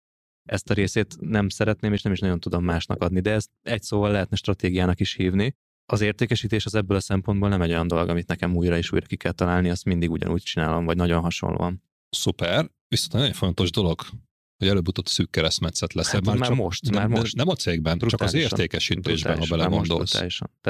ezt 0.48 0.70
a 0.70 0.74
részét 0.74 1.16
nem 1.20 1.48
szeretném, 1.48 1.92
és 1.92 2.02
nem 2.02 2.12
is 2.12 2.18
nagyon 2.18 2.40
tudom 2.40 2.64
másnak 2.64 3.02
adni, 3.02 3.20
de 3.20 3.30
ezt 3.30 3.50
egy 3.62 3.82
szóval 3.82 4.10
lehetne 4.10 4.36
stratégiának 4.36 5.00
is 5.00 5.14
hívni. 5.14 5.56
Az 5.92 6.00
értékesítés 6.00 6.66
az 6.66 6.74
ebből 6.74 6.96
a 6.96 7.00
szempontból 7.00 7.48
nem 7.48 7.62
egy 7.62 7.70
olyan 7.70 7.86
dolog, 7.86 8.08
amit 8.08 8.26
nekem 8.26 8.56
újra 8.56 8.76
és 8.76 8.92
újra 8.92 9.06
ki 9.06 9.16
kell 9.16 9.32
találni, 9.32 9.70
azt 9.70 9.84
mindig 9.84 10.10
ugyanúgy 10.10 10.42
csinálom, 10.42 10.84
vagy 10.84 10.96
nagyon 10.96 11.22
hasonlóan. 11.22 11.82
Szuper, 12.10 12.70
viszont 12.88 13.12
nagyon 13.12 13.32
fontos 13.32 13.70
dolog, 13.70 14.00
hogy 14.56 14.68
előbb-utóbb 14.68 15.06
szűk 15.06 15.30
keresztmetszet 15.30 15.92
lesz. 15.92 16.10
Hát, 16.10 16.24
már, 16.24 16.36
már 16.36 16.48
csak, 16.48 16.56
most, 16.56 16.90
nem, 16.90 16.94
már 16.94 17.18
most. 17.18 17.36
Nem 17.36 17.48
a 17.48 17.54
cégben, 17.54 17.98
csak 17.98 18.20
az 18.20 18.34
értékesítésben, 18.34 19.38
ha 19.38 19.46
belegondolsz. 19.48 20.20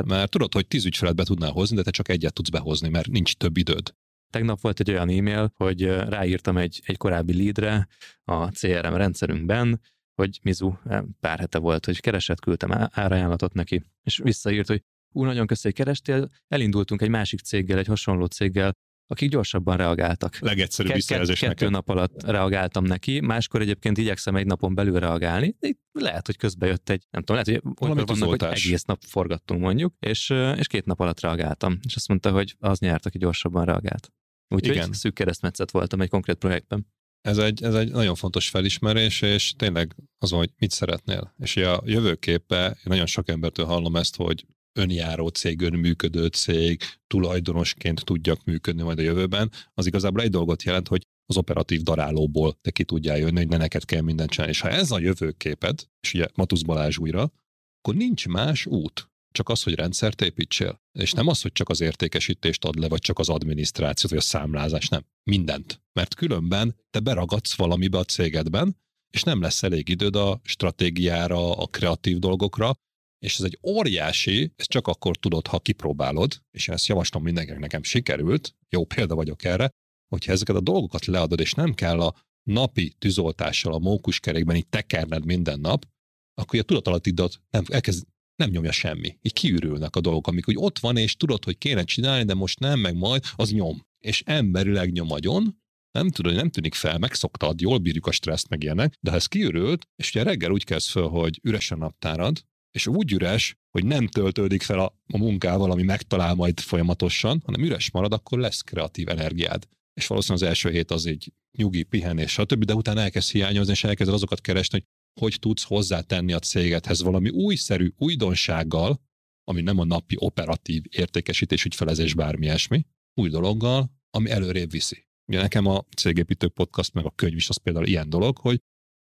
Mert 0.04 0.30
tudod, 0.30 0.54
hogy 0.54 0.66
tíz 0.66 0.84
ügyfelet 0.84 1.14
be 1.14 1.24
tudnál 1.24 1.50
hozni, 1.50 1.76
de 1.76 1.82
te 1.82 1.90
csak 1.90 2.08
egyet 2.08 2.32
tudsz 2.32 2.48
behozni, 2.48 2.88
mert 2.88 3.08
nincs 3.08 3.34
több 3.34 3.56
időd. 3.56 3.94
Tegnap 4.30 4.60
volt 4.60 4.80
egy 4.80 4.90
olyan 4.90 5.10
e-mail, 5.10 5.52
hogy 5.56 5.84
ráírtam 5.84 6.56
egy, 6.56 6.80
egy 6.84 6.96
korábbi 6.96 7.36
leadre 7.36 7.88
a 8.24 8.48
CRM 8.48 8.94
rendszerünkben, 8.94 9.80
hogy 10.14 10.38
Mizu 10.42 10.72
pár 11.20 11.38
hete 11.38 11.58
volt, 11.58 11.84
hogy 11.84 12.00
keresett, 12.00 12.40
küldtem 12.40 12.88
árajánlatot 12.90 13.52
neki, 13.52 13.84
és 14.02 14.20
visszaírt, 14.22 14.68
hogy 14.68 14.82
úr, 15.12 15.26
nagyon 15.26 15.46
köszönjük, 15.46 15.78
kerestél, 15.78 16.28
elindultunk 16.48 17.02
egy 17.02 17.08
másik 17.08 17.40
céggel, 17.40 17.78
egy 17.78 17.86
hasonló 17.86 18.24
céggel, 18.24 18.72
akik 19.06 19.30
gyorsabban 19.30 19.76
reagáltak. 19.76 20.38
Legegyszerűbb 20.38 20.92
visszajelzés 20.94 21.38
Kettő 21.38 21.52
neked. 21.52 21.70
nap 21.70 21.88
alatt 21.88 22.22
reagáltam 22.22 22.84
neki, 22.84 23.20
máskor 23.20 23.60
egyébként 23.60 23.98
igyekszem 23.98 24.36
egy 24.36 24.46
napon 24.46 24.74
belül 24.74 24.98
reagálni. 24.98 25.56
De 25.58 25.70
lehet, 25.92 26.26
hogy 26.26 26.36
közben 26.36 26.68
jött 26.68 26.88
egy, 26.88 27.06
nem 27.10 27.22
tudom, 27.22 27.42
lehet, 27.44 27.62
hogy 27.62 27.72
Valami 27.74 28.02
vannak, 28.06 28.28
hogy 28.28 28.42
egész 28.42 28.82
nap 28.82 29.02
forgattunk 29.06 29.60
mondjuk, 29.60 29.94
és, 30.00 30.30
és 30.56 30.66
két 30.66 30.84
nap 30.84 31.00
alatt 31.00 31.20
reagáltam. 31.20 31.78
És 31.86 31.96
azt 31.96 32.08
mondta, 32.08 32.30
hogy 32.30 32.56
az 32.58 32.78
nyert, 32.78 33.06
aki 33.06 33.18
gyorsabban 33.18 33.64
reagált. 33.64 34.12
Úgyhogy 34.54 34.92
szűk 34.92 35.14
keresztmetszet 35.14 35.70
voltam 35.70 36.00
egy 36.00 36.08
konkrét 36.08 36.36
projektben. 36.36 36.86
Ez 37.20 37.38
egy, 37.38 37.62
ez 37.62 37.74
egy 37.74 37.90
nagyon 37.90 38.14
fontos 38.14 38.48
felismerés, 38.48 39.22
és 39.22 39.52
tényleg 39.56 39.96
az 40.18 40.30
van, 40.30 40.38
hogy 40.38 40.50
mit 40.58 40.70
szeretnél. 40.70 41.34
És 41.38 41.56
a 41.56 41.82
jövőképpe, 41.84 42.66
én 42.66 42.82
nagyon 42.82 43.06
sok 43.06 43.28
embertől 43.28 43.66
hallom 43.66 43.96
ezt, 43.96 44.16
hogy 44.16 44.46
önjáró 44.78 45.28
cég, 45.28 45.60
önműködő 45.60 46.26
cég, 46.26 46.82
tulajdonosként 47.06 48.04
tudjak 48.04 48.44
működni 48.44 48.82
majd 48.82 48.98
a 48.98 49.02
jövőben, 49.02 49.50
az 49.74 49.86
igazából 49.86 50.22
egy 50.22 50.30
dolgot 50.30 50.62
jelent, 50.62 50.88
hogy 50.88 51.02
az 51.26 51.36
operatív 51.36 51.82
darálóból 51.82 52.58
te 52.60 52.70
ki 52.70 52.84
tudjál 52.84 53.18
jönni, 53.18 53.36
hogy 53.36 53.48
ne 53.48 53.56
neked 53.56 53.84
kell 53.84 54.00
mindent 54.00 54.30
csinálni. 54.30 54.52
És 54.52 54.60
ha 54.60 54.68
ez 54.68 54.90
a 54.90 54.98
jövőképed, 54.98 55.86
és 56.00 56.14
ugye 56.14 56.26
Matusz 56.34 56.62
Balázs 56.62 56.98
újra, 56.98 57.32
akkor 57.78 57.94
nincs 57.94 58.26
más 58.26 58.66
út, 58.66 59.09
csak 59.32 59.48
az, 59.48 59.62
hogy 59.62 59.74
rendszert 59.74 60.20
építsél. 60.22 60.80
És 60.92 61.12
nem 61.12 61.28
az, 61.28 61.42
hogy 61.42 61.52
csak 61.52 61.68
az 61.68 61.80
értékesítést 61.80 62.64
ad 62.64 62.78
le, 62.78 62.88
vagy 62.88 63.00
csak 63.00 63.18
az 63.18 63.28
adminisztrációt, 63.28 64.10
vagy 64.10 64.20
a 64.20 64.24
számlázás, 64.24 64.88
nem. 64.88 65.04
Mindent. 65.22 65.82
Mert 65.92 66.14
különben 66.14 66.76
te 66.90 67.00
beragadsz 67.00 67.54
valamibe 67.54 67.98
a 67.98 68.04
cégedben, 68.04 68.76
és 69.10 69.22
nem 69.22 69.40
lesz 69.40 69.62
elég 69.62 69.88
időd 69.88 70.16
a 70.16 70.40
stratégiára, 70.44 71.56
a 71.56 71.66
kreatív 71.66 72.18
dolgokra, 72.18 72.74
és 73.18 73.38
ez 73.38 73.44
egy 73.44 73.58
óriási, 73.62 74.52
ezt 74.56 74.68
csak 74.68 74.86
akkor 74.86 75.16
tudod, 75.16 75.46
ha 75.46 75.58
kipróbálod, 75.58 76.42
és 76.50 76.68
ezt 76.68 76.86
javaslom 76.86 77.22
mindenkinek, 77.22 77.60
nekem 77.60 77.82
sikerült, 77.82 78.56
jó 78.68 78.84
példa 78.84 79.14
vagyok 79.14 79.44
erre, 79.44 79.70
hogyha 80.08 80.32
ezeket 80.32 80.56
a 80.56 80.60
dolgokat 80.60 81.06
leadod, 81.06 81.40
és 81.40 81.52
nem 81.52 81.74
kell 81.74 82.00
a 82.00 82.14
napi 82.42 82.94
tűzoltással 82.98 83.74
a 83.74 83.78
mókuskerékben 83.78 84.56
így 84.56 84.68
tekerned 84.68 85.24
minden 85.24 85.60
nap, 85.60 85.86
akkor 86.34 86.58
a 86.58 86.62
tudatalatidat 86.62 87.40
nem, 87.50 87.64
elkezd, 87.68 88.06
nem 88.40 88.50
nyomja 88.50 88.72
semmi. 88.72 89.18
Így 89.22 89.32
kiürülnek 89.32 89.96
a 89.96 90.00
dolgok, 90.00 90.26
amik 90.26 90.48
úgy 90.48 90.56
ott 90.58 90.78
van, 90.78 90.96
és 90.96 91.16
tudod, 91.16 91.44
hogy 91.44 91.58
kéne 91.58 91.84
csinálni, 91.84 92.24
de 92.24 92.34
most 92.34 92.58
nem, 92.58 92.80
meg 92.80 92.96
majd, 92.96 93.24
az 93.36 93.52
nyom. 93.52 93.86
És 93.98 94.22
emberileg 94.26 94.92
nyom 94.92 95.10
agyon, 95.10 95.62
nem 95.92 96.10
tudod, 96.10 96.34
nem 96.34 96.50
tűnik 96.50 96.74
fel, 96.74 96.98
megszoktad, 96.98 97.60
jól 97.60 97.78
bírjuk 97.78 98.06
a 98.06 98.12
stresszt, 98.12 98.48
meg 98.48 98.62
ilyenek, 98.62 98.94
de 99.00 99.10
ha 99.10 99.16
ez 99.16 99.26
kiürült, 99.26 99.88
és 99.96 100.10
ugye 100.10 100.22
reggel 100.22 100.50
úgy 100.50 100.64
kezd 100.64 100.88
föl, 100.88 101.08
hogy 101.08 101.40
üresen 101.42 101.78
naptárad, 101.78 102.44
és 102.70 102.86
úgy 102.86 103.12
üres, 103.12 103.56
hogy 103.70 103.84
nem 103.84 104.06
töltődik 104.06 104.62
fel 104.62 104.78
a, 104.78 104.94
a 105.06 105.18
munkával, 105.18 105.70
ami 105.70 105.82
megtalál 105.82 106.34
majd 106.34 106.60
folyamatosan, 106.60 107.42
hanem 107.44 107.64
üres 107.64 107.90
marad, 107.90 108.12
akkor 108.12 108.38
lesz 108.38 108.60
kreatív 108.60 109.08
energiád. 109.08 109.66
És 109.94 110.06
valószínűleg 110.06 110.42
az 110.42 110.48
első 110.48 110.70
hét 110.70 110.90
az 110.90 111.06
egy 111.06 111.32
nyugi, 111.56 111.82
pihenés, 111.82 112.32
stb., 112.32 112.64
de 112.64 112.74
utána 112.74 113.00
elkezd 113.00 113.30
hiányozni, 113.30 113.72
és 113.72 113.84
elkezded 113.84 114.14
azokat 114.14 114.40
keresni, 114.40 114.78
hogy 114.78 114.88
hogy 115.20 115.36
tudsz 115.40 115.64
hozzátenni 115.64 116.32
a 116.32 116.38
cégedhez 116.38 117.02
valami 117.02 117.28
újszerű 117.28 117.90
újdonsággal, 117.96 119.00
ami 119.44 119.60
nem 119.60 119.78
a 119.78 119.84
napi 119.84 120.14
operatív 120.18 120.82
értékesítés, 120.88 121.64
ügyfelezés, 121.64 122.14
bármi 122.14 122.44
ilyesmi, 122.44 122.86
új 123.14 123.28
dologgal, 123.28 123.90
ami 124.10 124.30
előrébb 124.30 124.70
viszi. 124.70 125.08
Ugye 125.28 125.40
nekem 125.40 125.66
a 125.66 125.84
cégépítő 125.96 126.48
podcast, 126.48 126.92
meg 126.92 127.04
a 127.04 127.10
könyv 127.10 127.36
is 127.36 127.48
az 127.48 127.56
például 127.56 127.86
ilyen 127.86 128.10
dolog, 128.10 128.38
hogy 128.38 128.60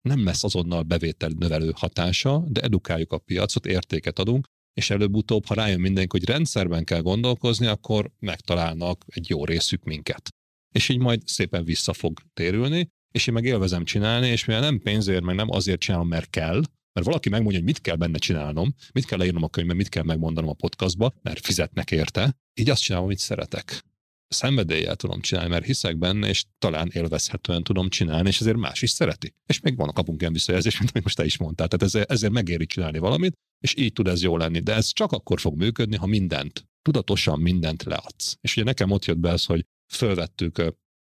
nem 0.08 0.24
lesz 0.24 0.44
azonnal 0.44 0.82
bevétel 0.82 1.28
növelő 1.28 1.72
hatása, 1.76 2.44
de 2.48 2.60
edukáljuk 2.60 3.12
a 3.12 3.18
piacot, 3.18 3.66
értéket 3.66 4.18
adunk, 4.18 4.46
és 4.72 4.90
előbb-utóbb, 4.90 5.44
ha 5.44 5.54
rájön 5.54 5.80
mindenki, 5.80 6.18
hogy 6.18 6.28
rendszerben 6.28 6.84
kell 6.84 7.00
gondolkozni, 7.00 7.66
akkor 7.66 8.12
megtalálnak 8.18 9.04
egy 9.06 9.28
jó 9.28 9.44
részük 9.44 9.84
minket. 9.84 10.28
És 10.74 10.88
így 10.88 10.98
majd 10.98 11.26
szépen 11.26 11.64
vissza 11.64 11.92
fog 11.92 12.20
térülni, 12.34 12.88
és 13.10 13.26
én 13.26 13.34
meg 13.34 13.44
élvezem 13.44 13.84
csinálni, 13.84 14.28
és 14.28 14.44
mivel 14.44 14.62
nem 14.62 14.78
pénzért, 14.78 15.22
meg 15.22 15.34
nem 15.34 15.50
azért 15.50 15.80
csinálom, 15.80 16.08
mert 16.08 16.30
kell, 16.30 16.62
Mert 16.96 17.08
valaki 17.08 17.28
megmondja, 17.28 17.58
hogy 17.58 17.68
mit 17.68 17.80
kell 17.80 17.96
benne 17.96 18.18
csinálnom, 18.18 18.74
mit 18.92 19.04
kell 19.04 19.18
leírnom 19.18 19.42
a 19.42 19.48
könyvben, 19.48 19.76
mit 19.76 19.88
kell 19.88 20.02
megmondanom 20.02 20.50
a 20.50 20.52
podcastba, 20.52 21.12
mert 21.22 21.46
fizetnek 21.46 21.90
érte. 21.90 22.36
Így 22.54 22.70
azt 22.70 22.82
csinálom, 22.82 23.06
amit 23.06 23.18
szeretek. 23.18 23.84
Szenvedéllyel 24.28 24.96
tudom 24.96 25.20
csinálni, 25.20 25.50
mert 25.50 25.64
hiszek 25.64 25.98
benne, 25.98 26.28
és 26.28 26.44
talán 26.58 26.90
élvezhetően 26.92 27.62
tudom 27.62 27.88
csinálni, 27.88 28.28
és 28.28 28.40
ezért 28.40 28.56
más 28.56 28.82
is 28.82 28.90
szereti. 28.90 29.34
És 29.46 29.60
még 29.60 29.76
van 29.76 29.88
a 29.88 29.92
kapunk 29.92 30.20
ilyen 30.20 30.32
visszajelzés, 30.32 30.78
mint 30.78 30.90
amit 30.90 31.04
most 31.04 31.16
te 31.16 31.24
is 31.24 31.38
mondtál. 31.38 31.68
Tehát 31.68 31.94
ezért, 31.94 32.10
ezért 32.10 32.32
megéri 32.32 32.66
csinálni 32.66 32.98
valamit, 32.98 33.32
és 33.60 33.74
így 33.76 33.92
tud 33.92 34.08
ez 34.08 34.22
jó 34.22 34.36
lenni. 34.36 34.58
De 34.58 34.74
ez 34.74 34.92
csak 34.92 35.12
akkor 35.12 35.40
fog 35.40 35.56
működni, 35.56 35.96
ha 35.96 36.06
mindent, 36.06 36.66
tudatosan 36.82 37.40
mindent 37.40 37.82
leadsz. 37.82 38.36
És 38.40 38.56
ugye 38.56 38.64
nekem 38.64 38.90
ott 38.90 39.04
jött 39.04 39.18
be 39.18 39.30
az, 39.30 39.44
hogy 39.44 39.64
fölvettük 39.92 40.62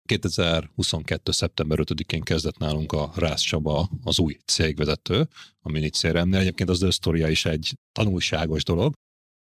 2022. 0.06 1.32
szeptember 1.32 1.78
5-én 1.82 2.22
kezdett 2.22 2.58
nálunk 2.58 2.92
a 2.92 3.12
Rász 3.14 3.40
Csaba, 3.40 3.90
az 4.04 4.18
új 4.18 4.36
cégvezető, 4.44 5.28
a 5.60 5.70
minicéremnél. 5.70 6.40
Egyébként 6.40 6.68
az 6.68 6.82
ő 6.82 7.28
is 7.30 7.44
egy 7.44 7.74
tanulságos 7.92 8.64
dolog, 8.64 8.94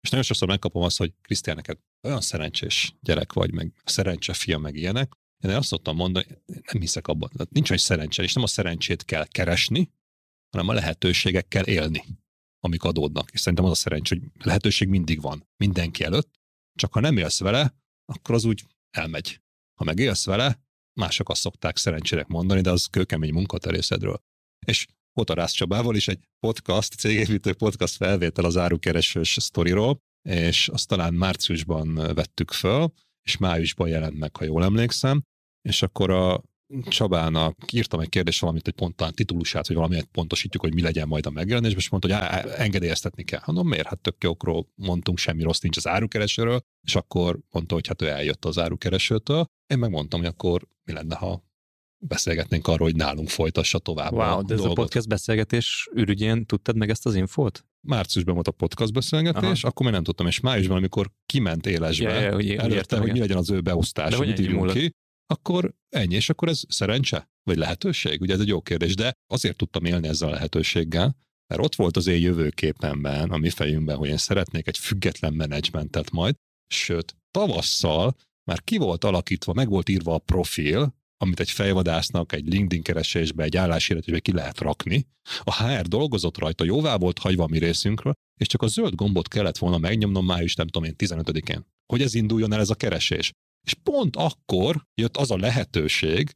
és 0.01 0.11
nagyon 0.11 0.25
sokszor 0.25 0.49
megkapom 0.49 0.83
azt, 0.83 0.99
hogy 0.99 1.13
Krisztián, 1.23 1.57
neked 1.57 1.79
olyan 2.03 2.21
szerencsés 2.21 2.95
gyerek 3.01 3.33
vagy, 3.33 3.53
meg 3.53 3.73
szerencse 3.85 4.33
fia, 4.33 4.59
meg 4.59 4.77
ilyenek. 4.77 5.13
Én 5.45 5.51
azt 5.51 5.69
szoktam 5.69 5.97
mondani, 5.97 6.27
nem 6.47 6.81
hiszek 6.81 7.07
abban. 7.09 7.31
Nincs 7.51 7.71
olyan 7.71 7.83
szerencse, 7.83 8.23
és 8.23 8.33
nem 8.33 8.45
a 8.45 8.47
szerencsét 8.47 9.05
kell 9.05 9.27
keresni, 9.27 9.91
hanem 10.51 10.69
a 10.69 10.73
lehetőségekkel 10.73 11.65
élni, 11.65 12.05
amik 12.61 12.83
adódnak. 12.83 13.31
És 13.31 13.41
szerintem 13.41 13.65
az 13.65 13.71
a 13.71 13.75
szerencsé, 13.75 14.19
hogy 14.19 14.45
lehetőség 14.45 14.89
mindig 14.89 15.21
van, 15.21 15.49
mindenki 15.57 16.05
előtt, 16.05 16.41
csak 16.75 16.93
ha 16.93 17.01
nem 17.01 17.17
élsz 17.17 17.41
vele, 17.41 17.75
akkor 18.05 18.35
az 18.35 18.45
úgy 18.45 18.65
elmegy. 18.91 19.41
Ha 19.79 19.85
meg 19.85 19.99
élsz 19.99 20.25
vele, 20.25 20.59
mások 21.01 21.29
azt 21.29 21.41
szokták 21.41 21.77
szerencsére 21.77 22.25
mondani, 22.29 22.61
de 22.61 22.71
az 22.71 22.87
kőkemény 22.87 23.33
munkaterészedről. 23.33 24.19
És 24.67 24.87
volt 25.13 25.31
a 25.31 25.35
Rász 25.35 25.53
Csabával 25.53 25.97
is 25.97 26.09
egy 26.09 26.25
podcast, 26.47 26.95
cégépítő 26.95 27.55
podcast 27.55 27.97
felvétel 27.97 28.45
az 28.45 28.57
árukeresős 28.57 29.37
sztoriról, 29.41 29.99
és 30.29 30.69
azt 30.69 30.89
talán 30.89 31.15
márciusban 31.15 31.95
vettük 31.95 32.51
föl, 32.51 32.93
és 33.23 33.37
májusban 33.37 33.89
jelent 33.89 34.19
meg, 34.19 34.37
ha 34.37 34.45
jól 34.45 34.65
emlékszem, 34.65 35.23
és 35.69 35.83
akkor 35.83 36.11
a 36.11 36.43
Csabának 36.89 37.73
írtam 37.73 38.01
egy 38.01 38.09
kérdést 38.09 38.41
valamit, 38.41 38.65
hogy 38.65 38.75
pont 38.75 38.97
talán 38.97 39.15
titulusát, 39.15 39.67
hogy 39.67 39.77
valamit 39.77 40.05
pontosítjuk, 40.05 40.63
hogy 40.63 40.75
mi 40.75 40.81
legyen 40.83 41.09
majd 41.09 41.27
a 41.27 41.31
megjelenés, 41.31 41.75
és 41.75 41.89
mondta, 41.89 42.17
hogy 42.17 42.51
engedélyeztetni 42.57 43.23
kell. 43.25 43.41
Mondom, 43.45 43.69
miért? 43.69 43.87
Hát 43.87 43.99
tök 44.01 44.23
jókról 44.23 44.67
mondtunk, 44.75 45.19
semmi 45.19 45.43
rossz 45.43 45.61
nincs 45.61 45.77
az 45.77 45.87
árukeresőről, 45.87 46.61
és 46.87 46.95
akkor 46.97 47.39
mondta, 47.51 47.75
hogy 47.75 47.87
hát 47.87 48.03
ő 48.03 48.09
eljött 48.09 48.45
az 48.45 48.59
árukeresőtől. 48.59 49.45
Én 49.67 49.79
megmondtam, 49.79 50.21
hogy 50.21 50.29
akkor 50.29 50.69
mi 50.85 50.93
lenne, 50.93 51.17
ha 51.17 51.47
beszélgetnénk 52.07 52.67
arról, 52.67 52.87
hogy 52.87 52.97
nálunk 52.97 53.29
folytassa 53.29 53.79
tovább 53.79 54.13
wow, 54.13 54.39
a 54.39 54.43
de 54.43 54.55
ez 54.55 54.61
dolgot. 54.61 54.79
a 54.79 54.81
podcast 54.81 55.09
beszélgetés 55.09 55.89
ürügyén 55.93 56.47
tudtad 56.47 56.77
meg 56.77 56.91
ezt 56.91 57.07
az 57.07 57.15
infót? 57.15 57.65
Márciusban 57.87 58.35
volt 58.35 58.49
a 58.49 58.53
podcast 58.53 58.93
beszélgetés, 58.93 59.43
Aha. 59.59 59.69
akkor 59.69 59.85
még 59.87 59.95
nem 59.95 60.03
tudtam, 60.03 60.27
és 60.27 60.41
májusban, 60.41 60.77
amikor 60.77 61.11
kiment 61.27 61.67
élesbe, 61.67 62.13
Ja, 62.13 62.21
ja, 62.21 62.33
hogy- 62.33 62.51
előtte, 62.51 62.75
értem, 62.75 63.01
hogy 63.01 63.13
mi 63.13 63.19
legyen 63.19 63.37
az 63.37 63.51
ő 63.51 63.61
beosztás, 63.61 64.17
mit 64.17 64.39
írjunk 64.39 64.73
ki, 64.73 64.91
akkor 65.35 65.75
ennyi, 65.89 66.15
és 66.15 66.29
akkor 66.29 66.49
ez 66.49 66.63
szerencse? 66.69 67.31
Vagy 67.43 67.57
lehetőség? 67.57 68.21
Ugye 68.21 68.35
ez 68.35 68.41
egy 68.41 68.49
jó 68.49 68.61
kérdés, 68.61 68.95
de 68.95 69.13
azért 69.27 69.57
tudtam 69.57 69.85
élni 69.85 70.09
ezzel 70.09 70.29
a 70.29 70.33
lehetőséggel, 70.33 71.17
mert 71.47 71.63
ott 71.63 71.75
volt 71.75 71.97
az 71.97 72.07
én 72.07 72.21
jövőképemben, 72.21 73.31
a 73.31 73.37
mi 73.37 73.51
fejünkben, 73.51 73.97
hogy 73.97 74.09
én 74.09 74.17
szeretnék 74.17 74.67
egy 74.67 74.79
független 74.79 75.35
menedzsmentet 75.35 76.11
majd, 76.11 76.35
sőt, 76.75 77.17
tavasszal 77.31 78.17
már 78.45 78.63
ki 78.63 78.77
volt 78.77 79.05
alakítva, 79.05 79.53
meg 79.53 79.69
volt 79.69 79.89
írva 79.89 80.15
a 80.15 80.19
profil, 80.19 80.97
amit 81.17 81.41
egy 81.41 81.51
fejvadásznak 81.51 82.33
egy 82.33 82.47
LinkedIn 82.47 82.83
keresésbe, 82.83 83.43
egy 83.43 83.57
álláshirdetésbe 83.57 84.21
ki 84.21 84.33
lehet 84.33 84.59
rakni. 84.59 85.07
A 85.43 85.65
HR 85.65 85.87
dolgozott 85.87 86.39
rajta, 86.39 86.65
jóvá 86.65 86.97
volt 86.97 87.19
hagyva 87.19 87.43
a 87.45 87.49
mi 87.49 87.59
részünkről, 87.59 88.13
és 88.41 88.47
csak 88.47 88.63
a 88.63 88.67
zöld 88.67 88.95
gombot 88.95 89.29
kellett 89.29 89.59
volna 89.59 89.79
megnyomnom 89.79 90.25
május, 90.25 90.55
nem 90.55 90.69
tudom 90.69 90.89
én, 90.89 90.95
15-én, 90.99 91.67
hogy 91.87 92.03
ez 92.03 92.15
induljon 92.15 92.53
el 92.53 92.61
ez 92.61 92.71
a 92.71 92.75
keresés. 92.75 93.33
És 93.67 93.75
pont 93.83 94.17
akkor 94.17 94.87
jött 94.95 95.17
az 95.17 95.31
a 95.31 95.37
lehetőség, 95.37 96.35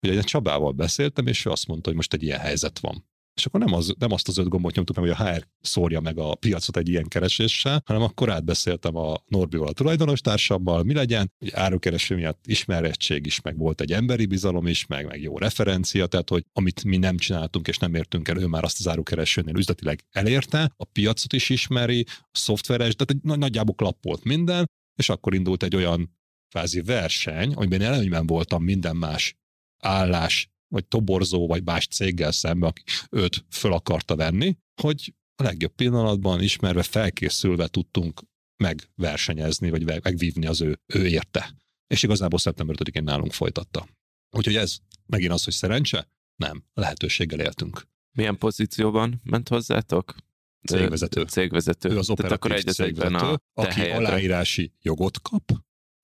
hogy 0.00 0.16
egy 0.16 0.24
Csabával 0.24 0.72
beszéltem, 0.72 1.26
és 1.26 1.44
ő 1.44 1.50
azt 1.50 1.66
mondta, 1.66 1.88
hogy 1.88 1.96
most 1.96 2.12
egy 2.12 2.22
ilyen 2.22 2.40
helyzet 2.40 2.78
van. 2.78 3.04
És 3.34 3.46
akkor 3.46 3.60
nem, 3.60 3.72
az, 3.72 3.94
nem 3.98 4.12
azt 4.12 4.28
az 4.28 4.38
öt 4.38 4.48
gombot 4.48 4.74
nyomtuk 4.74 4.96
meg, 4.96 5.04
hogy 5.04 5.26
a 5.26 5.30
HR 5.30 5.46
szórja 5.60 6.00
meg 6.00 6.18
a 6.18 6.34
piacot 6.34 6.76
egy 6.76 6.88
ilyen 6.88 7.08
kereséssel, 7.08 7.82
hanem 7.84 8.02
akkor 8.02 8.30
átbeszéltem 8.30 8.96
a 8.96 9.16
Norbival, 9.26 9.68
a 9.68 9.72
tulajdonos 9.72 10.20
társammal, 10.20 10.82
mi 10.82 10.94
legyen, 10.94 11.32
hogy 11.38 11.50
árukereső 11.52 12.14
miatt 12.14 12.46
ismerettség 12.46 13.26
is, 13.26 13.40
meg 13.40 13.58
volt 13.58 13.80
egy 13.80 13.92
emberi 13.92 14.26
bizalom 14.26 14.66
is, 14.66 14.86
meg, 14.86 15.06
meg 15.06 15.22
jó 15.22 15.38
referencia, 15.38 16.06
tehát 16.06 16.28
hogy 16.28 16.44
amit 16.52 16.84
mi 16.84 16.96
nem 16.96 17.16
csináltunk 17.16 17.68
és 17.68 17.78
nem 17.78 17.94
értünk 17.94 18.28
el, 18.28 18.38
ő 18.38 18.46
már 18.46 18.64
azt 18.64 18.78
az 18.78 18.88
árukeresőnél 18.88 19.56
üzletileg 19.56 20.04
elérte, 20.10 20.72
a 20.76 20.84
piacot 20.84 21.32
is 21.32 21.50
ismeri, 21.50 22.04
a 22.18 22.38
szoftveres, 22.38 22.94
tehát 22.94 23.10
egy 23.10 23.22
nagy- 23.22 23.38
nagyjából 23.38 23.74
klappolt 23.74 24.24
minden, 24.24 24.70
és 24.96 25.08
akkor 25.08 25.34
indult 25.34 25.62
egy 25.62 25.76
olyan 25.76 26.10
kvázi 26.54 26.82
verseny, 26.82 27.52
amiben 27.52 27.80
előnyben 27.80 28.26
voltam 28.26 28.62
minden 28.62 28.96
más 28.96 29.36
állás, 29.78 30.48
vagy 30.68 30.86
toborzó, 30.86 31.46
vagy 31.46 31.64
más 31.64 31.86
céggel 31.86 32.32
szemben, 32.32 32.68
aki 32.68 32.82
őt 33.10 33.44
föl 33.50 33.72
akarta 33.72 34.16
venni, 34.16 34.56
hogy 34.82 35.14
a 35.36 35.42
legjobb 35.42 35.74
pillanatban 35.74 36.42
ismerve, 36.42 36.82
felkészülve 36.82 37.68
tudtunk 37.68 38.22
megversenyezni, 38.56 39.70
vagy 39.70 39.84
megvívni 39.84 40.46
az 40.46 40.60
ő, 40.60 40.80
ő 40.86 41.06
érte. 41.06 41.54
És 41.86 42.02
igazából 42.02 42.38
szeptember 42.38 42.76
5-én 42.78 43.04
nálunk 43.04 43.32
folytatta. 43.32 43.88
Úgyhogy 44.36 44.56
ez 44.56 44.76
megint 45.06 45.32
az, 45.32 45.44
hogy 45.44 45.52
szerencse? 45.52 46.08
Nem. 46.36 46.64
Lehetőséggel 46.74 47.40
éltünk. 47.40 47.82
Milyen 48.16 48.38
pozícióban 48.38 49.20
ment 49.24 49.48
hozzátok? 49.48 50.14
Cégvezető. 50.62 51.22
Cégvezető. 51.22 51.88
Ő 51.88 51.98
az 51.98 52.06
Tehát 52.06 52.20
operatív 52.20 52.36
akkor 52.36 52.52
egy 52.52 52.68
az 52.68 52.80
egyben 52.80 53.12
cégvezető, 53.12 53.42
a 53.52 53.62
aki 53.62 53.80
aláírási 53.80 54.72
jogot 54.80 55.20
kap, 55.22 55.52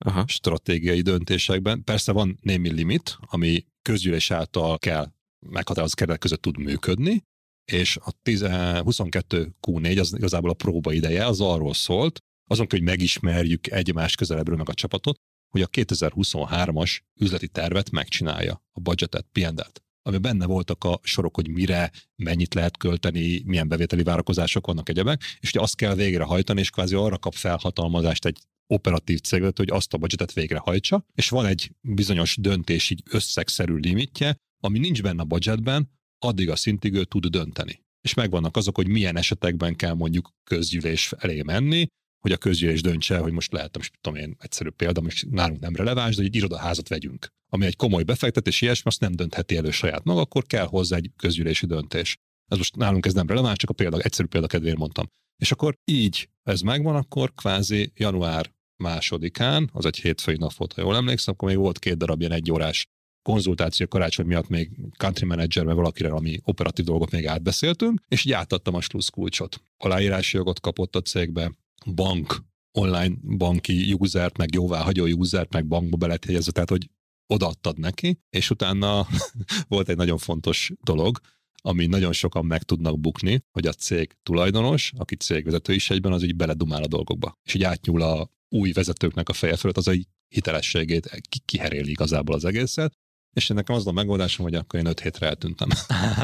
Aha. 0.05 0.23
stratégiai 0.27 1.01
döntésekben. 1.01 1.83
Persze 1.83 2.11
van 2.11 2.37
némi 2.41 2.71
limit, 2.71 3.17
ami 3.19 3.65
közgyűlés 3.81 4.31
által 4.31 4.77
kell 4.77 5.11
meghatározott 5.39 5.97
keretek 5.97 6.19
között 6.19 6.41
tud 6.41 6.57
működni, 6.57 7.23
és 7.71 7.97
a 7.97 8.11
10, 8.23 8.45
22 8.83 9.55
Q4 9.67 9.99
az 9.99 10.13
igazából 10.17 10.49
a 10.49 10.53
próba 10.53 10.93
ideje, 10.93 11.25
az 11.25 11.41
arról 11.41 11.73
szólt, 11.73 12.19
azon, 12.49 12.67
hogy 12.69 12.81
megismerjük 12.81 13.71
egymás 13.71 14.15
közelebbről 14.15 14.57
meg 14.57 14.69
a 14.69 14.73
csapatot, 14.73 15.19
hogy 15.49 15.61
a 15.61 15.67
2023-as 15.67 16.99
üzleti 17.19 17.47
tervet 17.47 17.91
megcsinálja, 17.91 18.63
a 18.71 18.79
budgetet, 18.79 19.27
P&L-t 19.31 19.81
ami 20.03 20.17
benne 20.17 20.45
voltak 20.45 20.83
a 20.83 20.99
sorok, 21.03 21.35
hogy 21.35 21.49
mire, 21.49 21.91
mennyit 22.15 22.53
lehet 22.53 22.77
költeni, 22.77 23.41
milyen 23.45 23.67
bevételi 23.67 24.03
várakozások 24.03 24.65
vannak 24.65 24.89
egyebek, 24.89 25.21
és 25.39 25.49
ugye 25.49 25.61
azt 25.61 25.75
kell 25.75 25.95
végrehajtani, 25.95 26.59
és 26.59 26.69
kvázi 26.69 26.95
arra 26.95 27.17
kap 27.17 27.33
felhatalmazást 27.33 28.25
egy 28.25 28.37
operatív 28.67 29.19
cégvet, 29.19 29.57
hogy 29.57 29.69
azt 29.71 29.93
a 29.93 29.97
budgetet 29.97 30.33
végrehajtsa, 30.33 31.05
és 31.15 31.29
van 31.29 31.45
egy 31.45 31.71
bizonyos 31.81 32.37
döntés 32.39 32.89
így 32.89 33.03
összegszerű 33.09 33.75
limitje, 33.75 34.35
ami 34.63 34.79
nincs 34.79 35.01
benne 35.01 35.21
a 35.21 35.25
budgetben, 35.25 35.91
addig 36.19 36.49
a 36.49 36.55
szintig 36.55 36.93
ő 36.93 37.03
tud 37.03 37.25
dönteni. 37.25 37.83
És 38.01 38.13
megvannak 38.13 38.57
azok, 38.57 38.75
hogy 38.75 38.87
milyen 38.87 39.17
esetekben 39.17 39.75
kell 39.75 39.93
mondjuk 39.93 40.31
közgyűlés 40.43 41.11
elé 41.17 41.41
menni, 41.41 41.87
hogy 42.21 42.31
a 42.31 42.37
közgyűlés 42.37 42.81
döntse, 42.81 43.17
hogy 43.17 43.31
most 43.31 43.51
lehet, 43.51 43.77
most 43.77 43.93
tudom 44.01 44.19
én, 44.19 44.35
egyszerű 44.39 44.69
példa, 44.69 45.01
most 45.01 45.29
nálunk 45.29 45.59
nem 45.59 45.75
releváns, 45.75 46.15
de 46.15 46.23
egy 46.23 46.35
irodaházat 46.35 46.87
vegyünk. 46.87 47.27
Ami 47.51 47.65
egy 47.65 47.75
komoly 47.75 48.03
befektetés, 48.03 48.61
ilyesmi, 48.61 48.89
azt 48.89 48.99
nem 48.99 49.11
döntheti 49.11 49.55
elő 49.55 49.71
saját 49.71 50.03
maga, 50.03 50.19
akkor 50.19 50.45
kell 50.45 50.65
hozzá 50.65 50.95
egy 50.95 51.11
közgyűlési 51.15 51.65
döntés. 51.65 52.17
Ez 52.51 52.57
most 52.57 52.75
nálunk 52.75 53.05
ez 53.05 53.13
nem 53.13 53.27
releváns, 53.27 53.57
csak 53.57 53.69
a 53.69 53.73
példa, 53.73 53.99
egyszerű 53.99 54.27
példa 54.27 54.47
kedvéért 54.47 54.77
mondtam. 54.77 55.07
És 55.41 55.51
akkor 55.51 55.77
így 55.85 56.29
ez 56.43 56.61
megvan, 56.61 56.95
akkor 56.95 57.33
kvázi 57.33 57.91
január 57.95 58.51
másodikán, 58.83 59.69
az 59.73 59.85
egy 59.85 59.97
hétfői 59.97 60.37
nap 60.37 60.53
volt, 60.53 60.73
ha 60.73 60.81
jól 60.81 60.95
emlékszem, 60.95 61.33
akkor 61.33 61.47
még 61.47 61.57
volt 61.57 61.79
két 61.79 61.97
darab 61.97 62.19
ilyen 62.19 62.31
egyórás 62.31 62.87
konzultáció 63.21 63.87
karácsony 63.87 64.25
miatt 64.25 64.47
még 64.47 64.71
country 64.97 65.25
manager, 65.25 65.65
vagy 65.65 65.75
valakire, 65.75 66.09
ami 66.09 66.39
operatív 66.43 66.85
dolgot 66.85 67.11
még 67.11 67.27
átbeszéltünk, 67.27 68.01
és 68.07 68.25
így 68.25 68.31
átadtam 68.31 68.75
a 68.75 68.81
slusz 68.81 69.09
kulcsot. 69.09 69.61
Aláírási 69.77 70.37
jogot 70.37 70.59
kapott 70.59 70.95
a 70.95 71.01
cégbe, 71.01 71.51
bank, 71.93 72.43
online 72.71 73.15
banki 73.37 73.95
usert, 73.99 74.37
meg 74.37 74.53
jóváhagyó 74.53 75.05
usert, 75.05 75.53
meg 75.53 75.67
bankba 75.67 75.97
belethelyezve, 75.97 76.51
tehát 76.51 76.69
hogy 76.69 76.89
odaadtad 77.27 77.79
neki, 77.79 78.19
és 78.29 78.49
utána 78.49 79.07
volt 79.67 79.89
egy 79.89 79.97
nagyon 79.97 80.17
fontos 80.17 80.71
dolog, 80.83 81.19
ami 81.61 81.85
nagyon 81.85 82.13
sokan 82.13 82.45
meg 82.45 82.63
tudnak 82.63 82.99
bukni, 82.99 83.43
hogy 83.51 83.67
a 83.67 83.73
cég 83.73 84.11
tulajdonos, 84.23 84.91
aki 84.97 85.15
cégvezető 85.15 85.73
is 85.73 85.89
egyben, 85.89 86.11
az 86.11 86.23
így 86.23 86.35
beledumál 86.35 86.83
a 86.83 86.87
dolgokba. 86.87 87.37
És 87.43 87.53
így 87.53 87.63
átnyúl 87.63 88.01
a 88.01 88.29
új 88.49 88.71
vezetőknek 88.71 89.29
a 89.29 89.33
feje 89.33 89.55
fölött, 89.55 89.77
az 89.77 89.87
egy 89.87 90.07
hitelességét 90.27 91.21
ki- 91.29 91.41
kiheréli 91.45 91.89
igazából 91.89 92.35
az 92.35 92.45
egészet, 92.45 92.93
és 93.33 93.47
nekem 93.47 93.75
az 93.75 93.87
a 93.87 93.91
megoldásom, 93.91 94.45
hogy 94.45 94.55
akkor 94.55 94.79
én 94.79 94.85
öt 94.85 94.99
hétre 94.99 95.27
eltűntem. 95.27 95.69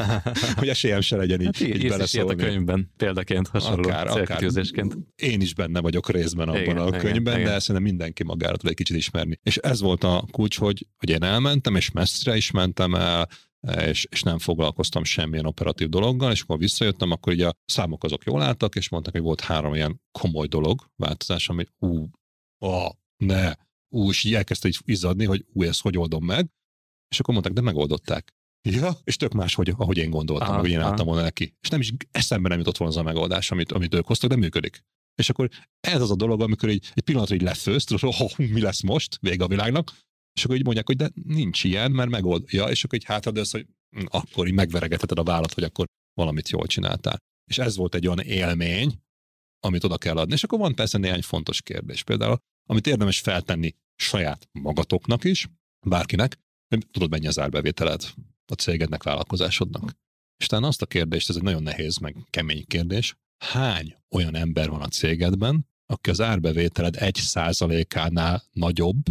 hogy 0.56 0.68
esélyem 0.68 1.00
se 1.00 1.16
legyen 1.16 1.40
így, 1.40 1.46
Hát 1.46 1.60
így 1.60 1.68
így 1.68 1.80
ilyet 1.80 1.92
a 1.92 1.96
beleszólni. 1.96 2.42
könyvben, 2.42 2.90
példaként, 2.96 3.48
hasonló 3.48 3.88
Akár, 3.88 4.06
akár. 4.06 4.44
Én 5.16 5.40
is 5.40 5.54
benne 5.54 5.80
vagyok 5.80 6.10
részben 6.10 6.48
abban 6.48 6.60
Igen, 6.60 6.76
a 6.76 6.86
igen, 6.86 7.00
könyvben, 7.00 7.38
igen. 7.38 7.52
de 7.52 7.58
szerintem 7.58 7.82
mindenki 7.82 8.24
magára 8.24 8.56
tud 8.56 8.70
egy 8.70 8.76
kicsit 8.76 8.96
ismerni. 8.96 9.38
És 9.42 9.56
ez 9.56 9.80
volt 9.80 10.04
a 10.04 10.26
kulcs, 10.30 10.58
hogy, 10.58 10.86
hogy 10.96 11.10
én 11.10 11.22
elmentem, 11.22 11.76
és 11.76 11.90
messzire 11.90 12.36
is 12.36 12.50
mentem 12.50 12.94
el, 12.94 13.28
és, 13.60 14.06
és 14.10 14.22
nem 14.22 14.38
foglalkoztam 14.38 15.04
semmilyen 15.04 15.46
operatív 15.46 15.88
dologgal, 15.88 16.32
és 16.32 16.40
akkor 16.40 16.58
visszajöttem, 16.58 17.10
akkor 17.10 17.32
ugye 17.32 17.48
a 17.48 17.54
számok 17.64 18.04
azok 18.04 18.24
jól 18.24 18.42
álltak, 18.42 18.74
és 18.74 18.88
mondtak, 18.88 19.12
hogy 19.12 19.22
volt 19.22 19.40
három 19.40 19.74
ilyen 19.74 20.02
komoly 20.18 20.46
dolog, 20.46 20.90
változás, 20.96 21.48
ami 21.48 21.64
ú, 21.78 22.08
a, 22.66 22.92
ne, 23.16 23.52
ú, 23.88 24.08
és 24.08 24.24
így 24.24 24.34
elkezdte 24.34 24.68
így 24.68 24.78
izzadni, 24.84 25.24
hogy 25.24 25.44
ú, 25.52 25.62
ezt 25.62 25.80
hogy 25.80 25.98
oldom 25.98 26.24
meg, 26.24 26.50
és 27.08 27.20
akkor 27.20 27.34
mondták, 27.34 27.54
de 27.54 27.60
megoldották. 27.60 28.36
Ja, 28.68 28.92
és 29.04 29.16
tök 29.16 29.32
más, 29.32 29.54
hogy, 29.54 29.74
ahogy 29.76 29.96
én 29.96 30.10
gondoltam, 30.10 30.48
aha, 30.48 30.58
hogy 30.58 30.70
én 30.70 30.80
álltam 30.80 31.06
volna 31.06 31.22
neki. 31.22 31.56
És 31.60 31.68
nem 31.68 31.80
is 31.80 31.92
eszembe 32.10 32.48
nem 32.48 32.58
jutott 32.58 32.76
volna 32.76 32.94
az 32.94 33.00
a 33.00 33.04
megoldás, 33.04 33.50
amit, 33.50 33.72
amit 33.72 33.94
ők 33.94 34.06
hoztak, 34.06 34.30
de 34.30 34.36
működik. 34.36 34.84
És 35.14 35.30
akkor 35.30 35.48
ez 35.80 36.00
az 36.00 36.10
a 36.10 36.16
dolog, 36.16 36.42
amikor 36.42 36.68
egy, 36.68 36.90
egy 36.94 37.02
pillanatra 37.02 37.34
így 37.34 37.42
lefősz, 37.42 37.84
tudod, 37.84 38.14
hogy 38.14 38.26
oh, 38.38 38.48
mi 38.48 38.60
lesz 38.60 38.82
most, 38.82 39.18
vége 39.20 39.44
a 39.44 39.48
világnak, 39.48 39.92
és 40.38 40.44
akkor 40.44 40.56
így 40.56 40.64
mondják, 40.64 40.86
hogy 40.86 40.96
de 40.96 41.10
nincs 41.24 41.64
ilyen, 41.64 41.90
mert 41.90 42.10
megoldja, 42.10 42.64
és 42.64 42.84
akkor 42.84 42.98
így 42.98 43.38
az, 43.38 43.50
hogy 43.50 43.66
hm, 43.96 44.04
akkor 44.08 44.46
így 44.46 44.54
megveregetheted 44.54 45.18
a 45.18 45.22
vállat, 45.22 45.54
hogy 45.54 45.64
akkor 45.64 45.86
valamit 46.14 46.48
jól 46.48 46.66
csináltál. 46.66 47.18
És 47.50 47.58
ez 47.58 47.76
volt 47.76 47.94
egy 47.94 48.06
olyan 48.06 48.20
élmény, 48.20 49.00
amit 49.60 49.84
oda 49.84 49.98
kell 49.98 50.16
adni. 50.16 50.32
És 50.32 50.44
akkor 50.44 50.58
van 50.58 50.74
persze 50.74 50.98
néhány 50.98 51.22
fontos 51.22 51.62
kérdés. 51.62 52.02
Például, 52.02 52.38
amit 52.68 52.86
érdemes 52.86 53.20
feltenni 53.20 53.74
saját 53.96 54.48
magatoknak 54.52 55.24
is, 55.24 55.48
bárkinek, 55.86 56.38
hogy 56.68 56.86
tudod 56.90 57.10
mennyi 57.10 57.26
az 57.26 57.38
árbevételed 57.38 58.02
a 58.46 58.54
cégednek, 58.54 59.02
vállalkozásodnak. 59.02 59.92
És 60.36 60.46
talán 60.46 60.64
azt 60.64 60.82
a 60.82 60.86
kérdést, 60.86 61.28
ez 61.28 61.36
egy 61.36 61.42
nagyon 61.42 61.62
nehéz, 61.62 61.96
meg 61.96 62.16
kemény 62.30 62.66
kérdés, 62.66 63.14
hány 63.44 63.96
olyan 64.10 64.34
ember 64.34 64.70
van 64.70 64.82
a 64.82 64.88
cégedben, 64.88 65.66
aki 65.86 66.10
az 66.10 66.20
árbevételed 66.20 66.96
egy 66.96 67.14
százalékánál 67.14 68.42
nagyobb 68.52 69.02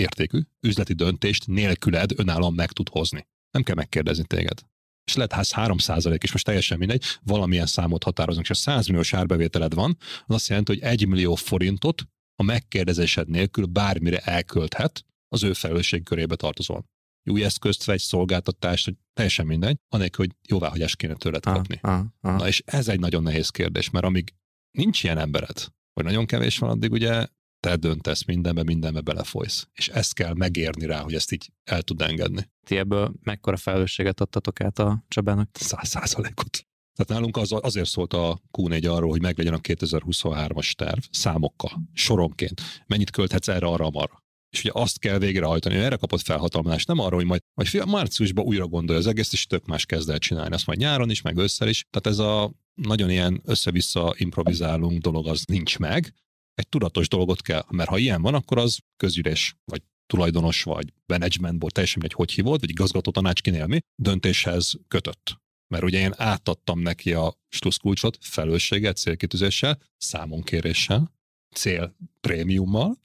értékű 0.00 0.40
üzleti 0.60 0.92
döntést 0.92 1.46
nélküled 1.46 2.10
önállóan 2.16 2.54
meg 2.54 2.72
tud 2.72 2.88
hozni. 2.88 3.26
Nem 3.50 3.62
kell 3.62 3.74
megkérdezni 3.74 4.24
téged. 4.24 4.58
És 5.04 5.14
lehet 5.14 5.32
ház 5.32 5.52
3 5.52 5.78
százalék, 5.78 6.22
és 6.22 6.32
most 6.32 6.44
teljesen 6.44 6.78
mindegy, 6.78 7.04
valamilyen 7.22 7.66
számot 7.66 8.04
határozunk, 8.04 8.44
és 8.44 8.50
a 8.50 8.54
100 8.54 8.86
milliós 8.86 9.14
árbevételed 9.14 9.74
van, 9.74 9.96
az 10.26 10.34
azt 10.34 10.48
jelenti, 10.48 10.72
hogy 10.72 10.82
1 10.82 11.06
millió 11.06 11.34
forintot 11.34 12.02
a 12.34 12.42
megkérdezésed 12.42 13.28
nélkül 13.28 13.64
bármire 13.64 14.18
elkölthet, 14.18 15.04
az 15.28 15.42
ő 15.42 15.52
felelősség 15.52 16.02
körébe 16.02 16.36
tartozol. 16.36 16.84
Új 17.30 17.44
eszközt 17.44 17.84
vagy 17.84 17.98
szolgáltatást, 17.98 18.84
hogy 18.84 18.94
teljesen 19.12 19.46
mindegy, 19.46 19.76
anélkül, 19.88 20.26
hogy 20.26 20.36
jóváhagyást 20.48 20.96
kéne 20.96 21.14
tőled 21.14 21.44
kapni. 21.44 21.78
Ah, 21.82 21.98
ah, 21.98 22.06
ah. 22.20 22.38
Na 22.38 22.46
és 22.46 22.62
ez 22.66 22.88
egy 22.88 23.00
nagyon 23.00 23.22
nehéz 23.22 23.48
kérdés, 23.48 23.90
mert 23.90 24.04
amíg 24.04 24.34
nincs 24.70 25.02
ilyen 25.04 25.18
embered, 25.18 25.66
vagy 25.92 26.04
nagyon 26.04 26.26
kevés 26.26 26.58
van, 26.58 26.70
addig 26.70 26.92
ugye 26.92 27.26
te 27.60 27.76
döntesz 27.76 28.24
mindenbe, 28.24 28.62
mindenbe 28.62 29.00
belefolysz. 29.00 29.68
És 29.72 29.88
ezt 29.88 30.14
kell 30.14 30.34
megérni 30.34 30.86
rá, 30.86 31.00
hogy 31.00 31.14
ezt 31.14 31.32
így 31.32 31.50
el 31.64 31.82
tud 31.82 32.02
engedni. 32.02 32.50
Ti 32.66 32.76
ebből 32.76 33.14
mekkora 33.22 33.56
felelősséget 33.56 34.20
adtatok 34.20 34.60
át 34.60 34.78
a 34.78 35.04
Csabának? 35.08 35.48
Száz 35.52 35.88
százalékot. 35.88 36.64
Tehát 36.94 37.08
nálunk 37.08 37.36
az, 37.36 37.64
azért 37.64 37.88
szólt 37.88 38.12
a 38.12 38.40
Q4 38.58 38.90
arról, 38.90 39.10
hogy 39.10 39.22
meglegyen 39.22 39.54
a 39.54 39.58
2023-as 39.58 40.72
terv 40.72 40.98
számokkal, 41.10 41.82
soronként. 41.92 42.60
Mennyit 42.86 43.10
költhetsz 43.10 43.48
erre, 43.48 43.66
arra, 43.66 43.86
arra. 43.92 44.22
És 44.50 44.60
ugye 44.60 44.70
azt 44.74 44.98
kell 44.98 45.18
végrehajtani, 45.18 45.74
hogy 45.74 45.84
erre 45.84 45.96
kapott 45.96 46.20
felhatalmazást, 46.20 46.86
nem 46.86 46.98
arról, 46.98 47.18
hogy 47.18 47.28
majd, 47.28 47.40
majd 47.54 47.68
fia, 47.68 47.84
márciusban 47.84 48.44
újra 48.44 48.66
gondolja 48.66 49.00
az 49.00 49.06
egész, 49.06 49.32
és 49.32 49.46
tök 49.46 49.66
más 49.66 49.86
kezd 49.86 50.10
el 50.10 50.18
csinálni. 50.18 50.54
Azt 50.54 50.66
majd 50.66 50.78
nyáron 50.78 51.10
is, 51.10 51.22
meg 51.22 51.36
ősszel 51.36 51.68
is. 51.68 51.84
Tehát 51.90 52.18
ez 52.18 52.24
a 52.24 52.52
nagyon 52.74 53.10
ilyen 53.10 53.42
össze-vissza 53.44 54.14
improvizálunk 54.16 55.00
dolog, 55.00 55.28
az 55.28 55.44
nincs 55.44 55.78
meg, 55.78 56.14
egy 56.60 56.68
tudatos 56.68 57.08
dolgot 57.08 57.42
kell, 57.42 57.64
mert 57.70 57.88
ha 57.88 57.98
ilyen 57.98 58.22
van, 58.22 58.34
akkor 58.34 58.58
az 58.58 58.78
közgyűlés, 58.96 59.56
vagy 59.64 59.82
tulajdonos, 60.06 60.62
vagy 60.62 60.92
managementból, 61.06 61.70
teljesen 61.70 62.04
egy 62.04 62.12
hogy 62.12 62.32
hívott, 62.32 62.60
vagy 62.60 62.70
igazgató 62.70 63.10
tanács 63.10 63.42
kinélmi, 63.42 63.80
döntéshez 64.02 64.74
kötött. 64.88 65.40
Mert 65.68 65.84
ugye 65.84 65.98
én 65.98 66.12
átadtam 66.16 66.80
neki 66.80 67.12
a 67.12 67.34
sluszkulcsot 67.48 68.18
felelősséget, 68.20 68.96
célkitűzéssel, 68.96 69.78
számonkéréssel, 69.96 71.12
cél 71.54 71.96
prémiummal, 72.20 72.98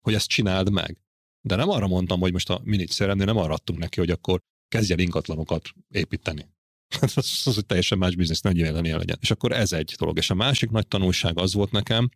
hogy 0.00 0.14
ezt 0.14 0.28
csináld 0.28 0.70
meg. 0.70 1.00
De 1.40 1.56
nem 1.56 1.68
arra 1.68 1.86
mondtam, 1.86 2.20
hogy 2.20 2.32
most 2.32 2.50
a 2.50 2.60
minit 2.64 2.90
szeremnél 2.90 3.26
nem 3.26 3.36
arra 3.36 3.54
adtunk 3.54 3.78
neki, 3.78 3.98
hogy 3.98 4.10
akkor 4.10 4.40
kezdjen 4.68 4.98
ingatlanokat 4.98 5.68
építeni. 5.88 6.48
az, 7.00 7.16
az, 7.44 7.54
hogy 7.54 7.66
teljesen 7.66 7.98
más 7.98 8.14
biznisz, 8.14 8.40
ne 8.40 8.50
legyen. 8.96 9.18
És 9.20 9.30
akkor 9.30 9.52
ez 9.52 9.72
egy 9.72 9.94
dolog. 9.98 10.16
És 10.16 10.30
a 10.30 10.34
másik 10.34 10.70
nagy 10.70 10.86
tanulság 10.86 11.38
az 11.38 11.54
volt 11.54 11.70
nekem, 11.70 12.08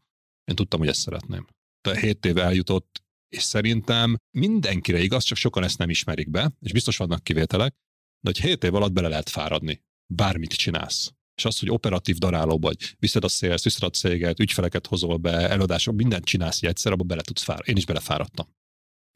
én 0.45 0.55
tudtam, 0.55 0.81
hogy 0.81 0.89
ezt 0.89 1.01
szeretném. 1.01 1.47
De 1.81 1.99
hét 1.99 2.27
év 2.27 2.39
eljutott, 2.39 3.03
és 3.29 3.43
szerintem 3.43 4.17
mindenkire 4.31 5.03
igaz, 5.03 5.25
csak 5.25 5.39
sokan 5.39 5.65
ezt 5.65 5.79
nem 5.79 5.91
ismerik 5.91 6.31
be, 6.31 6.53
és 6.61 6.73
biztos 6.73 6.97
vannak 6.97 7.25
kivételek, 7.25 7.75
de 8.21 8.31
hogy 8.31 8.41
hét 8.41 8.65
év 8.65 8.75
alatt 8.75 8.93
bele 8.93 9.09
lehet 9.09 9.29
fáradni. 9.29 9.83
Bármit 10.15 10.53
csinálsz. 10.53 11.13
És 11.37 11.45
az, 11.45 11.59
hogy 11.59 11.71
operatív 11.71 12.17
daráló 12.17 12.59
vagy, 12.59 12.95
viszed 12.99 13.25
a 13.25 13.29
szélsz, 13.29 13.65
viszed 13.65 13.83
a 13.83 13.91
céget, 13.91 14.41
ügyfeleket 14.41 14.87
hozol 14.87 15.17
be, 15.17 15.49
előadások, 15.49 15.95
mindent 15.95 16.25
csinálsz 16.25 16.63
egy 16.63 16.69
egyszer, 16.69 16.93
abba 16.93 17.05
bele 17.05 17.23
tudsz 17.23 17.43
fáradni. 17.43 17.71
Én 17.71 17.77
is 17.77 17.87
belefáradtam. 17.87 18.47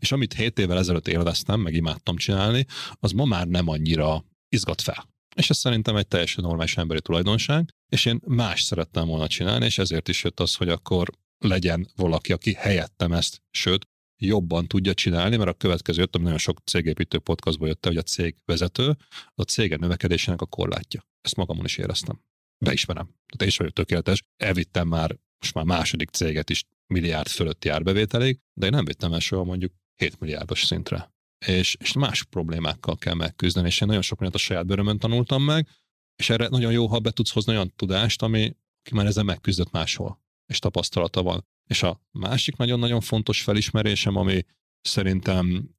És 0.03 0.13
amit 0.13 0.33
hét 0.33 0.59
évvel 0.59 0.79
ezelőtt 0.79 1.09
élveztem, 1.09 1.61
meg 1.61 1.75
imádtam 1.75 2.17
csinálni, 2.17 2.67
az 3.01 3.13
ma 3.13 3.25
már 3.25 3.47
nem 3.47 3.69
annyira 3.69 4.25
izgat 4.49 4.81
fel. 4.81 5.09
És 5.39 5.51
ez 5.51 5.57
szerintem 5.57 5.97
egy 5.97 6.09
teljesen 6.09 6.45
normális 6.45 6.77
emberi 6.77 7.01
tulajdonság, 7.01 7.75
és 7.89 8.05
én 8.05 8.21
más 8.27 8.63
szerettem 8.63 9.07
volna 9.07 9.27
csinálni, 9.27 9.65
és 9.65 9.79
ezért 9.79 10.09
is 10.09 10.25
jött 10.25 10.41
az, 10.41 10.55
hogy 10.55 10.69
akkor 10.69 11.11
legyen 11.39 11.89
valaki, 11.97 12.33
aki 12.33 12.53
helyettem 12.53 13.13
ezt, 13.13 13.43
sőt, 13.51 13.89
jobban 14.17 14.67
tudja 14.67 14.95
csinálni, 14.95 15.37
mert 15.37 15.51
a 15.51 15.55
következő 15.55 16.01
jöttem, 16.01 16.23
nagyon 16.23 16.39
sok 16.39 16.59
cégépítő 16.65 17.19
podcastból 17.19 17.69
jött 17.69 17.87
hogy 17.87 17.97
a 17.97 18.03
cég 18.03 18.37
vezető 18.45 18.97
a 19.35 19.43
cége 19.43 19.77
növekedésének 19.77 20.41
a 20.41 20.47
korlátja. 20.47 21.07
Ezt 21.21 21.37
magamon 21.37 21.65
is 21.65 21.77
éreztem. 21.77 22.21
Beismerem. 22.65 23.07
Tehát 23.07 23.43
én 23.43 23.49
is 23.49 23.57
vagyok 23.57 23.73
tökéletes. 23.73 24.23
Elvittem 24.37 24.89
már 24.89 25.17
most 25.39 25.55
már 25.55 25.65
második 25.65 26.11
céget 26.11 26.51
is 26.51 26.65
milliárd 26.87 27.29
fölötti 27.29 27.69
árbevételig, 27.69 28.41
de 28.53 28.67
én 28.67 28.73
nem 28.73 28.85
vittem 28.85 29.13
el 29.13 29.21
soha 29.21 29.45
mondjuk 29.45 29.73
7 29.97 30.21
milliárdos 30.21 30.65
szintre 30.65 31.13
és, 31.47 31.77
és 31.81 31.93
más 31.93 32.25
problémákkal 32.25 32.97
kell 32.97 33.15
megküzdeni, 33.15 33.67
és 33.67 33.81
én 33.81 33.87
nagyon 33.87 34.03
sok 34.03 34.19
mindent 34.19 34.43
a 34.43 34.45
saját 34.45 34.67
bőrömön 34.67 34.99
tanultam 34.99 35.43
meg, 35.43 35.69
és 36.17 36.31
erre 36.31 36.49
nagyon 36.49 36.73
jó, 36.73 36.87
ha 36.87 36.99
be 36.99 37.11
tudsz 37.11 37.33
hozni 37.33 37.53
olyan 37.53 37.73
tudást, 37.77 38.23
ami 38.23 38.57
ki 38.83 38.95
már 38.95 39.07
ezzel 39.07 39.25
megküzdött 39.25 39.71
máshol, 39.71 40.23
és 40.47 40.59
tapasztalata 40.59 41.23
van. 41.23 41.45
És 41.71 41.83
a 41.83 42.01
másik 42.11 42.57
nagyon-nagyon 42.57 43.01
fontos 43.01 43.43
felismerésem, 43.43 44.17
ami 44.17 44.45
szerintem 44.81 45.77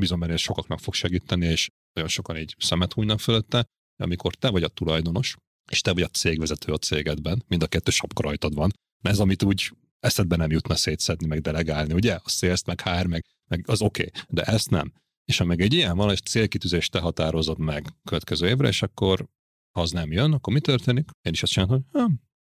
bizony 0.00 0.36
sokaknak 0.36 0.80
fog 0.80 0.94
segíteni, 0.94 1.46
és 1.46 1.68
nagyon 1.92 2.10
sokan 2.10 2.36
így 2.36 2.54
szemet 2.58 2.92
hújnak 2.92 3.20
fölötte, 3.20 3.64
amikor 3.96 4.34
te 4.34 4.50
vagy 4.50 4.62
a 4.62 4.68
tulajdonos, 4.68 5.36
és 5.70 5.80
te 5.80 5.92
vagy 5.92 6.02
a 6.02 6.08
cégvezető 6.08 6.72
a 6.72 6.78
cégedben, 6.78 7.44
mind 7.46 7.62
a 7.62 7.66
kettő 7.66 7.90
sapka 7.90 8.22
rajtad 8.22 8.54
van, 8.54 8.72
ez, 9.02 9.18
amit 9.18 9.42
úgy 9.42 9.72
eszedbe 10.00 10.36
nem 10.36 10.50
jutna 10.50 10.76
szétszedni, 10.76 11.26
meg 11.26 11.40
delegálni, 11.40 11.92
ugye? 11.92 12.14
A 12.14 12.28
szélsz, 12.28 12.64
meg 12.64 12.80
HR, 12.80 13.06
meg, 13.06 13.24
meg 13.50 13.64
az 13.66 13.80
oké, 13.80 14.02
okay, 14.02 14.22
de 14.28 14.42
ezt 14.42 14.70
nem. 14.70 14.92
És 15.32 15.38
ha 15.38 15.44
meg 15.44 15.60
egy 15.60 15.74
ilyen 15.74 15.96
van, 15.96 16.10
és 16.10 16.20
célkitűzést 16.20 16.90
te 16.90 16.98
határozod 16.98 17.58
meg 17.58 17.86
következő 18.04 18.48
évre, 18.48 18.68
és 18.68 18.82
akkor 18.82 19.28
az 19.70 19.90
nem 19.90 20.12
jön, 20.12 20.32
akkor 20.32 20.52
mi 20.52 20.60
történik? 20.60 21.10
Én 21.22 21.32
is 21.32 21.42
azt 21.42 21.52
csinálom, 21.52 21.86
hogy 21.92 22.02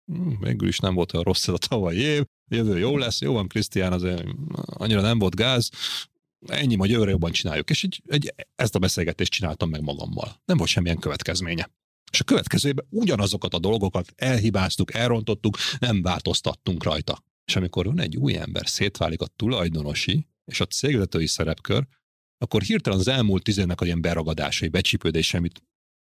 hm, 0.06 0.30
végül 0.40 0.68
is 0.68 0.80
nem 0.80 0.94
volt 0.94 1.14
olyan 1.14 1.26
rossz 1.26 1.48
ez 1.48 1.54
a 1.54 1.58
tavalyi 1.58 2.00
év, 2.00 2.24
jövő 2.48 2.78
jó 2.78 2.98
lesz, 2.98 3.22
jó 3.22 3.34
van, 3.34 3.48
Krisztián, 3.48 3.94
azért 3.94 4.24
annyira 4.66 5.02
nem 5.02 5.20
volt 5.20 5.36
gáz, 5.36 5.70
ennyi, 6.46 6.76
majd 6.76 6.92
jövőre 6.92 7.10
jobban 7.10 7.32
csináljuk. 7.32 7.70
És 7.70 7.84
így, 7.84 8.02
egy, 8.06 8.34
ezt 8.56 8.76
a 8.76 8.80
beszélgetést 8.80 9.32
csináltam 9.32 9.70
meg 9.70 9.82
magammal. 9.82 10.42
Nem 10.46 10.58
volt 10.58 10.70
semmilyen 10.70 11.00
következménye. 11.00 11.72
És 12.12 12.20
a 12.20 12.24
következőben 12.24 12.86
ugyanazokat 12.90 13.54
a 13.54 13.60
dolgokat 13.60 14.14
elhibáztuk, 14.16 14.94
elrontottuk, 14.94 15.58
nem 15.80 16.02
változtattunk 16.02 16.84
rajta. 16.84 17.24
És 17.46 17.56
amikor 17.56 17.86
van 17.86 18.00
egy 18.00 18.18
új 18.18 18.38
ember, 18.38 18.68
szétválik 18.68 19.22
a 19.22 19.28
tulajdonosi 19.36 20.28
és 20.46 20.60
a 20.60 20.66
cégvezetői 20.66 21.28
szerepkör, 21.28 21.88
akkor 22.44 22.62
hirtelen 22.62 23.00
az 23.00 23.08
elmúlt 23.08 23.44
tíz 23.44 23.58
a 23.58 23.86
ilyen 23.86 24.02
beragadásai, 24.02 24.68
becsípődése, 24.68 25.38
amit 25.38 25.64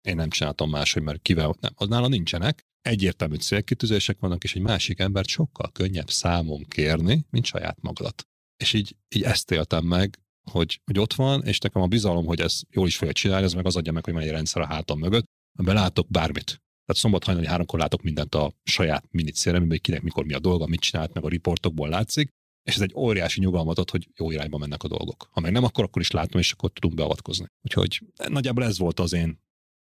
én 0.01 0.15
nem 0.15 0.29
csináltam 0.29 0.69
máshogy, 0.69 1.03
mert 1.03 1.21
kivel 1.21 1.55
nem, 1.59 1.71
az 1.75 1.87
nála 1.87 2.07
nincsenek. 2.07 2.65
Egyértelmű 2.81 3.35
célkitűzések 3.35 4.19
vannak, 4.19 4.43
és 4.43 4.55
egy 4.55 4.61
másik 4.61 4.99
embert 4.99 5.27
sokkal 5.27 5.71
könnyebb 5.71 6.09
számon 6.09 6.63
kérni, 6.63 7.25
mint 7.29 7.45
saját 7.45 7.81
magadat. 7.81 8.27
És 8.57 8.73
így, 8.73 8.95
így 9.15 9.23
ezt 9.23 9.51
éltem 9.51 9.85
meg, 9.85 10.19
hogy, 10.51 10.81
hogy 10.85 10.99
ott 10.99 11.13
van, 11.13 11.43
és 11.43 11.59
nekem 11.59 11.81
a 11.81 11.87
bizalom, 11.87 12.25
hogy 12.25 12.39
ez 12.39 12.59
jól 12.69 12.87
is 12.87 12.97
fogja 12.97 13.13
csinálni, 13.13 13.45
ez 13.45 13.53
meg 13.53 13.65
az 13.65 13.75
adja 13.75 13.91
meg, 13.91 14.03
hogy 14.03 14.13
van 14.13 14.23
egy 14.23 14.29
rendszer 14.29 14.61
a 14.61 14.65
hátam 14.65 14.99
mögött, 14.99 15.25
amiben 15.57 15.75
látok 15.75 16.07
bármit. 16.09 16.45
Tehát 16.45 17.01
szombat 17.01 17.23
hajnali 17.23 17.47
háromkor 17.47 17.79
látok 17.79 18.01
mindent 18.01 18.35
a 18.35 18.53
saját 18.63 19.05
minicéremben, 19.11 19.69
hogy 19.69 19.81
kinek 19.81 20.01
mikor 20.01 20.25
mi 20.25 20.33
a 20.33 20.39
dolga, 20.39 20.67
mit 20.67 20.79
csinált, 20.79 21.13
meg 21.13 21.23
a 21.23 21.29
riportokból 21.29 21.89
látszik, 21.89 22.29
és 22.67 22.75
ez 22.75 22.81
egy 22.81 22.93
óriási 22.95 23.39
nyugalmat 23.39 23.77
ad, 23.77 23.89
hogy 23.89 24.07
jó 24.15 24.31
irányba 24.31 24.57
mennek 24.57 24.83
a 24.83 24.87
dolgok. 24.87 25.27
Ha 25.31 25.39
meg 25.39 25.51
nem, 25.51 25.63
akkor 25.63 25.83
akkor 25.83 26.01
is 26.01 26.11
látom, 26.11 26.39
és 26.39 26.51
akkor 26.51 26.71
tudunk 26.71 26.95
beavatkozni. 26.95 27.45
Úgyhogy 27.61 28.01
nagyjából 28.27 28.63
ez 28.63 28.77
volt 28.77 28.99
az 28.99 29.13
én 29.13 29.39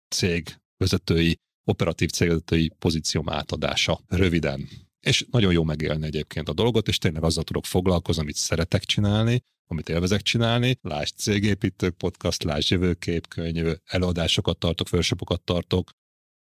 cég 0.10 0.56
vezetői, 0.78 1.40
operatív 1.64 2.10
cégvezetői 2.10 2.72
pozícióm 2.80 3.30
átadása. 3.30 4.00
Röviden. 4.08 4.70
És 5.00 5.26
nagyon 5.32 5.52
jó 5.52 5.64
megélni 5.64 6.06
egyébként 6.06 6.50
a 6.50 6.54
dolgot, 6.54 6.88
és 6.88 6.98
tényleg 6.98 7.24
azzal 7.24 7.44
tudok 7.44 7.66
foglalkozni, 7.66 8.22
amit 8.22 8.36
szeretek 8.36 8.84
csinálni, 8.84 9.42
amit 9.68 9.90
élvezek 9.90 10.22
csinálni. 10.22 10.78
Lásd 10.82 11.16
cégépítők 11.16 11.98
podcast, 11.98 12.44
lásd 12.44 12.72
jövőképkönyv, 12.72 13.78
előadásokat 13.86 14.58
tartok, 14.58 14.88
workshopokat 14.92 15.42
tartok, 15.42 15.90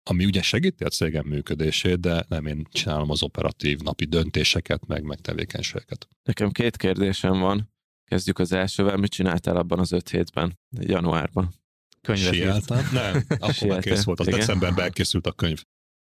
ami 0.04 0.26
ugye 0.26 0.42
segíti 0.42 0.84
a 0.84 0.90
cégem 0.90 1.26
működését, 1.26 2.00
de 2.00 2.26
nem 2.28 2.46
én 2.46 2.68
csinálom 2.72 3.10
az 3.10 3.24
operatív 3.24 3.80
napi 3.80 4.06
döntéseket, 4.06 4.88
meg, 4.88 5.04
meg 5.04 5.20
tevékenységeket. 5.20 6.08
Nekem 6.24 6.52
két 6.52 6.78
kérdésem 6.78 7.40
van. 7.40 7.74
Kezdjük 8.06 8.40
az 8.40 8.52
elsővel. 8.52 8.98
Mit 8.98 9.12
csináltál 9.12 9.58
abban 9.58 9.80
az 9.80 9.92
öt 9.92 10.10
hétben, 10.10 10.60
januárban? 10.80 11.54
Könyvet 12.02 12.34
Sieltem? 12.34 12.90
Nem, 12.94 13.24
akkor 13.40 13.68
már 13.68 13.82
kész 13.82 14.04
volt. 14.04 14.20
Az 14.20 14.28
Igen. 14.28 14.40
decemberben 14.40 14.84
elkészült 14.84 15.28
a 15.28 15.32
könyv. 15.32 15.64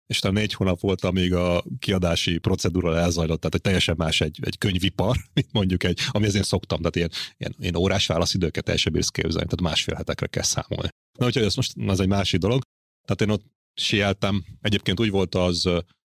És 0.07 0.19
talán 0.19 0.37
négy 0.37 0.53
hónap 0.53 0.81
volt, 0.81 1.05
amíg 1.05 1.35
a 1.35 1.65
kiadási 1.79 2.39
procedúra 2.39 2.97
elzajlott, 2.97 3.41
tehát 3.41 3.55
egy 3.55 3.61
teljesen 3.61 3.95
más 3.99 4.21
egy, 4.21 4.39
egy 4.43 4.59
könyvipar, 4.59 5.17
mint 5.35 5.53
mondjuk 5.53 5.85
egy, 5.85 6.01
ami 6.11 6.27
azért 6.27 6.45
szoktam, 6.45 6.79
tehát 6.79 6.97
ilyen, 6.97 7.11
ilyen, 7.37 7.55
ilyen 7.59 7.77
órás 7.77 8.07
válaszidőket 8.07 8.65
teljesen 8.65 8.93
bírsz 8.93 9.09
képzelni, 9.09 9.49
tehát 9.49 9.61
másfél 9.61 9.95
hetekre 9.95 10.27
kell 10.27 10.43
számolni. 10.43 10.89
Na 11.19 11.27
úgyhogy 11.27 11.43
ez 11.43 11.55
most 11.55 11.73
az 11.87 12.01
egy 12.01 12.09
másik 12.09 12.41
dolog. 12.41 12.63
Tehát 13.05 13.21
én 13.21 13.31
ott 13.31 13.45
sieltem, 13.81 14.45
egyébként 14.61 15.01
úgy 15.01 15.11
volt 15.11 15.35
az 15.35 15.69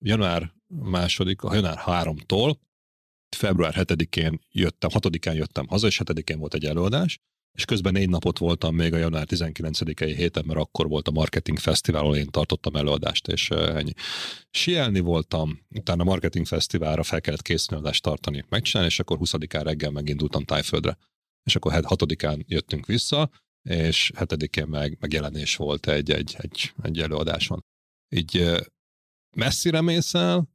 január 0.05 0.53
második, 0.67 1.41
a 1.41 1.53
január 1.53 1.77
háromtól, 1.77 2.59
február 3.35 3.73
7-én 3.77 4.39
jöttem, 4.51 4.89
6-án 4.93 5.35
jöttem 5.35 5.67
haza, 5.67 5.87
és 5.87 6.01
7-én 6.03 6.39
volt 6.39 6.53
egy 6.53 6.65
előadás, 6.65 7.19
és 7.57 7.65
közben 7.65 7.93
négy 7.93 8.09
napot 8.09 8.37
voltam 8.37 8.75
még 8.75 8.93
a 8.93 8.97
január 8.97 9.25
19-i 9.29 10.13
héten, 10.15 10.43
mert 10.45 10.59
akkor 10.59 10.87
volt 10.87 11.07
a 11.07 11.11
Marketing 11.11 11.59
Fesztivál, 11.59 12.01
ahol 12.01 12.15
én 12.15 12.27
tartottam 12.27 12.75
előadást, 12.75 13.27
és 13.27 13.49
ennyi. 13.49 13.91
Sielni 14.49 14.99
voltam, 14.99 15.59
utána 15.69 16.01
a 16.01 16.05
Marketing 16.05 16.45
Fesztiválra 16.45 17.03
fel 17.03 17.21
kellett 17.21 17.41
készülni 17.41 17.83
adást 17.83 18.03
tartani, 18.03 18.45
megcsinálni, 18.49 18.91
és 18.91 18.99
akkor 18.99 19.17
20-án 19.21 19.61
reggel 19.63 19.91
megindultam 19.91 20.43
Tájföldre. 20.43 20.97
És 21.43 21.55
akkor 21.55 21.71
6-án 21.75 22.45
jöttünk 22.47 22.85
vissza, 22.85 23.29
és 23.61 24.11
7-én 24.15 24.67
meg 24.67 24.97
megjelenés 24.99 25.55
volt 25.55 25.87
egy, 25.87 26.11
egy, 26.11 26.35
egy, 26.37 26.73
egy 26.81 26.99
előadáson. 26.99 27.63
Így 28.15 28.51
messzire 29.35 29.81
mész 29.81 30.13
el, 30.13 30.49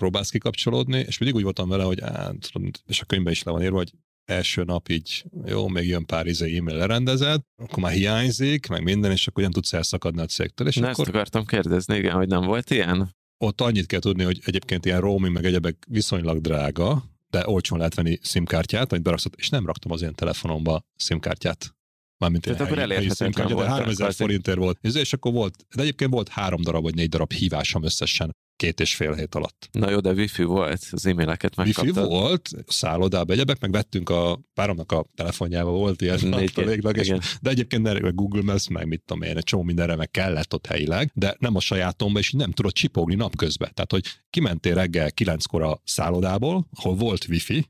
próbálsz 0.00 0.30
kikapcsolódni, 0.30 0.98
és 0.98 1.18
mindig 1.18 1.36
úgy 1.36 1.44
voltam 1.44 1.68
vele, 1.68 1.84
hogy 1.84 2.00
á, 2.00 2.30
tudod, 2.30 2.82
és 2.86 3.00
a 3.00 3.04
könyvben 3.04 3.32
is 3.32 3.42
le 3.42 3.52
van 3.52 3.62
írva, 3.62 3.76
hogy 3.76 3.92
első 4.24 4.64
nap 4.64 4.88
így, 4.88 5.24
jó, 5.44 5.68
még 5.68 5.88
jön 5.88 6.06
pár 6.06 6.26
izé 6.26 6.56
e-mail 6.56 6.76
lerendezed, 6.76 7.40
akkor 7.62 7.82
már 7.82 7.92
hiányzik, 7.92 8.66
meg 8.66 8.82
minden, 8.82 9.10
és 9.10 9.26
akkor 9.26 9.42
nem 9.42 9.52
tudsz 9.52 9.72
elszakadni 9.72 10.20
a 10.20 10.26
cégtől, 10.26 10.66
és 10.66 10.76
Na 10.76 10.88
akkor 10.88 11.06
ezt 11.06 11.14
akartam 11.14 11.44
kérdezni, 11.44 11.96
igen, 11.96 12.14
hogy 12.14 12.28
nem 12.28 12.44
volt 12.44 12.70
ilyen? 12.70 13.14
ott 13.38 13.60
annyit 13.60 13.86
kell 13.86 14.00
tudni, 14.00 14.22
hogy 14.22 14.40
egyébként 14.44 14.84
ilyen 14.84 15.00
roaming 15.00 15.34
meg 15.34 15.44
egyebek 15.44 15.84
viszonylag 15.88 16.40
drága, 16.40 17.04
de 17.30 17.48
olcsón 17.48 17.78
lehet 17.78 17.94
venni 17.94 18.18
SIM-kártyát, 18.22 18.92
amit 18.92 19.04
beraksz, 19.04 19.26
és 19.36 19.48
nem 19.48 19.66
raktam 19.66 19.92
az 19.92 20.02
én 20.02 20.14
telefonomba 20.14 20.80
SIM-kártyát. 20.96 21.75
Mármint 22.18 22.44
Tehát 22.44 22.60
akkor 22.60 22.76
helyi- 22.78 22.92
helyi 22.94 23.06
elérhetetlen 23.06 23.52
volt 23.52 23.66
3000 23.68 23.94
kvázi. 23.94 24.16
forintért 24.16 24.58
volt. 24.58 24.78
És 24.82 25.12
akkor 25.12 25.32
volt, 25.32 25.66
de 25.74 25.82
egyébként 25.82 26.10
volt 26.10 26.28
három 26.28 26.62
darab 26.62 26.82
vagy 26.82 26.94
négy 26.94 27.08
darab 27.08 27.32
hívásom 27.32 27.84
összesen 27.84 28.34
két 28.56 28.80
és 28.80 28.94
fél 28.94 29.14
hét 29.14 29.34
alatt. 29.34 29.68
Na 29.72 29.90
jó, 29.90 30.00
de 30.00 30.10
wifi 30.12 30.42
volt, 30.42 30.86
az 30.90 31.06
e-maileket 31.06 31.58
Wifi 31.58 31.72
megkaptad. 31.84 32.08
volt, 32.10 32.50
szállodába 32.66 33.32
egyebek, 33.32 33.60
meg 33.60 33.70
vettünk 33.70 34.08
a 34.10 34.40
páromnak 34.54 34.92
a 34.92 35.04
telefonjába, 35.14 35.70
volt 35.70 36.02
ilyen 36.02 36.18
tartaléklag, 36.30 36.96
és 36.96 37.12
de 37.40 37.50
egyébként 37.50 37.82
meg 37.82 38.14
Google 38.14 38.42
Maps, 38.42 38.68
meg 38.68 38.86
mit 38.86 39.02
tudom 39.06 39.22
én, 39.22 39.36
egy 39.36 39.44
csomó 39.44 39.62
mindenre 39.62 39.96
meg 39.96 40.10
kellett 40.10 40.54
ott 40.54 40.66
helyileg, 40.66 41.10
de 41.14 41.36
nem 41.38 41.56
a 41.56 41.60
sajátomba, 41.60 42.18
és 42.18 42.32
nem 42.32 42.50
tudod 42.50 42.72
csipogni 42.72 43.14
napközben. 43.14 43.70
Tehát, 43.74 43.90
hogy 43.92 44.04
kimentél 44.30 44.74
reggel 44.74 45.12
kilenckor 45.12 45.62
a 45.62 45.80
szállodából, 45.84 46.68
ahol 46.74 46.94
volt 46.94 47.26
wifi, 47.28 47.66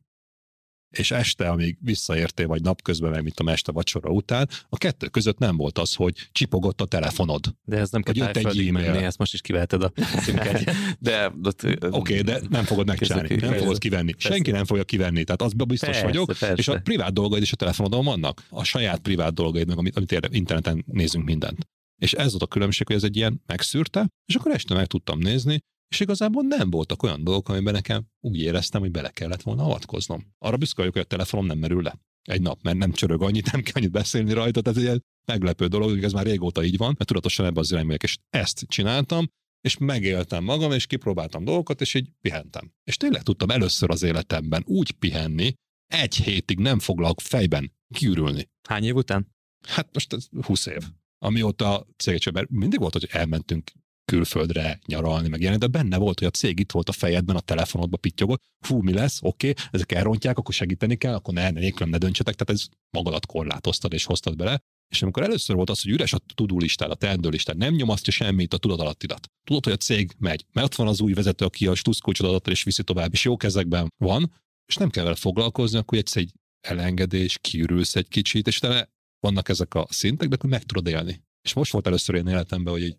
és 0.91 1.11
este, 1.11 1.49
amíg 1.49 1.79
visszaértél, 1.81 2.47
vagy 2.47 2.63
napközben, 2.63 3.11
meg 3.11 3.23
mit 3.23 3.35
tudom, 3.35 3.53
este 3.53 3.73
vacsora 3.73 4.11
után, 4.11 4.49
a 4.69 4.77
kettő 4.77 5.07
között 5.07 5.39
nem 5.39 5.57
volt 5.57 5.79
az, 5.79 5.95
hogy 5.95 6.29
csipogott 6.33 6.81
a 6.81 6.85
telefonod. 6.85 7.55
De 7.65 7.77
ez 7.77 7.91
nem 7.91 8.03
kell 8.03 8.15
jött 8.17 8.37
egy 8.37 8.47
e-mail. 8.47 8.73
menni, 8.73 9.05
ezt 9.05 9.19
most 9.19 9.33
is 9.33 9.41
kiveheted 9.41 9.83
a. 9.83 9.93
De 10.99 11.33
Oké, 11.37 11.77
okay, 11.91 12.21
de 12.21 12.41
nem 12.49 12.65
fogod 12.65 12.87
megcsinálni, 12.87 13.29
nem 13.29 13.39
persze. 13.39 13.59
fogod 13.59 13.79
kivenni. 13.79 14.13
Persze. 14.13 14.29
Senki 14.29 14.51
nem 14.51 14.65
fogja 14.65 14.85
kivenni, 14.85 15.25
tehát 15.25 15.43
az 15.43 15.53
biztos 15.53 15.89
Persze, 15.89 16.05
vagyok. 16.05 16.27
persze. 16.27 16.53
És 16.53 16.69
a 16.69 16.81
privát 16.81 17.13
dolgaid 17.13 17.43
is 17.43 17.53
a 17.53 17.57
telefonodon 17.57 18.05
vannak. 18.05 18.43
A 18.49 18.65
saját 18.65 18.99
privát 18.99 19.35
dolgaid, 19.35 19.67
meg 19.69 19.79
amit, 19.79 19.97
amit 19.97 20.29
interneten 20.31 20.85
nézünk 20.87 21.25
mindent. 21.25 21.67
És 21.97 22.13
ez 22.13 22.31
volt 22.31 22.43
a 22.43 22.47
különbség, 22.47 22.87
hogy 22.87 22.97
ez 22.97 23.05
egy 23.05 23.17
ilyen 23.17 23.43
megszűrte, 23.47 24.09
és 24.27 24.35
akkor 24.35 24.53
este 24.53 24.75
meg 24.75 24.87
tudtam 24.87 25.19
nézni, 25.19 25.61
és 25.89 26.01
igazából 26.01 26.43
nem 26.43 26.71
voltak 26.71 27.03
olyan 27.03 27.25
dolgok, 27.25 27.49
amiben 27.49 27.73
nekem 27.73 28.07
úgy 28.21 28.39
éreztem, 28.39 28.81
hogy 28.81 28.91
bele 28.91 29.11
kellett 29.11 29.43
volna 29.43 29.65
avatkoznom. 29.65 30.27
Arra 30.39 30.57
büszke 30.57 30.77
vagyok, 30.77 30.93
hogy 30.93 31.03
a 31.03 31.07
telefonom 31.07 31.47
nem 31.47 31.59
merül 31.59 31.83
le. 31.83 31.99
Egy 32.23 32.41
nap, 32.41 32.63
mert 32.63 32.77
nem 32.77 32.93
csörög 32.93 33.23
annyit, 33.23 33.53
nem 33.53 33.63
kell 33.63 33.73
annyit 33.75 33.91
beszélni 33.91 34.33
rajta, 34.33 34.61
tehát 34.61 34.79
ez 34.79 34.85
egy 34.85 35.01
meglepő 35.27 35.67
dolog, 35.67 35.91
hogy 35.91 36.05
ez 36.05 36.13
már 36.13 36.27
régóta 36.27 36.65
így 36.65 36.77
van, 36.77 36.95
mert 36.97 37.07
tudatosan 37.07 37.47
ebben 37.47 37.59
az 37.59 37.73
irányba 37.73 37.95
és 37.95 38.19
ezt 38.31 38.65
csináltam, 38.69 39.27
és 39.61 39.77
megéltem 39.77 40.45
magam, 40.45 40.73
és 40.73 40.87
kipróbáltam 40.87 41.45
dolgokat, 41.45 41.81
és 41.81 41.95
így 41.95 42.11
pihentem. 42.21 42.73
És 42.85 42.97
tényleg 42.97 43.23
tudtam 43.23 43.51
először 43.51 43.91
az 43.91 44.03
életemben 44.03 44.63
úgy 44.67 44.91
pihenni, 44.93 45.53
egy 45.87 46.17
hétig 46.17 46.59
nem 46.59 46.79
foglalok 46.79 47.21
fejben 47.21 47.73
kiürülni. 47.95 48.49
Hány 48.69 48.85
év 48.85 48.95
után? 48.95 49.35
Hát 49.69 49.89
most 49.93 50.13
ez 50.13 50.27
20 50.43 50.67
év. 50.67 50.83
Amióta 51.19 51.87
cégcsőben 51.97 52.47
mindig 52.51 52.79
volt, 52.79 52.93
hogy 52.93 53.09
elmentünk 53.11 53.73
külföldre 54.07 54.79
nyaralni, 54.87 55.29
meg 55.29 55.41
ilyenek, 55.41 55.59
de 55.59 55.67
benne 55.67 55.97
volt, 55.97 56.19
hogy 56.19 56.29
a 56.29 56.31
cég 56.31 56.59
itt 56.61 56.73
volt 56.73 56.89
a 56.89 56.93
fejedben, 56.93 57.37
a 57.37 57.41
telefonodba 57.41 57.97
pittyogott, 57.97 58.43
fú, 58.61 58.81
mi 58.81 58.93
lesz, 58.93 59.19
oké, 59.23 59.49
okay, 59.49 59.65
ezek 59.71 59.93
elrontják, 59.93 60.39
akkor 60.39 60.55
segíteni 60.55 60.97
kell, 60.97 61.15
akkor 61.15 61.35
ne, 61.35 61.51
nélkülem 61.51 61.89
ne 61.89 61.99
döntsetek, 61.99 62.35
tehát 62.35 62.63
ez 62.63 62.67
magadat 62.91 63.27
korlátoztad 63.27 63.93
és 63.93 64.05
hoztad 64.05 64.37
bele. 64.37 64.61
És 64.89 65.03
amikor 65.03 65.23
először 65.23 65.57
volt 65.57 65.71
az, 65.71 65.83
hogy 65.83 65.93
üres 65.93 66.13
a 66.13 66.19
tudó 66.35 66.59
listád, 66.59 66.91
a 66.91 66.95
teendő 66.95 67.29
listád, 67.29 67.57
nem 67.57 67.75
nyomasztja 67.75 68.13
semmit 68.13 68.55
a 68.55 68.59
tudatalattidat. 68.59 69.31
Tudod, 69.45 69.65
hogy 69.65 69.73
a 69.73 69.77
cég 69.77 70.13
megy, 70.19 70.45
mert 70.53 70.67
ott 70.67 70.75
van 70.75 70.87
az 70.87 71.01
új 71.01 71.13
vezető, 71.13 71.45
aki 71.45 71.67
a 71.67 71.75
stuszkulcsot 71.75 72.27
adott 72.27 72.49
és 72.49 72.63
viszi 72.63 72.85
tovább, 72.85 73.13
és 73.13 73.25
jó 73.25 73.37
kezekben 73.37 73.93
van, 73.97 74.33
és 74.67 74.77
nem 74.77 74.91
kell 74.91 75.05
vele 75.05 75.17
foglalkozni, 75.17 75.79
akkor 75.79 75.99
egyszer 75.99 76.23
egy 76.23 76.33
elengedés, 76.61 77.39
kiürülsz 77.41 77.97
egy 77.97 78.09
kicsit, 78.09 78.47
és 78.47 78.59
tele 78.59 78.89
vannak 79.21 79.49
ezek 79.49 79.75
a 79.75 79.87
szintek, 79.91 80.29
de 80.29 80.35
akkor 80.35 80.51
meg 80.51 80.63
tudod 80.63 80.87
élni. 80.87 81.25
És 81.47 81.53
most 81.53 81.73
volt 81.73 81.87
először 81.87 82.15
én 82.15 82.27
életemben, 82.27 82.73
hogy 82.73 82.83
így, 82.83 82.97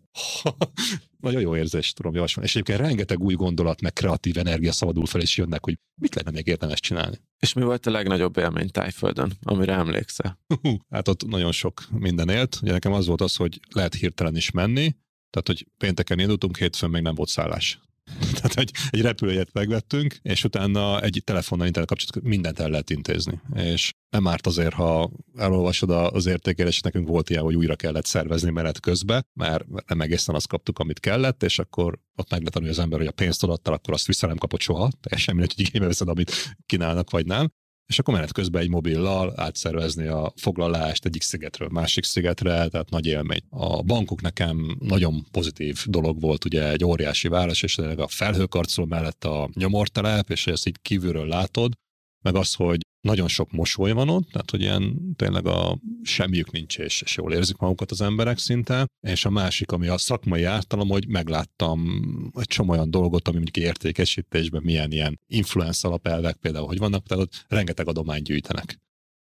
nagyon 1.28 1.40
jó 1.40 1.56
érzés 1.56 1.92
tudom 1.92 2.14
javasolni. 2.14 2.48
És 2.48 2.54
egyébként 2.54 2.78
rengeteg 2.78 3.20
új 3.20 3.34
gondolat, 3.34 3.80
meg 3.80 3.92
kreatív 3.92 4.38
energia 4.38 4.72
szabadul 4.72 5.06
fel, 5.06 5.20
és 5.20 5.36
jönnek, 5.36 5.64
hogy 5.64 5.78
mit 6.00 6.14
lenne 6.14 6.30
még 6.30 6.46
érdemes 6.46 6.80
csinálni. 6.80 7.16
És 7.38 7.52
mi 7.52 7.62
volt 7.62 7.86
a 7.86 7.90
legnagyobb 7.90 8.36
élmény 8.36 8.70
Tájföldön, 8.70 9.32
amire 9.42 9.72
emlékszel? 9.72 10.38
Hát 10.90 11.08
ott 11.08 11.26
nagyon 11.26 11.52
sok 11.52 11.82
minden 11.90 12.28
élt. 12.28 12.58
Ugye 12.62 12.72
nekem 12.72 12.92
az 12.92 13.06
volt 13.06 13.20
az, 13.20 13.36
hogy 13.36 13.60
lehet 13.74 13.94
hirtelen 13.94 14.36
is 14.36 14.50
menni, 14.50 14.96
tehát, 15.30 15.46
hogy 15.46 15.66
pénteken 15.78 16.18
indultunk, 16.18 16.56
hétfőn 16.56 16.90
még 16.90 17.02
nem 17.02 17.14
volt 17.14 17.28
szállás. 17.28 17.80
Tehát 18.34 18.56
egy, 18.56 18.70
egy 18.90 19.00
repülőjét 19.00 19.52
megvettünk, 19.52 20.16
és 20.22 20.44
utána 20.44 21.00
egy 21.00 21.22
telefonnal 21.24 21.66
internet 21.66 21.90
kapcsolatot 21.90 22.30
mindent 22.30 22.58
el 22.58 22.68
lehet 22.68 22.90
intézni. 22.90 23.40
És 23.54 23.92
nem 24.10 24.26
árt 24.26 24.46
azért, 24.46 24.74
ha 24.74 25.10
elolvasod 25.36 25.90
az 25.90 26.26
értékelést, 26.26 26.84
nekünk 26.84 27.08
volt 27.08 27.30
ilyen, 27.30 27.42
hogy 27.42 27.54
újra 27.54 27.76
kellett 27.76 28.04
szervezni 28.04 28.50
menet 28.50 28.80
közben, 28.80 29.26
mert 29.34 29.64
nem 29.86 30.00
egészen 30.00 30.34
azt 30.34 30.48
kaptuk, 30.48 30.78
amit 30.78 31.00
kellett, 31.00 31.42
és 31.42 31.58
akkor 31.58 31.98
ott 32.16 32.30
meg 32.30 32.40
lehet 32.40 32.70
az 32.70 32.78
ember, 32.78 32.98
hogy 32.98 33.08
a 33.08 33.12
pénzt 33.12 33.42
odaadtál, 33.42 33.74
akkor 33.74 33.94
azt 33.94 34.06
vissza 34.06 34.26
nem 34.26 34.36
kapott 34.36 34.60
soha, 34.60 34.90
teljesen 35.00 35.34
mindegy, 35.34 35.54
hogy 35.56 35.66
igénybe 35.66 35.86
veszed, 35.86 36.08
amit 36.08 36.56
kínálnak, 36.66 37.10
vagy 37.10 37.26
nem 37.26 37.52
és 37.88 37.98
akkor 37.98 38.14
menet 38.14 38.32
közben 38.32 38.62
egy 38.62 38.68
mobillal 38.68 39.32
átszervezni 39.36 40.06
a 40.06 40.32
foglalást 40.36 41.04
egyik 41.04 41.22
szigetről 41.22 41.68
másik 41.68 42.04
szigetre, 42.04 42.68
tehát 42.68 42.90
nagy 42.90 43.06
élmény. 43.06 43.42
A 43.50 43.82
bankok 43.82 44.20
nekem 44.20 44.76
nagyon 44.80 45.26
pozitív 45.30 45.84
dolog 45.86 46.20
volt, 46.20 46.44
ugye 46.44 46.70
egy 46.70 46.84
óriási 46.84 47.28
város, 47.28 47.62
és 47.62 47.78
a 47.78 48.08
felhőkarcoló 48.08 48.86
mellett 48.86 49.24
a 49.24 49.50
nyomortelep, 49.54 50.30
és 50.30 50.46
ezt 50.46 50.66
így 50.66 50.76
kívülről 50.82 51.26
látod, 51.26 51.72
meg 52.22 52.34
az, 52.34 52.54
hogy 52.54 52.80
nagyon 53.00 53.28
sok 53.28 53.50
mosoly 53.50 53.92
van 53.92 54.08
ott, 54.08 54.30
tehát 54.30 54.50
hogy 54.50 54.60
ilyen 54.60 55.14
tényleg 55.16 55.46
a 55.46 55.78
semmiük 56.02 56.50
nincs, 56.50 56.78
és, 56.78 57.02
és 57.02 57.16
jól 57.16 57.32
érzik 57.32 57.56
magukat 57.56 57.90
az 57.90 58.00
emberek 58.00 58.38
szinte, 58.38 58.86
és 59.06 59.24
a 59.24 59.30
másik, 59.30 59.72
ami 59.72 59.86
a 59.86 59.98
szakmai 59.98 60.44
ártalom, 60.44 60.88
hogy 60.88 61.08
megláttam 61.08 61.80
egy 62.34 62.46
csomó 62.46 62.72
olyan 62.72 62.90
dolgot, 62.90 63.28
ami 63.28 63.36
mondjuk 63.36 63.66
értékesítésben 63.66 64.62
milyen 64.64 64.92
ilyen 64.92 65.20
influence 65.26 65.88
alapelvek 65.88 66.36
például, 66.36 66.66
hogy 66.66 66.78
vannak, 66.78 67.06
tehát 67.06 67.24
ott 67.24 67.44
rengeteg 67.48 67.88
adományt 67.88 68.24
gyűjtenek. 68.24 68.78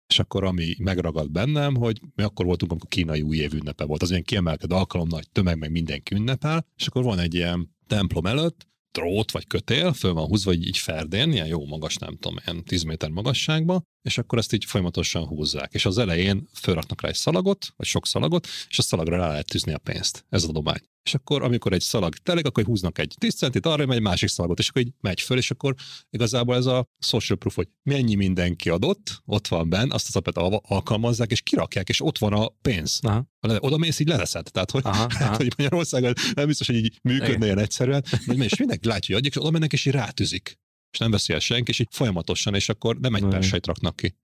És 0.09 0.19
akkor 0.19 0.45
ami 0.45 0.75
megragad 0.79 1.31
bennem, 1.31 1.75
hogy 1.75 2.01
mi 2.15 2.23
akkor 2.23 2.47
voltunk, 2.47 2.71
amikor 2.71 2.89
kínai 2.89 3.23
új 3.23 3.37
év 3.37 3.55
ünnepe 3.55 3.85
volt. 3.85 4.03
Az 4.03 4.11
ilyen 4.11 4.23
kiemelkedő 4.23 4.75
alkalom, 4.75 5.09
nagy 5.09 5.31
tömeg, 5.31 5.59
meg 5.59 5.71
mindenki 5.71 6.15
ünnepel, 6.15 6.67
és 6.77 6.87
akkor 6.87 7.03
van 7.03 7.19
egy 7.19 7.35
ilyen 7.35 7.77
templom 7.87 8.27
előtt, 8.27 8.67
drót 8.97 9.31
vagy 9.31 9.47
kötél, 9.47 9.93
föl 9.93 10.13
van 10.13 10.27
húzva 10.27 10.53
így, 10.53 10.67
így 10.67 10.79
ferdén, 10.79 11.33
ilyen 11.33 11.47
jó 11.47 11.67
magas, 11.67 11.97
nem 11.97 12.17
tudom, 12.17 12.37
ilyen 12.47 12.65
10 12.65 12.83
méter 12.83 13.11
magasságba, 13.11 13.83
és 14.03 14.19
akkor 14.19 14.39
ezt 14.39 14.53
így 14.53 14.65
folyamatosan 14.65 15.27
húzzák. 15.27 15.75
És 15.75 15.87
az 15.87 15.99
elején 15.99 16.49
felraknak 16.53 17.01
rá 17.01 17.09
egy 17.09 17.15
szalagot, 17.15 17.67
vagy 17.77 17.87
sok 17.87 18.07
szalagot, 18.07 18.47
és 18.69 18.79
a 18.79 18.83
szalagra 18.83 19.17
rá 19.17 19.29
lehet 19.29 19.47
tűzni 19.47 19.73
a 19.73 19.79
pénzt. 19.79 20.25
Ez 20.29 20.45
a 20.45 20.49
adomány. 20.49 20.81
És 21.07 21.15
akkor, 21.15 21.43
amikor 21.43 21.73
egy 21.73 21.81
szalag 21.81 22.17
telik, 22.17 22.47
akkor 22.47 22.65
húznak 22.65 22.99
egy 22.99 23.15
10 23.19 23.35
centit, 23.35 23.67
arra 23.67 23.87
megy 23.87 23.97
egy 23.97 24.03
másik 24.03 24.29
szalagot, 24.29 24.59
és 24.59 24.69
akkor 24.69 24.83
így 24.83 24.93
megy 25.01 25.21
föl, 25.21 25.39
és 25.39 25.51
akkor 25.51 25.75
igazából 26.11 26.55
ez 26.55 26.67
a 26.67 26.87
social 26.99 27.39
proof, 27.39 27.55
hogy 27.55 27.69
mennyi 27.83 28.15
mindenki 28.15 28.71
adott, 28.71 29.23
ott 29.25 29.49
van 29.49 29.69
benne, 29.69 29.95
azt 29.95 30.09
az 30.09 30.17
apet 30.17 30.37
alkalmazzák, 30.63 31.31
és 31.31 31.41
kirakják, 31.41 31.89
és 31.89 32.03
ott 32.03 32.19
van 32.19 32.33
a 32.33 32.49
pénz. 32.49 33.01
Aha. 33.03 33.27
Oda 33.59 33.77
mész, 33.77 33.99
így 33.99 34.09
leveszed. 34.09 34.49
Tehát, 34.53 34.71
hogy, 34.71 34.83
aha, 34.85 35.05
aha. 35.21 35.37
hogy 35.37 35.53
Magyarországon 35.57 36.13
nem 36.35 36.47
biztos, 36.47 36.67
hogy 36.67 36.77
így 36.77 36.99
működne 37.03 37.45
ilyen 37.45 37.59
egyszerűen, 37.59 38.05
de 38.27 38.35
és 38.45 38.57
mindenki 38.57 38.89
látja, 38.89 39.07
hogy 39.07 39.17
adják, 39.17 39.35
és 39.35 39.41
oda 39.41 39.51
mennek, 39.51 39.73
és 39.73 39.85
így 39.85 39.93
rátűzik 39.93 40.59
és 40.97 40.99
nem 40.99 41.11
veszi 41.11 41.33
el 41.33 41.39
senki, 41.39 41.71
és 41.71 41.79
így 41.79 41.89
folyamatosan, 41.91 42.55
és 42.55 42.69
akkor 42.69 42.99
nem 42.99 43.15
egy 43.15 43.27
persejt 43.27 43.67
raknak 43.67 43.97
ki. 43.97 44.17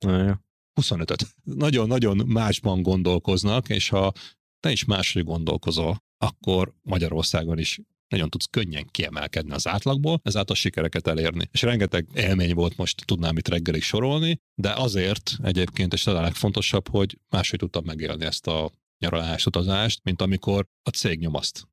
25-öt. 0.81 1.27
Nagyon-nagyon 1.43 2.27
másban 2.27 2.83
gondolkoznak, 2.83 3.69
és 3.69 3.89
ha 3.89 4.13
te 4.61 4.71
is 4.71 4.85
máshogy 4.85 5.25
gondolkozol, 5.25 6.03
akkor 6.23 6.73
Magyarországon 6.83 7.59
is 7.59 7.81
nagyon 8.09 8.31
tudsz 8.31 8.47
könnyen 8.51 8.87
kiemelkedni 8.91 9.53
az 9.53 9.67
átlagból, 9.67 10.21
ezáltal 10.23 10.57
sikereket 10.57 11.07
elérni. 11.07 11.49
És 11.53 11.63
rengeteg 11.63 12.07
élmény 12.15 12.55
volt, 12.55 12.77
most 12.77 13.07
tudnám 13.07 13.37
itt 13.37 13.49
reggelig 13.49 13.83
sorolni, 13.83 14.41
de 14.55 14.73
azért 14.73 15.37
egyébként, 15.43 15.93
és 15.93 16.07
a 16.07 16.21
legfontosabb, 16.21 16.89
hogy 16.89 17.19
máshogy 17.29 17.59
tudtam 17.59 17.85
megélni 17.85 18.25
ezt 18.25 18.47
a 18.47 18.71
nyaralást, 18.99 19.47
utazást, 19.47 20.01
mint 20.05 20.23
amikor 20.23 20.67
a 20.83 20.91
cég 20.91 21.19
nyomaszt 21.19 21.71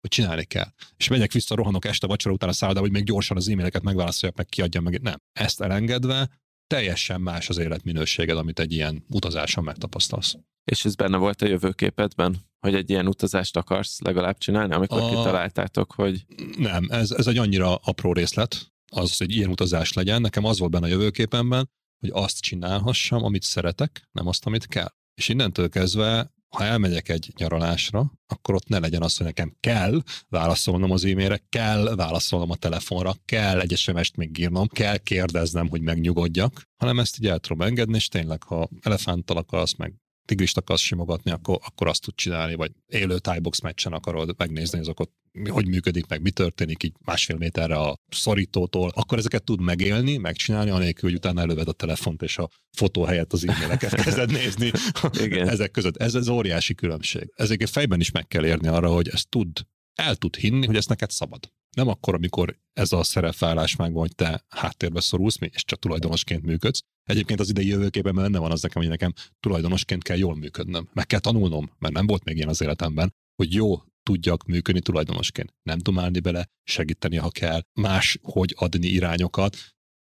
hogy 0.00 0.10
csinálni 0.10 0.44
kell. 0.44 0.72
És 0.96 1.08
megyek 1.08 1.32
vissza, 1.32 1.54
rohanok 1.54 1.84
este 1.84 2.06
vacsora 2.06 2.34
után 2.34 2.48
a 2.48 2.52
szállodába, 2.52 2.86
hogy 2.86 2.94
még 2.94 3.04
gyorsan 3.04 3.36
az 3.36 3.48
e-maileket 3.48 3.82
megválaszoljak, 3.82 4.36
meg 4.36 4.46
kiadjam 4.46 4.84
meg. 4.84 5.00
Nem. 5.02 5.16
Ezt 5.32 5.60
elengedve 5.60 6.28
teljesen 6.72 7.20
más 7.20 7.48
az 7.48 7.58
életminőséged, 7.58 8.36
amit 8.36 8.58
egy 8.58 8.72
ilyen 8.72 9.04
utazáson 9.08 9.64
megtapasztalsz. 9.64 10.36
És 10.64 10.84
ez 10.84 10.94
benne 10.94 11.16
volt 11.16 11.42
a 11.42 11.46
jövőképedben, 11.46 12.36
hogy 12.60 12.74
egy 12.74 12.90
ilyen 12.90 13.06
utazást 13.06 13.56
akarsz 13.56 14.00
legalább 14.00 14.38
csinálni, 14.38 14.74
amikor 14.74 15.00
a... 15.00 15.08
kitaláltátok, 15.08 15.92
hogy... 15.92 16.24
Nem, 16.56 16.86
ez, 16.90 17.10
ez 17.10 17.26
egy 17.26 17.38
annyira 17.38 17.74
apró 17.74 18.12
részlet, 18.12 18.72
az, 18.92 19.16
hogy 19.16 19.36
ilyen 19.36 19.50
utazás 19.50 19.92
legyen. 19.92 20.20
Nekem 20.20 20.44
az 20.44 20.58
volt 20.58 20.70
benne 20.70 20.86
a 20.86 20.88
jövőképemben, 20.88 21.70
hogy 21.98 22.10
azt 22.12 22.40
csinálhassam, 22.40 23.24
amit 23.24 23.42
szeretek, 23.42 24.08
nem 24.12 24.26
azt, 24.26 24.46
amit 24.46 24.66
kell. 24.66 24.92
És 25.14 25.28
innentől 25.28 25.68
kezdve 25.68 26.34
ha 26.56 26.64
elmegyek 26.64 27.08
egy 27.08 27.32
nyaralásra, 27.36 28.12
akkor 28.26 28.54
ott 28.54 28.68
ne 28.68 28.78
legyen 28.78 29.02
az, 29.02 29.16
hogy 29.16 29.26
nekem 29.26 29.56
kell 29.60 30.02
válaszolnom 30.28 30.90
az 30.90 31.04
e-mailre, 31.04 31.40
kell 31.48 31.94
válaszolnom 31.94 32.50
a 32.50 32.56
telefonra, 32.56 33.14
kell 33.24 33.60
egy 33.60 33.76
SMS-t 33.76 34.16
még 34.16 34.38
írnom, 34.38 34.68
kell 34.68 34.96
kérdeznem, 34.96 35.68
hogy 35.68 35.80
megnyugodjak, 35.80 36.62
hanem 36.76 36.98
ezt 36.98 37.18
így 37.18 37.26
el 37.26 37.38
tudom 37.38 37.62
engedni, 37.62 37.94
és 37.94 38.08
tényleg, 38.08 38.42
ha 38.42 38.68
elefánttal 38.80 39.36
akarsz, 39.36 39.74
meg 39.76 40.01
tigrist 40.32 40.56
akarsz 40.56 40.80
simogatni, 40.80 41.30
akkor, 41.30 41.58
akkor 41.64 41.86
azt 41.88 42.02
tud 42.02 42.14
csinálni, 42.14 42.54
vagy 42.54 42.72
élő 42.86 43.18
tájbox 43.18 43.60
meccsen 43.60 43.92
akarod 43.92 44.34
megnézni 44.36 44.78
azokat, 44.78 45.10
hogy 45.48 45.66
működik, 45.66 46.06
meg 46.06 46.22
mi 46.22 46.30
történik 46.30 46.82
így 46.82 46.92
másfél 47.04 47.36
méterre 47.36 47.76
a 47.76 47.96
szorítótól, 48.08 48.92
akkor 48.94 49.18
ezeket 49.18 49.44
tud 49.44 49.60
megélni, 49.60 50.16
megcsinálni, 50.16 50.70
anélkül, 50.70 51.08
hogy 51.08 51.18
utána 51.18 51.40
előved 51.40 51.68
a 51.68 51.72
telefont, 51.72 52.22
és 52.22 52.38
a 52.38 52.48
fotó 52.76 53.04
helyett 53.04 53.32
az 53.32 53.48
e-maileket 53.48 53.94
kezded 54.04 54.30
nézni 54.30 54.70
Igen. 55.18 55.48
ezek 55.48 55.70
között. 55.70 55.96
Ez 55.96 56.14
az 56.14 56.28
óriási 56.28 56.74
különbség. 56.74 57.32
Ezeket 57.34 57.70
fejben 57.70 58.00
is 58.00 58.10
meg 58.10 58.26
kell 58.26 58.44
érni 58.44 58.68
arra, 58.68 58.88
hogy 58.88 59.08
ezt 59.08 59.28
tud, 59.28 59.66
el 59.94 60.16
tud 60.16 60.36
hinni, 60.36 60.66
hogy 60.66 60.76
ezt 60.76 60.88
neked 60.88 61.10
szabad. 61.10 61.50
Nem 61.76 61.88
akkor, 61.88 62.14
amikor 62.14 62.58
ez 62.72 62.92
a 62.92 63.02
szerepvállás 63.02 63.76
megvan, 63.76 64.00
hogy 64.00 64.14
te 64.14 64.44
háttérbe 64.48 65.00
szorulsz, 65.00 65.36
és 65.40 65.64
csak 65.64 65.78
tulajdonosként 65.78 66.42
működsz, 66.42 66.82
Egyébként 67.04 67.40
az 67.40 67.48
idei 67.48 67.66
jövőkében 67.66 68.14
benne 68.14 68.38
van 68.38 68.50
az 68.50 68.62
nekem, 68.62 68.82
hogy 68.82 68.90
nekem 68.90 69.12
tulajdonosként 69.40 70.02
kell 70.02 70.16
jól 70.16 70.36
működnöm. 70.36 70.88
Meg 70.92 71.06
kell 71.06 71.18
tanulnom, 71.18 71.70
mert 71.78 71.94
nem 71.94 72.06
volt 72.06 72.24
még 72.24 72.36
ilyen 72.36 72.48
az 72.48 72.60
életemben, 72.60 73.14
hogy 73.34 73.54
jó 73.54 73.82
tudjak 74.02 74.44
működni 74.44 74.80
tulajdonosként. 74.80 75.54
Nem 75.62 75.78
dumálni 75.78 76.20
bele, 76.20 76.46
segíteni, 76.62 77.16
ha 77.16 77.30
kell, 77.30 77.60
más, 77.80 78.18
hogy 78.22 78.54
adni 78.56 78.86
irányokat. 78.86 79.56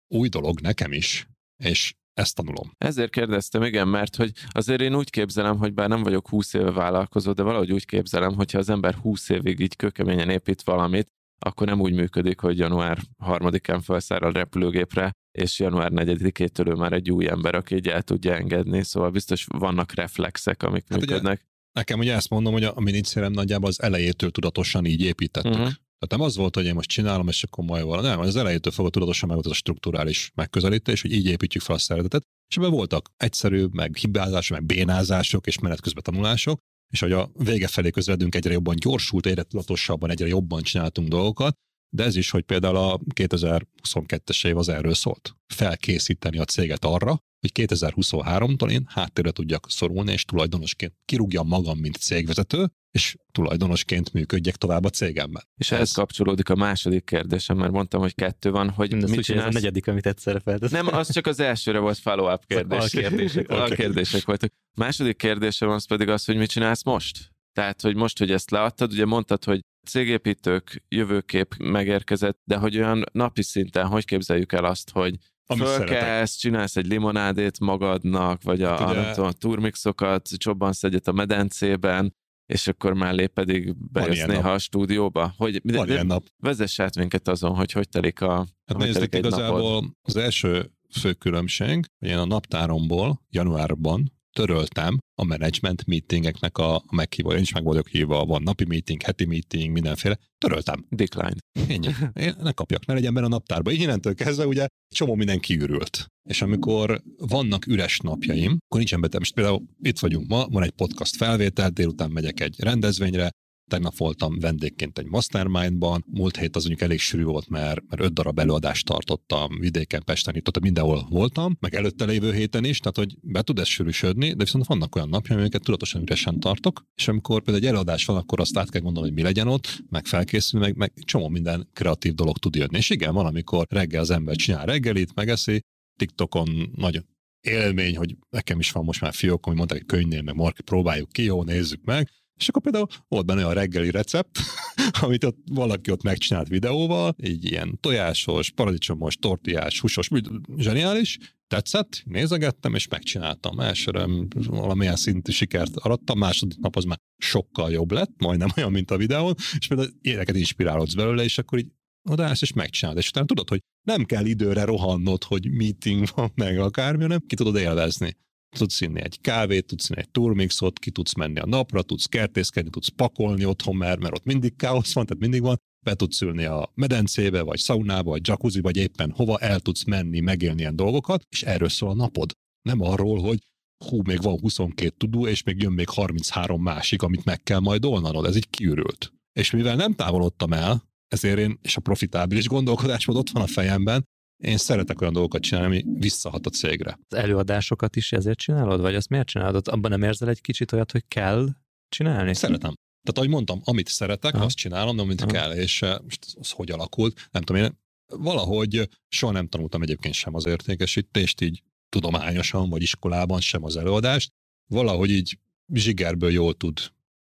Új 0.08 0.30
dolog 0.30 0.60
nekem 0.60 0.92
is, 0.92 1.28
és 1.64 1.94
ezt 2.14 2.36
tanulom. 2.36 2.72
Ezért 2.78 3.12
kérdeztem, 3.12 3.64
igen, 3.64 3.88
mert 3.88 4.16
hogy 4.16 4.32
azért 4.50 4.82
én 4.82 4.96
úgy 4.96 5.10
képzelem, 5.10 5.58
hogy 5.58 5.74
bár 5.74 5.90
nem 5.90 6.04
vagyok 6.04 6.30
20 6.30 6.54
éve 6.54 6.72
vállalkozó, 6.72 7.32
de 7.32 7.44
valahogy 7.44 7.72
úgy 7.72 7.86
képzelem, 7.86 8.36
hogyha 8.36 8.58
az 8.58 8.70
ember 8.70 8.94
20 8.94 9.30
évig 9.30 9.60
így 9.60 9.76
kökeményen 9.76 10.30
épít 10.30 10.62
valamit, 10.62 11.08
akkor 11.40 11.68
nem 11.68 11.82
úgy 11.82 11.94
működik, 11.94 12.40
hogy 12.40 12.58
január 12.58 12.98
3-án 13.26 13.80
felszáll 13.84 14.20
a 14.20 14.32
repülőgépre, 14.32 15.12
és 15.32 15.60
január 15.60 15.92
4-től 15.96 16.68
ő 16.68 16.74
már 16.74 16.94
egy 16.94 17.12
új 17.12 17.28
ember, 17.30 17.56
aki 17.56 17.76
így 17.76 17.88
el 17.88 18.02
tudja 18.02 18.36
engedni, 18.36 18.84
szóval 18.84 19.10
biztos 19.10 19.46
vannak 19.58 19.94
reflexek, 19.94 20.64
amik 20.64 20.86
hát 20.90 21.00
működnek. 21.00 21.34
Ugye, 21.34 21.44
nekem 21.72 22.00
ugye 22.00 22.14
ezt 22.14 22.30
mondom, 22.30 22.54
hogy 22.54 22.64
a, 22.64 22.72
a 22.76 22.82
minicérem 22.82 23.32
nagyjából 23.32 23.70
az 23.70 23.82
elejétől 23.82 24.32
tudatosan 24.32 24.86
így 24.86 25.02
építettük. 25.02 25.52
Uh-huh. 25.52 25.72
Tehát 26.00 26.18
nem 26.18 26.22
az 26.22 26.36
volt, 26.36 26.56
hogy 26.56 26.66
én 26.66 26.74
most 26.74 26.90
csinálom, 26.90 27.28
és 27.28 27.44
akkor 27.44 27.64
majd 27.66 27.84
valami. 27.84 28.08
Nem, 28.08 28.20
az 28.20 28.36
elejétől 28.36 28.72
fogva 28.72 28.90
tudatosan 28.90 29.28
meg 29.28 29.38
volt 29.38 29.50
az 29.50 29.58
a 29.58 29.60
strukturális 29.62 30.32
megközelítés, 30.36 31.02
hogy 31.02 31.12
így 31.12 31.26
építjük 31.26 31.64
fel 31.64 31.76
a 31.76 31.80
szeretetet. 31.80 32.24
És 32.50 32.58
ebben 32.58 32.72
voltak 32.72 33.10
egyszerű, 33.18 33.66
meg 33.72 33.96
hibázások, 33.96 34.58
meg 34.58 34.66
bénázások 34.66 35.48
és 35.48 35.60
menet 35.60 35.82
közben 35.82 36.04
tanulások, 36.04 36.60
és 36.90 37.00
hogy 37.00 37.12
a 37.12 37.32
vége 37.34 37.68
felé 37.68 37.90
közvedünk 37.90 38.36
egyre 38.36 38.52
jobban 38.52 38.76
gyorsult, 38.76 39.26
egyre 39.26 39.44
tudatosabban, 39.44 40.10
egyre 40.10 40.28
jobban 40.28 40.62
csináltunk 40.62 41.08
dolgokat, 41.08 41.56
de 41.96 42.04
ez 42.04 42.16
is, 42.16 42.30
hogy 42.30 42.44
például 42.44 42.76
a 42.76 43.00
2022-es 43.14 44.48
év 44.48 44.58
az 44.58 44.70
erről 44.70 44.94
szólt. 44.94 45.36
Felkészíteni 45.54 46.38
a 46.38 46.46
céget 46.46 46.86
arra, 46.86 47.18
hogy 47.40 47.52
2023-tól 47.54 48.72
én 48.72 48.84
háttérre 48.88 49.32
tudjak 49.32 49.66
szorulni, 49.70 50.12
és 50.12 50.26
tulajdonosként 50.26 50.94
kirúgjam 51.06 51.48
magam, 51.48 51.78
mint 51.78 51.96
cégvezető, 51.98 52.72
és 52.92 53.16
tulajdonosként 53.32 54.14
működjek 54.14 54.56
tovább 54.56 54.84
a 54.84 54.90
cégemben. 54.90 55.44
És 55.58 55.72
ehhez 55.72 55.92
kapcsolódik 55.92 56.50
a 56.50 56.56
második 56.56 57.06
kérdésem, 57.06 57.58
mert 57.58 57.72
mondtam, 57.72 58.02
hogy 58.02 58.16
kettő 58.16 58.52
van, 58.52 58.70
hogy 58.70 58.92
Mindez 58.92 59.10
mit 59.10 59.24
csinálsz? 59.24 59.48
a 59.48 59.52
negyedik, 59.52 59.88
amit 59.88 60.06
egyszerre 60.06 60.40
feltesz. 60.40 60.72
Nem, 60.72 60.88
az 60.88 61.12
csak 61.12 61.28
az 61.28 61.40
elsőre 61.40 61.80
volt 61.80 61.98
follow-up 61.98 62.46
kérdés. 62.46 62.84
A 62.84 62.88
kérdések, 62.88 63.52
okay. 63.52 63.60
a 63.72 63.76
kérdések 63.76 64.26
voltak. 64.26 64.52
Második 64.78 65.18
kérdésem 65.18 65.70
az 65.70 65.86
pedig 65.86 66.10
az, 66.10 66.26
hogy 66.26 66.36
mit 66.36 66.50
csinálsz 66.50 66.84
most? 66.84 67.32
Tehát, 67.54 67.82
hogy 67.82 67.96
most, 67.96 68.18
hogy 68.18 68.32
ezt 68.32 68.52
leadtad, 68.52 68.92
ugye 68.92 69.06
mondtad, 69.06 69.44
hogy 69.44 69.60
cégépítők 69.88 70.84
jövőkép 70.88 71.56
megérkezett, 71.58 72.40
de 72.44 72.56
hogy 72.56 72.78
olyan 72.78 73.04
napi 73.12 73.44
szinten, 73.44 73.88
hogy 73.88 74.06
képzeljük 74.06 74.52
el 74.52 74.66
azt, 74.66 74.90
hogy 74.90 75.16
fölkelsz, 75.58 76.36
csinálsz 76.36 76.76
egy 76.76 76.88
limonádét 76.88 77.60
magadnak, 77.60 78.44
vagy 78.44 78.62
a, 78.62 78.78
hát 78.78 78.90
ugye... 78.90 79.00
a, 79.00 79.26
a 79.26 79.32
turmixokat, 79.32 80.30
csobbansz 80.38 80.84
egyet 80.84 81.08
a 81.08 81.12
medencében, 81.12 82.14
és 82.50 82.68
akkor 82.68 82.94
mellé 82.94 83.28
pedig 83.28 83.76
bejössz 83.92 84.26
néha 84.26 84.42
nap. 84.42 84.54
a 84.54 84.58
stúdióba. 84.58 85.34
Hogy, 85.38 85.62
de, 85.64 85.86
ilyen 85.86 86.06
nap. 86.06 86.26
Vezess 86.38 86.80
át 86.80 86.96
minket 86.96 87.28
azon, 87.28 87.56
hogy 87.56 87.72
hogy 87.72 87.90
telik 87.90 88.22
a 88.22 88.48
Hát 88.66 88.78
nézzük, 88.78 89.16
igazából 89.16 89.60
napod. 89.60 89.90
az 90.02 90.16
első 90.16 90.72
fő 91.00 91.14
különbség, 91.14 91.86
hogy 92.00 92.10
én 92.10 92.18
a 92.18 92.26
naptáromból 92.26 93.22
januárban 93.30 94.12
töröltem 94.34 94.98
a 95.22 95.24
management 95.24 95.86
meetingeknek 95.86 96.58
a 96.58 96.84
meghívó. 96.92 97.32
Én 97.32 97.42
is 97.42 97.54
meg 97.54 97.64
vagyok 97.64 97.88
hívva, 97.88 98.26
van 98.26 98.44
napi 98.44 98.66
meeting, 98.66 99.02
heti 99.02 99.26
meeting, 99.26 99.72
mindenféle. 99.72 100.18
Töröltem. 100.38 100.86
Decline. 100.90 101.36
Ennyi. 101.68 101.88
Én 102.14 102.36
ne 102.42 102.52
kapjak, 102.52 102.86
ne 102.86 102.94
legyen 102.94 103.14
benne 103.14 103.26
a 103.26 103.30
naptárban. 103.30 103.74
Így 103.74 103.82
innentől 103.82 104.16
kezdve 104.16 104.48
ugye 104.48 104.68
csomó 104.96 105.16
minden 105.16 105.40
kiürült. 105.40 106.06
És 106.30 106.42
amikor 106.42 107.02
vannak 107.18 107.68
üres 107.68 108.00
napjaim, 108.00 108.52
akkor 108.52 108.78
nincsen 108.78 109.02
betem. 109.02 109.20
Most 109.20 109.34
például 109.34 109.62
itt 109.82 110.00
vagyunk 110.00 110.28
ma, 110.28 110.48
van 110.48 110.64
egy 110.64 110.72
podcast 110.72 111.16
felvétel, 111.16 111.70
délután 111.70 112.12
megyek 112.12 112.40
egy 112.40 112.56
rendezvényre, 112.60 113.30
Tegnap 113.70 113.98
voltam 113.98 114.40
vendégként 114.40 115.00
egy 115.00 115.06
mastermindban, 115.06 116.06
múlt 116.08 116.38
hét 116.38 116.56
az 116.56 116.66
mondjuk 116.66 116.90
elég 116.90 117.00
sűrű 117.00 117.24
volt, 117.24 117.50
mert, 117.50 117.82
mert 117.90 118.02
öt 118.02 118.14
darab 118.14 118.40
előadást 118.40 118.86
tartottam 118.86 119.60
vidéken, 119.60 120.04
Pesten, 120.04 120.36
itt 120.36 120.48
ott 120.48 120.60
mindenhol 120.60 121.08
voltam, 121.10 121.58
meg 121.60 121.76
előtte 121.76 122.06
lévő 122.06 122.34
héten 122.34 122.64
is, 122.64 122.80
tehát 122.80 122.98
hogy 122.98 123.18
be 123.22 123.42
tud 123.42 123.60
ez 123.60 123.68
sűrűsödni, 123.68 124.34
de 124.34 124.44
viszont 124.44 124.66
vannak 124.66 124.96
olyan 124.96 125.10
napja, 125.10 125.38
amiket 125.38 125.64
tudatosan 125.64 126.02
üresen 126.02 126.40
tartok, 126.40 126.86
és 126.96 127.08
amikor 127.08 127.42
például 127.42 127.66
egy 127.66 127.70
előadás 127.72 128.06
van, 128.06 128.18
akkor 128.18 128.40
azt 128.40 128.58
át 128.58 128.70
kell 128.70 128.82
gondolni, 128.82 129.08
hogy 129.08 129.18
mi 129.18 129.24
legyen 129.24 129.48
ott, 129.48 129.84
meg 129.90 130.06
felkészülni, 130.06 130.66
meg, 130.66 130.76
meg 130.76 130.94
csomó 131.04 131.28
minden 131.28 131.70
kreatív 131.74 132.14
dolog 132.14 132.38
tud 132.38 132.56
jönni. 132.56 132.78
És 132.78 132.90
igen, 132.90 133.14
van, 133.14 133.26
amikor 133.26 133.66
reggel 133.70 134.02
az 134.02 134.10
ember 134.10 134.36
csinál 134.36 134.66
reggelit, 134.66 135.16
megeszi, 135.16 135.62
TikTokon 136.00 136.72
nagyon 136.76 137.06
élmény, 137.42 137.98
hogy 137.98 138.16
nekem 138.30 138.60
is 138.60 138.72
van 138.72 138.84
most 138.84 139.02
már 139.02 139.14
fiók, 139.14 139.46
hogy 139.46 139.56
mondták, 139.56 139.78
hogy 139.78 139.88
könyvnél, 139.88 140.22
meg 140.22 140.36
marki, 140.36 140.62
próbáljuk 140.62 141.12
ki, 141.12 141.24
jó, 141.24 141.44
nézzük 141.44 141.84
meg, 141.84 142.10
és 142.40 142.48
akkor 142.48 142.62
például 142.62 142.88
volt 143.08 143.26
benne 143.26 143.46
a 143.46 143.54
reggeli 143.54 143.92
recept, 143.92 144.40
amit 145.02 145.24
ott 145.24 145.38
valaki 145.52 145.92
ott 145.92 146.04
megcsinált 146.04 146.48
videóval, 146.48 147.16
így 147.24 147.46
ilyen 147.46 147.78
tojásos, 147.80 148.50
paradicsomos, 148.50 149.16
tortiás, 149.16 149.80
húsos, 149.80 150.10
zseniális, 150.58 151.18
tetszett, 151.48 152.02
nézegettem, 152.06 152.76
és 152.76 152.88
megcsináltam. 152.88 153.60
Elsőre 153.60 154.06
valamilyen 154.36 154.96
szintű 154.96 155.32
sikert 155.32 155.76
arattam, 155.76 156.18
második 156.18 156.58
nap 156.58 156.76
az 156.76 156.84
már 156.84 156.98
sokkal 157.18 157.72
jobb 157.72 157.92
lett, 157.92 158.12
majdnem 158.18 158.50
olyan, 158.58 158.72
mint 158.72 158.92
a 158.92 158.98
videón, 158.98 159.36
és 159.60 159.68
például 159.68 159.90
ilyeneket 160.02 160.36
inspirálódsz 160.36 160.94
belőle, 160.94 161.24
és 161.24 161.38
akkor 161.38 161.60
így 161.60 161.72
odaállsz 162.10 162.42
és 162.42 162.54
megcsinálod, 162.54 163.00
és 163.00 163.10
utána 163.10 163.26
tudod, 163.26 163.50
hogy 163.50 163.60
nem 163.88 164.06
kell 164.06 164.26
időre 164.26 164.64
rohannod, 164.64 165.24
hogy 165.24 165.52
meeting 165.52 166.08
van 166.16 166.32
meg 166.36 166.60
akármi, 166.60 167.02
hanem 167.02 167.26
ki 167.28 167.36
tudod 167.36 167.56
élvezni. 167.56 168.16
Tudsz 168.58 168.82
inni 168.82 169.02
egy 169.02 169.22
kávét, 169.22 169.66
tudsz 169.66 169.90
inni 169.90 170.00
egy 170.00 170.10
turmixot, 170.10 170.80
ki 170.80 170.92
tudsz 170.92 171.14
menni 171.14 171.40
a 171.40 171.46
napra, 171.46 171.82
tudsz 171.82 172.06
kertészkedni, 172.06 172.70
tudsz 172.70 172.88
pakolni 172.88 173.46
otthon, 173.46 173.76
mert, 173.76 174.00
mert 174.00 174.14
ott 174.14 174.26
mindig 174.26 174.56
káosz 174.56 174.94
van, 174.94 175.06
tehát 175.06 175.22
mindig 175.22 175.42
van, 175.42 175.58
be 175.86 175.96
tudsz 175.96 176.22
ülni 176.22 176.44
a 176.44 176.72
medencébe, 176.76 177.42
vagy 177.42 177.60
szaunába, 177.60 178.10
vagy 178.10 178.28
jacuzzi, 178.28 178.62
vagy 178.62 178.78
éppen 178.78 179.12
hova 179.12 179.38
el 179.38 179.60
tudsz 179.60 179.84
menni, 179.84 180.20
megélni 180.20 180.60
ilyen 180.60 180.76
dolgokat, 180.76 181.24
és 181.30 181.44
erről 181.44 181.70
szól 181.70 181.90
a 181.90 181.94
napod. 181.94 182.32
Nem 182.62 182.82
arról, 182.82 183.22
hogy 183.22 183.40
hú, 183.86 184.02
még 184.06 184.22
van 184.22 184.40
22 184.40 184.96
tudó, 184.98 185.28
és 185.28 185.44
még 185.44 185.62
jön 185.62 185.72
még 185.72 185.90
33 185.90 186.62
másik, 186.62 187.02
amit 187.02 187.26
meg 187.26 187.44
kell 187.44 187.60
majd 187.60 187.86
olnanod. 187.86 188.26
Ez 188.26 188.36
így 188.36 188.50
kiürült. 188.50 189.14
És 189.34 189.52
mivel 189.52 189.76
nem 189.76 189.94
távolodtam 189.94 190.54
el, 190.54 190.84
ezért 191.08 191.40
én, 191.40 191.60
és 191.62 191.76
a 191.76 191.82
profitábilis 191.82 192.48
gondolkodásmód 192.48 193.18
ott 193.18 193.30
van 193.30 193.44
a 193.44 193.48
fejemben, 193.48 194.04
én 194.44 194.58
szeretek 194.58 195.02
olyan 195.02 195.14
dolgokat 195.14 195.42
csinálni, 195.42 195.68
ami 195.68 196.00
visszahat 196.00 196.46
a 196.46 196.50
cégre. 196.50 197.00
Az 197.10 197.18
előadásokat 197.18 197.96
is 197.96 198.12
ezért 198.12 198.38
csinálod, 198.38 198.82
vagy 198.82 198.96
azt 198.96 199.10
miért 199.10 199.28
csinálod? 199.28 199.68
Abban 199.68 199.92
nem 199.92 200.04
érzel 200.04 200.30
egy 200.30 200.42
kicsit 200.42 200.72
olyat, 200.72 200.92
hogy 200.92 201.04
kell 201.08 201.48
csinálni? 201.90 202.36
Szeretem. 202.36 202.74
Tehát 203.02 203.18
ahogy 203.18 203.30
mondtam, 203.30 203.62
amit 203.64 203.88
szeretek, 203.88 204.34
Aha. 204.34 204.46
azt 204.46 204.56
csinálom, 204.56 205.00
amit 205.00 205.22
Aha. 205.22 205.32
kell, 205.32 205.52
és 205.52 205.82
eh, 205.82 205.98
most 206.04 206.26
az 206.40 206.52
hogy 206.52 206.72
alakult, 206.72 207.28
nem 207.32 207.42
tudom, 207.42 207.62
én 207.62 207.78
valahogy 208.18 208.90
soha 209.08 209.32
nem 209.32 209.48
tanultam 209.48 209.82
egyébként 209.82 210.14
sem 210.14 210.36
az 210.36 210.46
értékesítést, 210.46 211.42
így 211.42 211.64
tudományosan, 211.90 212.70
vagy 212.70 212.82
iskolában, 212.82 213.42
sem 213.42 213.64
az 213.64 213.78
előadást. 213.78 214.32
Valahogy 214.68 215.10
így 215.10 215.40
zsigerből 215.74 216.32
jól 216.32 216.54
tud 216.54 216.80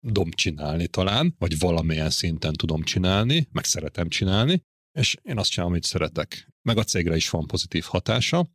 dom 0.01 0.31
csinálni 0.31 0.87
talán, 0.87 1.35
vagy 1.39 1.59
valamilyen 1.59 2.11
szinten 2.11 2.53
tudom 2.53 2.83
csinálni, 2.83 3.49
meg 3.53 3.65
szeretem 3.65 4.09
csinálni, 4.09 4.63
és 4.99 5.17
én 5.23 5.39
azt 5.39 5.51
csinálom, 5.51 5.73
amit 5.73 5.85
szeretek. 5.85 6.49
Meg 6.63 6.79
a 6.79 6.85
cégre 6.85 7.17
is 7.17 7.31
van 7.31 7.47
pozitív 7.47 7.85
hatása. 7.85 8.47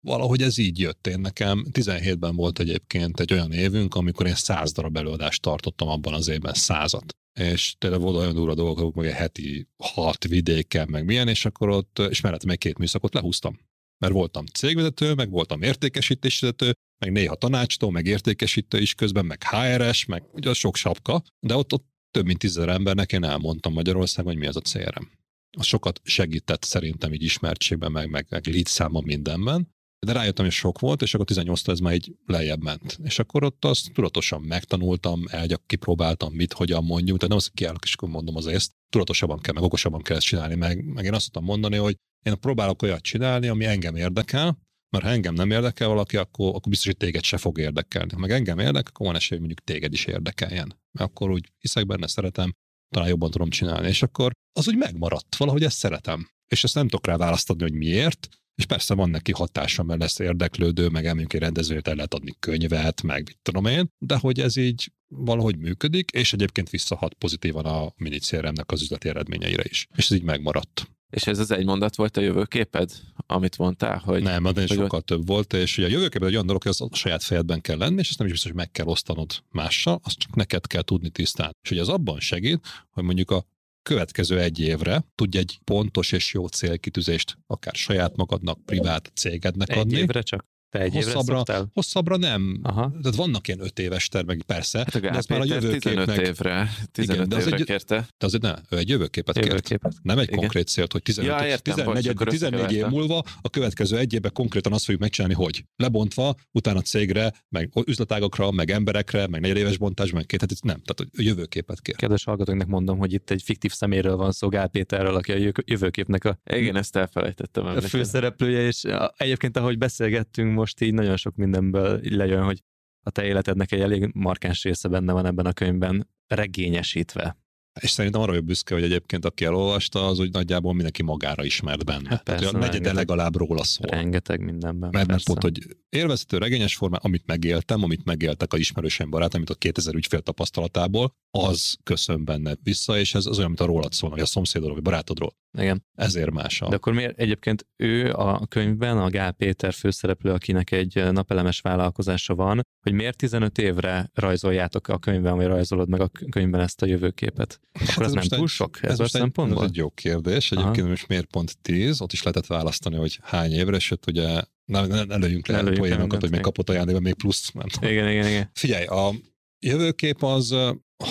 Valahogy 0.00 0.42
ez 0.42 0.58
így 0.58 0.78
jött 0.78 1.06
én 1.06 1.20
nekem. 1.20 1.66
17-ben 1.72 2.36
volt 2.36 2.58
egyébként 2.58 3.20
egy 3.20 3.32
olyan 3.32 3.52
évünk, 3.52 3.94
amikor 3.94 4.26
én 4.26 4.34
száz 4.34 4.72
darab 4.72 4.96
előadást 4.96 5.42
tartottam 5.42 5.88
abban 5.88 6.14
az 6.14 6.28
évben 6.28 6.54
százat. 6.54 7.16
És 7.38 7.74
tényleg 7.78 8.00
volt 8.00 8.16
olyan 8.16 8.34
durva 8.34 8.54
dolgok, 8.54 8.94
meg 8.94 9.06
egy 9.06 9.12
heti 9.12 9.68
hat 9.76 10.24
vidéken, 10.24 10.88
meg 10.90 11.04
milyen, 11.04 11.28
és 11.28 11.44
akkor 11.44 11.68
ott, 11.68 11.98
és 11.98 12.20
mellett 12.20 12.44
még 12.44 12.58
két 12.58 12.78
műszakot 12.78 13.14
lehúztam. 13.14 13.58
Mert 13.98 14.12
voltam 14.12 14.46
cégvezető, 14.46 15.14
meg 15.14 15.30
voltam 15.30 15.62
értékesítésvezető, 15.62 16.72
meg 16.98 17.12
néha 17.12 17.34
tanácstó, 17.34 17.90
meg 17.90 18.06
értékesítő 18.06 18.78
is 18.78 18.94
közben, 18.94 19.26
meg 19.26 19.42
HRS, 19.42 20.04
meg 20.04 20.22
ugye 20.32 20.52
sok 20.52 20.76
sapka, 20.76 21.22
de 21.40 21.54
ott, 21.56 21.72
ott 21.72 21.86
több 22.10 22.24
mint 22.26 22.38
tízezer 22.38 22.68
embernek 22.68 23.12
én 23.12 23.24
elmondtam 23.24 23.72
Magyarországon, 23.72 24.32
hogy 24.32 24.40
mi 24.40 24.46
az 24.46 24.56
a 24.56 24.60
CRM. 24.60 25.19
Az 25.58 25.66
sokat 25.66 26.00
segített 26.04 26.62
szerintem 26.62 27.12
így 27.12 27.22
ismertségben, 27.22 27.92
meg, 27.92 28.10
meg, 28.10 28.26
meg 28.28 28.46
lead 28.46 29.04
mindenben, 29.04 29.68
de 30.06 30.12
rájöttem, 30.12 30.44
hogy 30.44 30.54
sok 30.54 30.78
volt, 30.78 31.02
és 31.02 31.14
akkor 31.14 31.26
18 31.26 31.68
ez 31.68 31.78
már 31.78 31.92
egy 31.92 32.14
lejjebb 32.26 32.62
ment. 32.62 32.98
És 33.02 33.18
akkor 33.18 33.44
ott 33.44 33.64
azt 33.64 33.92
tudatosan 33.92 34.40
megtanultam, 34.40 35.24
elgyak 35.28 35.66
kipróbáltam, 35.66 36.32
mit, 36.32 36.52
hogyan 36.52 36.84
mondjuk, 36.84 37.16
tehát 37.16 37.28
nem 37.28 37.36
azt 37.36 37.50
kiállok, 37.54 37.84
és 37.84 37.94
akkor 37.94 38.08
mondom 38.08 38.36
az 38.36 38.46
ezt, 38.46 38.72
tudatosabban 38.88 39.40
kell, 39.40 39.54
meg 39.54 39.62
okosabban 39.62 40.02
kell 40.02 40.16
ezt 40.16 40.26
csinálni, 40.26 40.54
meg, 40.54 40.84
meg 40.84 41.04
én 41.04 41.14
azt 41.14 41.24
tudtam 41.24 41.44
mondani, 41.44 41.76
hogy 41.76 41.96
én 42.22 42.40
próbálok 42.40 42.82
olyat 42.82 43.02
csinálni, 43.02 43.48
ami 43.48 43.64
engem 43.64 43.96
érdekel, 43.96 44.58
mert 44.90 45.04
ha 45.04 45.10
engem 45.10 45.34
nem 45.34 45.50
érdekel 45.50 45.88
valaki, 45.88 46.16
akkor, 46.16 46.48
akkor 46.48 46.68
biztos, 46.68 46.86
hogy 46.86 46.96
téged 46.96 47.22
se 47.22 47.36
fog 47.36 47.58
érdekelni. 47.58 48.12
Ha 48.12 48.18
meg 48.18 48.30
engem 48.30 48.58
érdekel, 48.58 48.92
akkor 48.94 49.06
van 49.06 49.16
esély, 49.16 49.38
hogy 49.38 49.46
mondjuk 49.46 49.66
téged 49.66 49.92
is 49.92 50.04
érdekeljen. 50.04 50.80
Mert 50.98 51.10
akkor 51.10 51.30
úgy 51.30 51.52
hiszek 51.58 51.86
benne, 51.86 52.06
szeretem, 52.06 52.52
talán 52.90 53.08
jobban 53.08 53.30
tudom 53.30 53.50
csinálni. 53.50 53.88
És 53.88 54.02
akkor 54.02 54.32
az 54.52 54.68
úgy 54.68 54.76
megmaradt, 54.76 55.36
valahogy 55.36 55.62
ezt 55.62 55.76
szeretem. 55.76 56.30
És 56.46 56.64
ezt 56.64 56.74
nem 56.74 56.88
tudok 56.88 57.06
rá 57.06 57.16
választani, 57.16 57.62
hogy 57.62 57.72
miért, 57.72 58.28
és 58.54 58.66
persze 58.66 58.94
van 58.94 59.10
neki 59.10 59.32
hatása, 59.32 59.82
mert 59.82 60.00
lesz 60.00 60.18
érdeklődő, 60.18 60.88
meg 60.88 61.06
emlék 61.06 61.32
egy 61.32 61.40
rendezőt 61.40 61.88
el 61.88 61.94
lehet 61.94 62.14
adni 62.14 62.34
könyvet, 62.40 63.02
meg 63.02 63.22
mit 63.26 63.38
tudom 63.42 63.66
én, 63.66 63.88
de 63.98 64.16
hogy 64.16 64.40
ez 64.40 64.56
így 64.56 64.92
valahogy 65.08 65.58
működik, 65.58 66.10
és 66.10 66.32
egyébként 66.32 66.70
visszahat 66.70 67.14
pozitívan 67.14 67.64
a 67.64 67.92
mini 67.96 68.18
az 68.66 68.82
üzleti 68.82 69.08
eredményeire 69.08 69.64
is. 69.68 69.86
És 69.94 70.10
ez 70.10 70.16
így 70.16 70.22
megmaradt. 70.22 70.90
És 71.10 71.26
ez 71.26 71.38
az 71.38 71.50
egy 71.50 71.64
mondat 71.64 71.96
volt 71.96 72.16
a 72.16 72.20
jövőképed, 72.20 72.90
amit 73.26 73.58
mondtál, 73.58 73.98
hogy... 73.98 74.22
Nem, 74.22 74.42
de 74.42 74.66
sokkal 74.66 74.98
ott... 74.98 75.06
több 75.06 75.26
volt, 75.26 75.52
és 75.52 75.78
ugye 75.78 75.86
a 75.86 75.90
jövőképed 75.90 76.28
egy 76.28 76.34
olyan 76.34 76.46
dolog, 76.46 76.62
hogy 76.62 76.70
az 76.70 76.80
a 76.80 76.94
saját 76.96 77.22
fejedben 77.22 77.60
kell 77.60 77.76
lenni, 77.76 77.98
és 77.98 78.08
ezt 78.08 78.18
nem 78.18 78.26
is 78.26 78.32
biztos, 78.32 78.50
hogy 78.50 78.60
meg 78.60 78.70
kell 78.70 78.86
osztanod 78.86 79.30
mással, 79.50 80.00
azt 80.02 80.18
csak 80.18 80.34
neked 80.34 80.66
kell 80.66 80.82
tudni 80.82 81.10
tisztán. 81.10 81.56
És 81.62 81.70
ugye 81.70 81.80
az 81.80 81.88
abban 81.88 82.20
segít, 82.20 82.66
hogy 82.90 83.04
mondjuk 83.04 83.30
a 83.30 83.46
következő 83.82 84.40
egy 84.40 84.58
évre 84.60 85.04
tudj 85.14 85.38
egy 85.38 85.60
pontos 85.64 86.12
és 86.12 86.32
jó 86.32 86.46
célkitűzést 86.46 87.38
akár 87.46 87.74
saját 87.74 88.16
magadnak, 88.16 88.64
privát 88.64 89.12
cégednek 89.14 89.70
egy 89.70 89.78
adni. 89.78 89.94
Egy 89.94 90.00
évre 90.00 90.22
csak? 90.22 90.44
Te 90.70 90.78
egy 90.78 90.92
hosszabbra, 90.92 91.42
hosszabbra 91.72 92.16
nem. 92.16 92.60
Aha. 92.62 92.92
Tehát 93.02 93.16
vannak 93.16 93.48
ilyen 93.48 93.60
öt 93.60 93.78
éves 93.78 94.08
tervek, 94.08 94.42
persze. 94.42 94.78
Hát 94.78 95.00
de 95.00 95.10
ez 95.10 95.26
már 95.26 95.40
a 95.40 95.44
jövőképnek... 95.44 96.06
15 96.06 96.26
évre, 96.28 96.70
15 96.92 97.16
igen, 97.16 97.28
de 97.28 97.36
az 97.36 97.46
évre 97.46 97.56
egy, 97.56 97.64
kérte. 97.64 98.06
De 98.18 98.26
azért 98.26 98.42
ne, 98.42 98.54
ő 98.68 98.76
egy 98.76 98.88
jövőképet, 98.88 99.36
jövőképet. 99.36 99.92
kért. 99.92 100.02
Nem 100.02 100.18
egy 100.18 100.26
igen. 100.26 100.38
konkrét 100.38 100.68
célt, 100.68 100.92
hogy 100.92 101.02
15, 101.02 101.30
ja, 101.30 101.46
értem, 101.46 101.74
14, 101.74 102.14
bocs, 102.14 102.28
14 102.28 102.72
év 102.72 102.86
múlva 102.86 103.22
a 103.40 103.50
következő 103.50 103.98
egy 103.98 104.12
évben 104.12 104.32
konkrétan 104.32 104.72
azt 104.72 104.84
fogjuk 104.84 105.02
megcsinálni, 105.02 105.34
hogy 105.34 105.64
lebontva, 105.76 106.34
utána 106.52 106.80
cégre, 106.80 107.32
meg 107.48 107.70
üzletágokra, 107.86 108.50
meg 108.50 108.70
emberekre, 108.70 109.26
meg 109.26 109.40
negyedéves 109.40 109.78
bontás, 109.78 110.10
meg 110.10 110.26
két, 110.26 110.40
hát 110.40 110.50
nem, 110.62 110.82
tehát 110.84 111.12
a 111.12 111.22
jövőképet 111.22 111.80
kér. 111.80 111.96
Kedves 111.96 112.24
hallgatóknak 112.24 112.68
mondom, 112.68 112.98
hogy 112.98 113.12
itt 113.12 113.30
egy 113.30 113.42
fiktív 113.42 113.72
szeméről 113.72 114.16
van 114.16 114.32
szó, 114.32 114.48
Gál 114.48 114.68
Péterről, 114.68 115.14
aki 115.14 115.32
a 115.32 115.52
jövőképnek 115.64 116.24
a, 116.24 116.38
igen, 116.44 116.76
ezt 116.76 116.96
elfelejtettem. 116.96 117.64
A 117.64 117.80
főszereplője, 117.80 118.66
és 118.66 118.82
egyébként 119.16 119.56
ahogy 119.56 119.78
beszélgettünk 119.78 120.54
most 120.60 120.80
így 120.80 120.94
nagyon 120.94 121.16
sok 121.16 121.34
mindenből 121.34 122.00
lejön, 122.02 122.44
hogy 122.44 122.62
a 123.02 123.10
te 123.10 123.24
életednek 123.24 123.72
egy 123.72 123.80
elég 123.80 124.10
markáns 124.14 124.62
része 124.62 124.88
benne 124.88 125.12
van 125.12 125.26
ebben 125.26 125.46
a 125.46 125.52
könyvben, 125.52 126.08
regényesítve. 126.26 127.36
És 127.80 127.90
szerintem 127.90 128.20
arra 128.20 128.34
jobb 128.34 128.44
büszke, 128.44 128.74
hogy 128.74 128.82
egyébként 128.82 129.24
aki 129.24 129.44
elolvasta, 129.44 130.06
az 130.06 130.18
úgy 130.18 130.32
nagyjából 130.32 130.72
mindenki 130.72 131.02
magára 131.02 131.44
ismert 131.44 131.84
benne. 131.84 132.08
Hát 132.08 132.22
persze, 132.22 132.44
Tehát 132.44 132.54
a 132.54 132.58
negyede 132.58 132.92
legalább 132.92 133.36
róla 133.36 133.64
szól. 133.64 133.86
Rengeteg 133.90 134.40
mindenben. 134.40 134.90
Mert, 134.92 135.06
mert 135.06 135.24
pont, 135.24 135.42
hogy 135.42 135.76
élvezhető 135.88 136.38
regényes 136.38 136.76
formán, 136.76 137.00
amit 137.02 137.26
megéltem, 137.26 137.82
amit 137.82 138.04
megéltek 138.04 138.52
a 138.52 138.56
ismerősen 138.56 139.10
barát, 139.10 139.34
amit 139.34 139.50
a 139.50 139.54
2000 139.54 139.94
ügyfél 139.94 140.20
tapasztalatából, 140.20 141.14
az 141.30 141.76
köszön 141.82 142.24
benne 142.24 142.54
vissza, 142.62 142.98
és 142.98 143.14
ez 143.14 143.26
az 143.26 143.36
olyan, 143.36 143.48
mint 143.48 143.60
a 143.60 143.64
rólad 143.64 143.92
szól, 143.92 144.10
vagy 144.10 144.20
a 144.20 144.26
szomszédról, 144.26 144.72
vagy 144.72 144.82
barátodról. 144.82 145.34
Igen. 145.58 145.84
Ezért 145.94 146.30
más. 146.30 146.60
A... 146.60 146.68
De 146.68 146.74
akkor 146.74 146.92
miért 146.92 147.18
egyébként 147.18 147.66
ő 147.76 148.12
a 148.12 148.46
könyvben, 148.46 148.98
a 148.98 149.10
Gál 149.10 149.32
Péter 149.32 149.72
főszereplő, 149.72 150.32
akinek 150.32 150.70
egy 150.70 151.12
napelemes 151.12 151.60
vállalkozása 151.60 152.34
van, 152.34 152.60
hogy 152.82 152.92
miért 152.92 153.16
15 153.16 153.58
évre 153.58 154.10
rajzoljátok 154.14 154.88
a 154.88 154.98
könyvben, 154.98 155.36
vagy 155.36 155.46
rajzolod 155.46 155.88
meg 155.88 156.00
a 156.00 156.10
könyvben 156.30 156.60
ezt 156.60 156.82
a 156.82 156.86
jövőképet? 156.86 157.60
Akkor 157.72 157.86
hát 157.86 157.98
ez, 157.98 158.14
ez 158.14 158.26
nem 158.28 158.38
túl 158.38 158.48
sok 158.48 158.78
ez, 158.82 158.90
ez 158.90 159.00
a 159.00 159.08
szempontból? 159.08 159.62
Ez 159.62 159.68
egy 159.68 159.76
jó 159.76 159.90
kérdés. 159.90 160.52
Egyébként 160.52 160.78
Aha. 160.78 160.88
most 160.88 161.08
miért 161.08 161.26
pont 161.26 161.58
10? 161.62 162.00
Ott 162.00 162.12
is 162.12 162.22
lehetett 162.22 162.46
választani, 162.46 162.96
hogy 162.96 163.18
hány 163.22 163.52
évre, 163.52 163.78
sőt 163.78 164.06
ugye 164.06 164.42
ne, 164.64 164.86
ne, 164.86 165.04
ne 165.04 165.16
lőjünk 165.16 165.46
le 165.46 165.62
ne 165.62 165.70
poénokat, 165.70 166.20
hogy 166.20 166.30
még 166.30 166.40
kapott 166.40 166.68
ajándékban 166.68 167.02
még 167.02 167.14
plusz. 167.14 167.50
Nem 167.52 167.68
tudom. 167.68 167.90
Igen, 167.90 168.08
igen, 168.08 168.26
igen. 168.26 168.50
Figyelj, 168.52 168.84
a 168.84 169.14
jövőkép 169.58 170.22
az, 170.22 170.54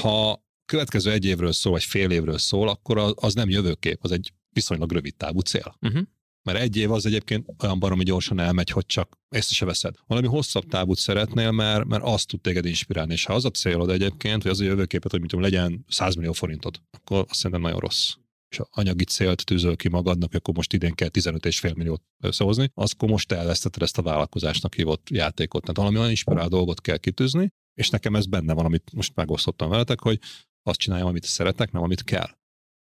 ha 0.02 0.44
következő 0.66 1.12
egy 1.12 1.26
évről 1.26 1.52
szól, 1.52 1.72
vagy 1.72 1.84
fél 1.84 2.10
évről 2.12 2.38
szól, 2.38 2.70
akkor 2.70 3.14
az 3.16 3.34
nem 3.34 3.50
jövőkép, 3.50 4.00
az 4.02 4.12
egy 4.12 4.34
viszonylag 4.50 4.92
rövid 4.92 5.16
távú 5.16 5.40
cél. 5.40 5.78
Uh-huh. 5.82 6.02
Mert 6.44 6.60
egy 6.60 6.78
év 6.78 6.92
az 6.92 7.06
egyébként 7.06 7.46
olyan 7.64 7.80
baromi 7.80 8.04
gyorsan 8.04 8.40
elmegy, 8.40 8.70
hogy 8.70 8.86
csak 8.86 9.18
észre 9.36 9.56
se 9.56 9.66
veszed. 9.66 9.96
Valami 10.08 10.28
hosszabb 10.28 10.66
távút 10.66 10.98
szeretnél, 10.98 11.52
mert, 11.52 11.86
mert 11.86 12.04
azt 12.04 12.28
tud 12.28 12.42
téged 12.42 12.66
inspirálni. 12.66 13.14
És 13.14 13.26
ha 13.26 13.34
az 13.34 13.46
a 13.46 13.50
célod 13.50 13.90
egyébként, 13.90 14.42
hogy 14.42 14.52
az 14.52 14.60
a 14.60 14.64
jövőképet, 14.64 15.12
hogy 15.12 15.20
mit 15.20 15.30
tudom, 15.30 15.46
legyen 15.46 15.86
100 15.88 16.16
millió 16.16 16.32
forintod, 16.32 16.82
akkor 16.92 17.26
azt 17.30 17.40
szerintem 17.40 17.62
nagyon 17.62 17.80
rossz 17.80 18.14
és 18.50 18.62
anyagi 18.70 19.04
célt 19.04 19.46
tűzöl 19.46 19.76
ki 19.76 19.90
magadnak, 19.90 20.34
akkor 20.34 20.56
most 20.56 20.74
idén 20.74 20.94
kell 20.94 21.10
15,5 21.12 21.76
milliót 21.76 22.04
összehozni, 22.24 22.72
akkor 22.74 23.10
most 23.10 23.32
elvesztetted 23.32 23.82
ezt 23.82 23.98
a 23.98 24.02
vállalkozásnak 24.02 24.76
hívott 24.76 25.10
játékot. 25.10 25.62
Tehát 25.62 25.78
valami 25.78 25.98
olyan 25.98 26.10
inspirál 26.10 26.48
dolgot 26.48 26.82
kell 26.82 26.98
kitűzni, 26.98 27.50
és 27.74 27.90
nekem 27.90 28.16
ez 28.16 28.26
benne 28.26 28.54
van, 28.54 28.66
amit 28.66 28.92
most 28.94 29.16
megosztottam 29.16 29.70
veletek, 29.70 30.00
hogy 30.00 30.20
azt 30.64 30.80
csináljam, 30.80 31.08
amit 31.08 31.24
szeretek, 31.24 31.72
nem 31.72 31.84
amit 31.84 32.04
kell. 32.04 32.38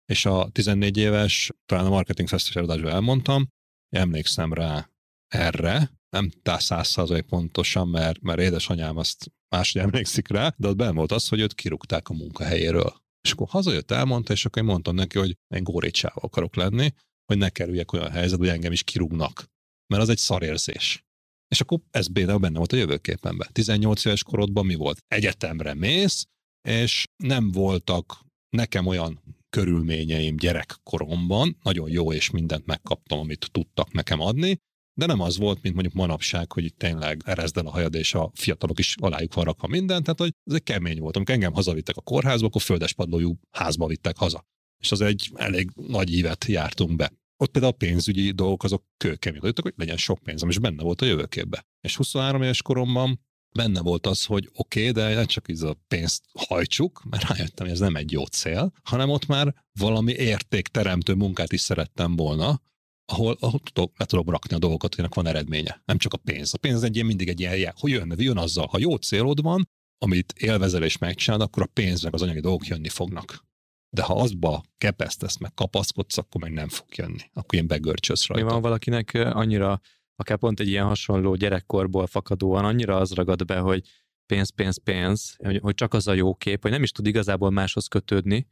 És 0.05 0.25
a 0.25 0.49
14 0.51 0.97
éves, 0.97 1.51
talán 1.65 1.85
a 1.85 1.89
Marketing 1.89 2.27
Festival 2.27 2.63
adásban 2.63 2.91
elmondtam, 2.91 3.47
emlékszem 3.89 4.53
rá 4.53 4.89
erre, 5.27 5.91
nem 6.09 6.31
száz 6.43 6.97
pontosan, 7.27 7.87
mert, 7.87 8.21
mert 8.21 8.39
édesanyám 8.39 8.97
azt 8.97 9.31
máshogy 9.55 9.81
emlékszik 9.81 10.27
rá, 10.27 10.53
de 10.57 10.67
ott 10.67 10.75
benne 10.75 10.91
volt 10.91 11.11
az, 11.11 11.27
hogy 11.27 11.39
őt 11.39 11.53
kirúgták 11.53 12.09
a 12.09 12.13
munkahelyéről. 12.13 13.01
És 13.21 13.31
akkor 13.31 13.47
hazajött, 13.47 13.91
elmondta, 13.91 14.33
és 14.33 14.45
akkor 14.45 14.61
én 14.61 14.67
mondtam 14.67 14.95
neki, 14.95 15.17
hogy 15.17 15.37
én 15.55 15.63
górécsával 15.63 16.23
akarok 16.23 16.55
lenni, 16.55 16.93
hogy 17.25 17.37
ne 17.37 17.49
kerüljek 17.49 17.93
olyan 17.93 18.11
helyzetbe, 18.11 18.45
hogy 18.45 18.55
engem 18.55 18.71
is 18.71 18.83
kirúgnak. 18.83 19.51
Mert 19.87 20.01
az 20.01 20.09
egy 20.09 20.17
szarérzés. 20.17 21.05
És 21.47 21.61
akkor 21.61 21.79
ez 21.91 22.07
benne, 22.07 22.37
benne 22.37 22.57
volt 22.57 22.71
a 22.71 22.75
jövőképenben. 22.75 23.47
18 23.51 24.05
éves 24.05 24.23
korodban 24.23 24.65
mi 24.65 24.75
volt? 24.75 25.03
Egyetemre 25.07 25.73
mész, 25.73 26.25
és 26.67 27.07
nem 27.23 27.51
voltak 27.51 28.25
nekem 28.49 28.85
olyan 28.85 29.21
körülményeim 29.53 30.35
gyerekkoromban, 30.35 31.57
nagyon 31.63 31.89
jó, 31.89 32.13
és 32.13 32.29
mindent 32.29 32.65
megkaptam, 32.65 33.19
amit 33.19 33.49
tudtak 33.51 33.91
nekem 33.91 34.19
adni, 34.19 34.57
de 34.93 35.05
nem 35.05 35.19
az 35.19 35.37
volt, 35.37 35.61
mint 35.61 35.73
mondjuk 35.73 35.95
manapság, 35.95 36.51
hogy 36.51 36.63
itt 36.63 36.77
tényleg 36.77 37.21
erezd 37.25 37.57
el 37.57 37.65
a 37.65 37.71
hajad, 37.71 37.95
és 37.95 38.13
a 38.13 38.31
fiatalok 38.33 38.79
is 38.79 38.95
alájuk 38.99 39.33
van 39.33 39.45
rakva 39.45 39.67
minden, 39.67 40.03
tehát 40.03 40.19
hogy 40.19 40.31
ez 40.43 40.53
egy 40.53 40.63
kemény 40.63 40.99
volt. 40.99 41.15
Amikor 41.15 41.33
engem 41.33 41.53
hazavittek 41.53 41.97
a 41.97 42.01
kórházba, 42.01 42.47
akkor 42.47 42.61
földespadlójú 42.61 43.39
házba 43.51 43.87
vittek 43.87 44.17
haza. 44.17 44.45
És 44.83 44.91
az 44.91 45.01
egy 45.01 45.31
elég 45.35 45.69
nagy 45.75 46.13
ívet 46.13 46.45
jártunk 46.45 46.95
be. 46.95 47.11
Ott 47.37 47.51
például 47.51 47.73
a 47.73 47.77
pénzügyi 47.77 48.31
dolgok 48.31 48.63
azok 48.63 48.83
kőkemény, 48.97 49.39
hogy 49.39 49.73
legyen 49.75 49.97
sok 49.97 50.19
pénzem, 50.19 50.49
és 50.49 50.59
benne 50.59 50.83
volt 50.83 51.01
a 51.01 51.05
jövőképbe. 51.05 51.65
És 51.81 51.95
23 51.95 52.41
éves 52.41 52.61
koromban 52.61 53.19
benne 53.53 53.81
volt 53.81 54.07
az, 54.07 54.25
hogy 54.25 54.49
oké, 54.53 54.89
okay, 54.89 55.03
de 55.03 55.25
csak 55.25 55.49
így 55.49 55.63
a 55.63 55.77
pénzt 55.87 56.23
hajtsuk, 56.33 57.03
mert 57.09 57.27
rájöttem, 57.27 57.65
hogy 57.65 57.75
ez 57.75 57.79
nem 57.79 57.95
egy 57.95 58.11
jó 58.11 58.25
cél, 58.25 58.73
hanem 58.83 59.09
ott 59.09 59.25
már 59.25 59.55
valami 59.79 60.11
értékteremtő 60.11 61.13
munkát 61.13 61.51
is 61.51 61.61
szerettem 61.61 62.15
volna, 62.15 62.61
ahol, 63.05 63.37
ahol 63.39 63.59
tudok, 63.59 63.99
le 63.99 64.05
tudok 64.05 64.29
rakni 64.29 64.55
a 64.55 64.59
dolgokat, 64.59 64.95
hogy 64.95 65.05
van 65.09 65.27
eredménye. 65.27 65.81
Nem 65.85 65.97
csak 65.97 66.13
a 66.13 66.17
pénz. 66.17 66.53
A 66.53 66.57
pénz 66.57 66.83
egy 66.83 66.95
ilyen, 66.95 67.07
mindig 67.07 67.29
egy 67.29 67.39
ilyen 67.39 67.57
jel. 67.57 67.73
Hogy 67.79 67.91
jön, 67.91 68.13
jön 68.17 68.37
azzal, 68.37 68.67
ha 68.67 68.77
jó 68.77 68.95
célod 68.95 69.41
van, 69.41 69.69
amit 69.97 70.33
élvezel 70.37 70.83
és 70.83 70.97
megcsinálod, 70.97 71.45
akkor 71.45 71.63
a 71.63 71.69
pénz 71.73 72.03
meg 72.03 72.13
az 72.13 72.21
anyagi 72.21 72.39
dolgok 72.39 72.67
jönni 72.67 72.89
fognak. 72.89 73.45
De 73.89 74.01
ha 74.01 74.13
azba 74.13 74.63
kepesztesz, 74.77 75.37
meg 75.37 75.53
kapaszkodsz, 75.53 76.17
akkor 76.17 76.41
meg 76.41 76.51
nem 76.51 76.69
fog 76.69 76.87
jönni. 76.95 77.29
Akkor 77.33 77.53
ilyen 77.53 77.67
begörcsösz 77.67 78.27
rajta. 78.27 78.45
Mi 78.45 78.51
van 78.51 78.61
valakinek 78.61 79.13
annyira 79.13 79.81
akár 80.15 80.37
pont 80.37 80.59
egy 80.59 80.67
ilyen 80.67 80.85
hasonló 80.85 81.35
gyerekkorból 81.35 82.07
fakadóan 82.07 82.65
annyira 82.65 82.97
az 82.97 83.11
ragad 83.11 83.45
be, 83.45 83.59
hogy 83.59 83.89
pénz, 84.25 84.49
pénz, 84.49 84.77
pénz, 84.77 85.35
hogy, 85.37 85.59
hogy 85.61 85.73
csak 85.73 85.93
az 85.93 86.07
a 86.07 86.13
jó 86.13 86.35
kép, 86.35 86.61
hogy 86.61 86.71
nem 86.71 86.83
is 86.83 86.91
tud 86.91 87.07
igazából 87.07 87.49
máshoz 87.49 87.87
kötődni. 87.87 88.47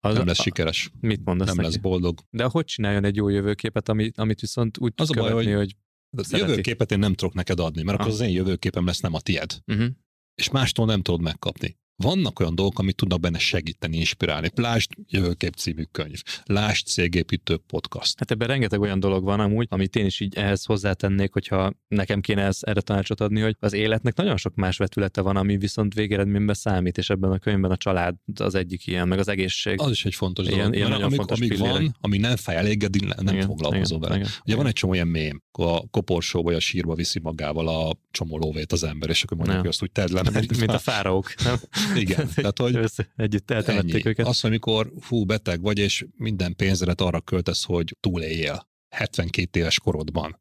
Az, 0.00 0.16
nem 0.16 0.26
lesz 0.26 0.42
sikeres. 0.42 0.90
Mit 1.00 1.24
mondasz 1.24 1.46
Nem 1.46 1.56
neki? 1.56 1.68
lesz 1.68 1.76
boldog. 1.76 2.18
De 2.30 2.44
hogy 2.44 2.64
csináljon 2.64 3.04
egy 3.04 3.16
jó 3.16 3.28
jövőképet, 3.28 3.88
amit, 3.88 4.18
amit 4.18 4.40
viszont 4.40 4.78
úgy 4.78 4.92
az 4.96 5.10
a 5.10 5.12
követni, 5.12 5.34
baj, 5.34 5.44
hogy, 5.44 5.54
hogy 5.54 5.76
hogy 6.14 6.26
a 6.30 6.36
jövőképet 6.36 6.92
én 6.92 6.98
nem 6.98 7.14
tudok 7.14 7.34
neked 7.34 7.60
adni, 7.60 7.82
mert 7.82 7.98
ah. 7.98 8.04
akkor 8.04 8.20
az 8.20 8.26
én 8.26 8.34
jövőképem 8.34 8.86
lesz 8.86 9.00
nem 9.00 9.14
a 9.14 9.20
tied. 9.20 9.58
Uh-huh. 9.66 9.86
És 10.34 10.50
mástól 10.50 10.86
nem 10.86 11.02
tudod 11.02 11.20
megkapni. 11.20 11.78
Vannak 11.96 12.40
olyan 12.40 12.54
dolgok, 12.54 12.78
amit 12.78 12.96
tudnak 12.96 13.20
benne 13.20 13.38
segíteni, 13.38 13.96
inspirálni. 13.96 14.48
Lásd 14.54 14.90
Jövőkép 15.08 15.54
című 15.54 15.82
könyv, 15.92 16.22
lásd 16.44 16.86
Cégépítő 16.86 17.56
podcast. 17.56 18.18
Hát 18.18 18.30
ebben 18.30 18.48
rengeteg 18.48 18.80
olyan 18.80 19.00
dolog 19.00 19.24
van 19.24 19.40
amúgy, 19.40 19.66
amit 19.70 19.96
én 19.96 20.06
is 20.06 20.20
így 20.20 20.34
ehhez 20.36 20.64
hozzátennék, 20.64 21.32
hogyha 21.32 21.72
nekem 21.88 22.20
kéne 22.20 22.42
ez, 22.42 22.58
erre 22.60 22.80
tanácsot 22.80 23.20
adni, 23.20 23.40
hogy 23.40 23.56
az 23.60 23.72
életnek 23.72 24.14
nagyon 24.16 24.36
sok 24.36 24.54
más 24.54 24.76
vetülete 24.76 25.20
van, 25.20 25.36
ami 25.36 25.56
viszont 25.56 25.94
végeredményben 25.94 26.54
számít, 26.54 26.98
és 26.98 27.10
ebben 27.10 27.30
a 27.30 27.38
könyvben 27.38 27.70
a 27.70 27.76
család 27.76 28.14
az 28.40 28.54
egyik 28.54 28.86
ilyen, 28.86 29.08
meg 29.08 29.18
az 29.18 29.28
egészség. 29.28 29.80
Az 29.80 29.90
is 29.90 30.04
egy 30.04 30.14
fontos 30.14 30.46
Ilyen- 30.46 30.58
dolog. 30.58 30.74
ilyen 30.74 30.88
nagyon 30.88 31.04
amíg, 31.04 31.16
fontos 31.16 31.38
amíg 31.38 31.58
van, 31.58 31.96
ami 32.00 32.18
nem 32.18 32.36
fáj 32.36 32.56
elég, 32.56 32.84
addig 32.84 33.02
nem 33.04 33.34
Igen, 33.34 33.46
foglalkozol 33.46 33.98
vele. 33.98 34.14
igen, 34.14 34.26
Ugye 34.28 34.40
igen. 34.44 34.56
van 34.58 34.66
egy 34.66 34.72
csomó 34.72 34.94
ilyen 34.94 35.08
mém, 35.08 35.42
a 35.52 35.88
koporsóba 35.88 36.44
vagy 36.44 36.54
a 36.54 36.60
sírba 36.60 36.94
viszi 36.94 37.20
magával 37.22 37.68
a 37.68 37.96
csomó 38.10 38.38
lóvét 38.38 38.72
az 38.72 38.84
ember, 38.84 39.08
és 39.10 39.22
akkor 39.22 39.36
mondjuk, 39.36 39.58
hogy 39.58 39.68
azt 39.68 39.82
úgy 39.82 39.90
tedd 39.92 40.12
le. 40.12 40.22
mint, 40.30 40.58
mint 40.66 40.70
a 40.72 40.78
fáraók, 40.78 41.34
nem? 41.44 41.56
Igen, 41.96 42.28
tehát 42.34 42.58
hogy 42.58 42.76
Össze, 42.76 43.12
együtt 43.16 43.50
eltemették 43.50 43.94
ennyi. 43.94 44.08
őket. 44.08 44.26
Az, 44.26 44.44
amikor 44.44 44.92
hú, 45.08 45.24
beteg 45.24 45.60
vagy, 45.60 45.78
és 45.78 46.06
minden 46.16 46.56
pénzedet 46.56 47.00
arra 47.00 47.20
költesz, 47.20 47.64
hogy 47.64 47.96
túléljél 48.00 48.68
72 48.88 49.60
éves 49.60 49.80
korodban, 49.80 50.40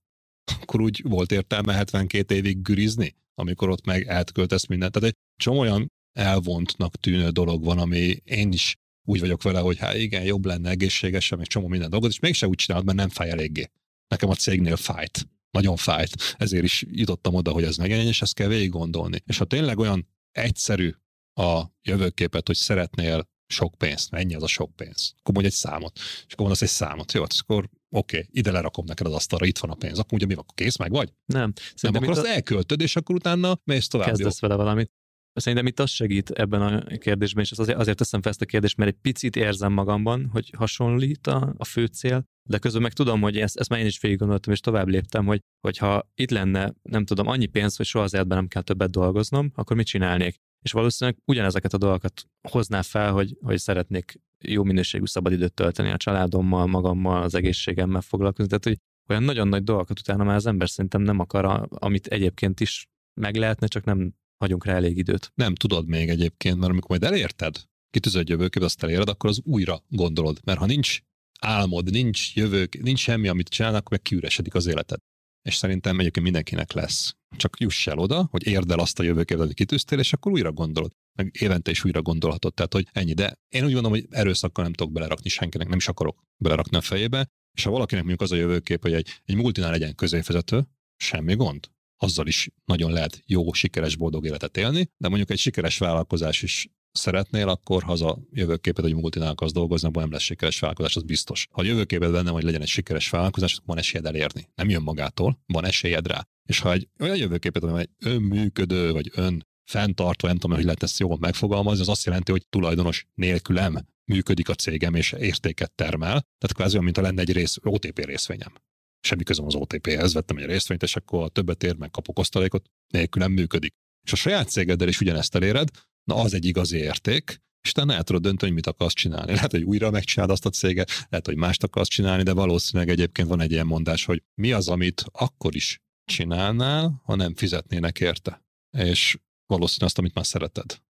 akkor 0.61 0.82
úgy 0.82 1.02
volt 1.03 1.32
értelme 1.32 1.74
72 1.74 2.36
évig 2.36 2.61
gürizni, 2.61 3.15
amikor 3.36 3.70
ott 3.70 3.86
meg 3.86 4.07
elköltesz 4.07 4.65
mindent. 4.65 4.91
Tehát 4.91 5.10
egy 5.10 5.15
csomó 5.36 5.60
olyan 5.60 5.91
elvontnak 6.18 6.95
tűnő 6.95 7.30
dolog 7.30 7.64
van, 7.64 7.80
ami 7.80 8.18
én 8.24 8.52
is 8.52 8.76
úgy 9.06 9.20
vagyok 9.20 9.44
vele, 9.44 9.60
hogy 9.60 9.78
hát 9.78 9.95
igen, 9.95 10.24
jobb 10.24 10.45
lenne 10.45 10.70
egészségesen, 10.70 11.38
meg 11.38 11.48
csomó 11.48 11.68
minden 11.68 11.90
dolgot, 11.90 12.10
és 12.10 12.20
mégse 12.20 12.48
úgy 12.48 12.56
csinálod, 12.56 12.86
mert 12.86 12.98
nem 12.98 13.10
fáj 13.10 13.30
eléggé. 13.30 13.72
Nekem 14.07 14.30
a 14.30 14.36
cégnél 14.36 14.76
fájt. 14.76 15.28
Nagyon 15.52 15.76
fájt. 15.76 16.36
Ezért 16.38 16.64
is 16.64 16.86
jutottam 16.91 17.34
oda, 17.34 17.52
hogy 17.52 17.64
ez 17.64 17.78
megjelenjen, 17.78 18.11
és 18.11 18.22
ezt 18.22 18.34
kell 18.34 18.48
végig 18.48 18.70
gondolni. 18.70 19.22
És 19.26 19.38
ha 19.38 19.45
tényleg 19.45 19.80
olyan 19.80 20.07
egyszerű 20.32 20.94
a 21.34 21.64
jövőképet, 21.82 22.48
hogy 22.48 22.56
szeretnél 22.56 23.32
sok 23.48 23.76
pénzt, 23.78 24.12
mennyi 24.12 24.36
az 24.36 24.44
a 24.44 24.48
sok 24.48 24.76
pénz? 24.76 25.14
Akkor 25.20 25.34
mondj 25.34 25.50
egy 25.50 25.56
számot. 25.56 26.00
És 26.00 26.34
akkor 26.34 26.46
mondasz 26.46 26.62
egy 26.62 26.68
számot. 26.68 27.12
Jó, 27.12 27.22
hát 27.22 27.34
akkor 27.40 27.70
oké, 27.90 28.18
okay, 28.18 28.30
ide 28.32 28.52
lerakom 28.52 28.86
neked 28.86 29.08
az 29.08 29.14
asztalra, 29.14 29.46
itt 29.46 29.58
van 29.58 29.70
a 29.70 29.76
pénz. 29.76 30.00
Akkor 30.00 30.14
ugye 30.14 30.26
mi 30.26 30.34
van, 30.34 30.44
akkor 30.44 30.56
kész, 30.56 30.78
meg 30.78 30.92
vagy? 30.92 31.14
Nem, 31.26 31.54
Nem, 31.82 31.96
akkor 31.96 32.10
azt 32.10 32.26
elköltöd, 32.26 32.82
és 32.82 32.96
akkor 32.96 33.16
utána 33.16 33.60
mész 33.64 33.88
tovább. 33.88 34.08
Jó. 34.08 34.14
kezdesz 34.14 34.40
vele 34.40 34.56
valamit. 34.56 34.92
Szerintem 35.34 35.68
itt 35.68 35.80
az 35.80 35.90
segít 35.90 36.30
ebben 36.30 36.62
a 36.62 36.98
kérdésben, 36.98 37.44
és 37.44 37.52
az 37.52 37.60
azért, 37.60 37.78
azért 37.78 37.98
teszem 37.98 38.22
fel 38.22 38.32
ezt 38.32 38.42
a 38.42 38.46
kérdést, 38.46 38.78
mert 38.78 38.92
egy 38.92 38.98
picit 39.02 39.36
érzem 39.36 39.74
magamban, 39.74 40.30
hogy 40.32 40.54
hasonlít 40.58 41.28
a, 41.28 41.54
a 41.58 41.66
fő 41.66 41.86
cél, 41.86 42.24
de 42.50 42.58
közben 42.58 42.82
meg 42.82 42.94
tudom, 42.94 43.22
hogy 43.22 43.38
ezt, 43.38 43.58
ezt 43.58 43.70
már 43.70 43.80
én 43.80 43.86
is 43.86 44.00
végig 44.00 44.18
gondoltam, 44.18 44.54
és 44.54 44.60
tovább 44.60 44.88
léptem, 44.88 45.26
hogy 45.26 45.40
hogyha 45.68 46.12
itt 46.16 46.30
lenne, 46.30 46.74
nem 46.82 47.06
tudom, 47.06 47.28
annyi 47.28 47.46
pénz, 47.46 47.76
hogy 47.76 47.86
soha 47.86 48.04
az 48.04 48.14
életben 48.14 48.38
nem 48.38 48.48
kell 48.48 48.62
többet 48.62 48.92
dolgoznom, 48.92 49.52
akkor 49.56 49.76
mit 49.76 49.86
csinálnék? 49.86 50.36
És 50.64 50.72
valószínűleg 50.72 51.19
ugyanezeket 51.26 51.73
a 51.73 51.77
dolgokat 51.77 52.27
hozná 52.49 52.81
fel, 52.81 53.11
hogy, 53.11 53.38
hogy 53.41 53.57
szeretnék 53.57 54.19
jó 54.40 54.64
minőségű 54.64 55.06
szabadidőt 55.06 55.53
tölteni 55.53 55.91
a 55.91 55.98
családommal, 55.98 56.68
magammal, 56.68 57.23
az 57.23 57.35
egészségemmel 57.35 58.02
foglalkozni. 58.02 58.48
Tehát, 58.48 58.64
hogy 58.64 58.77
olyan 59.10 59.23
nagyon 59.23 59.48
nagy 59.48 59.64
dolgokat 59.64 59.99
utána 59.99 60.23
már 60.23 60.35
az 60.35 60.45
ember 60.45 60.69
szerintem 60.69 61.02
nem 61.02 61.19
akar, 61.19 61.68
amit 61.69 62.07
egyébként 62.07 62.60
is 62.60 62.88
meg 63.14 63.35
lehetne, 63.35 63.68
csak 63.68 63.84
nem 63.84 64.14
hagyunk 64.38 64.65
rá 64.65 64.73
elég 64.73 64.98
időt. 64.98 65.31
Nem 65.35 65.56
tudod 65.56 65.88
még 65.88 66.10
egyébként, 66.10 66.57
mert 66.57 66.72
amikor 66.72 66.90
majd 66.90 67.14
elérted, 67.14 67.56
kitűzött 67.90 68.30
jövőkép, 68.30 68.64
azt 68.64 68.84
eléred, 68.84 69.10
akkor 69.10 69.30
az 69.30 69.41
újra 69.44 69.84
gondolod. 69.88 70.40
Mert 70.44 70.60
ha 70.60 70.65
nincs 70.65 70.99
álmod, 71.40 71.91
nincs 71.91 72.35
jövők, 72.35 72.81
nincs 72.81 72.99
semmi, 72.99 73.27
amit 73.27 73.49
csinálnak, 73.49 73.90
meg 73.90 74.02
kiüresedik 74.02 74.56
az 74.56 74.68
életed. 74.68 74.99
És 75.44 75.56
szerintem 75.56 75.99
egyébként 75.99 76.24
mindenkinek 76.24 76.72
lesz. 76.72 77.15
Csak 77.38 77.60
juss 77.60 77.88
el 77.88 77.98
oda, 77.98 78.28
hogy 78.32 78.48
érd 78.48 78.72
el 78.72 78.80
azt 78.80 78.99
a 78.99 79.03
jövőképet, 79.03 79.44
amit 79.44 79.56
kitűztél, 79.56 79.99
és 79.99 80.14
akkor 80.14 80.32
újra 80.32 80.52
gondolod. 80.52 80.91
Meg 81.18 81.36
évente 81.40 81.72
is 81.72 81.84
újra 81.84 82.02
gondolhatod. 82.02 82.53
Tehát, 82.53 82.74
hogy 82.74 82.88
ennyi. 82.91 83.14
De 83.14 83.40
én 83.49 83.65
úgy 83.65 83.74
gondolom, 83.74 83.99
hogy 83.99 84.07
erőszakkal 84.10 84.64
nem 84.64 84.74
tudok 84.74 84.94
belerakni 84.94 85.30
senkinek, 85.30 85.68
nem 85.68 85.78
is 85.78 85.88
akarok 85.88 86.24
belerakni 86.38 86.78
a 86.78 86.82
fejébe. 86.82 87.28
És 87.57 87.64
ha 87.64 87.72
valakinek 87.72 88.03
mondjuk 88.03 88.30
az 88.30 88.32
a 88.32 88.40
jövőkép, 88.41 88.82
hogy 88.82 88.94
egy, 88.94 89.22
egy 89.26 89.36
multinál 89.36 89.72
legyen 89.72 89.95
középvezető, 89.95 90.68
semmi 90.95 91.36
gond. 91.36 91.70
Azzal 91.98 92.28
is 92.28 92.49
nagyon 92.65 92.91
lehet 92.91 93.24
jó, 93.26 93.53
sikeres, 93.53 93.95
boldog 93.95 94.26
életet 94.26 94.57
élni, 94.57 94.90
de 94.98 95.07
mondjuk 95.07 95.30
egy 95.30 95.38
sikeres 95.38 95.78
vállalkozás 95.78 96.41
is 96.41 96.68
szeretnél, 96.94 97.49
akkor 97.49 97.84
ha 97.84 97.91
az 97.91 98.02
a 98.02 98.20
jövőképed, 98.32 98.84
hogy 98.84 98.95
multinál 98.95 99.32
akarsz 99.32 99.52
dolgozni, 99.52 99.88
abban 99.88 100.03
nem 100.03 100.11
lesz 100.11 100.22
sikeres 100.22 100.60
vállalkozás, 100.60 100.95
az 100.95 101.03
biztos. 101.03 101.48
Ha 101.52 101.61
a 101.61 101.65
jövőképed 101.65 102.11
benne, 102.11 102.30
hogy 102.30 102.44
legyen 102.44 102.61
egy 102.61 102.68
sikeres 102.68 103.10
vállalkozás, 103.10 103.60
van 103.65 103.78
esélyed 103.78 104.06
elérni. 104.06 104.49
Nem 104.56 104.70
jön 104.70 104.82
magától, 104.82 105.40
van 105.45 105.65
esélyed 105.65 106.07
rá. 106.07 106.28
És 106.49 106.60
ha 106.60 106.72
egy 106.72 106.88
olyan 106.99 107.18
jövőképed, 107.18 107.61
van, 107.61 107.72
hogy 107.72 107.90
önműködő, 107.99 108.91
vagy 108.91 109.11
ön 109.15 109.45
fenntartó, 109.64 110.28
nem 110.28 110.38
tudom, 110.38 110.56
hogy 110.56 110.65
lehet 110.65 110.84
ezt 110.84 110.99
jól 110.99 111.18
megfogalmazni, 111.20 111.82
az 111.82 111.90
azt 111.90 112.06
jelenti, 112.06 112.32
hogy 112.32 112.48
tulajdonos 112.49 113.06
nélkülem 113.14 113.86
működik 114.06 114.49
a 114.49 114.56
cégem, 114.56 114.95
és 114.95 115.11
értéket 115.11 115.72
termel. 115.72 116.10
Tehát 116.10 116.53
kvázi 116.53 116.72
olyan, 116.72 116.84
mint 116.84 116.98
ha 116.98 117.03
lenne 117.03 117.22
egy 117.22 117.32
rész, 117.32 117.57
OTP 117.64 118.06
részvényem. 118.06 118.53
Semmi 118.99 119.24
közöm 119.24 119.45
az 119.45 119.56
OTP-hez, 119.56 120.14
vettem 120.14 120.38
egy 120.38 120.45
részvényt, 120.45 120.84
és 120.84 120.95
akkor 120.95 121.24
a 121.24 121.28
többet 121.28 121.64
ér, 121.64 121.76
meg 121.76 121.91
kapok 121.91 122.20
osztalékot, 122.20 122.65
nélkülem 122.88 123.32
működik. 123.32 123.74
És 124.06 124.11
a 124.11 124.15
saját 124.15 124.49
cégeddel 124.49 124.88
is 124.88 125.02
ugyanezt 125.02 125.36
eléred, 125.36 125.70
na 126.04 126.16
az 126.16 126.34
egy 126.34 126.46
igazi 126.46 126.78
érték, 126.78 127.42
és 127.62 127.70
utána 127.70 127.94
el 127.94 128.04
tudod 128.04 128.22
dönteni, 128.22 128.52
hogy 128.52 128.62
mit 128.64 128.74
akarsz 128.74 128.94
csinálni. 128.94 129.34
Lehet, 129.34 129.52
hogy 129.52 129.64
újra 129.64 129.92
megcsinálod 129.92 130.34
azt 130.34 130.46
a 130.46 130.50
céget, 130.50 130.90
lehet, 131.10 131.26
hogy 131.26 131.36
mást 131.36 131.64
akarsz 131.64 131.90
csinálni, 131.90 132.24
de 132.24 132.34
valószínűleg 132.34 132.90
egyébként 132.90 133.28
van 133.28 133.42
egy 133.42 133.52
ilyen 133.52 133.66
mondás, 133.66 134.06
hogy 134.06 134.24
mi 134.42 134.52
az, 134.52 134.68
amit 134.68 135.06
akkor 135.12 135.56
is 135.56 135.82
csinálnál, 136.06 137.02
ha 137.04 137.16
nem 137.16 137.36
fizetnének 137.36 138.00
érte. 138.00 138.46
És 138.78 139.18
valószínűleg 139.46 139.88
azt, 139.88 139.98
amit 139.98 140.14
már 140.14 140.26
szereted, 140.26 140.82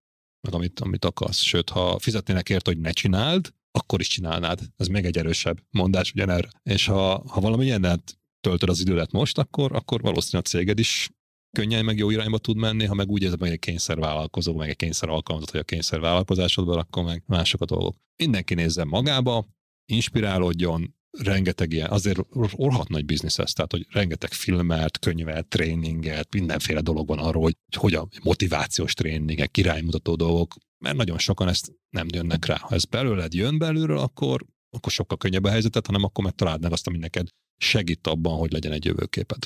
meg 0.41 0.53
amit, 0.53 0.79
amit 0.79 1.05
akarsz. 1.05 1.39
Sőt, 1.39 1.69
ha 1.69 1.99
fizetnének 1.99 2.49
érte, 2.49 2.71
hogy 2.71 2.79
ne 2.79 2.91
csináld, 2.91 3.53
akkor 3.71 3.99
is 3.99 4.07
csinálnád. 4.07 4.59
Ez 4.77 4.87
még 4.87 5.05
egy 5.05 5.17
erősebb 5.17 5.63
mondás 5.69 6.11
ugyanerre. 6.11 6.49
És 6.63 6.85
ha, 6.85 7.23
ha 7.27 7.41
valami 7.41 7.65
ilyennel 7.65 8.03
töltöd 8.41 8.69
az 8.69 8.79
idődet 8.79 9.11
most, 9.11 9.37
akkor, 9.37 9.75
akkor 9.75 10.01
valószínűleg 10.01 10.45
a 10.45 10.49
céged 10.49 10.79
is 10.79 11.09
könnyen 11.57 11.85
meg 11.85 11.97
jó 11.97 12.09
irányba 12.09 12.37
tud 12.37 12.57
menni, 12.57 12.85
ha 12.85 12.93
meg 12.93 13.09
úgy 13.09 13.21
érzed, 13.21 13.39
hogy 13.39 13.49
egy 13.49 13.59
kényszervállalkozó, 13.59 14.55
meg 14.55 14.69
egy 14.69 14.75
kényszer 14.75 15.09
alkalmazott, 15.09 15.51
hogy 15.51 15.59
a 15.59 15.63
kényszervállalkozásodban, 15.63 16.77
akkor 16.77 17.03
meg 17.03 17.23
mások 17.25 17.61
a 17.61 17.65
dolgok. 17.65 17.95
Mindenki 18.15 18.53
nézzen 18.53 18.87
magába, 18.87 19.47
inspirálódjon, 19.85 20.95
rengeteg 21.17 21.73
ilyen, 21.73 21.89
azért 21.89 22.19
orhat 22.51 22.89
nagy 22.89 23.05
biznisz 23.05 23.39
ez, 23.39 23.53
tehát 23.53 23.71
hogy 23.71 23.85
rengeteg 23.89 24.31
filmet, 24.31 24.99
könyvet, 24.99 25.47
tréninget, 25.47 26.33
mindenféle 26.33 26.81
dolog 26.81 27.07
van 27.07 27.19
arról, 27.19 27.43
hogy 27.43 27.55
hogy 27.77 27.93
a 27.93 28.07
motivációs 28.23 28.93
tréningek, 28.93 29.51
királymutató 29.51 30.15
dolgok, 30.15 30.55
mert 30.77 30.95
nagyon 30.95 31.17
sokan 31.17 31.47
ezt 31.47 31.71
nem 31.89 32.07
jönnek 32.13 32.45
rá. 32.45 32.57
Ha 32.57 32.75
ez 32.75 32.85
belőled 32.85 33.33
jön 33.33 33.57
belülről, 33.57 33.97
akkor, 33.97 34.45
akkor 34.69 34.91
sokkal 34.91 35.17
könnyebb 35.17 35.43
a 35.43 35.49
helyzetet, 35.49 35.85
hanem 35.85 36.03
akkor 36.03 36.23
meg 36.23 36.33
találd 36.33 36.61
meg 36.61 36.71
azt, 36.71 36.87
ami 36.87 36.97
neked 36.97 37.27
segít 37.57 38.07
abban, 38.07 38.37
hogy 38.37 38.51
legyen 38.51 38.71
egy 38.71 38.85
jövőképed. 38.85 39.43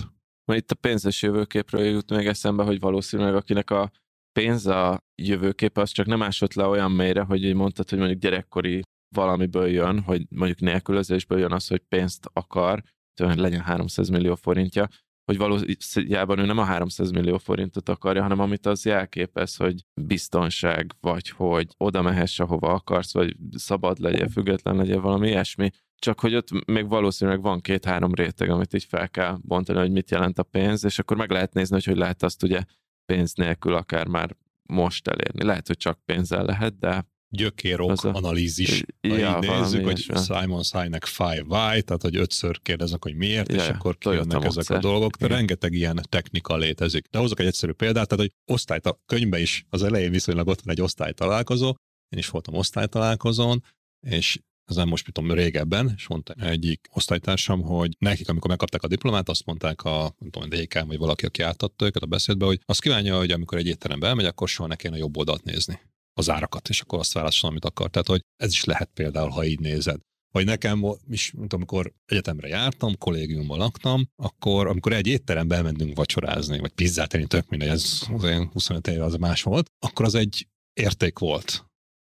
Itt 0.55 0.71
a 0.71 0.75
pénzes 0.75 1.21
jövőképről 1.21 1.83
jut 1.83 2.09
még 2.09 2.27
eszembe, 2.27 2.63
hogy 2.63 2.79
valószínűleg 2.79 3.35
akinek 3.35 3.69
a 3.69 3.91
pénz 4.31 4.65
a 4.65 5.03
jövőkép, 5.21 5.77
az 5.77 5.89
csak 5.89 6.05
nem 6.05 6.21
ásott 6.21 6.53
le 6.53 6.65
olyan 6.65 6.91
mélyre, 6.91 7.21
hogy 7.21 7.43
így 7.43 7.55
mondtad, 7.55 7.89
hogy 7.89 7.97
mondjuk 7.97 8.19
gyerekkori 8.19 8.81
valamiből 9.15 9.67
jön, 9.67 10.01
hogy 10.01 10.25
mondjuk 10.29 10.59
nélkülözésből 10.59 11.39
jön 11.39 11.51
az, 11.51 11.67
hogy 11.67 11.81
pénzt 11.89 12.29
akar, 12.33 12.83
hogy 13.23 13.37
legyen 13.37 13.61
300 13.61 14.09
millió 14.09 14.35
forintja, 14.35 14.87
hogy 15.25 15.37
valójában 15.37 16.39
ő 16.39 16.45
nem 16.45 16.57
a 16.57 16.63
300 16.63 17.11
millió 17.11 17.37
forintot 17.37 17.89
akarja, 17.89 18.21
hanem 18.21 18.39
amit 18.39 18.65
az 18.65 18.85
jelképez, 18.85 19.55
hogy 19.55 19.85
biztonság, 20.01 20.95
vagy 20.99 21.29
hogy 21.29 21.67
oda 21.77 22.01
mehess, 22.01 22.39
ahova 22.39 22.73
akarsz, 22.73 23.13
vagy 23.13 23.35
szabad 23.51 23.99
legyen, 23.99 24.29
független 24.29 24.75
legyen, 24.75 25.01
valami 25.01 25.27
ilyesmi. 25.27 25.69
Csak 25.99 26.19
hogy 26.19 26.35
ott 26.35 26.65
még 26.65 26.87
valószínűleg 26.87 27.41
van 27.41 27.61
két-három 27.61 28.13
réteg, 28.13 28.49
amit 28.49 28.73
így 28.73 28.83
fel 28.83 29.09
kell 29.09 29.37
bontani, 29.41 29.79
hogy 29.79 29.91
mit 29.91 30.11
jelent 30.11 30.39
a 30.39 30.43
pénz, 30.43 30.83
és 30.83 30.99
akkor 30.99 31.17
meg 31.17 31.31
lehet 31.31 31.53
nézni, 31.53 31.73
hogy 31.75 31.85
hogy 31.85 31.97
lehet 31.97 32.23
azt 32.23 32.43
ugye 32.43 32.63
pénz 33.05 33.33
nélkül 33.33 33.73
akár 33.73 34.07
már 34.07 34.35
most 34.69 35.07
elérni. 35.07 35.43
Lehet, 35.43 35.67
hogy 35.67 35.77
csak 35.77 35.99
pénzzel 36.05 36.45
lehet, 36.45 36.79
de 36.79 37.07
gyökérok 37.29 38.03
a... 38.03 38.13
analízis. 38.13 38.83
Ja, 39.01 39.39
így 39.43 39.49
nézzük, 39.49 39.83
hogy 39.83 40.05
Simon 40.25 40.63
Sinek 40.63 41.03
5 41.19 41.41
why, 41.41 41.81
tehát 41.81 42.01
hogy 42.01 42.15
ötször 42.15 42.61
kérdeznek, 42.61 43.03
hogy 43.03 43.15
miért, 43.15 43.51
ja, 43.51 43.55
és 43.55 43.67
akkor 43.67 43.97
kijönnek 43.97 44.43
ezek 44.43 44.69
a 44.69 44.79
dolgok. 44.79 45.15
De 45.15 45.27
rengeteg 45.27 45.73
ilyen 45.73 46.01
technika 46.09 46.57
létezik. 46.57 47.07
De 47.09 47.19
hozok 47.19 47.39
egy 47.39 47.45
egyszerű 47.45 47.71
példát, 47.71 48.07
tehát 48.07 48.25
hogy 48.25 48.55
osztályt 48.55 48.85
a 48.85 49.01
könyvben 49.05 49.41
is 49.41 49.65
az 49.69 49.83
elején 49.83 50.11
viszonylag 50.11 50.47
ott 50.47 50.61
van 50.61 50.73
egy 50.73 50.81
osztálytalálkozó, 50.81 51.67
én 52.09 52.19
is 52.19 52.29
voltam 52.29 52.53
osztálytalálkozón, 52.53 53.63
és 54.07 54.39
ez 54.67 54.75
nem 54.75 54.87
most, 54.87 55.11
tudom, 55.11 55.31
régebben, 55.31 55.93
és 55.95 56.07
mondta 56.07 56.33
egyik 56.33 56.87
osztálytársam, 56.93 57.61
hogy 57.61 57.95
nekik, 57.99 58.29
amikor 58.29 58.49
megkapták 58.49 58.83
a 58.83 58.87
diplomát, 58.87 59.29
azt 59.29 59.45
mondták 59.45 59.83
a, 59.83 60.15
nem 60.17 60.29
tudom, 60.29 60.49
DK, 60.49 60.85
vagy 60.85 60.97
valaki, 60.97 61.25
aki 61.25 61.41
átadta 61.41 61.85
őket 61.85 62.01
a 62.01 62.05
beszédbe, 62.05 62.45
hogy 62.45 62.59
azt 62.65 62.81
kívánja, 62.81 63.17
hogy 63.17 63.31
amikor 63.31 63.57
egy 63.57 63.67
étterembe 63.67 64.07
elmegy, 64.07 64.25
akkor 64.25 64.49
soha 64.49 64.69
ne 64.69 64.75
kéne 64.75 64.97
jobb 64.97 65.17
oldalt 65.17 65.43
nézni 65.43 65.79
az 66.13 66.29
árakat, 66.29 66.69
és 66.69 66.81
akkor 66.81 66.99
azt 66.99 67.13
válaszol, 67.13 67.49
amit 67.49 67.65
akar. 67.65 67.89
Tehát, 67.89 68.07
hogy 68.07 68.21
ez 68.35 68.51
is 68.51 68.63
lehet 68.63 68.89
például, 68.93 69.29
ha 69.29 69.45
így 69.45 69.59
nézed. 69.59 69.99
Vagy 70.31 70.45
nekem 70.45 70.85
is, 71.09 71.31
mint 71.31 71.53
amikor 71.53 71.93
egyetemre 72.05 72.47
jártam, 72.47 72.97
kollégiumban 72.97 73.57
laktam, 73.57 74.09
akkor 74.15 74.67
amikor 74.67 74.93
egy 74.93 75.07
étterembe 75.07 75.55
elmentünk 75.55 75.95
vacsorázni, 75.95 76.59
vagy 76.59 76.71
pizzát 76.71 77.13
enni, 77.13 77.27
tök 77.27 77.49
mindegy, 77.49 77.69
ez 77.69 78.01
az 78.13 78.23
olyan 78.23 78.49
25 78.53 78.87
éve 78.87 79.03
az 79.03 79.15
más 79.15 79.43
volt, 79.43 79.71
akkor 79.79 80.05
az 80.05 80.15
egy 80.15 80.47
érték 80.73 81.19
volt, 81.19 81.66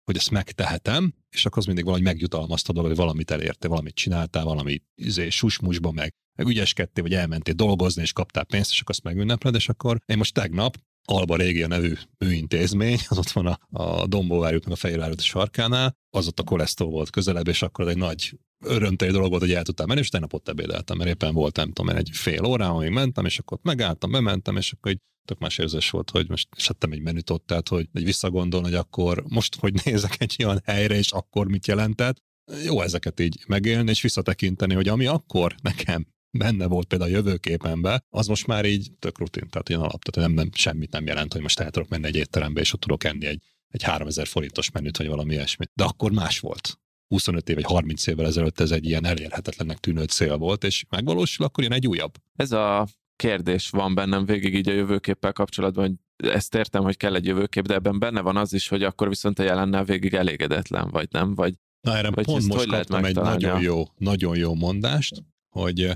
hogy 0.09 0.17
ezt 0.17 0.31
megtehetem, 0.31 1.13
és 1.29 1.45
akkor 1.45 1.57
az 1.57 1.65
mindig 1.65 1.83
valahogy 1.83 2.05
megjutalmazta 2.05 2.73
dolog, 2.73 2.89
hogy 2.89 2.99
valamit 2.99 3.31
elérte, 3.31 3.67
valamit 3.67 3.95
csináltál, 3.95 4.43
valami 4.43 4.81
izé, 4.95 5.29
susmusba 5.29 5.91
meg, 5.91 6.13
meg 6.37 6.47
ügyeskedtél, 6.47 7.03
vagy 7.03 7.13
elmentél 7.13 7.53
dolgozni, 7.53 8.01
és 8.01 8.13
kaptál 8.13 8.43
pénzt, 8.43 8.71
és 8.71 8.81
akkor 8.81 8.95
azt 8.95 9.03
megünnepled, 9.03 9.55
és 9.55 9.69
akkor 9.69 9.99
én 10.05 10.17
most 10.17 10.33
tegnap 10.33 10.77
Alba 11.05 11.35
Régia 11.35 11.67
nevű 11.67 11.93
műintézmény, 12.17 12.99
az 13.07 13.17
ott 13.17 13.31
van 13.31 13.45
a, 13.45 13.83
a 13.83 14.07
Dombóvárjuk, 14.07 14.63
meg 14.63 14.73
a 14.73 14.75
Fehérvárút 14.75 15.21
sarkánál, 15.21 15.95
az 16.09 16.27
ott 16.27 16.39
a 16.39 16.43
kolesztó 16.43 16.89
volt 16.89 17.09
közelebb, 17.09 17.47
és 17.47 17.61
akkor 17.61 17.87
egy 17.87 17.97
nagy 17.97 18.39
örömteli 18.65 19.11
dolog 19.11 19.29
volt, 19.29 19.41
hogy 19.41 19.53
el 19.53 19.63
tudtam 19.63 19.87
menni, 19.87 19.99
és 19.99 20.09
tegnap 20.09 20.33
ott 20.33 20.47
ebédeltem, 20.47 20.97
mert 20.97 21.09
éppen 21.09 21.33
volt, 21.33 21.55
nem 21.55 21.71
tudom, 21.71 21.95
egy 21.95 22.09
fél 22.13 22.45
órán, 22.45 22.69
amíg 22.69 22.89
mentem, 22.89 23.25
és 23.25 23.39
akkor 23.39 23.57
ott 23.57 23.63
megálltam, 23.63 24.11
bementem, 24.11 24.57
és 24.57 24.71
akkor 24.71 24.91
egy 24.91 24.99
tök 25.25 25.39
más 25.39 25.57
érzés 25.57 25.89
volt, 25.89 26.09
hogy 26.09 26.29
most 26.29 26.47
esettem 26.57 26.91
egy 26.91 27.01
menüt 27.01 27.29
ott, 27.29 27.45
tehát 27.45 27.67
hogy 27.67 27.89
egy 27.93 28.03
visszagondolni, 28.03 28.67
hogy 28.67 28.75
akkor 28.75 29.23
most, 29.27 29.55
hogy 29.55 29.73
nézek 29.83 30.15
egy 30.17 30.35
olyan 30.43 30.61
helyre, 30.65 30.95
és 30.95 31.11
akkor 31.11 31.47
mit 31.47 31.67
jelentett, 31.67 32.17
jó 32.65 32.81
ezeket 32.81 33.19
így 33.19 33.43
megélni, 33.47 33.89
és 33.89 34.01
visszatekinteni, 34.01 34.73
hogy 34.73 34.87
ami 34.87 35.05
akkor 35.05 35.55
nekem 35.61 36.07
benne 36.37 36.65
volt 36.65 36.87
például 36.87 37.11
a 37.11 37.15
jövőképemben, 37.15 38.03
az 38.09 38.27
most 38.27 38.47
már 38.47 38.65
így 38.65 38.91
tök 38.99 39.17
rutin, 39.17 39.49
tehát 39.49 39.69
ilyen 39.69 39.81
alap, 39.81 40.03
tehát 40.03 40.29
nem, 40.29 40.37
nem, 40.37 40.49
semmit 40.53 40.91
nem 40.91 41.05
jelent, 41.05 41.33
hogy 41.33 41.41
most 41.41 41.59
el 41.59 41.71
tudok 41.71 41.89
menni 41.89 42.05
egy 42.05 42.15
étterembe, 42.15 42.59
és 42.59 42.73
ott 42.73 42.79
tudok 42.79 43.03
enni 43.03 43.25
egy, 43.25 43.43
egy 43.67 43.83
3000 43.83 44.27
forintos 44.27 44.71
menüt, 44.71 44.97
vagy 44.97 45.07
valami 45.07 45.33
ilyesmi. 45.33 45.65
De 45.73 45.83
akkor 45.83 46.11
más 46.11 46.39
volt. 46.39 46.79
25 47.09 47.49
év 47.49 47.55
vagy 47.55 47.63
30 47.63 48.07
évvel 48.07 48.25
ezelőtt 48.25 48.59
ez 48.59 48.71
egy 48.71 48.85
ilyen 48.85 49.05
elérhetetlennek 49.05 49.77
tűnő 49.77 50.03
cél 50.03 50.37
volt, 50.37 50.63
és 50.63 50.85
megvalósul, 50.89 51.45
akkor 51.45 51.63
jön 51.63 51.73
egy 51.73 51.87
újabb. 51.87 52.13
Ez 52.35 52.51
a 52.51 52.87
kérdés 53.15 53.69
van 53.69 53.95
bennem 53.95 54.25
végig 54.25 54.55
így 54.55 54.69
a 54.69 54.73
jövőképpel 54.73 55.33
kapcsolatban, 55.33 55.85
hogy 55.85 56.29
ezt 56.29 56.55
értem, 56.55 56.83
hogy 56.83 56.97
kell 56.97 57.15
egy 57.15 57.25
jövőkép, 57.25 57.65
de 57.65 57.73
ebben 57.73 57.99
benne 57.99 58.21
van 58.21 58.37
az 58.37 58.53
is, 58.53 58.67
hogy 58.67 58.83
akkor 58.83 59.07
viszont 59.07 59.39
a 59.39 59.43
jelennel 59.43 59.83
végig 59.83 60.13
elégedetlen 60.13 60.89
vagy, 60.89 61.07
nem? 61.11 61.35
Vagy, 61.35 61.53
Na 61.81 61.97
erre 61.97 62.09
vagy 62.09 62.25
pont 62.25 62.47
most 62.47 62.65
kaptam 62.65 63.05
egy 63.05 63.15
nagyon 63.15 63.61
jó, 63.61 63.83
nagyon 63.97 64.37
jó 64.37 64.53
mondást, 64.53 65.23
hogy 65.49 65.91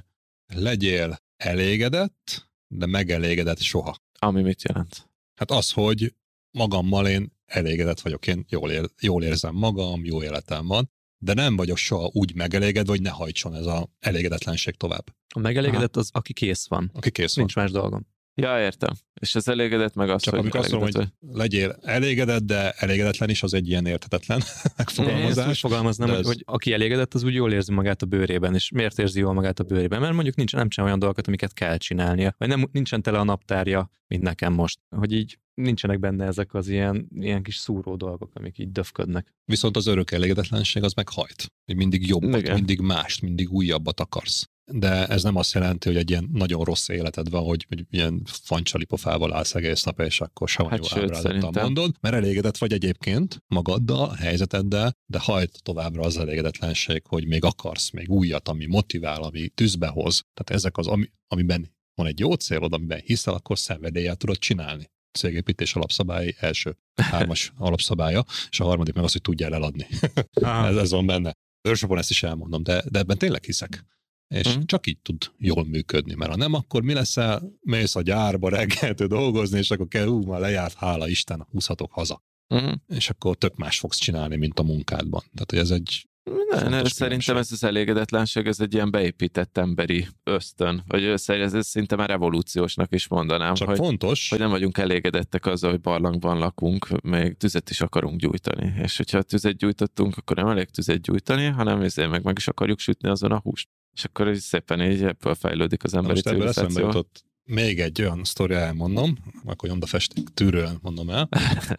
legyél 0.56 1.18
elégedett, 1.38 2.50
de 2.68 2.86
megelégedett 2.86 3.62
soha. 3.62 3.96
Ami 4.20 4.42
mit 4.42 4.64
jelent? 4.64 5.10
Hát 5.36 5.52
az, 5.52 5.72
hogy 5.72 6.16
magammal 6.52 7.08
én 7.08 7.32
elégedett 7.46 8.00
vagyok, 8.00 8.28
én 8.28 8.46
jól, 8.50 8.72
ér, 8.72 8.90
jól 9.02 9.24
érzem 9.24 9.56
magam, 9.56 10.06
jó 10.06 10.24
életem 10.24 10.68
van, 10.68 10.92
de 11.24 11.34
nem 11.34 11.56
vagyok 11.56 11.78
soha 11.78 12.10
úgy 12.14 12.36
megelégedve, 12.36 12.92
hogy 12.92 13.02
ne 13.02 13.10
hajtson 13.10 13.56
ez 13.56 13.66
a 13.66 13.90
elégedetlenség 14.00 14.76
tovább. 14.76 15.16
A 15.36 15.40
megelégedett 15.40 15.96
Aha. 15.96 16.00
az, 16.00 16.10
aki 16.12 16.34
kész 16.34 16.68
van. 16.68 16.92
Aki 16.94 17.12
kész 17.12 17.36
Nincs 17.36 17.54
van. 17.54 17.64
más 17.64 17.74
dolgom. 17.74 18.08
Ja, 18.36 18.62
értem. 18.62 18.90
És 19.22 19.36
ez 19.36 19.48
elégedett 19.48 19.96
meg 19.96 20.10
az, 20.10 20.22
Csak 20.22 20.34
hogy 20.34 20.44
amikor 20.44 20.60
azt 20.60 20.72
mondom, 20.72 20.90
hogy 20.92 21.08
legyél 21.36 21.78
elégedett, 21.82 22.44
de 22.44 22.72
elégedetlen 22.72 23.30
is, 23.30 23.44
az 23.44 23.54
egy 23.54 23.70
ilyen 23.70 23.86
érthetetlen 23.86 24.42
megfogalmazás. 24.78 25.48
Én 25.48 25.54
fogalmaznám, 25.54 26.10
hogy, 26.10 26.18
ez... 26.18 26.26
hogy 26.26 26.44
aki 26.46 26.74
elégedett, 26.74 27.14
az 27.14 27.24
úgy 27.24 27.34
jól 27.34 27.52
érzi 27.52 27.72
magát 27.72 28.02
a 28.02 28.06
bőrében, 28.06 28.54
és 28.54 28.72
miért 28.72 29.00
érzi 29.00 29.20
jól 29.20 29.34
magát 29.34 29.60
a 29.60 29.64
bőrében? 29.64 30.02
Mert 30.02 30.14
mondjuk 30.14 30.36
nincs, 30.36 30.54
nem 30.54 30.70
csinál 30.70 30.88
olyan 30.88 31.00
dolgokat, 31.00 31.28
amiket 31.28 31.54
kell 31.54 31.78
csinálnia, 31.78 32.36
vagy 32.38 32.48
nem, 32.48 32.70
nincsen 32.72 33.02
tele 33.02 33.20
a 33.20 33.24
naptárja, 33.24 33.92
mint 34.08 34.22
nekem 34.24 34.54
most. 34.54 34.80
Hogy 34.96 35.12
így 35.12 35.40
nincsenek 35.54 36.00
benne 36.00 36.26
ezek 36.26 36.54
az 36.54 36.68
ilyen, 36.68 37.08
ilyen 37.16 37.44
kis 37.44 37.56
szúró 37.56 37.96
dolgok, 37.96 38.32
amik 38.34 38.58
így 38.58 38.72
döfködnek. 38.72 39.34
Viszont 39.46 39.78
az 39.78 39.88
örök 39.88 40.12
elégedetlenség 40.12 40.84
az 40.84 40.94
meghajt. 40.94 41.52
Hogy 41.66 41.76
mindig 41.76 42.08
jobbat, 42.08 42.40
Igen. 42.40 42.54
mindig 42.54 42.80
mást, 42.80 43.22
mindig 43.22 43.52
újabbat 43.52 44.00
akarsz 44.00 44.48
de 44.66 45.08
ez 45.08 45.24
nem 45.24 45.36
azt 45.36 45.54
jelenti, 45.54 45.88
hogy 45.88 45.98
egy 45.98 46.10
ilyen 46.10 46.30
nagyon 46.34 46.64
rossz 46.64 46.88
életed 46.88 47.30
van, 47.30 47.44
hogy, 47.44 47.66
hogy 47.70 47.86
ilyen 47.90 48.22
fancsalipofával 48.26 49.34
állsz 49.34 49.56
egész 49.56 49.84
nap, 49.84 50.00
és 50.00 50.22
akkor 50.22 50.50
savanyú 50.50 50.84
hát 50.84 50.98
ábrázattal 50.98 51.64
mondod, 51.64 51.96
mert 52.00 52.16
elégedett 52.16 52.58
vagy 52.58 52.74
egyébként 52.74 53.44
magaddal, 53.48 54.10
a 54.10 54.16
helyzeteddel, 54.16 54.98
de 55.06 55.20
hajt 55.20 55.64
továbbra 55.64 56.04
az 56.04 56.18
elégedetlenség, 56.18 57.04
hogy 57.08 57.28
még 57.28 57.44
akarsz, 57.44 57.92
még 57.92 58.10
újat, 58.10 58.48
ami 58.48 58.66
motivál, 58.66 59.24
ami 59.24 59.48
tűzbe 59.48 59.88
hoz. 59.88 60.22
Tehát 60.34 60.62
ezek 60.62 60.78
az, 60.78 60.88
ami, 60.88 61.06
amiben 61.28 61.72
van 61.96 62.08
egy 62.08 62.20
jó 62.20 62.34
célod, 62.34 62.74
amiben 62.74 63.02
hiszel, 63.06 63.34
akkor 63.34 63.60
szenvedéllyel 63.60 64.16
tudod 64.16 64.38
csinálni 64.38 64.92
cégépítés 65.14 65.76
alapszabályi 65.76 66.36
első 66.40 66.78
hármas 66.96 67.52
alapszabálya, 67.58 68.26
és 68.50 68.60
a 68.60 68.64
harmadik 68.64 68.94
meg 68.94 69.04
az, 69.04 69.12
hogy 69.12 69.22
tudjál 69.22 69.54
eladni. 69.54 69.88
ez, 70.70 70.76
ez 70.76 70.92
van 70.92 71.06
benne. 71.06 71.34
Őrsapon 71.68 71.98
ezt 71.98 72.10
is 72.10 72.24
elmondom, 72.24 72.64
de, 72.64 72.84
de 72.90 73.00
ebben 73.00 73.18
tényleg 73.18 73.44
hiszek 73.44 73.86
és 74.28 74.46
uh-huh. 74.46 74.64
csak 74.66 74.88
így 74.88 75.00
tud 75.00 75.32
jól 75.38 75.66
működni, 75.66 76.14
mert 76.14 76.32
ha 76.32 76.38
nem, 76.38 76.54
akkor 76.54 76.84
mi 76.84 76.94
leszel, 76.94 77.42
mész 77.62 77.96
a 77.96 78.02
gyárba 78.02 78.50
reggeltől 78.50 79.08
dolgozni, 79.08 79.58
és 79.58 79.72
akkor 79.72 79.88
kell, 79.88 80.08
ú, 80.08 80.24
már 80.26 80.40
lejárt, 80.40 80.74
hála 80.74 81.08
Isten, 81.08 81.48
húzhatok 81.52 81.92
haza. 81.92 82.24
Uh-huh. 82.48 82.74
És 82.88 83.10
akkor 83.10 83.36
tök 83.36 83.56
más 83.56 83.80
fogsz 83.80 83.98
csinálni, 83.98 84.36
mint 84.36 84.60
a 84.60 84.64
munkádban. 84.64 85.22
Tehát, 85.34 85.50
hogy 85.50 85.60
ez 85.60 85.72
egy 85.72 86.08
ne, 86.50 86.70
ne, 86.70 86.84
szerintem 86.90 87.38
ez 87.38 87.52
az 87.52 87.64
elégedetlenség, 87.64 88.48
ez 88.48 88.60
egy 88.60 88.74
ilyen 88.74 88.92
beépített 88.92 89.58
emberi 89.58 90.08
ösztön, 90.24 90.84
vagy 90.88 91.04
ez, 91.04 91.30
ez 91.30 91.68
szinte 91.68 91.96
már 91.96 92.10
revolúciósnak 92.10 92.94
is 92.94 93.08
mondanám. 93.08 93.54
Csak 93.54 93.68
hogy, 93.68 93.78
fontos. 93.78 94.30
Hogy 94.30 94.40
nem 94.40 94.50
vagyunk 94.50 94.78
elégedettek 94.78 95.46
azzal, 95.46 95.72
hogy 95.72 95.82
barlangban 95.82 96.38
lakunk, 96.38 97.02
még 97.02 97.38
tüzet 97.38 97.70
is 97.70 97.82
akarunk 97.82 98.20
gyújtani. 98.20 98.74
És 98.82 98.98
hogyha 98.98 99.22
tüzet 99.22 99.58
gyújtottunk, 99.58 100.18
akkor 100.18 100.36
nem 100.36 100.48
elég 100.48 100.70
tüzet 100.70 101.02
gyújtani, 101.02 101.46
hanem 101.46 101.82
ezért 101.82 102.10
meg 102.10 102.24
meg 102.24 102.38
is 102.38 102.48
akarjuk 102.48 102.80
sütni 102.80 103.10
azon 103.10 103.32
a 103.32 103.40
húst. 103.40 103.70
És 103.94 104.04
akkor 104.04 104.30
így 104.30 104.40
szépen 104.40 104.82
így 104.92 105.04
ebből 105.04 105.36
fejlődik 105.36 105.84
az 105.84 105.94
emberi 105.94 106.14
most 106.14 106.26
civilizáció. 106.26 106.86
Jutott 106.86 107.26
még 107.44 107.80
egy 107.80 108.02
olyan 108.02 108.24
sztori 108.24 108.54
elmondom, 108.54 109.18
akkor 109.46 109.70
nyomdafesték 109.70 110.30
tűrően 110.30 110.78
mondom 110.82 111.10
el, 111.10 111.30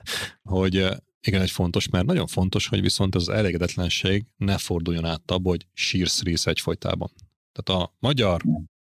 hogy 0.43 0.77
eh, 0.77 0.97
igen, 1.27 1.41
egy 1.41 1.51
fontos, 1.51 1.89
mert 1.89 2.07
nagyon 2.07 2.27
fontos, 2.27 2.69
hogy 2.69 2.81
viszont 2.81 3.15
ez 3.15 3.21
az 3.21 3.29
elégedetlenség 3.29 4.25
ne 4.37 4.59
forduljon 4.59 5.05
át 5.05 5.31
abba, 5.31 5.49
hogy 5.49 5.67
sírsz 5.73 6.23
rész 6.23 6.47
egyfolytában. 6.47 7.11
Tehát 7.53 7.83
a 7.83 7.95
magyar 7.99 8.43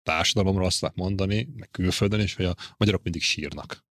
társadalomra 0.04 0.66
azt 0.66 0.82
lehet 0.82 0.98
mondani, 0.98 1.50
meg 1.56 1.70
külföldön 1.72 2.20
is, 2.20 2.36
hogy 2.36 2.46
a 2.46 2.56
magyarok 2.78 3.04
mindig 3.04 3.22
sírnak, 3.22 3.86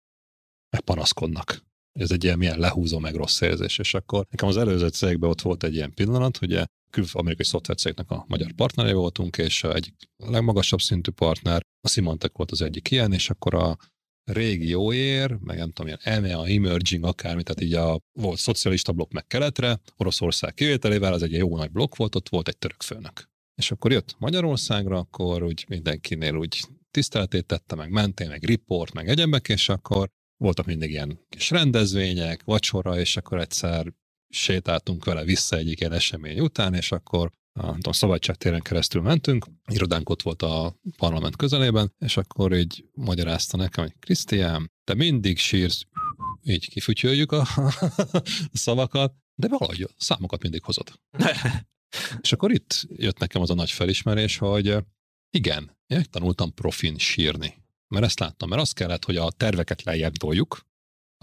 meg 0.71 0.81
panaszkodnak. 0.81 1.65
Ez 1.93 2.11
egy 2.11 2.25
ilyen 2.25 2.39
milyen 2.39 2.59
lehúzó, 2.59 2.99
meg 2.99 3.15
rossz 3.15 3.41
érzés. 3.41 3.79
És 3.79 3.95
akkor 3.95 4.27
nekem 4.31 4.49
az 4.49 4.57
előző 4.57 4.89
cégben 4.89 5.31
ott 5.31 5.41
volt 5.41 5.65
egy 5.65 5.75
ilyen 5.75 5.95
pillanat, 5.95 6.37
hogy 6.37 6.61
kül-amerikai 6.95 7.45
szoftvercégnek 7.45 8.11
a 8.11 8.25
magyar 8.29 8.53
partnere 8.53 8.95
voltunk, 8.95 9.39
és 9.39 9.65
egyik 9.65 9.95
a 10.17 10.31
legmagasabb 10.31 10.81
szintű 10.81 11.11
partner, 11.11 11.63
a 11.81 11.89
Symantec 11.89 12.37
volt 12.37 12.51
az 12.51 12.63
egyik 12.63 12.91
ilyen, 12.91 13.13
és 13.13 13.31
akkor 13.31 13.55
a 13.55 13.77
régióér, 14.25 15.33
meg 15.41 15.57
nem 15.57 15.73
tudom, 15.73 15.87
ilyen 15.87 16.17
EMEA, 16.17 16.47
Emerging, 16.47 17.05
akármi, 17.05 17.43
tehát 17.43 17.63
így 17.63 17.75
a, 17.75 18.01
volt 18.13 18.39
szocialista 18.39 18.93
blokk 18.93 19.13
meg 19.13 19.27
keletre, 19.27 19.81
Oroszország 19.97 20.55
kivételével, 20.55 21.13
az 21.13 21.23
egy 21.23 21.33
jó 21.33 21.57
nagy 21.57 21.71
blokk 21.71 21.97
volt, 21.97 22.15
ott 22.15 22.29
volt 22.29 22.49
egy 22.49 22.59
török 22.59 22.83
főnök. 22.83 23.29
És 23.55 23.71
akkor 23.71 23.93
jött 23.93 24.15
Magyarországra, 24.19 24.99
akkor 24.99 25.43
úgy 25.43 25.65
mindenkinél 25.69 26.37
úgy 26.37 26.61
tiszteletét 26.91 27.47
tette, 27.47 27.75
meg 27.75 27.91
mentél, 27.91 28.29
meg 28.29 28.45
report, 28.45 28.93
meg 28.93 29.09
egyebek, 29.09 29.49
és 29.49 29.69
akkor 29.69 30.09
voltak 30.37 30.67
mindig 30.67 30.91
ilyen 30.91 31.19
kis 31.29 31.51
rendezvények, 31.51 32.45
vacsora, 32.45 32.99
és 32.99 33.17
akkor 33.17 33.41
egyszer 33.41 33.93
sétáltunk 34.35 35.05
vele 35.05 35.25
vissza 35.25 35.57
egyik 35.57 35.81
ilyen 35.81 35.93
esemény 35.93 36.41
után, 36.41 36.75
és 36.75 36.93
akkor 36.93 37.31
a, 37.53 37.89
a 37.89 37.93
Szabadságtéren 37.93 38.61
keresztül 38.61 39.03
mentünk, 39.03 39.47
irodánk 39.67 40.09
ott 40.09 40.23
volt 40.23 40.43
a 40.43 40.77
parlament 40.97 41.37
közelében, 41.37 41.93
és 41.99 42.17
akkor 42.17 42.53
így 42.53 42.85
magyarázta 42.95 43.57
nekem, 43.57 43.85
hogy 43.85 43.95
Krisztián, 43.99 44.73
te 44.85 44.95
mindig 44.95 45.39
sírsz, 45.39 45.83
így 46.43 46.69
kifütyöljük 46.69 47.33
a, 47.33 47.41
a 48.17 48.23
szavakat, 48.53 49.15
de 49.35 49.49
valahogy 49.49 49.83
a 49.83 49.89
számokat 49.97 50.43
mindig 50.43 50.63
hozod. 50.63 51.01
és 52.23 52.33
akkor 52.33 52.53
itt 52.53 52.87
jött 52.97 53.19
nekem 53.19 53.43
az 53.43 53.51
a 53.51 53.55
nagy 53.55 53.71
felismerés, 53.71 54.39
hogy 54.39 54.77
igen, 55.31 55.77
én 55.87 56.05
tanultam 56.11 56.55
profin 56.55 56.99
sírni. 56.99 57.63
Mert 57.89 58.05
ezt 58.05 58.19
láttam, 58.19 58.49
mert 58.49 58.61
az 58.63 58.73
kellett, 58.73 59.05
hogy 59.05 59.17
a 59.17 59.31
terveket 59.31 59.83
lejjebb 59.83 60.17
toljuk, 60.17 60.67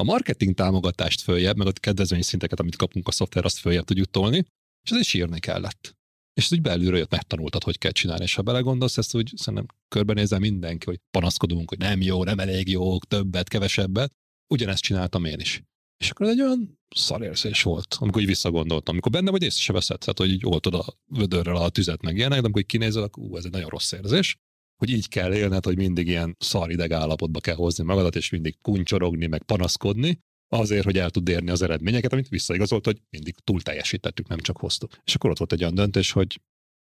a 0.02 0.04
marketing 0.04 0.54
támogatást 0.54 1.22
följebb, 1.22 1.58
meg 1.58 1.68
a 1.68 1.72
kedvezmény 1.72 2.22
szinteket, 2.22 2.60
amit 2.60 2.76
kapunk 2.76 3.08
a 3.08 3.12
szoftver, 3.12 3.46
azt 3.46 3.58
följebb 3.58 3.86
tudjuk 3.86 4.10
tolni, 4.10 4.38
és 4.84 4.92
ez 4.92 5.00
is 5.00 5.08
sírni 5.08 5.40
kellett. 5.40 5.96
És 6.34 6.46
ez 6.46 6.52
úgy 6.52 6.62
belülről 6.62 6.98
jött, 6.98 7.12
megtanultad, 7.12 7.64
hogy 7.64 7.78
kell 7.78 7.92
csinálni, 7.92 8.24
és 8.24 8.36
ha 8.36 8.42
belegondolsz, 8.42 8.98
ezt 8.98 9.16
úgy 9.16 9.34
szerintem 9.36 9.66
körbenézel 9.88 10.40
mindenki, 10.40 10.86
hogy 10.86 11.00
panaszkodunk, 11.12 11.70
hogy 11.70 11.78
nem 11.78 12.02
jó, 12.02 12.24
nem 12.24 12.40
elég 12.40 12.68
jó, 12.70 13.00
többet, 13.00 13.48
kevesebbet. 13.48 14.12
Ugyanezt 14.54 14.82
csináltam 14.82 15.26
én 15.26 15.40
is. 15.40 15.62
És 15.98 16.10
akkor 16.10 16.28
egy 16.28 16.42
olyan 16.42 16.80
szarérzés 16.96 17.64
volt, 17.64 17.96
amikor 18.00 18.22
így 18.22 18.28
visszagondoltam. 18.28 18.94
Amikor 18.94 19.12
benne 19.12 19.32
vagy, 19.32 19.44
észre 19.44 19.62
se 19.62 19.74
veszed, 19.74 20.00
tehát, 20.00 20.18
hogy 20.18 20.32
így 20.32 20.46
oltod 20.46 20.74
a 20.74 20.86
vödörrel 21.06 21.56
a 21.56 21.70
tüzet 21.70 22.02
meg 22.02 22.18
ilyenek, 22.18 22.40
de 22.40 22.46
amikor 22.46 22.64
kinézel, 22.64 23.04
akkor 23.04 23.24
ú, 23.24 23.38
ez 23.38 23.46
egy 23.46 23.52
nagyon 23.52 23.70
rossz 23.70 23.92
érzés 23.92 24.38
hogy 24.82 24.90
így 24.90 25.08
kell 25.08 25.34
élned, 25.34 25.66
hogy 25.66 25.76
mindig 25.76 26.08
ilyen 26.08 26.36
szar 26.40 26.72
ideg 26.72 26.92
állapotba 26.92 27.40
kell 27.40 27.56
hozni 27.56 27.84
magadat, 27.84 28.16
és 28.16 28.30
mindig 28.30 28.58
kuncsorogni, 28.62 29.28
meg 29.28 29.44
panaszkodni, 29.44 30.20
azért, 30.48 30.84
hogy 30.84 30.98
el 30.98 31.10
tud 31.10 31.28
érni 31.28 31.50
az 31.50 31.62
eredményeket, 31.62 32.14
amit 32.14 32.28
visszaigazolt, 32.28 32.86
hogy 32.86 33.02
mindig 33.10 33.36
túl 33.44 33.62
teljesítettük, 33.62 34.28
nem 34.28 34.40
csak 34.40 34.58
hoztuk. 34.58 34.98
És 35.04 35.16
akkor 35.16 35.30
ott 35.30 35.38
volt 35.38 35.52
egy 35.52 35.62
olyan 35.62 35.76
döntés, 35.76 36.12
hogy 36.12 36.42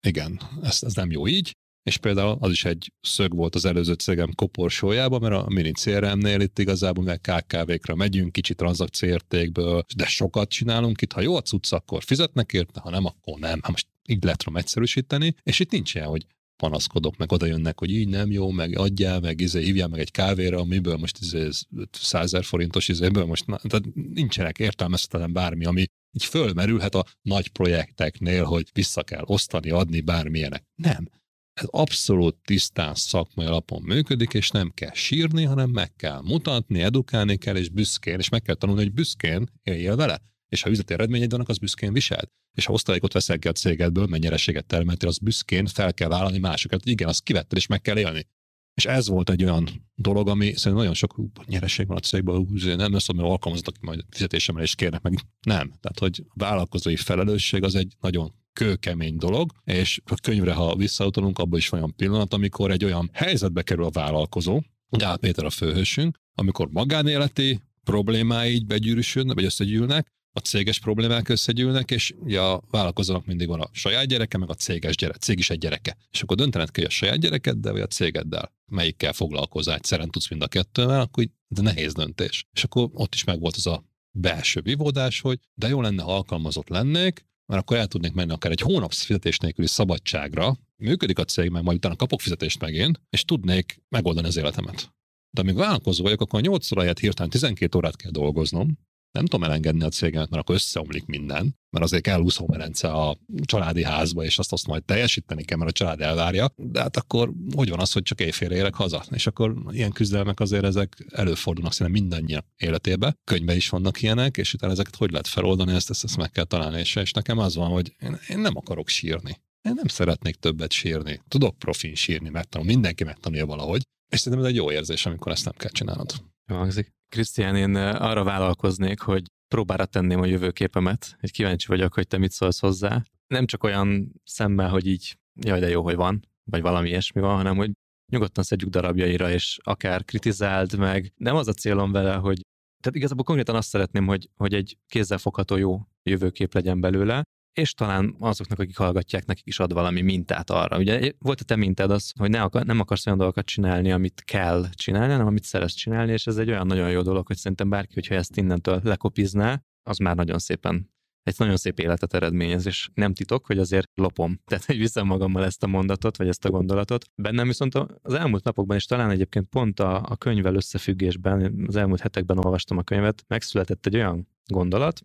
igen, 0.07 0.41
ez, 0.61 0.84
ez 0.84 0.94
nem 0.94 1.11
jó 1.11 1.28
így, 1.28 1.56
és 1.84 1.98
például 1.98 2.38
az 2.40 2.52
is 2.52 2.66
egy 2.66 2.94
szög 3.02 3.36
volt 3.36 3.56
az 3.56 3.66
előző 3.66 3.94
cégem 3.94 4.34
koporsójában, 4.36 5.22
mert 5.22 5.34
a 5.34 5.49
mini 5.49 5.72
CRM-nél 5.72 6.40
itt 6.40 6.60
igazából 6.60 7.03
meg 7.03 7.22
KKV-kra 7.22 7.95
megyünk, 7.95 8.32
kicsit 8.32 8.57
tranzakcióértékből, 8.57 9.84
de 9.95 10.06
sokat 10.06 10.49
csinálunk 10.49 11.02
itt, 11.02 11.11
ha 11.11 11.22
jó 11.22 11.36
a 11.36 11.41
cucc, 11.41 11.74
akkor 11.74 12.03
fizetnek 12.03 12.53
érte, 12.53 12.80
ha 12.80 12.90
nem, 12.90 13.06
akkor 13.06 13.40
nem. 13.40 13.60
Hát 13.61 13.72
most 13.72 13.88
így 14.07 14.24
lehet 14.24 14.45
egyszerűsíteni, 14.53 15.36
és 15.44 15.60
itt 15.60 15.72
nincs 15.72 15.95
ilyen, 15.95 16.07
hogy 16.07 16.26
panaszkodok, 16.60 17.18
meg 17.18 17.31
oda 17.31 17.45
jönnek, 17.45 17.80
hogy 17.80 17.91
így 17.91 18.07
nem 18.07 18.31
jó, 18.31 18.52
meg 18.52 18.77
adjál, 18.77 19.19
meg 19.19 19.41
izé, 19.41 19.64
hívjál 19.64 19.88
meg 19.88 19.99
egy 19.99 20.11
kávéra, 20.11 20.60
amiből 20.60 20.98
most 20.98 21.18
izé, 21.22 21.48
100 21.91 22.45
forintos 22.45 22.88
izéből 22.88 23.26
most, 23.26 23.45
na, 23.45 23.57
tehát 23.57 23.86
nincsenek 23.94 24.60
értelmezhetetlen 24.60 25.34
bármi, 25.34 25.65
ami 25.65 25.86
így 26.11 26.26
fölmerülhet 26.26 26.95
a 26.95 27.06
nagy 27.22 27.48
projekteknél, 27.48 28.44
hogy 28.44 28.69
vissza 28.73 29.03
kell 29.03 29.23
osztani, 29.26 29.69
adni 29.69 30.02
bármilyenek. 30.02 30.64
Nem. 30.76 31.10
Ez 31.53 31.65
abszolút 31.69 32.38
tisztán 32.44 32.95
szakmai 32.95 33.45
alapon 33.45 33.81
működik, 33.81 34.34
és 34.34 34.49
nem 34.49 34.72
kell 34.73 34.94
sírni, 34.94 35.44
hanem 35.44 35.69
meg 35.69 35.95
kell 35.95 36.22
mutatni, 36.22 36.81
edukálni 36.81 37.38
kell, 37.38 37.56
és 37.56 37.69
büszkén, 37.69 38.19
és 38.19 38.30
meg 38.30 38.41
kell 38.41 38.56
tanulni, 38.56 38.81
hogy 38.81 38.94
büszkén 38.94 39.49
éljél 39.64 39.95
vele. 39.95 40.22
És 40.49 40.61
ha 40.61 40.69
üzleti 40.69 40.93
eredményed 40.93 41.31
vannak, 41.31 41.49
az 41.49 41.57
büszkén 41.57 41.93
viseld. 41.93 42.27
És 42.57 42.65
ha 42.65 42.73
osztalékot 42.73 43.13
veszel 43.13 43.39
ki 43.39 43.47
a 43.47 43.51
cégedből, 43.51 44.05
mert 44.05 44.23
nyereséget 44.23 44.65
termeltél, 44.65 45.09
az 45.09 45.17
büszkén 45.17 45.65
fel 45.65 45.93
kell 45.93 46.07
vállalni 46.07 46.38
másokat. 46.38 46.85
Igen, 46.85 47.07
azt 47.07 47.23
kivetted, 47.23 47.57
és 47.57 47.67
meg 47.67 47.81
kell 47.81 47.97
élni. 47.97 48.27
És 48.73 48.85
ez 48.85 49.07
volt 49.07 49.30
egy 49.30 49.43
olyan 49.43 49.69
dolog, 49.95 50.27
ami 50.27 50.45
szerintem 50.45 50.73
nagyon 50.73 50.93
sok 50.93 51.15
nyereség 51.45 51.88
van 51.88 51.97
a 51.97 51.99
cégben, 51.99 52.47
nem 52.63 52.93
lesz, 52.93 53.07
hogy 53.07 53.19
alkalmazottak, 53.19 53.81
majd 53.81 54.05
fizetésemelést 54.09 54.76
kérnek 54.76 55.01
meg. 55.01 55.13
Nem. 55.41 55.67
Tehát, 55.67 55.99
hogy 55.99 56.23
vállalkozói 56.34 56.95
felelősség 56.95 57.63
az 57.63 57.76
egy 57.76 57.95
nagyon 57.99 58.34
kőkemény 58.53 59.17
dolog, 59.17 59.51
és 59.63 60.01
a 60.05 60.15
könyvre, 60.15 60.53
ha 60.53 60.76
visszautalunk, 60.76 61.39
abban 61.39 61.59
is 61.59 61.69
van 61.69 61.80
olyan 61.80 61.95
pillanat, 61.95 62.34
amikor 62.34 62.71
egy 62.71 62.85
olyan 62.85 63.09
helyzetbe 63.13 63.61
kerül 63.61 63.84
a 63.84 63.89
vállalkozó, 63.89 64.61
Gál 64.89 65.17
Péter 65.17 65.45
a 65.45 65.49
főhősünk, 65.49 66.17
amikor 66.34 66.69
magánéleti 66.71 67.59
problémái 67.84 68.53
így 68.53 68.65
begyűrűsödnek, 68.65 69.35
vagy 69.35 69.45
összegyűlnek, 69.45 70.07
a 70.31 70.39
céges 70.39 70.80
problémák 70.80 71.30
összegyűlnek, 71.30 71.91
és 71.91 72.14
ugye 72.19 72.41
a 72.41 72.61
vállalkozónak 72.69 73.26
mindig 73.26 73.47
van 73.47 73.61
a 73.61 73.69
saját 73.72 74.06
gyereke, 74.06 74.38
meg 74.38 74.49
a 74.49 74.53
céges 74.53 74.95
gyerek, 74.95 75.15
cég 75.15 75.39
is 75.39 75.49
egy 75.49 75.57
gyereke. 75.57 75.97
És 76.11 76.22
akkor 76.22 76.38
döntened 76.38 76.72
kell, 76.72 76.84
hogy 76.84 76.93
a 76.93 76.95
saját 76.95 77.19
gyerekeddel, 77.19 77.72
vagy 77.72 77.81
a 77.81 77.88
cégeddel, 77.88 78.53
melyikkel 78.65 79.14
foglalkozol, 79.14 79.73
egyszerűen 79.73 80.10
tudsz 80.10 80.30
mind 80.30 80.41
a 80.41 80.47
kettővel, 80.47 81.01
akkor 81.01 81.30
de 81.47 81.61
nehéz 81.61 81.93
döntés. 81.93 82.45
És 82.53 82.64
akkor 82.64 82.89
ott 82.93 83.14
is 83.14 83.23
megvolt 83.23 83.56
az 83.56 83.68
a 83.68 83.84
belső 84.11 84.61
vívódás, 84.61 85.19
hogy 85.19 85.39
de 85.53 85.68
jó 85.68 85.81
lenne, 85.81 86.03
ha 86.03 86.15
alkalmazott 86.15 86.69
lennék, 86.69 87.26
mert 87.45 87.61
akkor 87.61 87.77
el 87.77 87.88
tudnék 87.88 88.14
menni 88.14 88.31
akár 88.31 88.51
egy 88.51 88.61
hónap 88.61 88.93
fizetés 88.93 89.38
nélküli 89.38 89.68
szabadságra, 89.68 90.57
működik 90.77 91.19
a 91.19 91.23
cég, 91.23 91.49
meg 91.49 91.64
majd 91.64 91.77
utána 91.77 91.95
kapok 91.95 92.22
fizetést 92.22 92.60
megint, 92.60 93.01
és 93.10 93.23
tudnék 93.23 93.81
megoldani 93.89 94.27
az 94.27 94.38
életemet. 94.38 94.93
De 95.31 95.41
amíg 95.41 95.56
vállalkozó 95.56 96.03
vagyok, 96.03 96.22
akkor 96.22 96.39
a 96.39 96.41
8 96.41 96.72
óráját 96.72 96.99
hirtelen 96.99 97.30
12 97.30 97.77
órát 97.77 97.95
kell 97.95 98.11
dolgoznom, 98.11 98.77
nem 99.11 99.26
tudom 99.26 99.44
elengedni 99.44 99.84
a 99.84 99.90
cégemet, 99.90 100.30
mert 100.30 100.41
akkor 100.41 100.56
összeomlik 100.56 101.06
minden, 101.06 101.56
mert 101.69 101.86
azért 101.86 102.03
kell 102.03 102.19
úszómerence 102.19 102.88
a 102.88 103.18
családi 103.44 103.84
házba, 103.84 104.23
és 104.23 104.38
azt, 104.38 104.52
azt 104.52 104.68
majd 104.68 104.84
teljesíteni 104.84 105.44
kell, 105.44 105.57
mert 105.57 105.69
a 105.69 105.73
család 105.73 106.02
elvárja, 106.02 106.52
de 106.56 106.80
hát 106.80 106.98
akkor 106.98 107.31
hogy 107.56 107.69
van 107.69 107.80
az, 107.80 107.91
hogy 107.91 108.03
csak 108.03 108.19
éjfélre 108.19 108.56
érek 108.56 108.73
haza? 108.73 109.03
És 109.10 109.27
akkor 109.27 109.56
ilyen 109.69 109.91
küzdelmek 109.91 110.40
azért 110.40 110.64
ezek 110.64 111.06
előfordulnak 111.10 111.73
szerintem 111.73 112.02
mindannyian 112.02 112.45
életébe. 112.56 113.15
Könyvben 113.23 113.56
is 113.56 113.69
vannak 113.69 114.02
ilyenek, 114.02 114.38
és 114.38 114.53
utána 114.53 114.72
ezeket 114.72 114.95
hogy 114.95 115.11
lehet 115.11 115.27
feloldani, 115.27 115.73
ezt, 115.73 115.90
ezt, 115.90 116.03
ezt 116.03 116.18
meg 116.18 116.31
kell 116.31 116.44
találni. 116.44 116.80
És, 116.80 116.95
és 116.95 117.11
nekem 117.11 117.38
az 117.38 117.56
van, 117.56 117.69
hogy 117.69 117.95
én, 117.99 118.19
én 118.30 118.40
nem 118.40 118.57
akarok 118.57 118.88
sírni. 118.88 119.38
Én 119.61 119.73
nem 119.76 119.88
szeretnék 119.88 120.36
többet 120.36 120.72
sírni. 120.72 121.22
Tudok 121.27 121.57
profin 121.57 121.95
sírni, 121.95 122.30
megtanul, 122.30 122.68
mindenki 122.68 123.03
megtanulja 123.03 123.45
valahogy. 123.45 123.81
És 124.11 124.19
szerintem 124.19 124.48
ez 124.48 124.52
egy 124.52 124.57
jó 124.57 124.72
érzés, 124.72 125.06
amikor 125.06 125.31
ezt 125.31 125.45
nem 125.45 125.53
kell 125.57 125.72
csinálnod. 125.72 126.14
Hangzik. 126.55 126.91
Krisztián, 127.09 127.55
én 127.55 127.76
arra 127.76 128.23
vállalkoznék, 128.23 128.99
hogy 128.99 129.23
próbára 129.47 129.85
tenném 129.85 130.19
a 130.19 130.26
jövőképemet, 130.26 131.15
hogy 131.19 131.31
kíváncsi 131.31 131.67
vagyok, 131.67 131.93
hogy 131.93 132.07
te 132.07 132.17
mit 132.17 132.31
szólsz 132.31 132.59
hozzá. 132.59 133.03
Nem 133.27 133.45
csak 133.45 133.63
olyan 133.63 134.21
szemmel, 134.23 134.69
hogy 134.69 134.88
így, 134.88 135.17
jaj, 135.41 135.59
de 135.59 135.69
jó, 135.69 135.84
hogy 135.84 135.95
van, 135.95 136.27
vagy 136.51 136.61
valami 136.61 136.89
ilyesmi 136.89 137.21
van, 137.21 137.35
hanem 137.35 137.55
hogy 137.55 137.71
nyugodtan 138.11 138.43
szedjük 138.43 138.69
darabjaira, 138.69 139.31
és 139.31 139.57
akár 139.63 140.03
kritizáld 140.03 140.77
meg. 140.77 141.13
Nem 141.15 141.35
az 141.35 141.47
a 141.47 141.53
célom 141.53 141.91
vele, 141.91 142.13
hogy 142.13 142.41
tehát 142.84 142.97
igazából 142.97 143.23
konkrétan 143.23 143.55
azt 143.55 143.69
szeretném, 143.69 144.05
hogy, 144.05 144.30
hogy 144.35 144.53
egy 144.53 144.77
kézzelfogható 144.88 145.57
jó 145.57 145.80
jövőkép 146.03 146.53
legyen 146.53 146.80
belőle, 146.80 147.23
és 147.53 147.73
talán 147.73 148.15
azoknak, 148.19 148.59
akik 148.59 148.77
hallgatják, 148.77 149.26
nekik 149.26 149.47
is 149.47 149.59
ad 149.59 149.73
valami 149.73 150.01
mintát 150.01 150.49
arra. 150.49 150.77
Ugye 150.77 151.11
volt 151.19 151.41
a 151.41 151.43
te 151.43 151.55
mintád 151.55 151.91
az, 151.91 152.11
hogy 152.19 152.30
ne 152.30 152.41
akar, 152.41 152.65
nem 152.65 152.80
akarsz 152.80 153.05
olyan 153.05 153.17
dolgokat 153.17 153.45
csinálni, 153.45 153.91
amit 153.91 154.23
kell 154.26 154.65
csinálni, 154.71 155.11
hanem 155.11 155.27
amit 155.27 155.43
szeretsz 155.43 155.73
csinálni, 155.73 156.11
és 156.11 156.27
ez 156.27 156.38
egy 156.38 156.49
olyan 156.49 156.67
nagyon 156.67 156.89
jó 156.89 157.01
dolog, 157.01 157.27
hogy 157.27 157.38
szerintem 157.38 157.69
bárki, 157.69 157.93
hogyha 157.93 158.15
ezt 158.15 158.38
innentől 158.38 158.80
lekopizná, 158.84 159.61
az 159.84 159.97
már 159.97 160.15
nagyon 160.15 160.39
szépen 160.39 160.89
egy 161.23 161.35
nagyon 161.38 161.57
szép 161.57 161.80
életet 161.80 162.13
eredményez, 162.13 162.65
és 162.65 162.89
nem 162.93 163.13
titok, 163.13 163.45
hogy 163.45 163.57
azért 163.59 163.89
lopom. 163.95 164.39
Tehát, 164.45 164.65
hogy 164.65 164.77
viszem 164.77 165.05
magammal 165.05 165.45
ezt 165.45 165.63
a 165.63 165.67
mondatot, 165.67 166.17
vagy 166.17 166.27
ezt 166.27 166.45
a 166.45 166.49
gondolatot. 166.49 167.05
Bennem 167.15 167.47
viszont 167.47 167.76
az 168.01 168.13
elmúlt 168.13 168.43
napokban, 168.43 168.77
és 168.77 168.85
talán 168.85 169.09
egyébként 169.09 169.47
pont 169.49 169.80
a, 169.80 170.03
a 170.05 170.15
könyvvel 170.15 170.55
összefüggésben, 170.55 171.65
az 171.67 171.76
elmúlt 171.76 172.01
hetekben 172.01 172.38
olvastam 172.38 172.77
a 172.77 172.84
könyvet, 172.84 173.23
megszületett 173.27 173.85
egy 173.85 173.95
olyan 173.95 174.27
gondolat, 174.45 175.01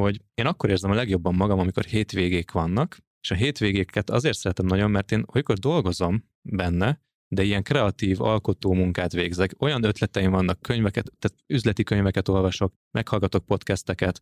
hogy 0.00 0.22
én 0.34 0.46
akkor 0.46 0.70
érzem 0.70 0.90
a 0.90 0.94
legjobban 0.94 1.34
magam, 1.34 1.58
amikor 1.58 1.84
hétvégék 1.84 2.50
vannak, 2.50 2.98
és 3.20 3.30
a 3.30 3.34
hétvégéket 3.34 4.10
azért 4.10 4.36
szeretem 4.36 4.66
nagyon, 4.66 4.90
mert 4.90 5.12
én 5.12 5.24
olykor 5.34 5.58
dolgozom 5.58 6.24
benne, 6.42 7.00
de 7.34 7.42
ilyen 7.42 7.62
kreatív, 7.62 8.20
alkotó 8.20 8.72
munkát 8.72 9.12
végzek. 9.12 9.50
Olyan 9.58 9.84
ötleteim 9.84 10.30
vannak, 10.30 10.60
könyveket, 10.60 11.12
tehát 11.18 11.44
üzleti 11.46 11.82
könyveket 11.82 12.28
olvasok, 12.28 12.74
meghallgatok 12.90 13.44
podcasteket, 13.44 14.20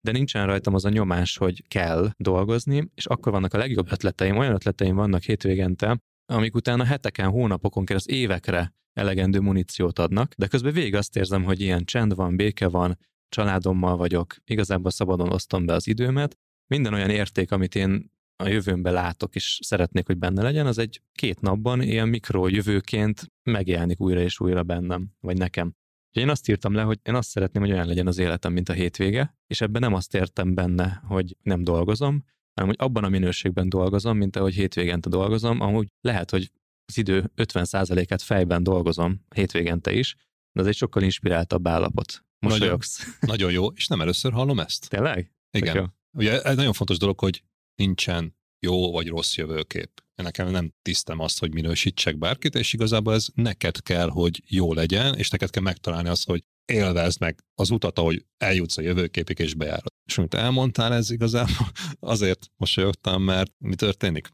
de 0.00 0.12
nincsen 0.12 0.46
rajtam 0.46 0.74
az 0.74 0.84
a 0.84 0.88
nyomás, 0.88 1.36
hogy 1.36 1.66
kell 1.68 2.10
dolgozni, 2.16 2.90
és 2.94 3.06
akkor 3.06 3.32
vannak 3.32 3.54
a 3.54 3.58
legjobb 3.58 3.92
ötleteim, 3.92 4.36
olyan 4.36 4.54
ötleteim 4.54 4.94
vannak 4.94 5.22
hétvégente, 5.22 5.98
amik 6.32 6.54
utána 6.54 6.84
heteken, 6.84 7.30
hónapokon 7.30 7.84
keresztül 7.84 8.16
évekre 8.16 8.74
elegendő 8.92 9.40
muníciót 9.40 9.98
adnak, 9.98 10.34
de 10.34 10.46
közben 10.46 10.72
végig 10.72 10.94
azt 10.94 11.16
érzem, 11.16 11.44
hogy 11.44 11.60
ilyen 11.60 11.84
csend 11.84 12.14
van, 12.14 12.36
béke 12.36 12.68
van, 12.68 12.98
családommal 13.32 13.96
vagyok, 13.96 14.36
igazából 14.44 14.90
szabadon 14.90 15.32
osztom 15.32 15.66
be 15.66 15.72
az 15.72 15.86
időmet. 15.86 16.38
Minden 16.66 16.94
olyan 16.94 17.10
érték, 17.10 17.52
amit 17.52 17.74
én 17.74 18.10
a 18.36 18.48
jövőmben 18.48 18.92
látok, 18.92 19.34
és 19.34 19.58
szeretnék, 19.62 20.06
hogy 20.06 20.18
benne 20.18 20.42
legyen, 20.42 20.66
az 20.66 20.78
egy 20.78 21.02
két 21.12 21.40
napban 21.40 21.82
ilyen 21.82 22.08
mikro 22.08 22.48
jövőként 22.48 23.32
megjelenik 23.42 24.00
újra 24.00 24.20
és 24.20 24.40
újra 24.40 24.62
bennem, 24.62 25.10
vagy 25.20 25.36
nekem. 25.36 25.74
Én 26.10 26.28
azt 26.28 26.48
írtam 26.48 26.74
le, 26.74 26.82
hogy 26.82 26.98
én 27.02 27.14
azt 27.14 27.28
szeretném, 27.28 27.62
hogy 27.62 27.72
olyan 27.72 27.86
legyen 27.86 28.06
az 28.06 28.18
életem, 28.18 28.52
mint 28.52 28.68
a 28.68 28.72
hétvége, 28.72 29.36
és 29.46 29.60
ebben 29.60 29.80
nem 29.80 29.94
azt 29.94 30.14
értem 30.14 30.54
benne, 30.54 31.02
hogy 31.06 31.36
nem 31.42 31.64
dolgozom, 31.64 32.24
hanem 32.54 32.70
hogy 32.70 32.86
abban 32.86 33.04
a 33.04 33.08
minőségben 33.08 33.68
dolgozom, 33.68 34.16
mint 34.16 34.36
ahogy 34.36 34.54
hétvégente 34.54 35.08
dolgozom, 35.08 35.60
amúgy 35.60 35.88
lehet, 36.00 36.30
hogy 36.30 36.50
az 36.84 36.98
idő 36.98 37.30
50%-át 37.36 38.22
fejben 38.22 38.62
dolgozom 38.62 39.24
hétvégente 39.34 39.92
is, 39.92 40.16
de 40.52 40.60
ez 40.60 40.66
egy 40.66 40.76
sokkal 40.76 41.02
inspiráltabb 41.02 41.68
állapot. 41.68 42.24
Mosolyogsz. 42.42 42.98
Nagyon, 42.98 43.18
nagyon 43.20 43.52
jó, 43.52 43.66
és 43.66 43.86
nem 43.86 44.00
először 44.00 44.32
hallom 44.32 44.60
ezt. 44.60 44.88
Tényleg? 44.88 45.32
Igen. 45.50 45.76
Jó. 45.76 45.84
Ugye 46.10 46.42
egy 46.42 46.56
nagyon 46.56 46.72
fontos 46.72 46.98
dolog, 46.98 47.18
hogy 47.18 47.42
nincsen 47.74 48.36
jó 48.66 48.92
vagy 48.92 49.08
rossz 49.08 49.36
jövőkép. 49.36 49.90
Nekem 50.14 50.50
nem 50.50 50.72
tisztem 50.82 51.18
azt, 51.18 51.38
hogy 51.38 51.52
minősítsek 51.52 52.18
bárkit, 52.18 52.54
és 52.54 52.72
igazából 52.72 53.14
ez 53.14 53.26
neked 53.34 53.82
kell, 53.82 54.08
hogy 54.08 54.42
jó 54.46 54.72
legyen, 54.72 55.14
és 55.14 55.30
neked 55.30 55.50
kell 55.50 55.62
megtalálni 55.62 56.08
azt, 56.08 56.26
hogy 56.26 56.44
élvezd 56.64 57.20
meg 57.20 57.44
az 57.54 57.70
utat, 57.70 57.98
ahogy 57.98 58.26
eljutsz 58.36 58.76
a 58.76 58.82
jövőképig 58.82 59.38
és 59.38 59.54
bejárod. 59.54 59.92
És 60.08 60.18
amit 60.18 60.34
elmondtál, 60.34 60.94
ez 60.94 61.10
igazából 61.10 61.70
azért 62.14 62.50
mosolyogtam, 62.56 63.22
mert 63.22 63.52
mi 63.58 63.74
történik? 63.74 64.28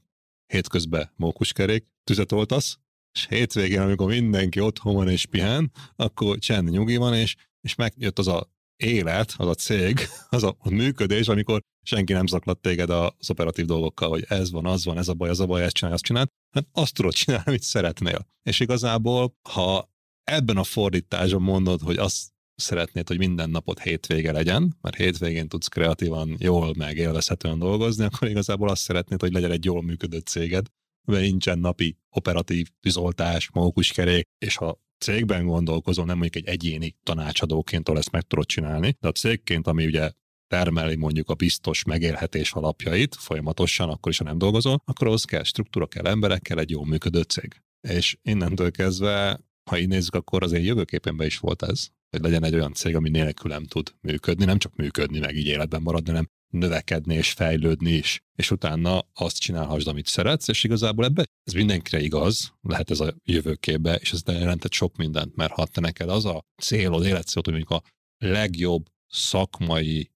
Hétközben 0.47 1.13
mókuskerék, 1.17 1.87
tüzet 2.05 2.33
oltasz, 2.33 2.79
és 3.13 3.27
hétvégén, 3.29 3.81
amikor 3.81 4.09
mindenki 4.09 4.61
otthon 4.61 4.95
van 4.95 5.09
és 5.09 5.27
pihen, 5.27 5.73
akkor 5.97 6.39
csend 6.39 6.71
nyugi 6.71 6.97
van, 6.97 7.15
és, 7.15 7.37
és 7.61 7.75
megjött 7.75 8.19
az 8.19 8.27
a 8.27 8.51
élet, 8.77 9.35
az 9.37 9.47
a 9.47 9.55
cég, 9.55 10.01
az 10.29 10.43
a 10.43 10.57
működés, 10.71 11.29
amikor 11.29 11.63
senki 11.83 12.13
nem 12.13 12.27
zaklat 12.27 12.61
téged 12.61 12.91
az 12.91 13.31
operatív 13.31 13.65
dolgokkal, 13.65 14.09
hogy 14.09 14.25
ez 14.29 14.51
van, 14.51 14.67
az 14.67 14.85
van, 14.85 14.99
ez 14.99 15.09
a 15.09 15.15
baj, 15.15 15.29
az 15.29 15.41
a 15.41 15.47
baj, 15.47 15.63
ezt 15.63 15.75
csinálj, 15.75 15.95
azt 15.95 16.05
csinál, 16.05 16.27
hát 16.55 16.67
azt 16.73 16.95
tudod 16.95 17.13
csinálni, 17.13 17.45
amit 17.47 17.63
szeretnél. 17.63 18.27
És 18.43 18.61
igazából, 18.61 19.35
ha 19.49 19.91
ebben 20.25 20.57
a 20.57 20.65
fordításban 20.65 21.43
mondod, 21.43 21.81
hogy 21.81 21.97
azt 21.97 22.29
szeretnéd, 22.55 23.09
hogy 23.09 23.19
minden 23.19 23.51
napot 23.51 23.81
hétvége 23.81 24.33
legyen, 24.33 24.77
mert 24.81 24.97
hétvégén 24.97 25.49
tudsz 25.49 25.69
kreatívan, 25.69 26.37
jól, 26.39 26.75
meg 26.77 26.97
élvezhetően 26.97 27.59
dolgozni, 27.59 28.05
akkor 28.05 28.29
igazából 28.29 28.69
azt 28.69 28.83
szeretnéd, 28.83 29.21
hogy 29.21 29.33
legyen 29.33 29.51
egy 29.51 29.65
jól 29.65 29.83
működő 29.83 30.19
céged, 30.19 30.67
mert 31.09 31.23
nincsen 31.23 31.59
napi 31.59 31.97
operatív 32.11 32.69
tűzoltás, 32.81 33.51
mókuskerék, 33.53 34.29
és 34.39 34.57
ha 34.57 34.81
cégben 34.99 35.47
gondolkozol, 35.47 36.05
nem 36.05 36.19
mondjuk 36.19 36.45
egy 36.45 36.53
egyéni 36.53 36.97
tanácsadóként, 37.03 37.89
ahol 37.89 38.01
ezt 38.01 38.11
meg 38.11 38.23
tudod 38.23 38.47
csinálni, 38.47 38.97
de 39.01 39.09
a 39.09 39.13
cégként, 39.13 39.67
ami 39.67 39.87
ugye 39.87 40.11
termeli 40.47 40.97
mondjuk 40.97 41.31
a 41.31 41.35
biztos 41.35 41.85
megélhetés 41.85 42.53
alapjait 42.53 43.15
folyamatosan, 43.15 43.89
akkor 43.89 44.13
is, 44.13 44.19
ha 44.19 44.25
nem 44.25 44.39
dolgozol, 44.39 44.83
akkor 44.85 45.07
ahhoz 45.07 45.25
kell 45.25 45.43
struktúra, 45.43 45.87
kell 45.87 46.07
emberek, 46.07 46.43
kell 46.43 46.59
egy 46.59 46.71
jól 46.71 46.87
működő 46.87 47.23
cég. 47.23 47.63
És 47.89 48.17
innentől 48.23 48.71
kezdve, 48.71 49.41
ha 49.71 49.79
így 49.79 49.89
nézzük, 49.89 50.15
akkor 50.15 50.43
az 50.43 50.53
én 50.53 50.65
jövőképenben 50.65 51.27
is 51.27 51.39
volt 51.39 51.63
ez, 51.63 51.89
hogy 52.11 52.21
legyen 52.21 52.45
egy 52.45 52.55
olyan 52.55 52.73
cég, 52.73 52.95
ami 52.95 53.09
nélkül 53.09 53.51
nem 53.51 53.65
tud 53.65 53.95
működni, 54.01 54.45
nem 54.45 54.59
csak 54.59 54.77
működni, 54.77 55.19
meg 55.19 55.37
így 55.37 55.47
életben 55.47 55.83
maradni, 55.83 56.11
hanem 56.11 56.29
növekedni 56.51 57.15
és 57.15 57.33
fejlődni 57.33 57.91
is, 57.91 58.21
és 58.35 58.51
utána 58.51 59.07
azt 59.15 59.39
csinálhassd, 59.39 59.89
amit 59.89 60.07
szeretsz, 60.07 60.49
és 60.49 60.65
igazából 60.65 61.05
ebbe 61.05 61.25
ez 61.45 61.53
mindenkire 61.53 62.01
igaz, 62.01 62.53
lehet 62.61 62.91
ez 62.91 63.01
a 63.01 63.15
jövőképbe, 63.25 63.95
és 63.95 64.13
ez 64.13 64.23
jelentett 64.27 64.73
sok 64.73 64.97
mindent, 64.97 65.37
mert 65.37 65.53
ha 65.53 65.67
te 65.67 65.81
neked 65.81 66.09
az 66.09 66.25
a 66.25 66.45
célod, 66.63 67.05
életcélod, 67.05 67.45
hogy 67.45 67.55
mondjuk 67.55 67.71
a 67.71 67.83
legjobb 68.19 68.87
szakmai 69.07 70.11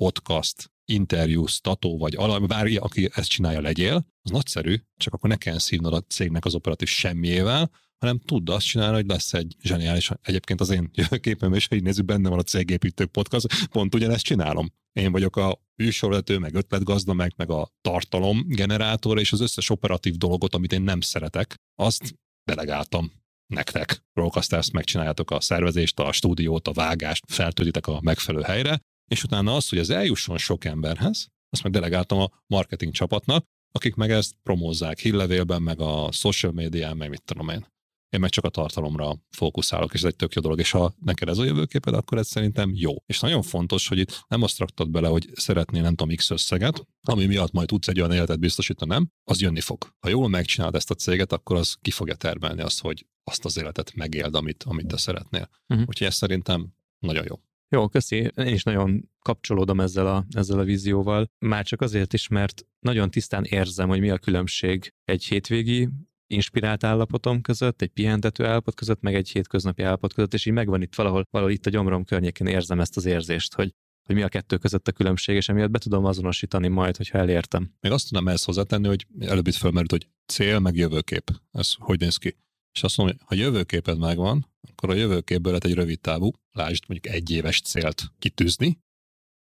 podcast, 0.00 0.70
interjú, 0.84 1.46
stató, 1.46 1.98
vagy 1.98 2.14
alap, 2.14 2.46
bárki, 2.46 2.76
aki 2.76 3.10
ezt 3.12 3.28
csinálja, 3.28 3.60
legyél, 3.60 4.06
az 4.22 4.30
nagyszerű, 4.30 4.76
csak 4.96 5.14
akkor 5.14 5.30
ne 5.30 5.36
kell 5.36 5.58
szívnod 5.58 5.92
a 5.92 6.00
cégnek 6.00 6.44
az 6.44 6.54
operatív 6.54 6.88
semmiével, 6.88 7.70
hanem 7.98 8.18
tudd 8.18 8.50
azt 8.50 8.66
csinálni, 8.66 8.94
hogy 8.94 9.06
lesz 9.06 9.34
egy 9.34 9.56
zseniális, 9.62 10.10
egyébként 10.22 10.60
az 10.60 10.70
én 10.70 10.90
jövőképem, 11.00 11.54
és 11.54 11.68
így 11.70 11.82
nézzük, 11.82 12.04
benne 12.04 12.28
van 12.28 12.38
a 12.38 12.42
cégépítők 12.42 13.10
podcast, 13.10 13.66
pont 13.66 13.94
ugyanezt 13.94 14.24
csinálom. 14.24 14.72
Én 14.92 15.12
vagyok 15.12 15.36
a 15.36 15.60
műsorvezető, 15.76 16.38
meg 16.38 16.54
ötletgazda, 16.54 17.12
meg, 17.12 17.32
meg 17.36 17.50
a 17.50 17.68
tartalom 17.80 18.44
generátor, 18.46 19.18
és 19.18 19.32
az 19.32 19.40
összes 19.40 19.70
operatív 19.70 20.14
dolgot, 20.14 20.54
amit 20.54 20.72
én 20.72 20.82
nem 20.82 21.00
szeretek, 21.00 21.54
azt 21.74 22.14
delegáltam 22.44 23.12
nektek. 23.54 24.02
Rollcasters 24.12 24.70
megcsináljátok 24.70 25.30
a 25.30 25.40
szervezést, 25.40 26.00
a 26.00 26.12
stúdiót, 26.12 26.68
a 26.68 26.72
vágást, 26.72 27.24
feltöltitek 27.32 27.86
a 27.86 28.00
megfelelő 28.02 28.44
helyre, 28.44 28.80
és 29.10 29.24
utána 29.24 29.54
azt, 29.54 29.68
hogy 29.68 29.78
ez 29.78 29.90
eljusson 29.90 30.38
sok 30.38 30.64
emberhez, 30.64 31.28
azt 31.50 31.62
meg 31.62 31.72
delegáltam 31.72 32.18
a 32.18 32.30
marketing 32.46 32.92
csapatnak, 32.92 33.44
akik 33.72 33.94
meg 33.94 34.10
ezt 34.10 34.34
promózzák 34.42 34.98
hírlevélben, 34.98 35.62
meg 35.62 35.80
a 35.80 36.12
social 36.12 36.52
médián, 36.52 36.96
meg 36.96 37.10
mit 37.10 37.22
tudom 37.22 37.48
én. 37.48 37.66
Én 38.10 38.20
meg 38.20 38.30
csak 38.30 38.44
a 38.44 38.48
tartalomra 38.48 39.12
fókuszálok, 39.30 39.94
és 39.94 40.00
ez 40.00 40.06
egy 40.06 40.16
tök 40.16 40.32
jó 40.34 40.42
dolog, 40.42 40.58
és 40.58 40.70
ha 40.70 40.94
neked 41.04 41.28
ez 41.28 41.38
a 41.38 41.44
jövőképed, 41.44 41.94
akkor 41.94 42.18
ez 42.18 42.26
szerintem 42.26 42.70
jó. 42.74 42.94
És 43.06 43.20
nagyon 43.20 43.42
fontos, 43.42 43.88
hogy 43.88 43.98
itt 43.98 44.24
nem 44.28 44.42
azt 44.42 44.58
raktad 44.58 44.90
bele, 44.90 45.08
hogy 45.08 45.28
szeretnél 45.32 45.82
nem 45.82 45.94
tudom 45.94 46.16
X 46.16 46.30
összeget, 46.30 46.86
ami 47.02 47.26
miatt 47.26 47.52
majd 47.52 47.68
tudsz 47.68 47.88
egy 47.88 48.00
olyan 48.00 48.12
életet 48.12 48.40
biztosítani, 48.40 48.90
nem, 48.90 49.10
az 49.24 49.40
jönni 49.40 49.60
fog. 49.60 49.94
Ha 49.98 50.08
jól 50.08 50.28
megcsinálod 50.28 50.74
ezt 50.74 50.90
a 50.90 50.94
céget, 50.94 51.32
akkor 51.32 51.56
az 51.56 51.76
ki 51.80 51.90
fogja 51.90 52.14
termelni 52.14 52.62
azt, 52.62 52.80
hogy 52.80 53.06
azt 53.24 53.44
az 53.44 53.58
életet 53.58 53.94
megéld, 53.94 54.34
amit, 54.34 54.62
amit 54.62 54.86
te 54.86 54.96
szeretnél. 54.96 55.48
Uh-huh. 55.68 55.88
Úgyhogy 55.88 56.06
ez 56.06 56.14
szerintem 56.14 56.68
nagyon 56.98 57.24
jó. 57.28 57.40
Jó, 57.70 57.88
köszi. 57.88 58.16
Én 58.16 58.46
is 58.46 58.62
nagyon 58.62 59.10
kapcsolódom 59.18 59.80
ezzel 59.80 60.06
a, 60.06 60.24
ezzel 60.30 60.58
a 60.58 60.64
vízióval. 60.64 61.30
Már 61.38 61.64
csak 61.64 61.80
azért 61.80 62.12
is, 62.12 62.28
mert 62.28 62.66
nagyon 62.78 63.10
tisztán 63.10 63.44
érzem, 63.44 63.88
hogy 63.88 64.00
mi 64.00 64.10
a 64.10 64.18
különbség 64.18 64.94
egy 65.04 65.24
hétvégi 65.24 65.88
inspirált 66.28 66.84
állapotom 66.84 67.40
között, 67.40 67.82
egy 67.82 67.88
pihentető 67.88 68.44
állapot 68.44 68.74
között, 68.74 69.00
meg 69.00 69.14
egy 69.14 69.28
hétköznapi 69.28 69.82
állapot 69.82 70.12
között, 70.12 70.34
és 70.34 70.46
így 70.46 70.52
megvan 70.52 70.82
itt 70.82 70.94
valahol, 70.94 71.24
valahol 71.30 71.54
itt 71.54 71.66
a 71.66 71.70
gyomrom 71.70 72.04
környékén 72.04 72.46
érzem 72.46 72.80
ezt 72.80 72.96
az 72.96 73.04
érzést, 73.04 73.54
hogy 73.54 73.72
hogy 74.08 74.16
mi 74.16 74.22
a 74.22 74.28
kettő 74.28 74.56
között 74.56 74.88
a 74.88 74.92
különbség, 74.92 75.36
és 75.36 75.48
emiatt 75.48 75.70
be 75.70 75.78
tudom 75.78 76.04
azonosítani 76.04 76.68
majd, 76.68 76.96
hogyha 76.96 77.18
elértem. 77.18 77.74
Még 77.80 77.92
azt 77.92 78.04
tudnám 78.08 78.28
ehhez 78.28 78.44
hozzátenni, 78.44 78.86
hogy 78.86 79.06
előbb 79.20 79.46
itt 79.46 79.54
felmerült, 79.54 79.90
hogy 79.90 80.08
cél 80.26 80.58
meg 80.58 80.76
jövőkép. 80.76 81.30
Ez 81.52 81.72
hogy 81.78 82.00
néz 82.00 82.16
ki? 82.16 82.36
És 82.74 82.82
azt 82.82 82.96
mondom, 82.96 83.16
hogy 83.18 83.38
ha 83.38 83.44
jövőképed 83.44 83.98
megvan, 83.98 84.46
akkor 84.68 84.90
a 84.90 84.94
jövőképből 84.94 85.52
lehet 85.52 85.64
egy 85.64 85.74
rövid 85.74 86.00
távú, 86.00 86.30
lásd 86.52 86.84
mondjuk 86.88 87.14
egy 87.14 87.30
éves 87.30 87.60
célt 87.60 88.12
kitűzni, 88.18 88.78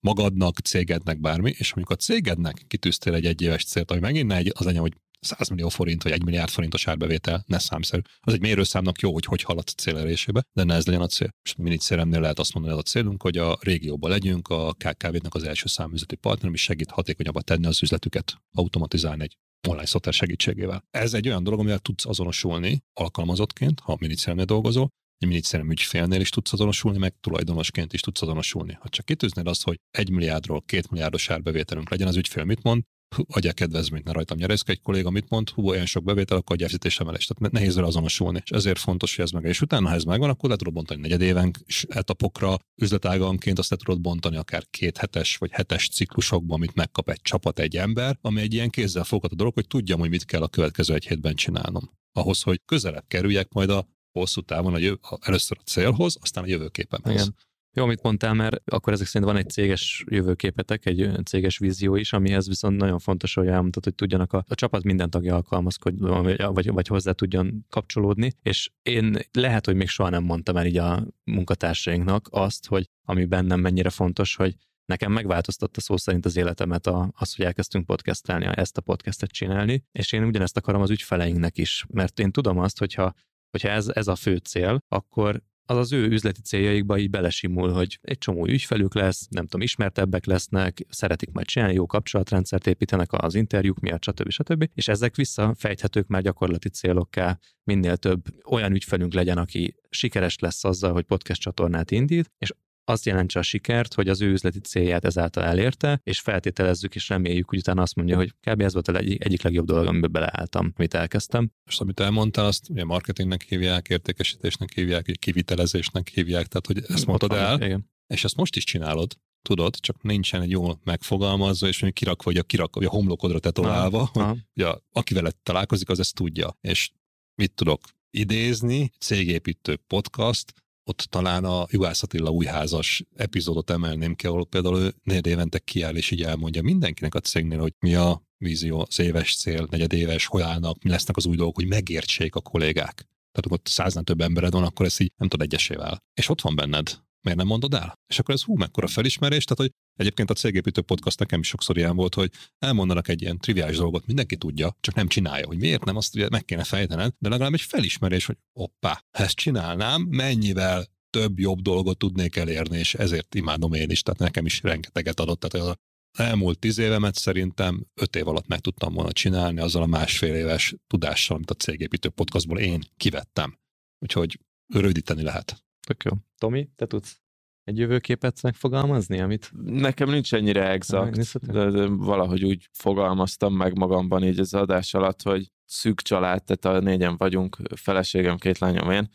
magadnak, 0.07 0.59
cégednek 0.59 1.21
bármi, 1.21 1.51
és 1.57 1.73
amikor 1.73 1.97
a 1.99 2.03
cégednek 2.03 2.65
kitűztél 2.67 3.15
egy 3.15 3.27
egyéves 3.27 3.65
célt, 3.65 3.91
ami 3.91 4.01
megint 4.01 4.33
egy, 4.33 4.53
az 4.55 4.67
enyém, 4.67 4.81
hogy 4.81 4.97
100 5.27 5.49
millió 5.49 5.69
forint 5.69 6.03
vagy 6.03 6.13
1 6.13 6.25
milliárd 6.25 6.51
forintos 6.51 6.87
árbevétel, 6.89 7.45
ne 7.47 7.59
számszerű. 7.59 8.01
Az 8.21 8.33
egy 8.33 8.41
mérőszámnak 8.41 9.01
jó, 9.01 9.13
hogy 9.13 9.25
hogy 9.25 9.43
haladsz 9.43 9.73
a 9.77 9.81
cél 9.81 9.97
elérésébe, 9.97 10.43
de 10.53 10.65
ne 10.65 10.75
ez 10.75 10.87
legyen 10.87 11.03
a 11.03 11.07
cél. 11.07 11.29
És 11.43 11.55
minit 11.55 11.81
célemnél 11.81 12.21
lehet 12.21 12.39
azt 12.39 12.55
mondani, 12.55 12.75
hogy 12.75 12.85
az 12.87 12.91
a 12.91 12.99
célunk, 12.99 13.23
hogy 13.23 13.39
a 13.39 13.59
régióban 13.61 14.11
legyünk, 14.11 14.49
a 14.49 14.73
KKV-nek 14.73 15.35
az 15.35 15.43
első 15.43 15.67
száműzleti 15.67 16.17
partner, 16.17 16.49
ami 16.49 16.57
segít 16.57 16.91
hatékonyabban 16.91 17.43
tenni 17.45 17.67
az 17.67 17.83
üzletüket, 17.83 18.35
automatizálni 18.53 19.23
egy 19.23 19.37
online 19.69 19.87
szoftver 19.87 20.15
segítségével. 20.15 20.85
Ez 20.91 21.15
egy 21.15 21.29
olyan 21.29 21.43
dolog, 21.43 21.61
amivel 21.61 21.79
tudsz 21.79 22.07
azonosulni 22.07 22.81
alkalmazottként, 22.93 23.81
ha 23.81 23.97
minicéremnél 24.01 24.45
dolgozol, 24.45 24.89
egy 25.19 25.29
minicérem 25.29 25.71
ügyfélnél 25.71 26.21
is 26.21 26.31
tudsz 26.31 26.53
azonosulni, 26.53 26.99
meg 26.99 27.15
tulajdonosként 27.21 27.93
is 27.93 28.01
tudsz 28.01 28.23
azonosulni. 28.23 28.79
Ha 28.81 28.89
csak 28.89 29.05
kitűznéd 29.05 29.47
azt, 29.47 29.65
hogy 29.65 29.77
egy 29.91 30.11
milliárdról 30.11 30.63
két 30.63 30.91
milliárdos 30.91 31.31
árbevételünk 31.31 31.91
legyen, 31.91 32.09
az 32.09 32.17
ügyfél 32.17 32.45
mit 32.45 32.63
mond? 32.63 32.83
Adja 33.29 33.53
kedvezményt, 33.53 34.05
ne 34.05 34.13
rajtam 34.13 34.39
nyerészke 34.39 34.73
egy 34.73 34.81
kolléga 34.81 35.11
mit 35.11 35.29
mond, 35.29 35.51
hú, 35.51 35.69
olyan 35.69 35.87
sok 35.87 36.05
bevétel, 36.05 36.37
akkor 36.37 36.55
adja 36.55 36.67
fizetésemelést. 36.67 37.35
Tehát 37.35 37.53
nehéz 37.53 37.75
vele 37.75 37.87
azonosulni. 37.87 38.41
És 38.45 38.51
ezért 38.51 38.79
fontos, 38.79 39.17
hogy 39.17 39.25
ez 39.25 39.31
meg. 39.31 39.45
És 39.45 39.61
utána, 39.61 39.89
ha 39.89 39.95
ez 39.95 40.03
megvan, 40.03 40.31
akkor 40.31 40.51
le 40.51 40.57
tudod 40.57 40.73
bontani 40.73 41.01
negyedévenk 41.01 41.59
etapokra, 41.89 42.59
üzletáganként 42.83 43.59
azt 43.59 43.71
le 43.71 43.77
tudod 43.77 44.01
bontani 44.01 44.37
akár 44.37 44.67
két 44.71 44.97
hetes 44.97 45.37
vagy 45.37 45.51
hetes 45.51 45.89
ciklusokban, 45.89 46.57
amit 46.57 46.75
megkap 46.75 47.11
egy 47.11 47.21
csapat, 47.23 47.59
egy 47.59 47.77
ember, 47.77 48.19
ami 48.21 48.41
egy 48.41 48.55
ilyen 48.55 48.71
kézzel 48.71 49.05
fogható 49.05 49.35
dolog, 49.35 49.55
hogy 49.55 49.67
tudjam, 49.67 49.99
hogy 49.99 50.11
mit 50.11 50.25
kell 50.25 50.43
a 50.43 50.49
következő 50.49 50.95
egy 50.95 51.07
hétben 51.07 51.35
csinálnom. 51.35 51.91
Ahhoz, 52.13 52.43
hogy 52.43 52.61
közelebb 52.65 53.05
kerüljek 53.09 53.53
majd 53.53 53.71
a 53.71 53.89
hosszú 54.13 54.41
távon 54.41 54.75
a 54.75 54.79
jö- 54.79 55.05
a, 55.05 55.19
először 55.23 55.57
a 55.61 55.63
célhoz, 55.63 56.17
aztán 56.21 56.45
a 56.45 56.47
jövőképemhez. 56.47 57.15
Igen. 57.15 57.35
Jó, 57.77 57.83
amit 57.83 58.03
mondtál, 58.03 58.35
mert 58.35 58.71
akkor 58.71 58.93
ezek 58.93 59.07
szerint 59.07 59.31
van 59.33 59.41
egy 59.41 59.51
céges 59.51 60.05
jövőképetek, 60.09 60.87
egy 60.87 61.11
céges 61.25 61.59
vízió 61.59 61.97
is, 61.97 62.13
amihez 62.13 62.49
viszont 62.49 62.77
nagyon 62.77 62.99
fontos, 62.99 63.35
hogy 63.35 63.47
elmondtad, 63.47 63.85
hogy 63.85 63.95
tudjanak 63.95 64.33
a, 64.33 64.45
a 64.49 64.55
csapat 64.55 64.83
minden 64.83 65.11
tagja 65.11 65.35
alkalmazkodni, 65.35 66.37
vagy, 66.37 66.71
vagy 66.71 66.87
hozzá 66.87 67.13
tudjon 67.13 67.67
kapcsolódni. 67.69 68.33
És 68.43 68.71
én 68.83 69.19
lehet, 69.33 69.67
hogy 69.67 69.75
még 69.75 69.89
soha 69.89 70.09
nem 70.09 70.25
mondtam 70.25 70.57
el 70.57 70.67
így 70.67 70.77
a 70.77 71.07
munkatársainknak 71.25 72.29
azt, 72.31 72.67
hogy 72.67 72.91
ami 73.07 73.25
bennem 73.25 73.61
mennyire 73.61 73.91
fontos, 73.91 74.37
hogy 74.37 74.55
nekem 74.85 75.13
megváltoztatta 75.13 75.81
szó 75.81 75.97
szerint 75.97 76.25
az 76.25 76.37
életemet 76.37 76.87
a, 76.87 77.11
az, 77.17 77.35
hogy 77.35 77.45
elkezdtünk 77.45 77.87
podcastelni, 77.87 78.49
ezt 78.55 78.77
a 78.77 78.81
podcastet 78.81 79.31
csinálni, 79.31 79.85
és 79.93 80.13
én 80.13 80.25
ugyanezt 80.25 80.57
akarom 80.57 80.81
az 80.83 80.91
ügyfeleinknek 80.91 81.59
is, 81.59 81.85
mert 81.89 82.21
én 82.21 82.33
tudom 82.33 82.59
azt, 82.59 82.79
hogyha, 82.79 83.15
hogyha 83.51 83.69
ez, 83.69 83.89
ez 83.89 84.09
a 84.09 84.15
fő 84.15 84.37
cél, 84.37 84.79
akkor 84.89 85.43
az 85.67 85.77
az 85.77 85.93
ő 85.93 86.07
üzleti 86.07 86.41
céljaikba 86.41 86.99
így 86.99 87.11
belesimul, 87.11 87.73
hogy 87.73 87.99
egy 88.03 88.19
csomó 88.19 88.47
ügyfelük 88.47 88.95
lesz, 88.95 89.27
nem 89.31 89.45
tudom, 89.45 89.61
ismertebbek 89.61 90.25
lesznek, 90.25 90.87
szeretik 90.89 91.31
majd 91.33 91.47
csinálni, 91.47 91.75
jó 91.75 91.87
kapcsolatrendszert 91.87 92.67
építenek 92.67 93.13
az 93.13 93.35
interjúk 93.35 93.81
miatt, 93.81 94.03
stb. 94.03 94.31
stb. 94.31 94.69
És 94.75 94.89
ezek 94.89 95.17
visszafejthetők 95.17 96.07
már 96.07 96.23
gyakorlati 96.23 96.69
célokká, 96.69 97.39
minél 97.65 97.97
több 97.97 98.23
olyan 98.45 98.73
ügyfelünk 98.73 99.13
legyen, 99.15 99.39
aki 99.39 99.75
sikeres 99.91 100.39
lesz 100.39 100.65
azzal, 100.65 100.93
hogy 100.93 101.05
podcast 101.05 101.41
csatornát 101.41 101.91
indít, 101.91 102.31
és 102.39 102.53
azt 102.89 103.05
jelentse 103.05 103.39
a 103.39 103.43
sikert, 103.43 103.95
hogy 103.95 104.09
az 104.09 104.21
ő 104.21 104.31
üzleti 104.31 104.59
célját 104.59 105.05
ezáltal 105.05 105.45
elérte, 105.45 106.01
és 106.03 106.21
feltételezzük 106.21 106.95
és 106.95 107.09
reméljük, 107.09 107.49
hogy 107.49 107.59
utána 107.59 107.83
azt 107.83 107.95
mondja, 107.95 108.17
hogy 108.17 108.33
kb. 108.41 108.61
ez 108.61 108.73
volt 108.73 108.89
a 108.89 108.97
egyik, 108.97 109.25
egyik 109.25 109.43
legjobb 109.43 109.67
dolog, 109.67 109.87
amiben 109.87 110.13
beleálltam, 110.13 110.73
amit 110.77 110.95
elkezdtem. 110.95 111.51
Most 111.65 111.81
amit 111.81 112.01
elmondtál, 112.01 112.47
azt 112.47 112.71
ugye 112.71 112.85
marketingnek 112.85 113.43
hívják, 113.43 113.89
értékesítésnek 113.89 114.73
hívják, 114.73 115.17
kivitelezésnek 115.19 116.09
hívják, 116.09 116.47
tehát 116.47 116.67
hogy 116.67 116.83
ezt 116.89 117.07
mondtad 117.07 117.33
el, 117.33 117.63
igen. 117.63 117.91
és 118.07 118.25
ezt 118.25 118.37
most 118.37 118.57
is 118.57 118.65
csinálod, 118.65 119.17
tudod, 119.43 119.77
csak 119.77 120.03
nincsen 120.03 120.43
egy 120.43 120.51
jól 120.51 120.81
megfogalmazva, 120.85 121.67
és 121.67 121.81
mondjuk 121.81 121.95
kirakva, 121.95 122.31
vagy 122.31 122.37
a, 122.37 122.43
kirakva, 122.43 122.81
vagy 122.81 122.89
a 122.89 122.97
homlokodra 122.97 123.39
tetoválva, 123.39 124.11
hogy 124.13 124.39
ja, 124.55 124.85
aki 124.93 125.15
veled 125.15 125.37
találkozik, 125.43 125.89
az 125.89 125.99
ezt 125.99 126.15
tudja. 126.15 126.59
És 126.61 126.91
mit 127.35 127.53
tudok 127.55 127.81
idézni, 128.11 128.91
cégépítő 128.99 129.77
podcast, 129.77 130.53
ott 130.89 131.07
talán 131.11 131.45
a 131.45 131.67
Juhász 131.71 132.03
Attila 132.03 132.31
újházas 132.31 133.03
epizódot 133.17 133.71
emelném 133.71 134.15
ki, 134.15 134.27
ahol 134.27 134.47
például 134.47 134.79
ő 134.79 134.95
négy 135.03 135.27
évente 135.27 135.59
kiáll, 135.59 135.97
és 135.97 136.11
így 136.11 136.23
elmondja 136.23 136.63
mindenkinek 136.63 137.15
a 137.15 137.21
cégnél, 137.21 137.59
hogy 137.59 137.73
mi 137.79 137.95
a 137.95 138.23
vízió, 138.39 138.87
az 138.89 138.99
éves 138.99 139.37
cél, 139.37 139.67
negyedéves, 139.71 140.27
hol 140.27 140.43
állnak, 140.43 140.83
mi 140.83 140.91
lesznek 140.91 141.17
az 141.17 141.27
új 141.27 141.37
dolgok, 141.37 141.55
hogy 141.55 141.67
megértsék 141.67 142.35
a 142.35 142.41
kollégák. 142.41 143.09
Tehát 143.33 143.59
ott 143.61 143.67
száznál 143.67 144.05
több 144.05 144.21
embered 144.21 144.53
van, 144.53 144.65
akkor 144.65 144.87
ez 144.87 145.01
így 145.01 145.13
nem 145.17 145.29
tud 145.29 145.43
egyesével. 145.43 145.99
És 146.15 146.29
ott 146.29 146.41
van 146.41 146.55
benned. 146.55 147.06
Miért 147.27 147.41
nem 147.41 147.49
mondod 147.49 147.75
el? 147.75 147.99
És 148.07 148.19
akkor 148.19 148.35
ez 148.35 148.43
hú, 148.43 148.57
mekkora 148.57 148.87
felismerés, 148.87 149.45
tehát 149.45 149.63
hogy 149.63 149.71
egyébként 149.99 150.31
a 150.31 150.35
cégépítő 150.35 150.81
podcast 150.81 151.19
nekem 151.19 151.41
is 151.41 151.47
sokszor 151.47 151.77
ilyen 151.77 151.97
volt, 151.97 152.15
hogy 152.15 152.31
elmondanak 152.59 153.09
egy 153.09 153.23
ilyen 153.23 153.39
triviális 153.39 153.77
dolgot, 153.77 154.07
mindenki 154.07 154.37
tudja, 154.37 154.77
csak 154.81 154.95
nem 154.95 155.09
csinálja, 155.09 155.47
hogy 155.47 155.59
miért 155.59 155.85
nem, 155.85 155.97
azt 155.97 156.15
ugye 156.15 156.29
meg 156.29 156.45
kéne 156.45 156.65
fejtened, 156.65 157.13
de 157.19 157.29
legalább 157.29 157.53
egy 157.53 157.61
felismerés, 157.61 158.27
hogy 158.27 158.37
oppá, 158.53 159.05
ezt 159.11 159.37
csinálnám, 159.37 160.03
mennyivel 160.03 160.87
több 161.11 161.39
jobb 161.39 161.61
dolgot 161.61 161.99
tudnék 161.99 162.37
elérni, 162.37 162.79
és 162.79 162.95
ezért 162.95 163.35
imádom 163.35 163.73
én 163.73 163.91
is, 163.91 164.03
tehát 164.03 164.21
nekem 164.21 164.47
is 164.47 164.63
rengeteget 164.63 165.21
adott. 165.21 165.41
Tehát 165.41 165.69
az 165.69 165.77
elmúlt 166.19 166.59
tíz 166.59 166.79
évemet 166.79 167.15
szerintem 167.15 167.87
öt 167.95 168.17
év 168.17 168.29
alatt 168.29 168.47
meg 168.47 168.61
tudtam 168.61 168.95
volna 168.95 169.13
csinálni 169.13 169.61
azzal 169.61 169.83
a 169.83 169.87
másfél 169.87 170.35
éves 170.35 170.75
tudással, 170.87 171.37
amit 171.37 171.51
a 171.51 171.55
cégépítő 171.55 172.09
podcastból 172.09 172.59
én 172.59 172.83
kivettem. 172.97 173.59
Úgyhogy 173.99 174.41
rövidíteni 174.75 175.23
lehet. 175.23 175.66
Tök 175.87 176.03
jó. 176.03 176.11
Tomi, 176.39 176.69
te 176.77 176.87
tudsz 176.87 177.21
egy 177.65 177.79
jövőképet 177.79 178.43
megfogalmazni, 178.43 179.21
amit... 179.21 179.53
Nekem 179.63 180.11
nincs 180.11 180.35
ennyire 180.35 180.71
exakt, 180.71 181.47
de, 181.47 181.71
de 181.71 181.87
valahogy 181.87 182.45
úgy 182.45 182.69
fogalmaztam 182.73 183.55
meg 183.55 183.79
magamban 183.79 184.25
így 184.25 184.39
az 184.39 184.55
adás 184.55 184.95
alatt, 184.95 185.23
hogy 185.23 185.53
szűk 185.65 186.01
család, 186.01 186.45
tehát 186.45 186.79
a 186.79 186.85
négyen 186.85 187.17
vagyunk, 187.17 187.57
feleségem, 187.75 188.37
két 188.37 188.59
lányom 188.59 188.91
én, 188.91 189.11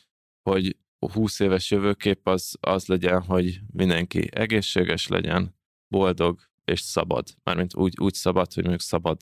hogy 0.50 0.78
a 1.00 1.12
20 1.12 1.40
éves 1.40 1.72
jövőkép 1.72 2.28
az, 2.28 2.58
az 2.60 2.86
legyen, 2.86 3.22
hogy 3.22 3.60
mindenki 3.74 4.30
egészséges 4.32 5.08
legyen, 5.08 5.56
boldog 5.88 6.40
és 6.66 6.80
szabad. 6.80 7.28
Mármint 7.44 7.76
úgy, 7.76 7.94
úgy 8.00 8.14
szabad, 8.14 8.54
hogy 8.54 8.64
mondjuk 8.64 8.82
szabad 8.82 9.18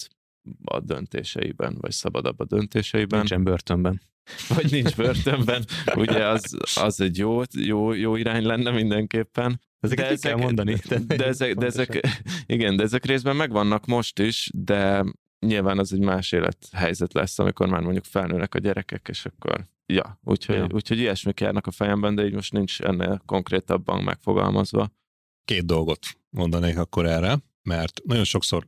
a 0.63 0.79
döntéseiben, 0.79 1.77
vagy 1.79 1.91
szabadabb 1.91 2.39
a 2.39 2.45
döntéseiben. 2.45 3.19
Nincsen 3.19 3.43
börtönben. 3.43 4.01
Vagy 4.47 4.71
nincs 4.71 4.95
börtönben. 4.95 5.65
Ugye 5.95 6.27
az, 6.27 6.57
az 6.75 7.01
egy 7.01 7.17
jó, 7.17 7.41
jó, 7.57 7.93
jó 7.93 8.15
irány 8.15 8.45
lenne 8.45 8.71
mindenképpen. 8.71 9.61
Ezeket 9.79 10.05
de 10.05 10.11
ezek, 10.11 10.31
kell 10.31 10.41
mondani. 10.41 10.75
De, 10.87 10.99
de, 11.15 11.25
ezek, 11.25 11.53
de 11.53 11.65
ezek, 11.65 12.07
igen, 12.45 12.75
de 12.75 12.83
ezek 12.83 13.05
részben 13.05 13.35
megvannak 13.35 13.85
most 13.85 14.19
is, 14.19 14.49
de 14.53 15.05
nyilván 15.39 15.79
az 15.79 15.93
egy 15.93 15.99
más 15.99 16.31
élethelyzet 16.31 17.13
lesz, 17.13 17.39
amikor 17.39 17.67
már 17.67 17.81
mondjuk 17.81 18.05
felnőnek 18.05 18.55
a 18.55 18.59
gyerekek, 18.59 19.07
és 19.09 19.25
akkor 19.25 19.65
ja, 19.85 20.19
úgyhogy, 20.23 20.55
ja. 20.55 20.67
úgyhogy 20.71 20.99
ilyesmik 20.99 21.39
járnak 21.39 21.67
a 21.67 21.71
fejemben, 21.71 22.15
de 22.15 22.25
így 22.25 22.33
most 22.33 22.53
nincs 22.53 22.81
ennél 22.81 23.21
konkrétabban 23.25 24.03
megfogalmazva. 24.03 24.91
Két 25.45 25.65
dolgot 25.65 26.05
mondanék 26.29 26.77
akkor 26.77 27.05
erre, 27.05 27.37
mert 27.63 28.01
nagyon 28.03 28.23
sokszor 28.23 28.67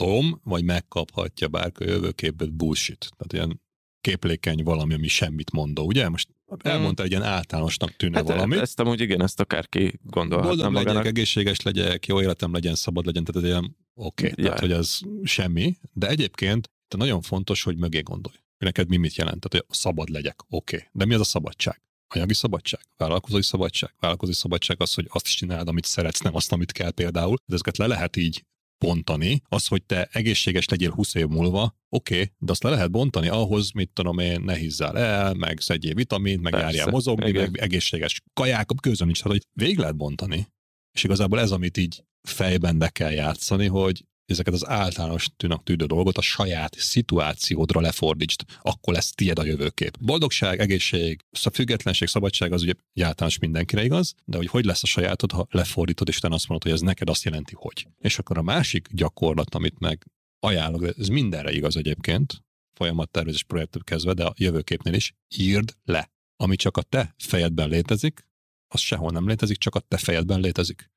megkaphatom, 0.00 0.40
vagy 0.44 0.64
megkaphatja 0.64 1.48
bárki 1.48 1.82
a 1.82 1.86
jövőképet 1.86 2.52
bullshit. 2.52 3.10
Tehát 3.16 3.32
ilyen 3.32 3.60
képlékeny 4.00 4.62
valami, 4.62 4.94
ami 4.94 5.08
semmit 5.08 5.50
mondó, 5.50 5.86
ugye? 5.86 6.08
Most 6.08 6.28
elmondta, 6.58 7.02
hogy 7.02 7.10
ilyen 7.10 7.22
általánosnak 7.22 7.96
tűnne 7.96 8.16
hát 8.16 8.26
valami. 8.26 8.56
Ezt 8.56 8.80
amúgy 8.80 9.00
igen, 9.00 9.22
ezt 9.22 9.40
akárki 9.40 10.00
gondolhatna 10.02 10.48
Boldog 10.48 10.72
magának. 10.72 10.94
legyek, 10.94 11.06
egészséges 11.06 11.60
legyek, 11.60 12.06
jó 12.06 12.20
életem 12.20 12.52
legyen, 12.52 12.74
szabad 12.74 13.06
legyen, 13.06 13.24
tehát 13.24 13.42
ez 13.42 13.48
ilyen 13.48 13.76
oké, 13.94 14.30
okay, 14.30 14.44
tehát 14.44 14.60
hogy 14.60 14.72
ez 14.72 14.98
semmi, 15.24 15.76
de 15.92 16.08
egyébként 16.08 16.70
nagyon 16.96 17.20
fontos, 17.20 17.62
hogy 17.62 17.76
mögé 17.76 18.00
gondolj. 18.00 18.36
Neked 18.58 18.88
mi 18.88 18.96
mit 18.96 19.14
jelent? 19.14 19.40
Tehát, 19.40 19.66
hogy 19.66 19.76
szabad 19.76 20.08
legyek, 20.08 20.40
oké. 20.48 20.76
Okay. 20.76 20.88
De 20.92 21.04
mi 21.04 21.14
az 21.14 21.20
a 21.20 21.24
szabadság? 21.24 21.82
Anyagi 22.14 22.34
szabadság, 22.34 22.80
vállalkozói 22.96 23.42
szabadság. 23.42 23.94
Vállalkozói 24.00 24.34
szabadság 24.34 24.80
az, 24.80 24.94
hogy 24.94 25.06
azt 25.08 25.24
csináld, 25.24 25.68
amit 25.68 25.84
szeretsz, 25.84 26.20
nem 26.20 26.34
azt, 26.34 26.52
amit 26.52 26.72
kell 26.72 26.90
például. 26.90 27.36
De 27.46 27.54
ezeket 27.54 27.76
le 27.76 27.86
lehet 27.86 28.16
így 28.16 28.44
bontani. 28.80 29.42
Az, 29.48 29.66
hogy 29.66 29.82
te 29.82 30.08
egészséges 30.12 30.68
legyél 30.68 30.90
20 30.90 31.14
év 31.14 31.26
múlva, 31.26 31.76
oké, 31.88 32.14
okay, 32.14 32.32
de 32.38 32.52
azt 32.52 32.62
le 32.62 32.70
lehet 32.70 32.90
bontani 32.90 33.28
ahhoz, 33.28 33.70
mit 33.70 33.90
tudom 33.92 34.18
én, 34.18 34.40
ne 34.40 34.54
hízzál 34.54 34.98
el, 34.98 35.34
meg 35.34 35.60
szedjél 35.60 35.94
vitamint, 35.94 36.42
meg 36.42 36.52
Persze, 36.52 36.66
járjál 36.66 36.86
mozogni, 36.86 37.28
igen. 37.28 37.42
meg 37.42 37.60
egészséges 37.60 38.22
kaják, 38.32 38.68
közön 38.80 39.06
nincs, 39.06 39.22
hát, 39.22 39.32
hogy 39.32 39.46
végig 39.52 39.78
lehet 39.78 39.96
bontani. 39.96 40.48
És 40.92 41.04
igazából 41.04 41.40
ez, 41.40 41.50
amit 41.50 41.76
így 41.76 42.04
fejben 42.22 42.78
be 42.78 42.88
kell 42.88 43.10
játszani, 43.10 43.66
hogy 43.66 44.04
ezeket 44.30 44.54
az 44.54 44.68
általános 44.68 45.28
tűnök 45.36 45.62
tűdő 45.62 45.84
dolgot 45.84 46.18
a 46.18 46.20
saját 46.20 46.76
szituációdra 46.78 47.80
lefordítsd, 47.80 48.44
akkor 48.62 48.94
lesz 48.94 49.12
tied 49.12 49.38
a 49.38 49.44
jövőkép. 49.44 49.98
Boldogság, 50.00 50.60
egészség, 50.60 51.20
a 51.42 51.50
függetlenség, 51.50 52.08
szabadság 52.08 52.52
az 52.52 52.62
ugye 52.62 52.74
általános 53.00 53.38
mindenkire 53.38 53.84
igaz, 53.84 54.14
de 54.24 54.36
hogy 54.36 54.46
hogy 54.46 54.64
lesz 54.64 54.82
a 54.82 54.86
sajátod, 54.86 55.32
ha 55.32 55.46
lefordítod, 55.50 56.08
és 56.08 56.18
te 56.18 56.28
azt 56.30 56.48
mondod, 56.48 56.66
hogy 56.68 56.76
ez 56.76 56.86
neked 56.86 57.08
azt 57.08 57.24
jelenti, 57.24 57.54
hogy. 57.56 57.86
És 57.98 58.18
akkor 58.18 58.38
a 58.38 58.42
másik 58.42 58.88
gyakorlat, 58.92 59.54
amit 59.54 59.78
meg 59.78 60.06
ajánlok, 60.40 60.98
ez 60.98 61.08
mindenre 61.08 61.52
igaz 61.52 61.76
egyébként, 61.76 62.44
folyamattervezés 62.72 63.42
projektől 63.42 63.82
kezdve, 63.82 64.12
de 64.12 64.24
a 64.24 64.34
jövőképnél 64.36 64.94
is, 64.94 65.14
írd 65.36 65.76
le. 65.84 66.10
Ami 66.36 66.56
csak 66.56 66.76
a 66.76 66.82
te 66.82 67.14
fejedben 67.18 67.68
létezik, 67.68 68.28
az 68.68 68.80
sehol 68.80 69.10
nem 69.10 69.26
létezik, 69.26 69.56
csak 69.56 69.74
a 69.74 69.80
te 69.80 69.96
fejedben 69.96 70.40
létezik. 70.40 70.90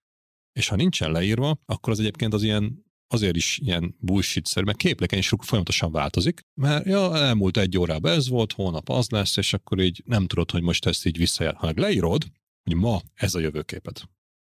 És 0.53 0.67
ha 0.67 0.75
nincsen 0.75 1.11
leírva, 1.11 1.59
akkor 1.65 1.93
az 1.93 1.99
egyébként 1.99 2.33
az 2.33 2.43
ilyen 2.43 2.85
azért 3.07 3.35
is 3.35 3.59
ilyen 3.63 3.95
bullshit 3.99 4.63
mert 4.63 4.77
képlékeny 4.77 5.19
és 5.19 5.33
folyamatosan 5.39 5.91
változik, 5.91 6.41
mert 6.53 6.85
ja, 6.85 7.15
elmúlt 7.17 7.57
egy 7.57 7.77
órában 7.77 8.11
ez 8.11 8.29
volt, 8.29 8.53
holnap 8.53 8.89
az 8.89 9.09
lesz, 9.09 9.37
és 9.37 9.53
akkor 9.53 9.79
így 9.79 10.01
nem 10.05 10.27
tudod, 10.27 10.51
hogy 10.51 10.61
most 10.61 10.85
ezt 10.85 11.05
így 11.05 11.17
visszajel. 11.17 11.53
Ha 11.53 11.65
meg 11.65 11.77
leírod, 11.77 12.25
hogy 12.63 12.75
ma 12.75 13.01
ez 13.13 13.35
a 13.35 13.39
jövőképed. 13.39 14.01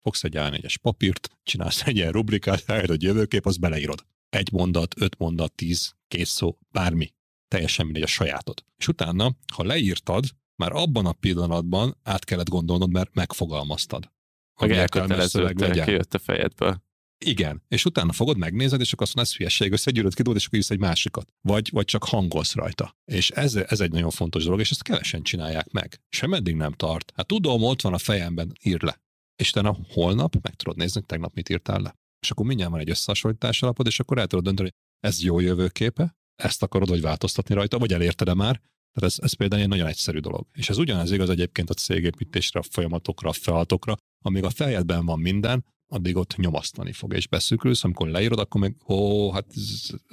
Fogsz 0.02 0.24
egy 0.24 0.34
A4-es 0.38 0.76
papírt, 0.82 1.30
csinálsz 1.44 1.82
egy 1.82 1.96
ilyen 1.96 2.12
rubrikát, 2.12 2.66
rájön, 2.66 2.88
hogy 2.88 3.02
jövőkép, 3.02 3.46
az 3.46 3.58
beleírod. 3.58 4.06
Egy 4.30 4.52
mondat, 4.52 5.02
öt 5.02 5.18
mondat, 5.18 5.54
tíz, 5.54 5.96
két 6.08 6.26
szó, 6.26 6.58
bármi. 6.72 7.14
Teljesen 7.48 7.86
mindegy 7.86 8.04
a 8.04 8.08
sajátod. 8.08 8.66
És 8.78 8.88
utána, 8.88 9.36
ha 9.54 9.64
leírtad, 9.64 10.26
már 10.56 10.72
abban 10.72 11.06
a 11.06 11.12
pillanatban 11.12 11.98
át 12.04 12.24
kellett 12.24 12.50
gondolnod, 12.50 12.90
mert 12.90 13.14
megfogalmaztad. 13.14 14.12
Meg 14.60 14.72
elköteleződtél, 14.72 15.84
kijött 15.84 16.14
a 16.14 16.20
fejedből. 16.20 16.84
Igen, 17.26 17.62
és 17.68 17.86
utána 17.86 18.12
fogod, 18.12 18.38
megnézed, 18.38 18.80
és 18.80 18.94
akkor 18.94 19.06
azt 19.06 19.16
mondod, 19.16 19.34
ez 19.34 19.38
hülyeség, 19.38 19.72
összegyűröd, 19.72 20.14
kidobod, 20.14 20.38
és 20.38 20.46
akkor 20.46 20.58
írsz 20.58 20.70
egy 20.70 20.80
másikat. 20.80 21.34
Vagy, 21.42 21.70
vagy 21.72 21.86
csak 21.86 22.04
hangolsz 22.04 22.54
rajta. 22.54 22.96
És 23.06 23.30
ez, 23.30 23.56
ez 23.56 23.80
egy 23.80 23.92
nagyon 23.92 24.10
fontos 24.10 24.44
dolog, 24.44 24.60
és 24.60 24.72
ezt 24.72 24.84
kevesen 24.84 25.24
csinálják 25.24 25.72
meg. 25.72 26.02
Sem 26.10 26.34
eddig 26.34 26.56
nem 26.56 26.72
tart. 26.72 27.12
Hát 27.16 27.28
tudom, 27.28 27.64
ott 27.64 27.82
van 27.82 27.94
a 27.94 27.98
fejemben, 27.98 28.52
ír 28.62 28.82
le. 28.82 29.02
És 29.36 29.50
utána 29.50 29.78
holnap 29.88 30.36
meg 30.42 30.54
tudod 30.54 30.78
nézni, 30.78 31.02
tegnap 31.02 31.34
mit 31.34 31.50
írtál 31.50 31.82
le. 31.82 31.96
És 32.20 32.32
akkor 32.32 32.46
mindjárt 32.46 32.72
van 32.72 32.80
egy 32.80 32.90
összehasonlítás 32.90 33.62
alapod, 33.62 33.88
és 33.88 34.00
akkor 34.00 34.18
el 34.18 34.28
tudod 34.28 34.46
dönteni, 34.46 34.70
hogy 34.70 35.10
ez 35.10 35.24
jó 35.24 35.40
jövőképe, 35.40 36.16
ezt 36.36 36.64
akarod, 36.64 36.90
hogy 36.90 37.02
változtatni 37.02 37.56
rajta, 37.56 37.80
vagy 37.80 37.94
elérted-e 37.94 38.34
már, 38.34 38.62
tehát 38.94 39.12
ez, 39.12 39.18
ez 39.22 39.34
például 39.34 39.62
egy 39.62 39.68
nagyon 39.68 39.88
egyszerű 39.88 40.20
dolog. 40.20 40.48
És 40.54 40.70
ez 40.70 40.78
ugyanez 40.78 41.12
igaz 41.12 41.30
egyébként 41.30 41.70
a 41.70 41.74
cégépítésre, 41.74 42.60
a 42.60 42.64
folyamatokra, 42.64 43.30
a 43.30 43.34
feladatokra, 43.34 43.98
amíg 44.26 44.44
a 44.44 44.50
fejedben 44.50 45.06
van 45.06 45.20
minden, 45.20 45.66
addig 45.94 46.16
ott 46.16 46.36
nyomasztani 46.36 46.92
fog, 46.92 47.14
és 47.14 47.28
beszűkülsz, 47.28 47.84
amikor 47.84 48.08
leírod, 48.08 48.40
akkor 48.40 48.62
meg, 48.62 48.76
ó, 48.88 49.32
hát 49.32 49.46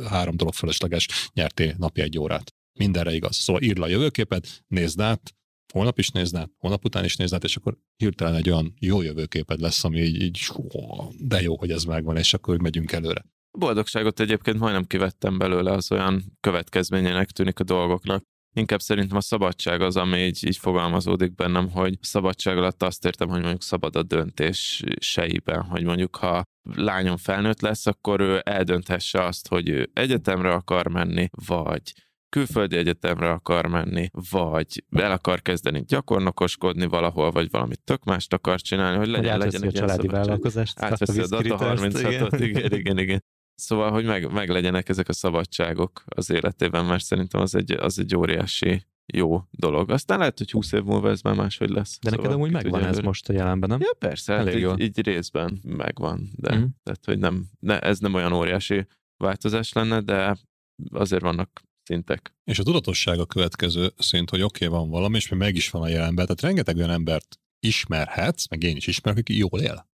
három 0.09 0.37
dolog 0.37 0.55
fölösleges, 0.55 1.09
nyertél 1.33 1.75
napi 1.79 2.01
egy 2.01 2.19
órát. 2.19 2.55
Mindenre 2.79 3.15
igaz. 3.15 3.37
Szóval 3.37 3.63
írd 3.63 3.79
le 3.79 3.85
a 3.85 3.89
jövőképet, 3.89 4.65
nézd 4.67 5.01
át, 5.01 5.35
holnap 5.73 5.99
is 5.99 6.11
nézd 6.11 6.37
át, 6.37 6.51
holnap 6.59 6.85
után 6.85 7.05
is 7.05 7.17
nézd 7.17 7.35
át, 7.35 7.45
és 7.45 7.57
akkor 7.57 7.79
hirtelen 7.97 8.35
egy 8.35 8.51
olyan 8.51 8.75
jó 8.79 9.03
jövőképed 9.03 9.61
lesz, 9.61 9.85
ami 9.85 10.01
így, 10.01 10.23
így 10.23 10.39
de 11.19 11.43
jó, 11.43 11.59
hogy 11.59 11.71
ez 11.71 11.85
megvan, 11.85 12.17
és 12.17 12.35
akkor 12.35 12.61
megyünk 12.61 12.93
előre. 12.93 13.25
A 13.51 13.59
boldogságot 13.59 14.21
egyébként 14.21 14.59
majdnem 14.59 14.85
kivettem 14.85 15.39
belőle, 15.39 15.73
az 15.73 15.93
olyan 15.93 16.23
következményének 16.41 17.31
tűnik 17.31 17.61
a 17.61 17.65
dolgoknak. 17.65 18.23
Inkább 18.53 18.81
szerintem 18.81 19.17
a 19.17 19.21
szabadság 19.21 19.81
az, 19.81 19.97
ami 19.97 20.19
így, 20.19 20.47
így 20.47 20.57
fogalmazódik 20.57 21.35
bennem, 21.35 21.71
hogy 21.71 21.99
szabadság 22.01 22.57
alatt 22.57 22.83
azt 22.83 23.05
értem, 23.05 23.29
hogy 23.29 23.41
mondjuk 23.41 23.63
szabad 23.63 23.97
a 23.97 24.03
döntéseiben, 24.03 25.63
hogy 25.63 25.85
mondjuk 25.85 26.17
ha 26.17 26.43
lányom 26.77 27.17
felnőtt 27.17 27.61
lesz, 27.61 27.87
akkor 27.87 28.21
ő 28.21 28.43
eldönthesse 28.45 29.25
azt, 29.25 29.49
hogy 29.49 29.69
ő 29.69 29.91
egyetemre 29.93 30.53
akar 30.53 30.89
menni, 30.89 31.29
vagy 31.47 31.93
külföldi 32.29 32.77
egyetemre 32.77 33.31
akar 33.31 33.67
menni, 33.67 34.09
vagy 34.31 34.85
el 34.91 35.13
akar 35.13 35.43
kezdeni 35.43 35.85
gyakornokoskodni 35.87 36.87
valahol, 36.87 37.31
vagy 37.31 37.51
valamit 37.51 37.81
tök 37.85 38.05
mást 38.05 38.33
akar 38.33 38.61
csinálni, 38.61 38.97
hogy 38.97 39.09
legyen, 39.09 39.39
legyen 39.39 39.65
egy 39.65 39.73
családi 39.73 40.07
vállalkozást. 40.07 40.81
Átveszi 40.81 41.21
a 41.21 41.27
Data 41.27 41.59
36-ot, 41.61 42.29
igen. 42.33 42.49
igen, 42.49 42.73
igen, 42.73 42.99
igen. 42.99 43.25
Szóval, 43.61 43.91
hogy 43.91 44.05
meg, 44.05 44.33
meg 44.33 44.49
legyenek 44.49 44.89
ezek 44.89 45.09
a 45.09 45.13
szabadságok 45.13 46.05
az 46.07 46.31
életében, 46.31 46.85
mert 46.85 47.05
szerintem 47.05 47.41
az 47.41 47.55
egy, 47.55 47.73
az 47.73 47.99
egy 47.99 48.17
óriási 48.17 48.85
jó 49.13 49.43
dolog. 49.51 49.91
Aztán 49.91 50.19
lehet, 50.19 50.39
hogy 50.39 50.51
20 50.51 50.73
év 50.73 50.83
múlva 50.83 51.11
ez 51.11 51.21
már 51.23 51.35
máshogy 51.35 51.71
lesz. 51.71 51.99
De 52.01 52.11
neked 52.11 52.33
amúgy 52.33 52.51
megvan 52.51 52.85
ez 52.85 52.99
most 52.99 53.29
a 53.29 53.33
jelenben, 53.33 53.69
nem? 53.69 53.81
Ja, 53.81 53.93
persze, 53.99 54.33
hát 54.33 54.41
Elég 54.41 54.55
így, 54.55 54.61
jó. 54.61 54.79
így 54.79 55.05
részben 55.05 55.61
megvan, 55.63 56.31
de 56.37 56.55
Mhm. 56.55 56.65
tehát, 56.83 57.05
hogy 57.05 57.19
nem, 57.19 57.47
ne, 57.61 57.81
ez 57.81 57.99
nem 57.99 58.15
olyan 58.15 58.33
óriási 58.33 58.87
változás 59.17 59.73
lenne, 59.73 60.01
de 60.01 60.39
azért 60.93 61.23
vannak 61.23 61.63
szintek. 61.83 62.35
És 62.45 62.59
a 62.59 62.63
tudatosság 62.63 63.19
a 63.19 63.27
következő 63.27 63.93
szint, 63.99 64.31
hogy 64.31 64.43
oké, 64.43 64.67
okay, 64.67 64.79
van 64.79 64.91
valami, 64.91 65.17
és 65.17 65.29
még 65.29 65.39
meg 65.39 65.55
is 65.55 65.71
van 65.71 65.83
a 65.83 65.89
jelenben. 65.89 66.27
Tehát 66.27 66.41
rengeteg 66.41 66.77
olyan 66.77 66.91
embert 66.91 67.39
ismerhetsz, 67.61 68.49
meg 68.49 68.63
én 68.63 68.77
is 68.77 68.87
ismerek, 68.87 69.19
aki 69.19 69.37
jól 69.37 69.61
él. 69.61 69.89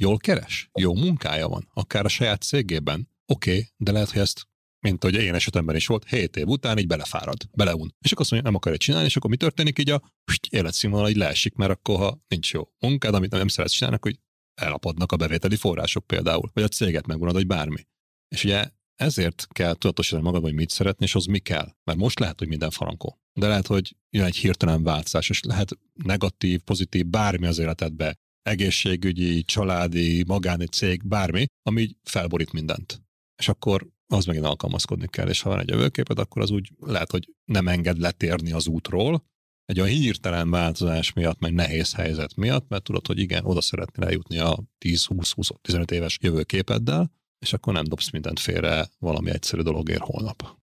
Jól 0.00 0.16
keres, 0.16 0.70
jó 0.78 0.94
munkája 0.94 1.48
van, 1.48 1.68
akár 1.74 2.04
a 2.04 2.08
saját 2.08 2.42
cégében. 2.42 3.08
Oké, 3.26 3.50
okay, 3.50 3.68
de 3.76 3.92
lehet, 3.92 4.10
hogy 4.10 4.20
ezt 4.20 4.48
mint 4.80 5.02
hogy 5.02 5.14
én 5.14 5.34
esetemben 5.34 5.76
is 5.76 5.86
volt, 5.86 6.08
7 6.08 6.36
év 6.36 6.46
után 6.46 6.78
így 6.78 6.86
belefárad, 6.86 7.48
beleun. 7.52 7.94
És 8.00 8.12
akkor 8.12 8.22
azt 8.22 8.30
mondja, 8.30 8.48
nem 8.48 8.58
akarja 8.58 8.78
csinálni, 8.78 9.06
és 9.06 9.16
akkor 9.16 9.30
mi 9.30 9.36
történik 9.36 9.78
így 9.78 9.90
a 9.90 10.02
életszínvonal 10.50 11.08
így 11.08 11.16
leesik, 11.16 11.54
mert 11.54 11.70
akkor 11.70 11.98
ha 11.98 12.24
nincs 12.28 12.52
jó 12.52 12.68
munkád, 12.78 13.14
amit 13.14 13.30
nem 13.30 13.48
szeretsz 13.48 13.72
csinálni, 13.72 13.96
akkor 13.96 14.10
így 14.10 14.20
elapadnak 14.60 15.12
a 15.12 15.16
bevételi 15.16 15.56
források 15.56 16.06
például, 16.06 16.50
vagy 16.52 16.62
a 16.62 16.68
céget 16.68 17.06
megvonod, 17.06 17.34
vagy 17.34 17.46
bármi. 17.46 17.86
És 18.28 18.44
ugye 18.44 18.70
ezért 18.94 19.46
kell 19.50 19.74
tudatosítani 19.74 20.22
magad, 20.22 20.42
hogy 20.42 20.54
mit 20.54 20.70
szeretni, 20.70 21.04
és 21.04 21.14
az 21.14 21.24
mi 21.24 21.38
kell. 21.38 21.74
Mert 21.84 21.98
most 21.98 22.18
lehet, 22.18 22.38
hogy 22.38 22.48
minden 22.48 22.70
farankó. 22.70 23.20
De 23.32 23.48
lehet, 23.48 23.66
hogy 23.66 23.96
jön 24.10 24.24
egy 24.24 24.36
hirtelen 24.36 24.82
változás, 24.82 25.28
és 25.28 25.42
lehet 25.42 25.78
negatív, 25.92 26.60
pozitív, 26.60 27.06
bármi 27.06 27.46
az 27.46 27.58
életedbe, 27.58 28.18
egészségügyi, 28.48 29.42
családi, 29.42 30.24
magáni 30.26 30.66
cég, 30.66 31.06
bármi, 31.06 31.46
ami 31.62 31.80
így 31.80 31.96
felborít 32.02 32.52
mindent. 32.52 33.02
És 33.36 33.48
akkor 33.48 33.88
az 34.06 34.24
megint 34.24 34.44
alkalmazkodni 34.44 35.06
kell, 35.08 35.28
és 35.28 35.40
ha 35.40 35.50
van 35.50 35.60
egy 35.60 35.68
jövőképed, 35.68 36.18
akkor 36.18 36.42
az 36.42 36.50
úgy 36.50 36.70
lehet, 36.80 37.10
hogy 37.10 37.34
nem 37.44 37.68
enged 37.68 37.98
letérni 37.98 38.52
az 38.52 38.66
útról, 38.66 39.24
egy 39.64 39.80
olyan 39.80 39.92
hirtelen 39.92 40.50
változás 40.50 41.12
miatt, 41.12 41.38
meg 41.38 41.52
nehéz 41.52 41.94
helyzet 41.94 42.36
miatt, 42.36 42.68
mert 42.68 42.82
tudod, 42.82 43.06
hogy 43.06 43.18
igen, 43.18 43.44
oda 43.44 43.60
szeretnél 43.60 44.06
eljutni 44.06 44.38
a 44.38 44.58
10-20-15 44.84 45.90
éves 45.90 46.18
jövőképeddel, 46.22 47.12
és 47.38 47.52
akkor 47.52 47.72
nem 47.72 47.84
dobsz 47.84 48.10
mindent 48.10 48.40
félre 48.40 48.88
valami 48.98 49.30
egyszerű 49.30 49.62
dologért 49.62 50.02
holnap. 50.02 50.58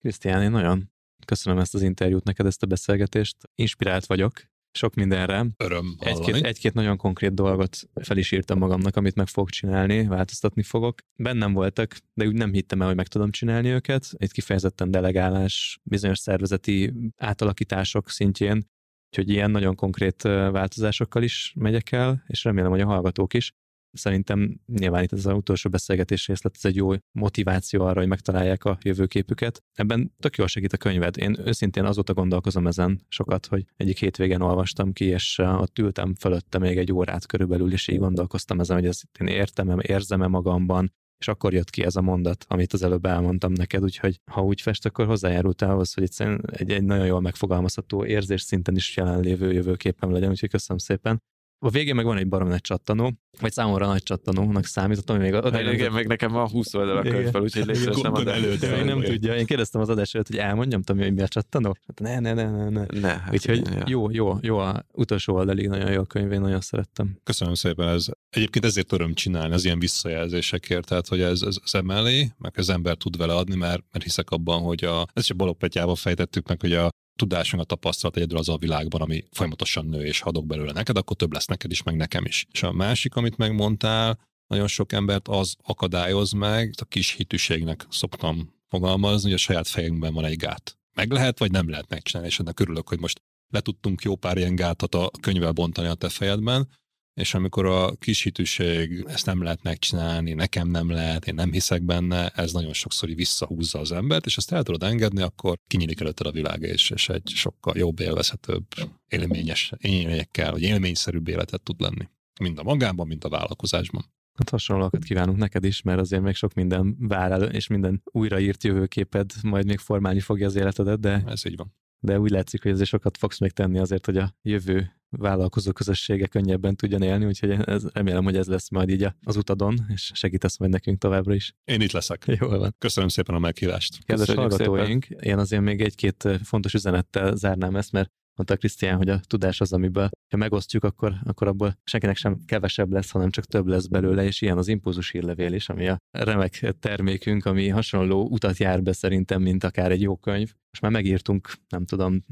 Krisztián, 0.00 0.42
én 0.42 0.50
nagyon 0.50 0.92
köszönöm 1.24 1.58
ezt 1.58 1.74
az 1.74 1.82
interjút 1.82 2.24
neked, 2.24 2.46
ezt 2.46 2.62
a 2.62 2.66
beszélgetést. 2.66 3.36
Inspirált 3.54 4.06
vagyok 4.06 4.42
sok 4.76 4.94
mindenre. 4.94 5.46
Öröm 5.56 5.96
Egy-két, 5.98 6.34
egy-két 6.34 6.74
nagyon 6.74 6.96
konkrét 6.96 7.34
dolgot 7.34 7.78
fel 7.94 8.16
is 8.16 8.32
írtam 8.32 8.58
magamnak, 8.58 8.96
amit 8.96 9.14
meg 9.14 9.26
fogok 9.26 9.50
csinálni, 9.50 10.06
változtatni 10.06 10.62
fogok. 10.62 10.98
Bennem 11.16 11.52
voltak, 11.52 11.96
de 12.14 12.26
úgy 12.26 12.34
nem 12.34 12.52
hittem 12.52 12.80
el, 12.80 12.86
hogy 12.86 12.96
meg 12.96 13.08
tudom 13.08 13.30
csinálni 13.30 13.68
őket. 13.68 14.06
Itt 14.16 14.32
kifejezetten 14.32 14.90
delegálás, 14.90 15.80
bizonyos 15.82 16.18
szervezeti 16.18 16.92
átalakítások 17.16 18.10
szintjén, 18.10 18.66
úgyhogy 19.08 19.30
ilyen 19.30 19.50
nagyon 19.50 19.74
konkrét 19.74 20.22
változásokkal 20.22 21.22
is 21.22 21.52
megyek 21.56 21.92
el, 21.92 22.24
és 22.26 22.44
remélem, 22.44 22.70
hogy 22.70 22.80
a 22.80 22.86
hallgatók 22.86 23.34
is. 23.34 23.52
Szerintem 23.94 24.60
nyilván 24.66 25.02
itt 25.02 25.12
ez 25.12 25.26
az 25.26 25.34
utolsó 25.34 25.70
beszélgetés 25.70 26.26
részlet, 26.26 26.54
ez 26.56 26.64
egy 26.64 26.76
jó 26.76 26.92
motiváció 27.12 27.84
arra, 27.84 27.98
hogy 27.98 28.08
megtalálják 28.08 28.64
a 28.64 28.78
jövőképüket. 28.82 29.62
Ebben 29.72 30.12
tök 30.20 30.36
jól 30.36 30.46
segít 30.46 30.72
a 30.72 30.76
könyved. 30.76 31.18
Én 31.18 31.36
őszintén 31.44 31.84
azóta 31.84 32.14
gondolkozom 32.14 32.66
ezen 32.66 33.00
sokat, 33.08 33.46
hogy 33.46 33.64
egyik 33.76 33.98
hétvégen 33.98 34.40
olvastam 34.40 34.92
ki, 34.92 35.04
és 35.04 35.38
uh, 35.38 35.60
ott 35.60 35.78
ültem 35.78 36.14
fölötte 36.14 36.58
még 36.58 36.78
egy 36.78 36.92
órát 36.92 37.26
körülbelül, 37.26 37.72
és 37.72 37.88
így 37.88 37.98
gondolkoztam 37.98 38.60
ezen, 38.60 38.76
hogy 38.76 38.86
ezt 38.86 39.04
én 39.20 39.26
értem 39.26 39.80
érzem-e 39.80 40.26
magamban, 40.26 40.92
és 41.18 41.28
akkor 41.28 41.52
jött 41.52 41.70
ki 41.70 41.84
ez 41.84 41.96
a 41.96 42.00
mondat, 42.00 42.44
amit 42.48 42.72
az 42.72 42.82
előbb 42.82 43.04
elmondtam 43.04 43.52
neked, 43.52 43.82
úgyhogy 43.82 44.20
ha 44.30 44.42
úgy 44.42 44.60
fest, 44.60 44.86
akkor 44.86 45.06
hozzájárult 45.06 45.62
ahhoz, 45.62 45.94
hogy 45.94 46.08
egy, 46.46 46.70
egy 46.70 46.84
nagyon 46.84 47.06
jól 47.06 47.20
megfogalmazható 47.20 48.04
érzés 48.04 48.42
szinten 48.42 48.76
is 48.76 48.96
jelenlévő 48.96 49.52
jövőképem 49.52 50.12
legyen, 50.12 50.30
úgyhogy 50.30 50.50
köszönöm 50.50 50.78
szépen. 50.78 51.22
A 51.64 51.70
végén 51.70 51.94
meg 51.94 52.04
van 52.04 52.16
egy 52.16 52.28
barom 52.28 52.48
nagy 52.48 52.60
csattanó, 52.60 53.12
vagy 53.40 53.52
számomra 53.52 53.86
nagy 53.86 54.02
csattanónak 54.02 54.64
számítottam, 54.64 55.16
hogy 55.16 55.24
még 55.24 55.34
oda 55.34 55.72
igen, 55.72 55.92
meg 55.92 56.06
nekem 56.06 56.32
van 56.32 56.48
20 56.48 56.74
oldal 56.74 56.96
a 56.96 57.02
könyvből, 57.02 57.42
úgyhogy 57.42 57.66
légy 57.66 57.76
szíves, 57.76 58.00
nem 58.00 58.14
adom. 58.14 58.34
előtte, 58.34 58.76
még 58.76 58.84
nem 58.84 59.00
tudja. 59.00 59.36
Én 59.36 59.46
kérdeztem 59.46 59.80
az 59.80 59.88
adás 59.88 60.14
előtt, 60.14 60.26
hogy 60.26 60.36
elmondjam, 60.36 60.82
Tomi, 60.82 61.02
hogy 61.02 61.14
mi 61.14 61.22
a 61.22 61.28
csattanó? 61.28 61.76
Hát 61.86 62.00
ne, 62.00 62.20
ne, 62.20 62.32
ne, 62.32 62.50
ne, 62.50 62.68
ne. 62.68 63.00
Ne, 63.00 63.08
hát 63.08 63.32
Úgyhogy 63.32 63.58
igen, 63.58 63.82
jó, 63.86 64.10
jó, 64.10 64.38
jó, 64.40 64.58
a 64.58 64.84
utolsó 64.92 65.34
oldalig 65.34 65.68
nagyon 65.68 65.92
jó 65.92 66.00
a 66.00 66.04
könyv, 66.04 66.32
én 66.32 66.40
nagyon 66.40 66.60
szerettem. 66.60 67.18
Köszönöm 67.22 67.54
szépen, 67.54 67.88
ez 67.88 68.06
egyébként 68.30 68.64
ezért 68.64 68.92
öröm 68.92 69.14
csinálni 69.14 69.54
az 69.54 69.64
ilyen 69.64 69.78
visszajelzésekért, 69.78 70.86
tehát 70.86 71.08
hogy 71.08 71.20
ez, 71.20 71.42
ez, 71.42 71.56
ez 71.64 71.74
emellé, 71.74 72.32
meg 72.38 72.52
az 72.56 72.68
ember 72.68 72.96
tud 72.96 73.16
vele 73.16 73.34
adni, 73.34 73.56
mert, 73.56 73.82
mert 73.92 74.04
hiszek 74.04 74.30
abban, 74.30 74.62
hogy 74.62 74.84
a, 74.84 75.00
ezt 75.00 75.24
is 75.24 75.30
a 75.30 75.34
Balogh 75.34 75.58
Petyával 75.58 75.96
fejtettük 75.96 76.48
meg, 76.48 76.60
hogy 76.60 76.72
a 76.72 76.88
tudásunk, 77.16 77.62
a 77.62 77.66
tapasztalat 77.66 78.16
egyedül 78.16 78.38
az 78.38 78.48
a 78.48 78.56
világban, 78.56 79.00
ami 79.00 79.24
folyamatosan 79.30 79.86
nő, 79.86 80.04
és 80.04 80.20
adok 80.20 80.46
belőle 80.46 80.72
neked, 80.72 80.96
akkor 80.96 81.16
több 81.16 81.32
lesz 81.32 81.46
neked 81.46 81.70
is, 81.70 81.82
meg 81.82 81.96
nekem 81.96 82.24
is. 82.24 82.46
És 82.52 82.62
a 82.62 82.72
másik, 82.72 83.16
amit 83.16 83.36
megmondtál, 83.36 84.18
nagyon 84.46 84.66
sok 84.66 84.92
embert 84.92 85.28
az 85.28 85.56
akadályoz 85.62 86.32
meg, 86.32 86.74
a 86.80 86.84
kis 86.84 87.12
hitűségnek 87.12 87.86
szoktam 87.90 88.54
fogalmazni, 88.68 89.28
hogy 89.28 89.38
a 89.38 89.42
saját 89.42 89.68
fejünkben 89.68 90.14
van 90.14 90.24
egy 90.24 90.36
gát. 90.36 90.78
Meg 90.94 91.10
lehet, 91.10 91.38
vagy 91.38 91.50
nem 91.50 91.68
lehet 91.68 91.88
megcsinálni, 91.88 92.30
és 92.30 92.38
ennek 92.38 92.60
örülök, 92.60 92.88
hogy 92.88 93.00
most 93.00 93.22
le 93.52 93.60
tudtunk 93.60 94.02
jó 94.02 94.16
pár 94.16 94.36
ilyen 94.36 94.54
gátat 94.54 94.94
a 94.94 95.10
könyvvel 95.20 95.52
bontani 95.52 95.88
a 95.88 95.94
te 95.94 96.08
fejedben, 96.08 96.68
és 97.14 97.34
amikor 97.34 97.66
a 97.66 97.94
kis 97.96 98.22
hitűség, 98.22 99.04
ezt 99.08 99.26
nem 99.26 99.42
lehet 99.42 99.62
megcsinálni, 99.62 100.32
nekem 100.32 100.68
nem 100.68 100.90
lehet, 100.90 101.26
én 101.26 101.34
nem 101.34 101.52
hiszek 101.52 101.82
benne, 101.82 102.28
ez 102.28 102.52
nagyon 102.52 102.72
sokszor 102.72 103.08
visszahúzza 103.08 103.78
az 103.78 103.92
embert, 103.92 104.26
és 104.26 104.36
azt 104.36 104.52
el 104.52 104.62
tudod 104.62 104.82
engedni, 104.82 105.22
akkor 105.22 105.58
kinyílik 105.66 106.00
előtted 106.00 106.26
a 106.26 106.32
világ, 106.32 106.62
és, 106.62 106.90
és 106.90 107.08
egy 107.08 107.28
sokkal 107.34 107.76
jobb, 107.76 108.00
élvezhetőbb, 108.00 108.64
élményes, 109.08 109.72
élményekkel, 109.78 110.50
vagy 110.50 110.62
élményszerűbb 110.62 111.28
életet 111.28 111.62
tud 111.62 111.80
lenni. 111.80 112.08
Mind 112.40 112.58
a 112.58 112.62
magában, 112.62 113.06
mind 113.06 113.24
a 113.24 113.28
vállalkozásban. 113.28 114.04
Hát 114.38 114.50
hasonlókat 114.50 115.04
kívánunk 115.04 115.38
neked 115.38 115.64
is, 115.64 115.82
mert 115.82 115.98
azért 115.98 116.22
még 116.22 116.34
sok 116.34 116.54
minden 116.54 116.96
vár 116.98 117.32
el, 117.32 117.42
és 117.42 117.66
minden 117.66 118.02
újraírt 118.04 118.64
jövőképed 118.64 119.32
majd 119.42 119.66
még 119.66 119.78
formálni 119.78 120.20
fogja 120.20 120.46
az 120.46 120.56
életedet, 120.56 121.00
de, 121.00 121.22
Ez 121.26 121.46
így 121.46 121.56
van. 121.56 121.74
de 121.98 122.20
úgy 122.20 122.30
látszik, 122.30 122.62
hogy 122.62 122.70
azért 122.72 122.88
sokat 122.88 123.16
fogsz 123.16 123.38
még 123.38 123.50
tenni 123.50 123.78
azért, 123.78 124.06
hogy 124.06 124.16
a 124.16 124.34
jövő 124.42 124.92
vállalkozó 125.16 125.72
közössége 125.72 126.26
könnyebben 126.26 126.76
tudjon 126.76 127.02
élni, 127.02 127.24
úgyhogy 127.24 127.50
ez, 127.50 127.84
remélem, 127.92 128.24
hogy 128.24 128.36
ez 128.36 128.46
lesz 128.46 128.70
majd 128.70 128.88
így 128.88 129.02
a- 129.02 129.16
az 129.22 129.36
utadon, 129.36 129.74
és 129.88 130.10
segítesz 130.14 130.58
majd 130.58 130.70
nekünk 130.72 130.98
továbbra 130.98 131.34
is. 131.34 131.54
Én 131.64 131.80
itt 131.80 131.92
leszek. 131.92 132.24
Jól 132.40 132.58
van. 132.58 132.74
Köszönöm 132.78 133.08
szépen 133.08 133.34
a 133.34 133.38
meghívást. 133.38 134.04
Kedves 134.04 134.26
Köszönjük 134.26 134.52
hallgatóink, 134.52 135.04
én 135.04 135.38
azért 135.38 135.62
még 135.62 135.80
egy-két 135.80 136.28
fontos 136.42 136.74
üzenettel 136.74 137.36
zárnám 137.36 137.76
ezt, 137.76 137.92
mert 137.92 138.10
mondta 138.36 138.56
Krisztián, 138.56 138.96
hogy 138.96 139.08
a 139.08 139.20
tudás 139.26 139.60
az, 139.60 139.72
amiből 139.72 140.08
ha 140.30 140.36
megosztjuk, 140.36 140.84
akkor, 140.84 141.14
akkor 141.24 141.48
abból 141.48 141.78
senkinek 141.84 142.16
sem 142.16 142.38
kevesebb 142.46 142.92
lesz, 142.92 143.10
hanem 143.10 143.30
csak 143.30 143.44
több 143.44 143.66
lesz 143.66 143.86
belőle, 143.86 144.24
és 144.24 144.40
ilyen 144.40 144.58
az 144.58 144.68
impulzus 144.68 145.10
hírlevél 145.10 145.52
is, 145.52 145.68
ami 145.68 145.88
a 145.88 145.98
remek 146.10 146.74
termékünk, 146.80 147.44
ami 147.44 147.68
hasonló 147.68 148.28
utat 148.30 148.56
jár 148.56 148.82
be 148.82 148.92
szerintem, 148.92 149.42
mint 149.42 149.64
akár 149.64 149.90
egy 149.90 150.00
jó 150.00 150.16
könyv. 150.16 150.52
Most 150.70 150.80
már 150.80 150.90
megírtunk, 150.90 151.52
nem 151.68 151.84
tudom, 151.84 152.24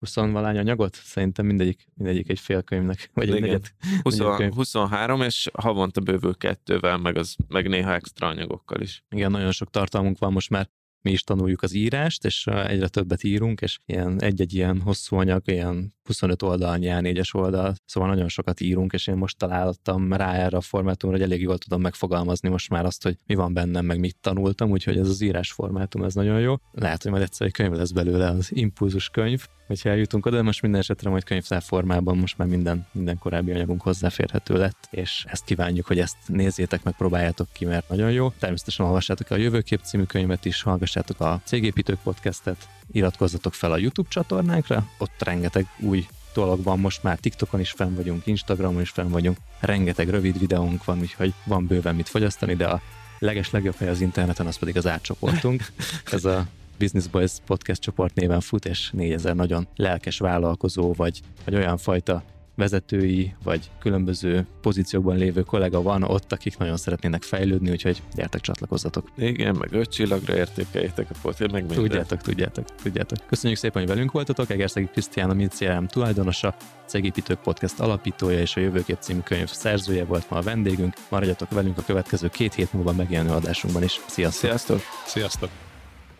20 0.00 0.14
valány 0.14 0.58
anyagot? 0.58 0.94
Szerintem 0.94 1.46
mindegyik, 1.46 1.86
mindegyik 1.94 2.28
egy 2.28 2.38
fél 2.38 2.62
könyvnek, 2.62 3.10
vagy 3.14 3.30
egy 3.30 3.40
negyed. 3.40 3.66
20, 4.02 4.16
könyv. 4.36 4.52
23, 4.52 5.20
és 5.20 5.50
havonta 5.52 6.00
bővül 6.00 6.36
kettővel, 6.36 6.98
meg, 6.98 7.16
az, 7.16 7.36
meg 7.48 7.68
néha 7.68 7.94
extra 7.94 8.26
anyagokkal 8.26 8.80
is. 8.80 9.04
Igen, 9.10 9.30
nagyon 9.30 9.52
sok 9.52 9.70
tartalmunk 9.70 10.18
van 10.18 10.32
most 10.32 10.50
már, 10.50 10.68
mi 11.02 11.10
is 11.10 11.22
tanuljuk 11.22 11.62
az 11.62 11.74
írást, 11.74 12.24
és 12.24 12.46
egyre 12.46 12.88
többet 12.88 13.24
írunk, 13.24 13.60
és 13.60 13.78
ilyen 13.86 14.22
egy-egy 14.22 14.54
ilyen 14.54 14.80
hosszú 14.80 15.16
anyag, 15.16 15.42
ilyen 15.44 15.94
25 16.04 16.42
oldal, 16.42 16.78
A4-es 16.80 17.34
oldal, 17.34 17.74
szóval 17.84 18.08
nagyon 18.08 18.28
sokat 18.28 18.60
írunk, 18.60 18.92
és 18.92 19.06
én 19.06 19.16
most 19.16 19.38
találtam 19.38 20.12
rá 20.12 20.34
erre 20.34 20.56
a 20.56 20.60
formátumra, 20.60 21.16
hogy 21.16 21.24
elég 21.24 21.40
jól 21.40 21.58
tudom 21.58 21.80
megfogalmazni 21.80 22.48
most 22.48 22.70
már 22.70 22.84
azt, 22.84 23.02
hogy 23.02 23.16
mi 23.26 23.34
van 23.34 23.52
bennem, 23.52 23.84
meg 23.84 23.98
mit 23.98 24.16
tanultam, 24.20 24.70
úgyhogy 24.70 24.98
ez 24.98 25.08
az 25.08 25.20
írás 25.20 25.52
formátum, 25.52 26.02
ez 26.02 26.14
nagyon 26.14 26.40
jó. 26.40 26.54
Lehet, 26.72 27.02
hogy 27.02 27.10
majd 27.10 27.22
egyszer 27.22 27.46
egy 27.46 27.52
könyv 27.52 27.72
lesz 27.72 27.90
belőle, 27.90 28.28
az 28.28 28.50
impulzus 28.52 29.08
könyv, 29.08 29.46
hogyha 29.70 29.88
eljutunk 29.88 30.26
oda, 30.26 30.36
de 30.36 30.42
most 30.42 30.62
minden 30.62 30.80
esetre 30.80 31.10
majd 31.10 31.24
könyvtár 31.24 31.62
formában 31.62 32.16
most 32.16 32.38
már 32.38 32.48
minden, 32.48 32.86
minden 32.92 33.18
korábbi 33.18 33.50
anyagunk 33.50 33.82
hozzáférhető 33.82 34.56
lett, 34.56 34.88
és 34.90 35.24
ezt 35.28 35.44
kívánjuk, 35.44 35.86
hogy 35.86 35.98
ezt 35.98 36.16
nézzétek 36.26 36.82
meg, 36.82 36.94
próbáljátok 36.94 37.48
ki, 37.52 37.64
mert 37.64 37.88
nagyon 37.88 38.10
jó. 38.10 38.30
Természetesen 38.38 38.86
olvassátok 38.86 39.30
a 39.30 39.36
Jövőkép 39.36 39.80
című 39.82 40.02
könyvet 40.02 40.44
is, 40.44 40.62
hallgassátok 40.62 41.20
a 41.20 41.40
Cégépítők 41.44 41.98
podcastet, 42.02 42.68
iratkozzatok 42.92 43.54
fel 43.54 43.72
a 43.72 43.76
YouTube 43.76 44.08
csatornánkra, 44.08 44.88
ott 44.98 45.22
rengeteg 45.22 45.66
új 45.78 46.06
dolog 46.34 46.62
van, 46.62 46.78
most 46.78 47.02
már 47.02 47.18
TikTokon 47.18 47.60
is 47.60 47.70
fenn 47.70 47.94
vagyunk, 47.94 48.26
Instagramon 48.26 48.80
is 48.80 48.90
fenn 48.90 49.08
vagyunk, 49.08 49.36
rengeteg 49.60 50.08
rövid 50.08 50.38
videónk 50.38 50.84
van, 50.84 51.00
úgyhogy 51.00 51.34
van 51.44 51.66
bőven 51.66 51.94
mit 51.94 52.08
fogyasztani, 52.08 52.54
de 52.54 52.66
a 52.66 52.80
leges 53.18 53.50
legjobb 53.50 53.76
hely 53.76 53.88
az 53.88 54.00
interneten, 54.00 54.46
az 54.46 54.58
pedig 54.58 54.76
az 54.76 54.86
átcsoportunk. 54.86 55.66
Ez 56.12 56.24
a 56.24 56.46
Business 56.80 57.06
Boys 57.06 57.32
podcast 57.46 57.80
csoport 57.80 58.14
néven 58.14 58.40
fut, 58.40 58.64
és 58.64 58.90
4000 58.92 59.34
nagyon 59.34 59.68
lelkes 59.76 60.18
vállalkozó, 60.18 60.92
vagy, 60.92 61.20
vagy 61.44 61.54
olyan 61.54 61.76
fajta 61.76 62.22
vezetői, 62.54 63.34
vagy 63.44 63.70
különböző 63.78 64.46
pozíciókban 64.60 65.16
lévő 65.16 65.42
kollega 65.42 65.82
van 65.82 66.02
ott, 66.02 66.32
akik 66.32 66.58
nagyon 66.58 66.76
szeretnének 66.76 67.22
fejlődni, 67.22 67.70
úgyhogy 67.70 68.02
gyertek, 68.14 68.40
csatlakozzatok. 68.40 69.10
Igen, 69.16 69.56
meg 69.56 69.72
öt 69.72 69.90
csillagra 69.90 70.36
értékeljétek 70.36 71.10
a 71.10 71.14
potit, 71.22 71.52
meg 71.52 71.60
minden. 71.60 71.78
Tudjátok, 71.78 72.20
tudjátok, 72.20 72.64
tudjátok. 72.82 73.18
Köszönjük 73.26 73.58
szépen, 73.58 73.82
hogy 73.82 73.90
velünk 73.90 74.12
voltatok. 74.12 74.50
Egerszegi 74.50 74.86
Krisztián, 74.86 75.30
a 75.30 75.34
mi 75.34 75.46
CRM 75.46 75.84
tulajdonosa, 75.84 76.54
Cegépítők 76.86 77.40
Podcast 77.40 77.80
alapítója 77.80 78.40
és 78.40 78.56
a 78.56 78.60
Jövőkép 78.60 78.98
című 79.00 79.20
könyv 79.20 79.48
szerzője 79.48 80.04
volt 80.04 80.30
ma 80.30 80.36
a 80.36 80.42
vendégünk. 80.42 80.94
Maradjatok 81.08 81.50
velünk 81.50 81.78
a 81.78 81.82
következő 81.82 82.28
két 82.28 82.54
hét 82.54 82.72
múlva 82.72 82.92
megjelenő 82.92 83.30
adásunkban 83.30 83.82
is. 83.82 84.00
Sziasztok! 84.06 84.50
Sziasztok! 84.50 84.80
Sziasztok! 85.06 85.69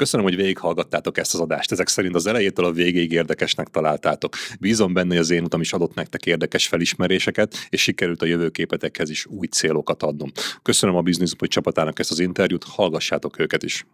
Köszönöm, 0.00 0.26
hogy 0.26 0.36
végighallgattátok 0.36 1.18
ezt 1.18 1.34
az 1.34 1.40
adást. 1.40 1.72
Ezek 1.72 1.88
szerint 1.88 2.14
az 2.14 2.26
elejétől 2.26 2.64
a 2.64 2.72
végéig 2.72 3.12
érdekesnek 3.12 3.68
találtátok. 3.68 4.36
Bízom 4.60 4.92
benne, 4.92 5.08
hogy 5.08 5.16
az 5.16 5.30
én 5.30 5.44
utam 5.44 5.60
is 5.60 5.72
adott 5.72 5.94
nektek 5.94 6.26
érdekes 6.26 6.66
felismeréseket, 6.66 7.54
és 7.68 7.82
sikerült 7.82 8.22
a 8.22 8.26
jövőképetekhez 8.26 9.10
is 9.10 9.26
új 9.26 9.46
célokat 9.46 10.02
adnom. 10.02 10.32
Köszönöm 10.62 10.96
a 10.96 11.00
Business 11.00 11.34
Boy 11.34 11.48
csapatának 11.48 11.98
ezt 11.98 12.10
az 12.10 12.18
interjút, 12.18 12.64
hallgassátok 12.64 13.38
őket 13.38 13.62
is. 13.62 13.86